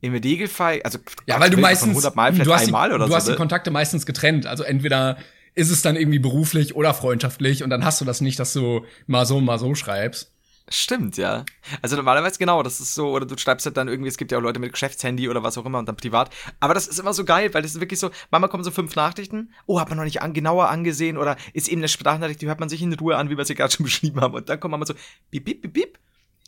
im 0.00 0.14
Regelfall, 0.14 0.82
also 0.82 0.98
Ja, 1.26 1.40
weil 1.40 1.50
du 1.50 1.58
meistens 1.58 1.90
100 1.90 2.14
Mal, 2.16 2.32
vielleicht 2.32 2.48
du 2.48 2.54
hast, 2.54 2.62
die, 2.62 2.66
einmal 2.68 2.92
oder 2.92 3.04
du 3.06 3.10
so. 3.10 3.16
hast 3.16 3.26
die 3.26 3.32
ne? 3.32 3.36
Kontakte 3.36 3.70
meistens 3.70 4.06
getrennt. 4.06 4.46
Also 4.46 4.62
entweder 4.62 5.16
ist 5.54 5.70
es 5.70 5.82
dann 5.82 5.96
irgendwie 5.96 6.18
beruflich 6.18 6.76
oder 6.76 6.92
freundschaftlich 6.92 7.62
und 7.62 7.70
dann 7.70 7.84
hast 7.84 8.00
du 8.00 8.04
das 8.04 8.20
nicht, 8.20 8.38
dass 8.38 8.52
du 8.52 8.84
mal 9.06 9.24
so 9.24 9.40
mal 9.40 9.58
so 9.58 9.74
schreibst. 9.74 10.32
Stimmt, 10.68 11.16
ja. 11.16 11.44
Also 11.80 11.94
normalerweise 11.94 12.38
genau, 12.38 12.62
das 12.64 12.80
ist 12.80 12.94
so, 12.94 13.10
oder 13.10 13.24
du 13.24 13.36
schreibst 13.38 13.66
halt 13.66 13.76
dann 13.76 13.86
irgendwie, 13.86 14.08
es 14.08 14.16
gibt 14.16 14.32
ja 14.32 14.38
auch 14.38 14.42
Leute 14.42 14.58
mit 14.58 14.72
Geschäftshandy 14.72 15.28
oder 15.28 15.44
was 15.44 15.56
auch 15.56 15.64
immer 15.64 15.78
und 15.78 15.86
dann 15.86 15.96
privat. 15.96 16.30
Aber 16.58 16.74
das 16.74 16.88
ist 16.88 16.98
immer 16.98 17.14
so 17.14 17.24
geil, 17.24 17.54
weil 17.54 17.62
das 17.62 17.74
ist 17.74 17.80
wirklich 17.80 18.00
so, 18.00 18.10
manchmal 18.30 18.50
kommen 18.50 18.64
so 18.64 18.72
fünf 18.72 18.96
Nachrichten, 18.96 19.52
oh, 19.66 19.78
hat 19.78 19.88
man 19.90 19.98
noch 19.98 20.04
nicht 20.04 20.22
an, 20.22 20.32
genauer 20.32 20.68
angesehen 20.68 21.18
oder 21.18 21.36
ist 21.52 21.68
eben 21.68 21.80
eine 21.80 21.88
Sprachnachricht, 21.88 22.42
die 22.42 22.46
hört 22.48 22.58
man 22.58 22.68
sich 22.68 22.82
in 22.82 22.92
Ruhe 22.94 23.16
an, 23.16 23.30
wie 23.30 23.38
wir 23.38 23.44
sie 23.44 23.54
gerade 23.54 23.72
schon 23.72 23.84
beschrieben 23.86 24.20
haben. 24.20 24.34
Und 24.34 24.48
dann 24.48 24.58
kommt 24.58 24.72
man 24.72 24.80
mal 24.80 24.86
so, 24.86 24.94
bip, 25.30 25.44
bip, 25.44 25.62
bip, 25.62 25.72
bip. 25.72 25.98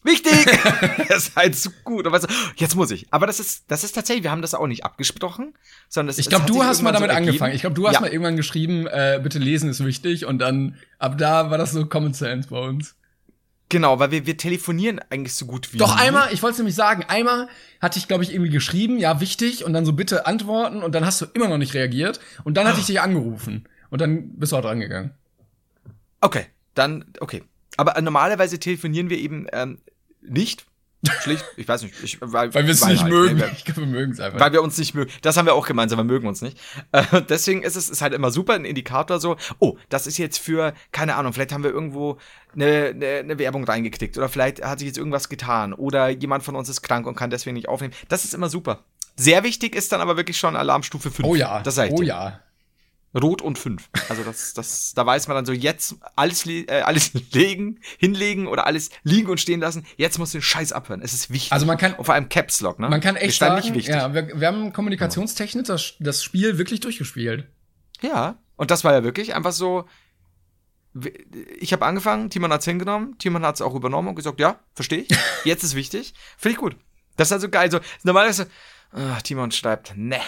Wichtig! 0.05 0.47
das 1.09 1.29
ist 1.29 1.37
halt 1.37 1.55
so 1.57 1.71
gut. 1.85 2.07
Und 2.07 2.13
weißt 2.13 2.25
du, 2.25 2.35
jetzt 2.57 2.75
muss 2.75 2.91
ich. 2.91 3.07
Aber 3.13 3.27
das 3.27 3.39
ist, 3.39 3.65
das 3.69 3.85
ist 3.85 3.93
tatsächlich, 3.93 4.25
wir 4.25 4.31
haben 4.31 4.43
das 4.43 4.55
auch 4.55 4.67
nicht 4.67 4.85
abgesprochen, 4.85 5.55
sondern 5.89 6.09
das 6.09 6.19
Ich 6.19 6.29
glaube, 6.29 6.47
du 6.47 6.65
hast 6.65 6.83
mal 6.83 6.93
damit 6.93 7.11
so 7.11 7.17
angefangen. 7.17 7.55
Ich 7.55 7.61
glaube, 7.61 7.75
du 7.75 7.87
hast 7.87 7.95
Ja. 7.95 8.01
mal 8.01 8.11
irgendwann 8.11 8.37
geschrieben, 8.37 8.87
äh, 8.87 9.21
bitte 9.23 9.39
lesen 9.39 9.71
ist 9.71 9.85
wichtig 9.85 10.25
und 10.25 10.39
dann 10.39 10.77
ab 10.99 11.19
da 11.19 11.51
war 11.51 11.59
das 11.59 11.73
so 11.73 11.87
Common 11.87 12.15
Sense 12.15 12.49
bei 12.49 12.59
uns. 12.59 12.97
Genau, 13.71 13.99
weil 13.99 14.11
wir, 14.11 14.27
wir 14.27 14.37
telefonieren 14.37 14.99
eigentlich 15.11 15.35
so 15.35 15.45
gut 15.45 15.73
wie 15.73 15.79
Doch 15.79 15.97
nie. 15.97 16.03
einmal, 16.03 16.33
ich 16.33 16.43
wollte 16.43 16.53
es 16.53 16.59
nämlich 16.59 16.75
sagen, 16.75 17.05
einmal 17.07 17.49
hatte 17.81 17.99
ich 17.99 18.09
glaube 18.09 18.25
ich 18.25 18.33
irgendwie 18.33 18.51
geschrieben, 18.51 18.99
ja, 18.99 19.21
wichtig 19.21 19.65
und 19.65 19.75
dann 19.75 19.85
so 19.85 19.93
bitte 19.93 20.27
antworten 20.27 20.83
und 20.83 20.95
dann 20.95 21.05
hast 21.05 21.21
du 21.21 21.27
immer 21.35 21.49
noch 21.49 21.59
nicht 21.59 21.75
reagiert 21.75 22.19
und 22.45 22.57
dann 22.57 22.67
hatte 22.67 22.81
ich 22.81 22.87
dich 22.87 23.01
angerufen 23.01 23.69
und 23.91 24.01
dann 24.01 24.39
bist 24.39 24.53
du 24.53 24.57
auch 24.57 24.63
dran 24.63 24.81
gegangen. 24.81 25.11
Okay, 26.21 26.47
dann, 26.75 27.05
okay. 27.21 27.43
Aber 27.77 27.97
äh, 27.97 28.03
normalerweise 28.03 28.59
telefonieren 28.59 29.11
wir 29.11 29.19
eben 29.19 29.47
ähm, 29.53 29.79
nicht. 30.23 30.67
Schlicht, 31.23 31.45
ich 31.57 31.69
weiß 31.69 31.83
nicht. 31.83 31.95
Ich, 32.03 32.19
weil 32.21 32.53
Weil 32.53 32.65
wir 32.67 32.73
es 32.73 32.83
weil 32.83 32.93
nicht 32.93 33.03
halt, 33.03 33.13
mögen. 33.13 33.37
nee, 33.37 33.45
Ich 33.57 33.65
glaube, 33.65 33.83
wir 33.83 33.87
mögen 33.87 34.13
es 34.13 34.21
einfach. 34.21 34.41
Weil 34.41 34.53
wir 34.53 34.63
uns 34.63 34.77
nicht 34.79 34.95
mögen. 34.95 35.11
Das 35.23 35.37
haben 35.37 35.47
wir 35.47 35.55
auch 35.55 35.67
gemeinsam, 35.67 35.99
wir 35.99 36.05
mögen 36.05 36.27
uns 36.27 36.43
nicht. 36.43 36.59
Äh, 36.91 37.23
deswegen 37.29 37.63
ist 37.63 37.77
es 37.77 37.89
ist 37.89 38.03
halt 38.03 38.13
immer 38.15 38.31
super, 38.33 38.55
ein 38.55 38.65
Indikator 38.65 39.21
so, 39.21 39.37
oh, 39.61 39.77
das 39.91 40.07
ist 40.09 40.19
jetzt 40.19 40.39
für, 40.39 40.75
keine 40.91 41.15
Ahnung, 41.15 41.33
vielleicht 41.33 41.53
haben 41.53 41.63
wir 41.63 41.71
irgendwo 41.71 42.19
eine, 42.55 42.89
eine, 42.95 43.07
eine 43.19 43.39
Werbung 43.39 43.63
reingeklickt 43.65 44.19
oder 44.19 44.29
vielleicht 44.29 44.65
hat 44.65 44.81
sich 44.81 44.89
jetzt 44.89 44.99
irgendwas 44.99 45.29
getan 45.29 45.73
oder 45.73 46.09
jemand 46.09 46.43
von 46.43 46.57
uns 46.57 46.69
ist 46.69 46.83
krank 46.83 47.07
und 47.07 47.15
kann 47.15 47.31
deswegen 47.31 47.55
nicht 47.55 47.69
aufnehmen. 47.69 47.95
Das 48.09 48.25
ist 48.25 48.35
immer 48.35 48.49
super. 48.49 48.81
Sehr 49.17 49.45
wichtig 49.45 49.75
ist 49.77 49.93
dann 49.93 50.01
aber 50.01 50.17
wirklich 50.17 50.39
schon 50.39 50.57
Alarmstufe 50.57 51.11
5. 51.11 51.29
oh 51.29 51.35
ja, 51.37 51.61
Das 51.63 51.77
sag 51.77 51.87
ich 51.89 51.93
oh 51.93 52.01
dir. 52.01 52.07
ja. 52.09 52.41
Rot 53.15 53.43
und 53.43 53.59
5. 53.59 53.89
Also 54.09 54.23
das, 54.23 54.55
das, 54.55 54.93
da 54.95 55.05
weiß 55.07 55.29
man 55.29 55.37
dann 55.37 55.47
so, 55.47 55.53
jetzt 55.53 55.97
alles, 56.15 56.47
äh, 56.47 56.67
alles 56.85 57.13
legen, 57.33 57.81
hinlegen 57.99 58.47
oder 58.47 58.67
alles 58.67 58.91
liegen 59.03 59.29
und 59.31 59.41
stehen 59.41 59.61
lassen. 59.61 59.87
Jetzt 59.97 60.19
musst 60.19 60.35
du 60.35 60.39
den 60.39 60.43
Scheiß 60.43 60.73
abhören. 60.73 61.01
Es 61.03 61.15
ist 61.15 61.31
wichtig. 61.31 61.53
Also 61.53 61.67
man 61.67 61.79
kann- 61.79 61.95
und 61.95 62.05
vor 62.05 62.15
allem 62.15 62.29
Caps 62.29 62.61
Lock, 62.61 62.79
ne? 62.79 62.89
Man 62.89 63.01
kann 63.01 63.17
echt 63.17 63.37
standen 63.37 63.63
sagen, 63.63 63.75
nicht 63.75 63.87
wichtig. 63.87 63.95
ja, 63.95 64.13
wir, 64.13 64.41
wir 64.41 64.47
haben 64.47 64.73
kommunikationstechnisch 64.73 65.67
das, 65.67 65.95
das 66.01 66.23
Spiel 66.23 66.59
wirklich 66.59 66.81
durchgespielt. 66.81 67.49
Ja, 68.03 68.39
und 68.57 68.71
das 68.71 68.85
war 68.85 68.93
ja 68.93 69.05
wirklich 69.05 69.35
einfach 69.35 69.53
so. 69.53 69.87
Ich 71.61 71.73
habe 71.73 71.87
angefangen, 71.87 72.29
Timon 72.31 72.53
hat's 72.53 72.65
hingenommen, 72.65 73.17
Timon 73.19 73.45
hat's 73.45 73.61
auch 73.61 73.75
übernommen 73.75 74.09
und 74.09 74.15
gesagt, 74.17 74.41
ja, 74.41 74.59
verstehe 74.75 75.05
ich. 75.09 75.09
Jetzt 75.45 75.63
ist 75.63 75.75
wichtig. 75.75 76.15
Finde 76.37 76.55
ich 76.55 76.59
gut. 76.59 76.77
Das 77.17 77.29
ist 77.29 77.33
also 77.33 77.49
geil. 77.49 77.71
So, 77.71 77.81
normalerweise, 78.03 78.49
ah, 78.93 79.21
Timon 79.21 79.51
schreibt, 79.51 79.95
ne. 79.97 80.19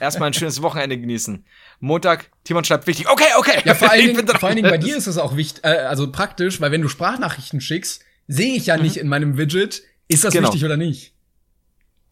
Erstmal 0.00 0.28
ein 0.28 0.34
schönes 0.34 0.62
Wochenende 0.62 0.98
genießen. 0.98 1.44
Montag, 1.80 2.30
Timon 2.44 2.64
schreibt 2.64 2.86
wichtig. 2.86 3.08
Okay, 3.08 3.24
okay. 3.38 3.62
Ja, 3.64 3.74
vor 3.74 3.90
allen, 3.90 4.14
Dingen, 4.14 4.26
vor 4.26 4.48
allen 4.48 4.56
Dingen 4.56 4.70
bei 4.70 4.78
dir 4.78 4.96
ist 4.96 5.06
es 5.06 5.18
auch 5.18 5.36
wichtig, 5.36 5.64
äh, 5.64 5.68
also 5.68 6.10
praktisch, 6.10 6.60
weil 6.60 6.72
wenn 6.72 6.82
du 6.82 6.88
Sprachnachrichten 6.88 7.60
schickst, 7.60 8.02
sehe 8.26 8.54
ich 8.56 8.66
ja 8.66 8.76
nicht 8.76 8.96
in 8.96 9.08
meinem 9.08 9.36
Widget, 9.36 9.82
ist 10.08 10.24
das 10.24 10.34
Mhm. 10.34 10.38
Genau. 10.38 10.48
wichtig 10.48 10.64
oder 10.64 10.76
nicht. 10.76 11.12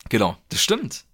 Genau, 0.09 0.37
das 0.51 0.63
stimmt. 0.63 1.05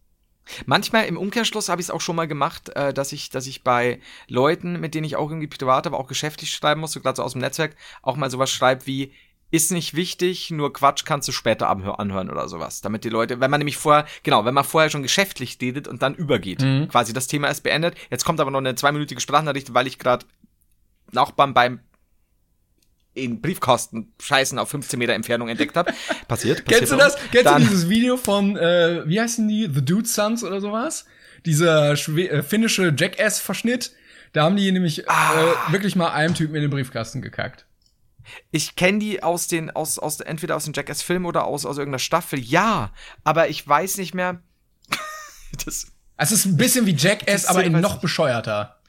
Manchmal 0.66 1.06
im 1.06 1.16
Umkehrschluss 1.16 1.68
habe 1.68 1.80
ich 1.80 1.86
es 1.86 1.90
auch 1.90 2.00
schon 2.00 2.16
mal 2.16 2.26
gemacht, 2.26 2.68
äh, 2.76 2.92
dass 2.92 3.12
ich, 3.12 3.30
dass 3.30 3.46
ich 3.46 3.62
bei 3.62 4.00
Leuten, 4.28 4.80
mit 4.80 4.94
denen 4.94 5.04
ich 5.04 5.16
auch 5.16 5.30
irgendwie 5.30 5.46
privat, 5.46 5.86
aber 5.86 5.98
auch 5.98 6.08
geschäftlich 6.08 6.50
schreiben 6.50 6.80
muss, 6.80 6.92
so 6.92 7.00
gerade 7.00 7.16
so 7.16 7.22
aus 7.22 7.32
dem 7.32 7.40
Netzwerk, 7.40 7.76
auch 8.02 8.16
mal 8.16 8.30
sowas 8.30 8.50
schreibe 8.50 8.86
wie 8.86 9.12
ist 9.52 9.70
nicht 9.70 9.94
wichtig, 9.94 10.50
nur 10.50 10.72
Quatsch 10.72 11.04
kannst 11.04 11.28
du 11.28 11.32
später 11.32 11.70
anhö- 11.70 11.94
anhören 11.94 12.28
oder 12.30 12.48
sowas. 12.48 12.80
Damit 12.80 13.04
die 13.04 13.08
Leute, 13.10 13.38
wenn 13.38 13.50
man 13.50 13.58
nämlich 13.60 13.76
vorher, 13.76 14.06
genau, 14.24 14.44
wenn 14.44 14.54
man 14.54 14.64
vorher 14.64 14.90
schon 14.90 15.02
geschäftlich 15.02 15.58
redet 15.60 15.86
und 15.86 16.02
dann 16.02 16.14
übergeht, 16.16 16.62
Mhm. 16.62 16.88
quasi 16.88 17.12
das 17.12 17.26
Thema 17.28 17.48
ist 17.48 17.60
beendet. 17.62 17.94
Jetzt 18.10 18.24
kommt 18.24 18.40
aber 18.40 18.50
noch 18.50 18.58
eine 18.58 18.74
zweiminütige 18.74 19.20
Sprachnachricht, 19.20 19.72
weil 19.74 19.86
ich 19.86 19.98
gerade 20.00 20.26
Nachbarn 21.12 21.54
beim 21.54 21.80
in 23.14 23.42
Briefkasten 23.42 24.10
Scheißen 24.22 24.58
auf 24.58 24.70
15 24.70 24.98
Meter 24.98 25.12
Entfernung 25.12 25.48
entdeckt 25.50 25.76
habe. 25.76 25.92
Passiert, 26.28 26.64
passiert. 26.64 26.66
Kennst 26.66 26.92
du 26.92 26.96
das? 26.96 27.16
Kennst 27.30 27.46
Dann- 27.46 27.62
du 27.62 27.68
dieses 27.68 27.88
Video 27.90 28.16
von, 28.16 28.56
äh, 28.56 29.02
wie 29.06 29.20
heißen 29.20 29.46
die? 29.48 29.68
The 29.72 29.84
Dude 29.84 30.08
Sons 30.08 30.42
oder 30.42 30.60
sowas? 30.62 31.04
Dieser 31.44 31.96
schwe 31.96 32.30
äh, 32.30 32.42
finnische 32.42 32.94
Jackass-Verschnitt. 32.96 33.92
Da 34.32 34.44
haben 34.44 34.56
die 34.56 34.72
nämlich 34.72 35.10
Ah. 35.10 35.34
äh, 35.68 35.72
wirklich 35.72 35.94
mal 35.94 36.08
einem 36.12 36.34
Typen 36.34 36.54
in 36.54 36.62
den 36.62 36.70
Briefkasten 36.70 37.20
gekackt. 37.20 37.66
Ich 38.50 38.76
kenne 38.76 38.98
die 38.98 39.22
aus 39.22 39.46
den, 39.48 39.70
aus, 39.70 39.98
aus, 39.98 40.20
entweder 40.20 40.56
aus 40.56 40.64
dem 40.64 40.72
Jackass-Film 40.74 41.26
oder 41.26 41.44
aus, 41.44 41.66
aus 41.66 41.78
irgendeiner 41.78 41.98
Staffel. 41.98 42.38
Ja, 42.38 42.92
aber 43.24 43.48
ich 43.48 43.66
weiß 43.66 43.98
nicht 43.98 44.14
mehr. 44.14 44.42
das, 45.64 45.92
Es 46.16 46.32
ist 46.32 46.44
ein 46.46 46.56
bisschen 46.56 46.86
wie 46.86 46.94
Jackass, 46.94 47.46
aber 47.46 47.60
weiß 47.60 47.82
noch 47.82 48.00
bescheuerter. 48.00 48.80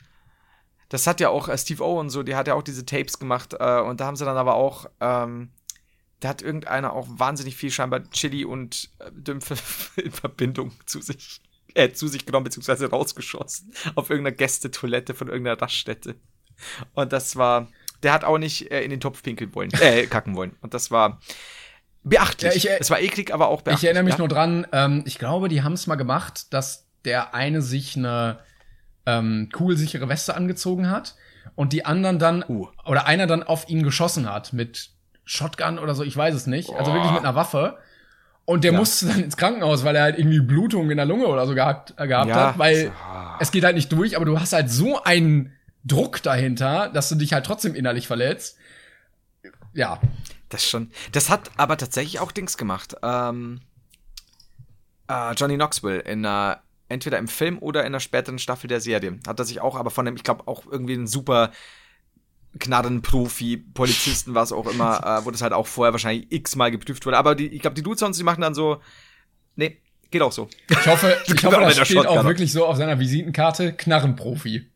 das 0.89 1.07
hat 1.07 1.19
ja 1.19 1.29
auch 1.29 1.47
äh, 1.47 1.57
Steve 1.57 1.83
O 1.83 1.99
und 1.99 2.09
so, 2.09 2.23
die 2.23 2.35
hat 2.35 2.47
ja 2.47 2.53
auch 2.53 2.63
diese 2.63 2.85
Tapes 2.85 3.19
gemacht. 3.19 3.55
Äh, 3.59 3.81
und 3.81 3.99
da 3.99 4.05
haben 4.05 4.15
sie 4.15 4.25
dann 4.25 4.37
aber 4.37 4.55
auch, 4.55 4.85
ähm, 4.99 5.51
da 6.19 6.29
hat 6.29 6.41
irgendeiner 6.41 6.93
auch 6.93 7.07
wahnsinnig 7.09 7.55
viel 7.55 7.71
scheinbar 7.71 8.09
Chili 8.11 8.45
und 8.45 8.89
äh, 8.99 9.11
Dümpfe 9.11 9.55
in 10.01 10.11
Verbindung 10.11 10.73
zu 10.85 11.01
sich, 11.01 11.41
äh, 11.73 11.91
zu 11.91 12.07
sich 12.07 12.25
genommen, 12.25 12.43
beziehungsweise 12.45 12.89
rausgeschossen. 12.89 13.73
Auf 13.95 14.09
irgendeiner 14.09 14.35
Gästetoilette 14.35 15.13
von 15.13 15.27
irgendeiner 15.27 15.61
Raststätte. 15.61 16.15
Und 16.93 17.11
das 17.11 17.35
war, 17.35 17.67
der 18.03 18.13
hat 18.13 18.23
auch 18.23 18.37
nicht 18.37 18.71
äh, 18.71 18.81
in 18.83 18.89
den 18.89 18.99
Topf 18.99 19.23
pinkeln 19.23 19.53
wollen, 19.55 19.71
äh, 19.81 20.05
kacken 20.07 20.35
wollen. 20.35 20.55
Und 20.61 20.73
das 20.73 20.91
war 20.91 21.19
beachtlich. 22.03 22.51
Ja, 22.51 22.57
ich, 22.57 22.69
äh, 22.69 22.77
es 22.79 22.89
war 22.89 22.99
eklig, 22.99 23.33
aber 23.33 23.47
auch 23.47 23.61
beachtlich. 23.61 23.83
Ich 23.83 23.85
erinnere 23.85 24.03
mich 24.03 24.13
ja? 24.15 24.19
nur 24.19 24.27
dran, 24.27 24.67
ähm, 24.71 25.03
ich 25.05 25.19
glaube, 25.19 25.49
die 25.49 25.63
haben 25.63 25.73
es 25.73 25.87
mal 25.87 25.95
gemacht, 25.95 26.53
dass 26.53 26.87
der 27.05 27.33
eine 27.33 27.61
sich 27.61 27.95
eine 27.97 28.39
ähm, 29.05 29.49
kugelsichere 29.51 30.07
Weste 30.09 30.35
angezogen 30.35 30.89
hat 30.89 31.15
und 31.55 31.73
die 31.73 31.85
anderen 31.85 32.19
dann, 32.19 32.43
Uh. 32.47 32.67
oder 32.85 33.05
einer 33.05 33.27
dann 33.27 33.43
auf 33.43 33.67
ihn 33.69 33.83
geschossen 33.83 34.31
hat 34.31 34.53
mit 34.53 34.89
Shotgun 35.25 35.79
oder 35.79 35.95
so, 35.95 36.03
ich 36.03 36.15
weiß 36.15 36.33
es 36.35 36.47
nicht. 36.47 36.69
Also 36.71 36.91
Boah. 36.91 36.95
wirklich 36.97 37.11
mit 37.11 37.21
einer 37.21 37.35
Waffe. 37.35 37.77
Und 38.45 38.65
der 38.65 38.73
Ja. 38.73 38.77
musste 38.77 39.05
dann 39.07 39.23
ins 39.23 39.37
Krankenhaus, 39.37 39.85
weil 39.85 39.95
er 39.95 40.03
halt 40.03 40.17
irgendwie 40.19 40.41
Blutungen 40.41 40.91
in 40.91 40.97
der 40.97 41.05
Lunge 41.05 41.27
oder 41.27 41.47
so 41.47 41.55
gehabt, 41.55 41.93
äh, 41.97 42.07
gehabt 42.07 42.27
Ja. 42.29 42.47
hat, 42.49 42.59
weil 42.59 42.91
Ah. 43.01 43.37
es 43.39 43.51
geht 43.51 43.63
halt 43.63 43.75
nicht 43.75 43.89
durch, 43.91 44.15
aber 44.17 44.25
du 44.25 44.37
hast 44.39 44.51
halt 44.51 44.69
so 44.69 45.01
einen 45.03 45.53
Druck 45.85 46.21
dahinter, 46.23 46.89
dass 46.89 47.09
du 47.09 47.15
dich 47.15 47.33
halt 47.33 47.45
trotzdem 47.45 47.75
innerlich 47.75 48.07
verletzt. 48.07 48.57
Ja, 49.73 49.99
Das 50.49 50.67
schon. 50.67 50.91
Das 51.11 51.29
hat 51.29 51.51
aber 51.57 51.77
tatsächlich 51.77 52.19
auch 52.19 52.31
Dings 52.31 52.57
gemacht. 52.57 52.95
Ähm, 53.01 53.61
äh, 55.09 55.33
Johnny 55.33 55.55
Knoxville 55.55 55.99
in 55.99 56.25
einer, 56.25 56.61
entweder 56.89 57.17
im 57.17 57.27
Film 57.27 57.57
oder 57.59 57.81
in 57.81 57.87
einer 57.87 57.99
späteren 57.99 58.39
Staffel 58.39 58.67
der 58.67 58.79
Serie. 58.79 59.19
Hat 59.27 59.39
er 59.39 59.45
sich 59.45 59.61
auch, 59.61 59.75
aber 59.75 59.89
von 59.89 60.05
dem, 60.05 60.15
ich 60.15 60.23
glaube, 60.23 60.47
auch 60.47 60.65
irgendwie 60.65 60.93
ein 60.93 61.07
super 61.07 61.51
Knarrenprofi, 62.59 63.57
Polizisten, 63.57 64.35
was 64.35 64.51
auch 64.51 64.67
immer, 64.67 65.03
äh, 65.21 65.25
wo 65.25 65.31
das 65.31 65.41
halt 65.41 65.53
auch 65.53 65.67
vorher 65.67 65.91
wahrscheinlich 65.93 66.31
x-mal 66.31 66.71
geprüft 66.71 67.05
wurde. 67.05 67.17
Aber 67.17 67.35
die, 67.35 67.47
ich 67.47 67.61
glaube, 67.61 67.73
die 67.75 67.83
Dudes 67.83 67.99
sonst, 67.99 68.17
die 68.17 68.23
machen 68.23 68.41
dann 68.41 68.53
so, 68.53 68.79
nee, 69.55 69.81
geht 70.11 70.21
auch 70.21 70.31
so. 70.31 70.47
ich 70.69 70.85
hoffe, 70.87 71.17
ich 71.25 71.35
Genau, 71.35 71.53
hoffe, 71.53 71.65
mit 71.65 71.77
das 71.79 71.87
steht 71.87 72.05
auch 72.05 72.23
wirklich 72.23 72.51
so 72.51 72.65
auf 72.67 72.77
seiner 72.77 72.99
Visitenkarte, 72.99 73.73
Knarrenprofi. 73.73 74.69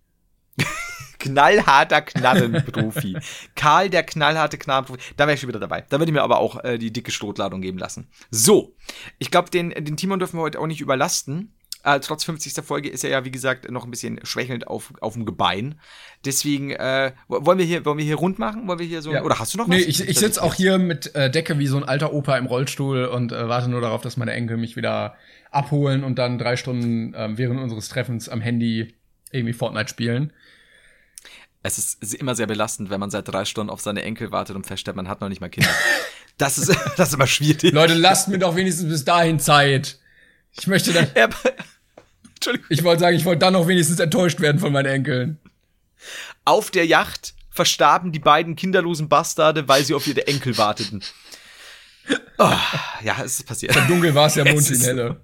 Knallharter 1.19 2.01
Knarrenprofi. 2.01 3.17
Karl, 3.55 3.89
der 3.89 4.03
knallharte 4.03 4.57
Knarrenprofi. 4.57 4.99
Da 5.17 5.25
wäre 5.25 5.35
ich 5.35 5.39
schon 5.41 5.49
wieder 5.49 5.59
dabei. 5.59 5.85
Da 5.89 5.99
würde 5.99 6.09
ich 6.09 6.13
mir 6.13 6.23
aber 6.23 6.39
auch 6.39 6.63
äh, 6.63 6.77
die 6.77 6.91
dicke 6.91 7.11
Schrotladung 7.11 7.61
geben 7.61 7.77
lassen. 7.77 8.07
So, 8.31 8.75
ich 9.19 9.31
glaube, 9.31 9.49
den, 9.49 9.69
den 9.71 9.97
Timon 9.97 10.19
dürfen 10.19 10.37
wir 10.37 10.41
heute 10.43 10.59
auch 10.59 10.67
nicht 10.67 10.81
überlasten. 10.81 11.53
Äh, 11.83 11.99
trotz 12.01 12.23
50. 12.25 12.53
Folge 12.65 12.89
ist 12.89 13.03
er 13.03 13.11
ja, 13.11 13.23
wie 13.23 13.31
gesagt, 13.31 13.69
noch 13.71 13.85
ein 13.85 13.91
bisschen 13.91 14.19
schwächelnd 14.23 14.67
auf, 14.67 14.91
auf 14.99 15.13
dem 15.13 15.25
Gebein. 15.25 15.79
Deswegen, 16.25 16.71
äh, 16.71 17.13
wollen 17.27 17.59
wir 17.59 17.65
hier, 17.65 17.85
wollen 17.85 17.97
wir 17.97 18.03
hier 18.03 18.15
rund 18.15 18.39
machen? 18.39 18.67
Wollen 18.67 18.79
wir 18.79 18.85
hier 18.85 19.01
so, 19.01 19.13
Ja. 19.13 19.23
oder 19.23 19.39
hast 19.39 19.53
du 19.53 19.57
noch 19.57 19.69
was? 19.69 19.75
Nee, 19.77 19.83
ich, 19.83 20.05
ich 20.05 20.19
sitze 20.19 20.41
auch 20.43 20.53
hier 20.55 20.79
mit 20.79 21.15
äh, 21.15 21.29
Decke 21.31 21.59
wie 21.59 21.67
so 21.67 21.77
ein 21.77 21.83
alter 21.85 22.11
Opa 22.13 22.37
im 22.37 22.47
Rollstuhl 22.47 23.05
und 23.05 23.31
äh, 23.31 23.47
warte 23.47 23.69
nur 23.69 23.79
darauf, 23.79 24.01
dass 24.01 24.17
meine 24.17 24.31
Enkel 24.33 24.57
mich 24.57 24.75
wieder 24.75 25.15
abholen 25.51 26.03
und 26.03 26.17
dann 26.19 26.37
drei 26.39 26.57
Stunden 26.57 27.13
ähm, 27.15 27.37
während 27.37 27.61
unseres 27.61 27.87
Treffens 27.89 28.27
am 28.27 28.41
Handy 28.41 28.95
irgendwie 29.31 29.53
Fortnite 29.53 29.87
spielen. 29.87 30.33
Es 31.67 31.97
ist 31.99 32.13
immer 32.15 32.33
sehr 32.35 32.47
belastend, 32.47 32.89
wenn 32.89 32.99
man 32.99 33.09
seit 33.09 33.27
drei 33.27 33.43
Stunden 33.45 33.69
auf 33.69 33.81
seine 33.81 34.01
Enkel 34.03 34.31
wartet 34.31 34.55
und 34.55 34.65
feststellt, 34.65 34.95
man 34.95 35.07
hat 35.09 35.21
noch 35.21 35.29
nicht 35.29 35.41
mal 35.41 35.49
Kinder. 35.49 35.69
Das 36.39 36.59
ist, 36.59 36.69
das 36.97 37.07
ist 37.09 37.13
immer 37.15 37.25
schwierig. 37.25 37.73
Leute, 37.73 37.95
lasst 37.95 38.27
mir 38.27 38.37
doch 38.37 38.55
wenigstens 38.55 38.87
bis 38.89 39.03
dahin 39.03 39.39
Zeit. 39.39 39.97
Ich 40.51 40.67
möchte 40.67 40.93
dann, 40.93 41.07
Ja, 41.15 41.29
Entschuldigung. 42.35 42.67
ich 42.69 42.83
wollte 42.83 42.99
sagen, 42.99 43.17
ich 43.17 43.25
wollte 43.25 43.39
dann 43.39 43.53
noch 43.53 43.67
wenigstens 43.67 43.99
enttäuscht 43.99 44.39
werden 44.39 44.59
von 44.59 44.71
meinen 44.71 44.85
Enkeln. 44.85 45.39
Auf 46.45 46.69
der 46.69 46.85
Yacht 46.85 47.33
verstarben 47.49 48.11
die 48.11 48.19
beiden 48.19 48.55
kinderlosen 48.55 49.09
Bastarde, 49.09 49.67
weil 49.67 49.83
sie 49.83 49.95
auf 49.95 50.05
ihre 50.05 50.27
Enkel 50.27 50.55
warteten. 50.59 51.03
Oh, 52.37 52.53
ja, 53.01 53.15
es 53.25 53.39
ist 53.39 53.47
passiert. 53.47 53.75
Dunkel 53.89 54.13
war 54.13 54.27
es 54.27 54.35
ja 54.35 54.45
Mond 54.45 54.69
in 54.69 54.79
helle. 54.81 55.21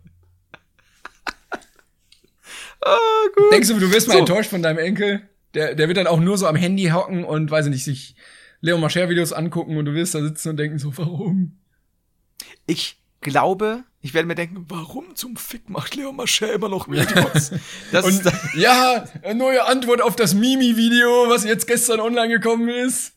Oh, 2.84 3.30
gut. 3.36 3.52
Denkst 3.54 3.70
du, 3.70 3.80
du 3.80 3.92
wirst 3.92 4.08
mal 4.08 4.14
So. 4.16 4.20
enttäuscht 4.22 4.50
von 4.50 4.62
deinem 4.64 4.80
Enkel? 4.80 5.22
Der, 5.54 5.76
der 5.76 5.88
wird 5.88 5.98
dann 5.98 6.08
auch 6.08 6.20
nur 6.20 6.38
so 6.38 6.48
am 6.48 6.56
Handy 6.56 6.86
hocken 6.86 7.24
und, 7.24 7.52
weiß 7.52 7.66
ich 7.68 7.72
nicht, 7.72 7.84
sich 7.84 8.16
Leon 8.62 8.82
Mascher 8.82 9.10
Videos 9.10 9.34
angucken 9.34 9.78
und 9.78 9.86
du 9.86 9.94
wirst 9.94 10.16
da 10.16 10.22
sitzen 10.22 10.50
und 10.50 10.58
denken 10.58 10.80
so, 10.80 10.98
warum? 10.98 11.58
Ich 12.66 12.98
glaube, 13.22 13.84
ich 14.02 14.14
werde 14.14 14.28
mir 14.28 14.36
denken, 14.36 14.66
warum 14.68 15.16
zum 15.16 15.36
Fick 15.38 15.70
macht 15.70 15.96
Leo 15.96 16.12
Mascher 16.12 16.54
immer 16.54 16.70
noch 16.70 16.88
Videos? 16.90 17.52
Das 17.92 18.06
Und 18.06 18.26
ist, 18.26 18.32
ja, 18.56 19.06
eine 19.22 19.36
neue 19.36 19.66
Antwort 19.66 20.02
auf 20.02 20.16
das 20.16 20.34
Mimi-Video, 20.34 21.30
was 21.30 21.44
jetzt 21.46 21.68
gestern 21.68 22.00
online 22.00 22.30
gekommen 22.30 22.70
ist. 22.70 23.14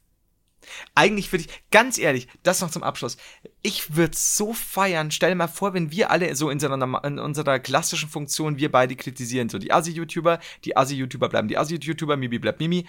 Eigentlich 0.94 1.32
würde 1.32 1.44
ich, 1.44 1.62
ganz 1.70 1.98
ehrlich, 1.98 2.28
das 2.42 2.60
noch 2.60 2.70
zum 2.70 2.82
Abschluss. 2.82 3.16
Ich 3.62 3.96
würde 3.96 4.16
so 4.16 4.52
feiern. 4.52 5.10
Stell 5.10 5.30
dir 5.30 5.36
mal 5.36 5.48
vor, 5.48 5.74
wenn 5.74 5.90
wir 5.90 6.10
alle 6.10 6.34
so 6.36 6.50
in, 6.50 6.56
unserer 6.56 6.76
norma- 6.76 7.06
in 7.06 7.18
unserer 7.18 7.58
klassischen 7.58 8.08
Funktion, 8.08 8.58
wir 8.58 8.70
beide 8.70 8.96
kritisieren, 8.96 9.48
so 9.48 9.58
die 9.58 9.72
Asi-YouTuber, 9.72 10.40
die 10.64 10.76
Asi-YouTuber 10.76 11.28
bleiben 11.28 11.48
die 11.48 11.58
Asi-YouTuber, 11.58 12.16
Mimi 12.16 12.38
bleibt 12.38 12.60
Mimi. 12.60 12.86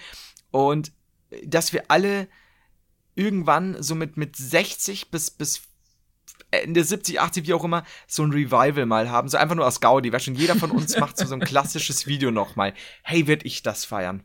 Und 0.50 0.92
äh, 1.30 1.46
dass 1.46 1.72
wir 1.72 1.84
alle 1.88 2.28
irgendwann 3.14 3.82
so 3.82 3.94
mit, 3.94 4.16
mit 4.16 4.36
60 4.36 5.10
bis, 5.10 5.30
bis 5.30 5.62
Ende 6.50 6.82
70, 6.82 7.20
80, 7.20 7.46
wie 7.46 7.54
auch 7.54 7.64
immer, 7.64 7.84
so 8.06 8.22
ein 8.22 8.30
Revival 8.30 8.86
mal 8.86 9.10
haben. 9.10 9.28
So 9.28 9.36
einfach 9.36 9.56
nur 9.56 9.66
aus 9.66 9.80
Gaudi. 9.80 10.12
Weil 10.12 10.20
schon 10.20 10.34
jeder 10.34 10.56
von 10.56 10.70
uns 10.70 10.96
macht 11.00 11.18
so, 11.18 11.26
so 11.26 11.34
ein 11.34 11.40
klassisches 11.40 12.06
Video 12.06 12.30
nochmal. 12.30 12.74
Hey, 13.02 13.26
werd 13.26 13.44
ich 13.44 13.62
das 13.62 13.84
feiern. 13.84 14.22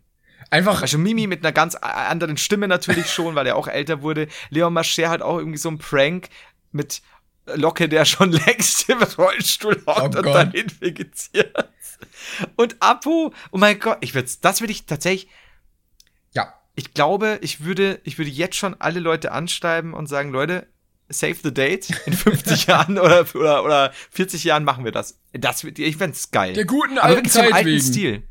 Einfach, 0.49 0.81
Also 0.81 0.97
Mimi 0.97 1.27
mit 1.27 1.43
einer 1.43 1.51
ganz 1.51 1.75
anderen 1.75 2.37
Stimme 2.37 2.67
natürlich 2.67 3.09
schon, 3.13 3.35
weil 3.35 3.47
er 3.47 3.55
auch 3.55 3.67
älter 3.67 4.01
wurde. 4.01 4.27
Leon 4.49 4.73
Mascher 4.73 5.09
hat 5.09 5.21
auch 5.21 5.37
irgendwie 5.37 5.57
so 5.57 5.69
ein 5.69 5.77
Prank 5.77 6.29
mit 6.71 7.01
Locke, 7.45 7.89
der 7.89 8.05
schon 8.05 8.31
längst 8.45 8.89
im 8.89 9.01
Rollstuhl 9.01 9.81
hockt 9.85 10.15
Oh 10.15 10.19
und 10.19 10.25
dahin 10.25 10.71
vegetiert. 10.79 11.69
Und 12.55 12.75
Apo, 12.79 13.33
oh 13.51 13.57
mein 13.57 13.79
Gott, 13.79 13.97
ich 14.01 14.13
würd's, 14.13 14.39
das 14.39 14.61
würde 14.61 14.71
ich 14.71 14.85
tatsächlich, 14.85 15.29
ja, 16.31 16.53
ich 16.75 16.93
glaube, 16.93 17.39
ich 17.41 17.63
würde, 17.63 17.99
ich 18.03 18.17
würde 18.17 18.31
jetzt 18.31 18.55
schon 18.55 18.75
alle 18.79 18.99
Leute 18.99 19.31
anschreiben 19.31 19.93
und 19.93 20.07
sagen, 20.07 20.31
Leute, 20.31 20.67
save 21.09 21.35
the 21.43 21.53
date. 21.53 21.89
In 22.05 22.13
50 22.13 22.65
Jahren 22.67 22.97
oder, 22.97 23.25
oder, 23.35 23.63
oder 23.63 23.93
40 24.11 24.43
Jahren 24.43 24.63
machen 24.63 24.83
wir 24.85 24.91
das. 24.91 25.19
Das 25.33 25.63
wird, 25.63 25.79
ich 25.79 25.97
fänd's 25.97 26.31
geil. 26.31 26.53
Der 26.53 26.65
guten 26.65 26.97
Aber 26.97 27.07
alten 27.07 27.17
wirklich 27.17 27.33
zum 27.33 27.41
Zeit 27.43 27.53
alten 27.53 27.69
wegen. 27.69 27.81
Stil. 27.81 28.23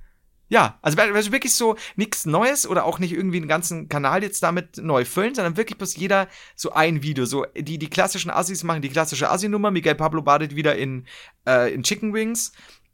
Ja, 0.53 0.78
also, 0.82 1.00
also 1.00 1.32
wirklich 1.32 1.55
so 1.55 1.76
nichts 1.96 2.26
Neues 2.26 2.66
oder 2.66 2.84
auch 2.84 2.98
nicht 2.98 3.12
irgendwie 3.14 3.38
einen 3.38 3.48
ganzen 3.48 3.88
Kanal 3.88 4.22
jetzt 4.22 4.42
damit 4.42 4.76
neu 4.76 5.07
füllen, 5.07 5.34
sondern 5.34 5.57
wirklich 5.57 5.78
bloß 5.78 5.96
jeder 5.96 6.28
so 6.57 6.72
ein 6.72 7.03
Video. 7.03 7.24
So 7.24 7.46
die, 7.57 7.78
die 7.78 7.88
klassischen 7.88 8.30
Assis 8.30 8.62
machen 8.62 8.82
die 8.82 8.90
klassische 8.90 9.30
Assi-Nummer. 9.30 9.70
Miguel 9.70 9.94
Pablo 9.94 10.20
badet 10.20 10.55
wieder 10.55 10.76
in, 10.76 11.07
äh, 11.48 11.72
in 11.72 11.82
Chicken 11.82 12.12
Wings. 12.12 12.53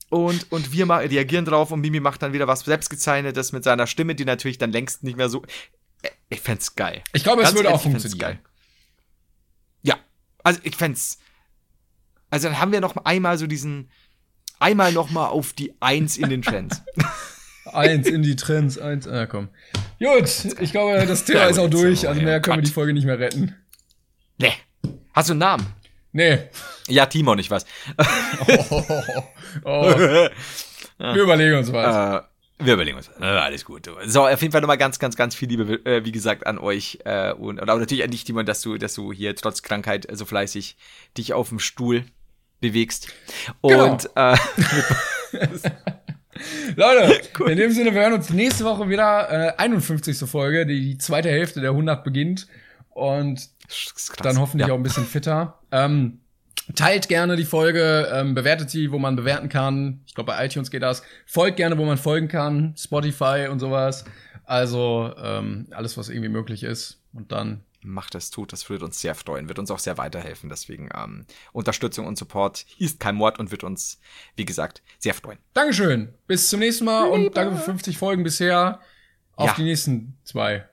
Und, 0.09 0.53
und 0.53 0.71
wir 0.71 0.87
mal 0.87 1.05
reagieren 1.05 1.47
drauf 1.47 1.73
und 1.73 1.81
Mimi 1.81 1.99
macht 1.99 2.23
dann 2.23 2.33
wieder 2.33 2.47
was 2.47 2.61
selbstgezeichnetes 2.61 3.51
mit 3.51 3.65
seiner 3.65 3.89
Stimme, 3.89 4.15
die 4.15 4.25
natürlich 4.25 4.59
dann 4.59 4.71
längst 4.71 5.03
nicht 5.03 5.17
mehr 5.17 5.29
so. 5.29 5.43
Äh, 6.03 6.11
Ich 6.29 6.41
fänd's 6.41 6.77
geil. 6.77 7.03
ich 7.13 7.25
glaube, 7.25 7.43
es 7.43 7.57
würde 7.57 7.71
auch 7.71 7.85
ehrlich, 7.85 8.01
funktionieren. 8.01 8.39
Ja, 9.83 9.97
also 10.45 10.61
ich 10.63 10.77
fänd's. 10.77 11.19
Also 12.31 12.47
dann 12.47 12.61
haben 12.61 12.71
wir 12.71 12.81
noch 12.81 12.97
einmal 13.05 13.37
so 13.37 13.49
diesen, 13.49 13.91
einmal 14.61 14.93
noch 14.93 15.11
mal 15.11 15.27
auf 15.27 15.55
die 15.55 15.75
Eins 15.81 16.17
in 16.17 16.31
den 16.31 16.43
Trends. 16.43 16.83
Eins 17.67 18.07
in 18.09 18.23
die 18.23 18.37
Trends, 18.37 18.79
eins, 18.79 19.07
ah, 19.07 19.27
komm. 19.27 19.49
Gut, 19.99 20.31
ich 20.61 20.73
glaube, 20.73 21.05
das 21.07 21.25
Thema 21.25 21.47
ist 21.47 21.59
auch 21.59 21.69
durch, 21.69 22.01
so, 22.01 22.09
also 22.09 22.21
mehr 22.21 22.41
können 22.41 22.59
wir 22.59 22.63
die 22.63 22.71
Folge 22.71 22.93
nicht 22.93 23.05
mehr 23.05 23.19
retten. 23.19 23.55
nee. 24.39 24.53
Hast 25.13 25.29
du 25.31 25.33
einen 25.33 25.41
Namen? 25.41 25.67
Nee. 26.13 26.39
Ja, 26.87 27.07
Timon, 27.07 27.39
ich 27.41 27.51
weiß. 27.51 27.67
Oh, 29.65 29.83
wir 30.99 31.23
überlegen 31.23 31.57
uns 31.57 31.73
was. 31.73 32.23
Äh, 32.23 32.65
wir 32.65 32.75
überlegen 32.75 32.97
uns. 32.97 33.11
Äh, 33.21 33.25
alles 33.25 33.65
gut. 33.65 33.91
So, 34.07 34.27
auf 34.27 34.41
jeden 34.41 34.53
Fall 34.53 34.61
nochmal 34.61 34.79
ganz, 34.79 34.99
ganz, 34.99 35.17
ganz 35.17 35.35
viel 35.35 35.49
Liebe, 35.49 35.85
äh, 35.85 36.05
wie 36.05 36.13
gesagt, 36.13 36.47
an 36.47 36.59
euch. 36.59 36.99
Äh, 37.05 37.33
und, 37.33 37.61
und 37.61 37.69
auch 37.69 37.79
natürlich 37.79 38.05
an 38.05 38.11
dich, 38.11 38.25
Timon, 38.25 38.47
dass 38.47 38.63
du, 38.63 38.79
dass 38.79 38.95
du 38.95 39.13
hier 39.13 39.35
trotz 39.35 39.63
Krankheit 39.63 40.07
so 40.13 40.25
fleißig 40.25 40.77
dich 41.17 41.35
auf 41.35 41.49
dem 41.49 41.59
Stuhl 41.59 42.05
bewegst. 42.61 43.09
Genau. 43.63 43.93
Und 43.93 44.11
äh, 44.15 44.37
Leute, 46.77 47.21
in 47.51 47.57
dem 47.57 47.71
Sinne, 47.73 47.95
wir 47.95 48.03
hören 48.03 48.15
uns 48.15 48.31
nächste 48.31 48.65
Woche 48.65 48.89
wieder. 48.89 49.31
Äh, 49.31 49.53
51. 49.59 50.19
Folge, 50.29 50.67
die, 50.67 50.81
die 50.81 50.99
zweite 50.99 51.29
Hälfte 51.31 51.61
der 51.61 51.71
100 51.71 52.05
beginnt. 52.05 52.47
Und 52.91 53.49
dann 54.23 54.39
hoffentlich 54.39 54.69
ja. 54.69 54.75
auch 54.75 54.79
ein 54.79 54.83
bisschen 54.83 55.05
fitter. 55.05 55.59
Ähm, 55.71 56.21
teilt 56.75 57.09
gerne 57.09 57.37
die 57.37 57.45
Folge, 57.45 58.09
ähm, 58.13 58.35
bewertet 58.35 58.71
sie, 58.71 58.91
wo 58.91 58.99
man 58.99 59.17
bewerten 59.17 59.49
kann. 59.49 60.01
Ich 60.07 60.15
glaube, 60.15 60.33
bei 60.33 60.45
iTunes 60.45 60.71
geht 60.71 60.83
das. 60.83 61.03
Folgt 61.27 61.57
gerne, 61.57 61.79
wo 61.79 61.85
man 61.85 61.99
folgen 61.99 62.29
kann. 62.29 62.75
Spotify 62.77 63.49
und 63.51 63.61
sowas. 63.61 64.05
Also 64.45 65.13
ähm, 65.23 65.67
alles, 65.71 65.97
was 65.97 66.09
irgendwie 66.09 66.29
möglich 66.29 66.63
ist. 66.63 67.01
Und 67.13 67.33
dann 67.33 67.61
Macht 67.89 68.15
es, 68.15 68.31
tut, 68.31 68.53
das 68.53 68.69
würde 68.69 68.85
uns 68.85 69.01
sehr 69.01 69.15
freuen, 69.15 69.49
wird 69.49 69.59
uns 69.59 69.71
auch 69.71 69.79
sehr 69.79 69.97
weiterhelfen. 69.99 70.49
Deswegen 70.51 70.89
ähm, 70.95 71.25
Unterstützung 71.53 72.07
und 72.07 72.19
Support 72.19 72.67
ist 72.79 73.01
kein 73.01 73.15
Mord 73.15 73.39
und 73.39 73.51
wird 73.51 73.65
uns, 73.65 73.99
wie 74.37 74.45
gesagt, 74.45 74.83
sehr 74.99 75.15
freuen. 75.15 75.39
Dankeschön. 75.55 76.15
Bis 76.27 76.51
zum 76.51 76.61
nächsten 76.61 76.85
Mal 76.85 77.09
und 77.09 77.37
danke 77.37 77.57
für 77.57 77.63
50 77.63 77.97
Folgen 77.97 78.23
bisher. 78.25 78.81
Auf 79.37 79.49
Ja. 79.51 79.55
die 79.55 79.63
nächsten 79.65 80.19
zwei. 80.25 80.69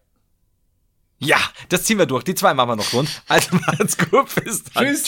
Ja, 1.19 1.37
das 1.69 1.83
ziehen 1.85 1.97
wir 1.97 2.05
durch. 2.05 2.23
Die 2.25 2.35
zwei 2.35 2.53
machen 2.53 2.69
wir 2.71 2.75
noch 2.75 2.91
rund. 2.93 3.21
Also 3.27 3.55
macht's 3.67 3.97
gut. 3.97 4.35
Bis 4.43 4.63
dann. 4.65 4.85
Tschüss. 4.85 5.07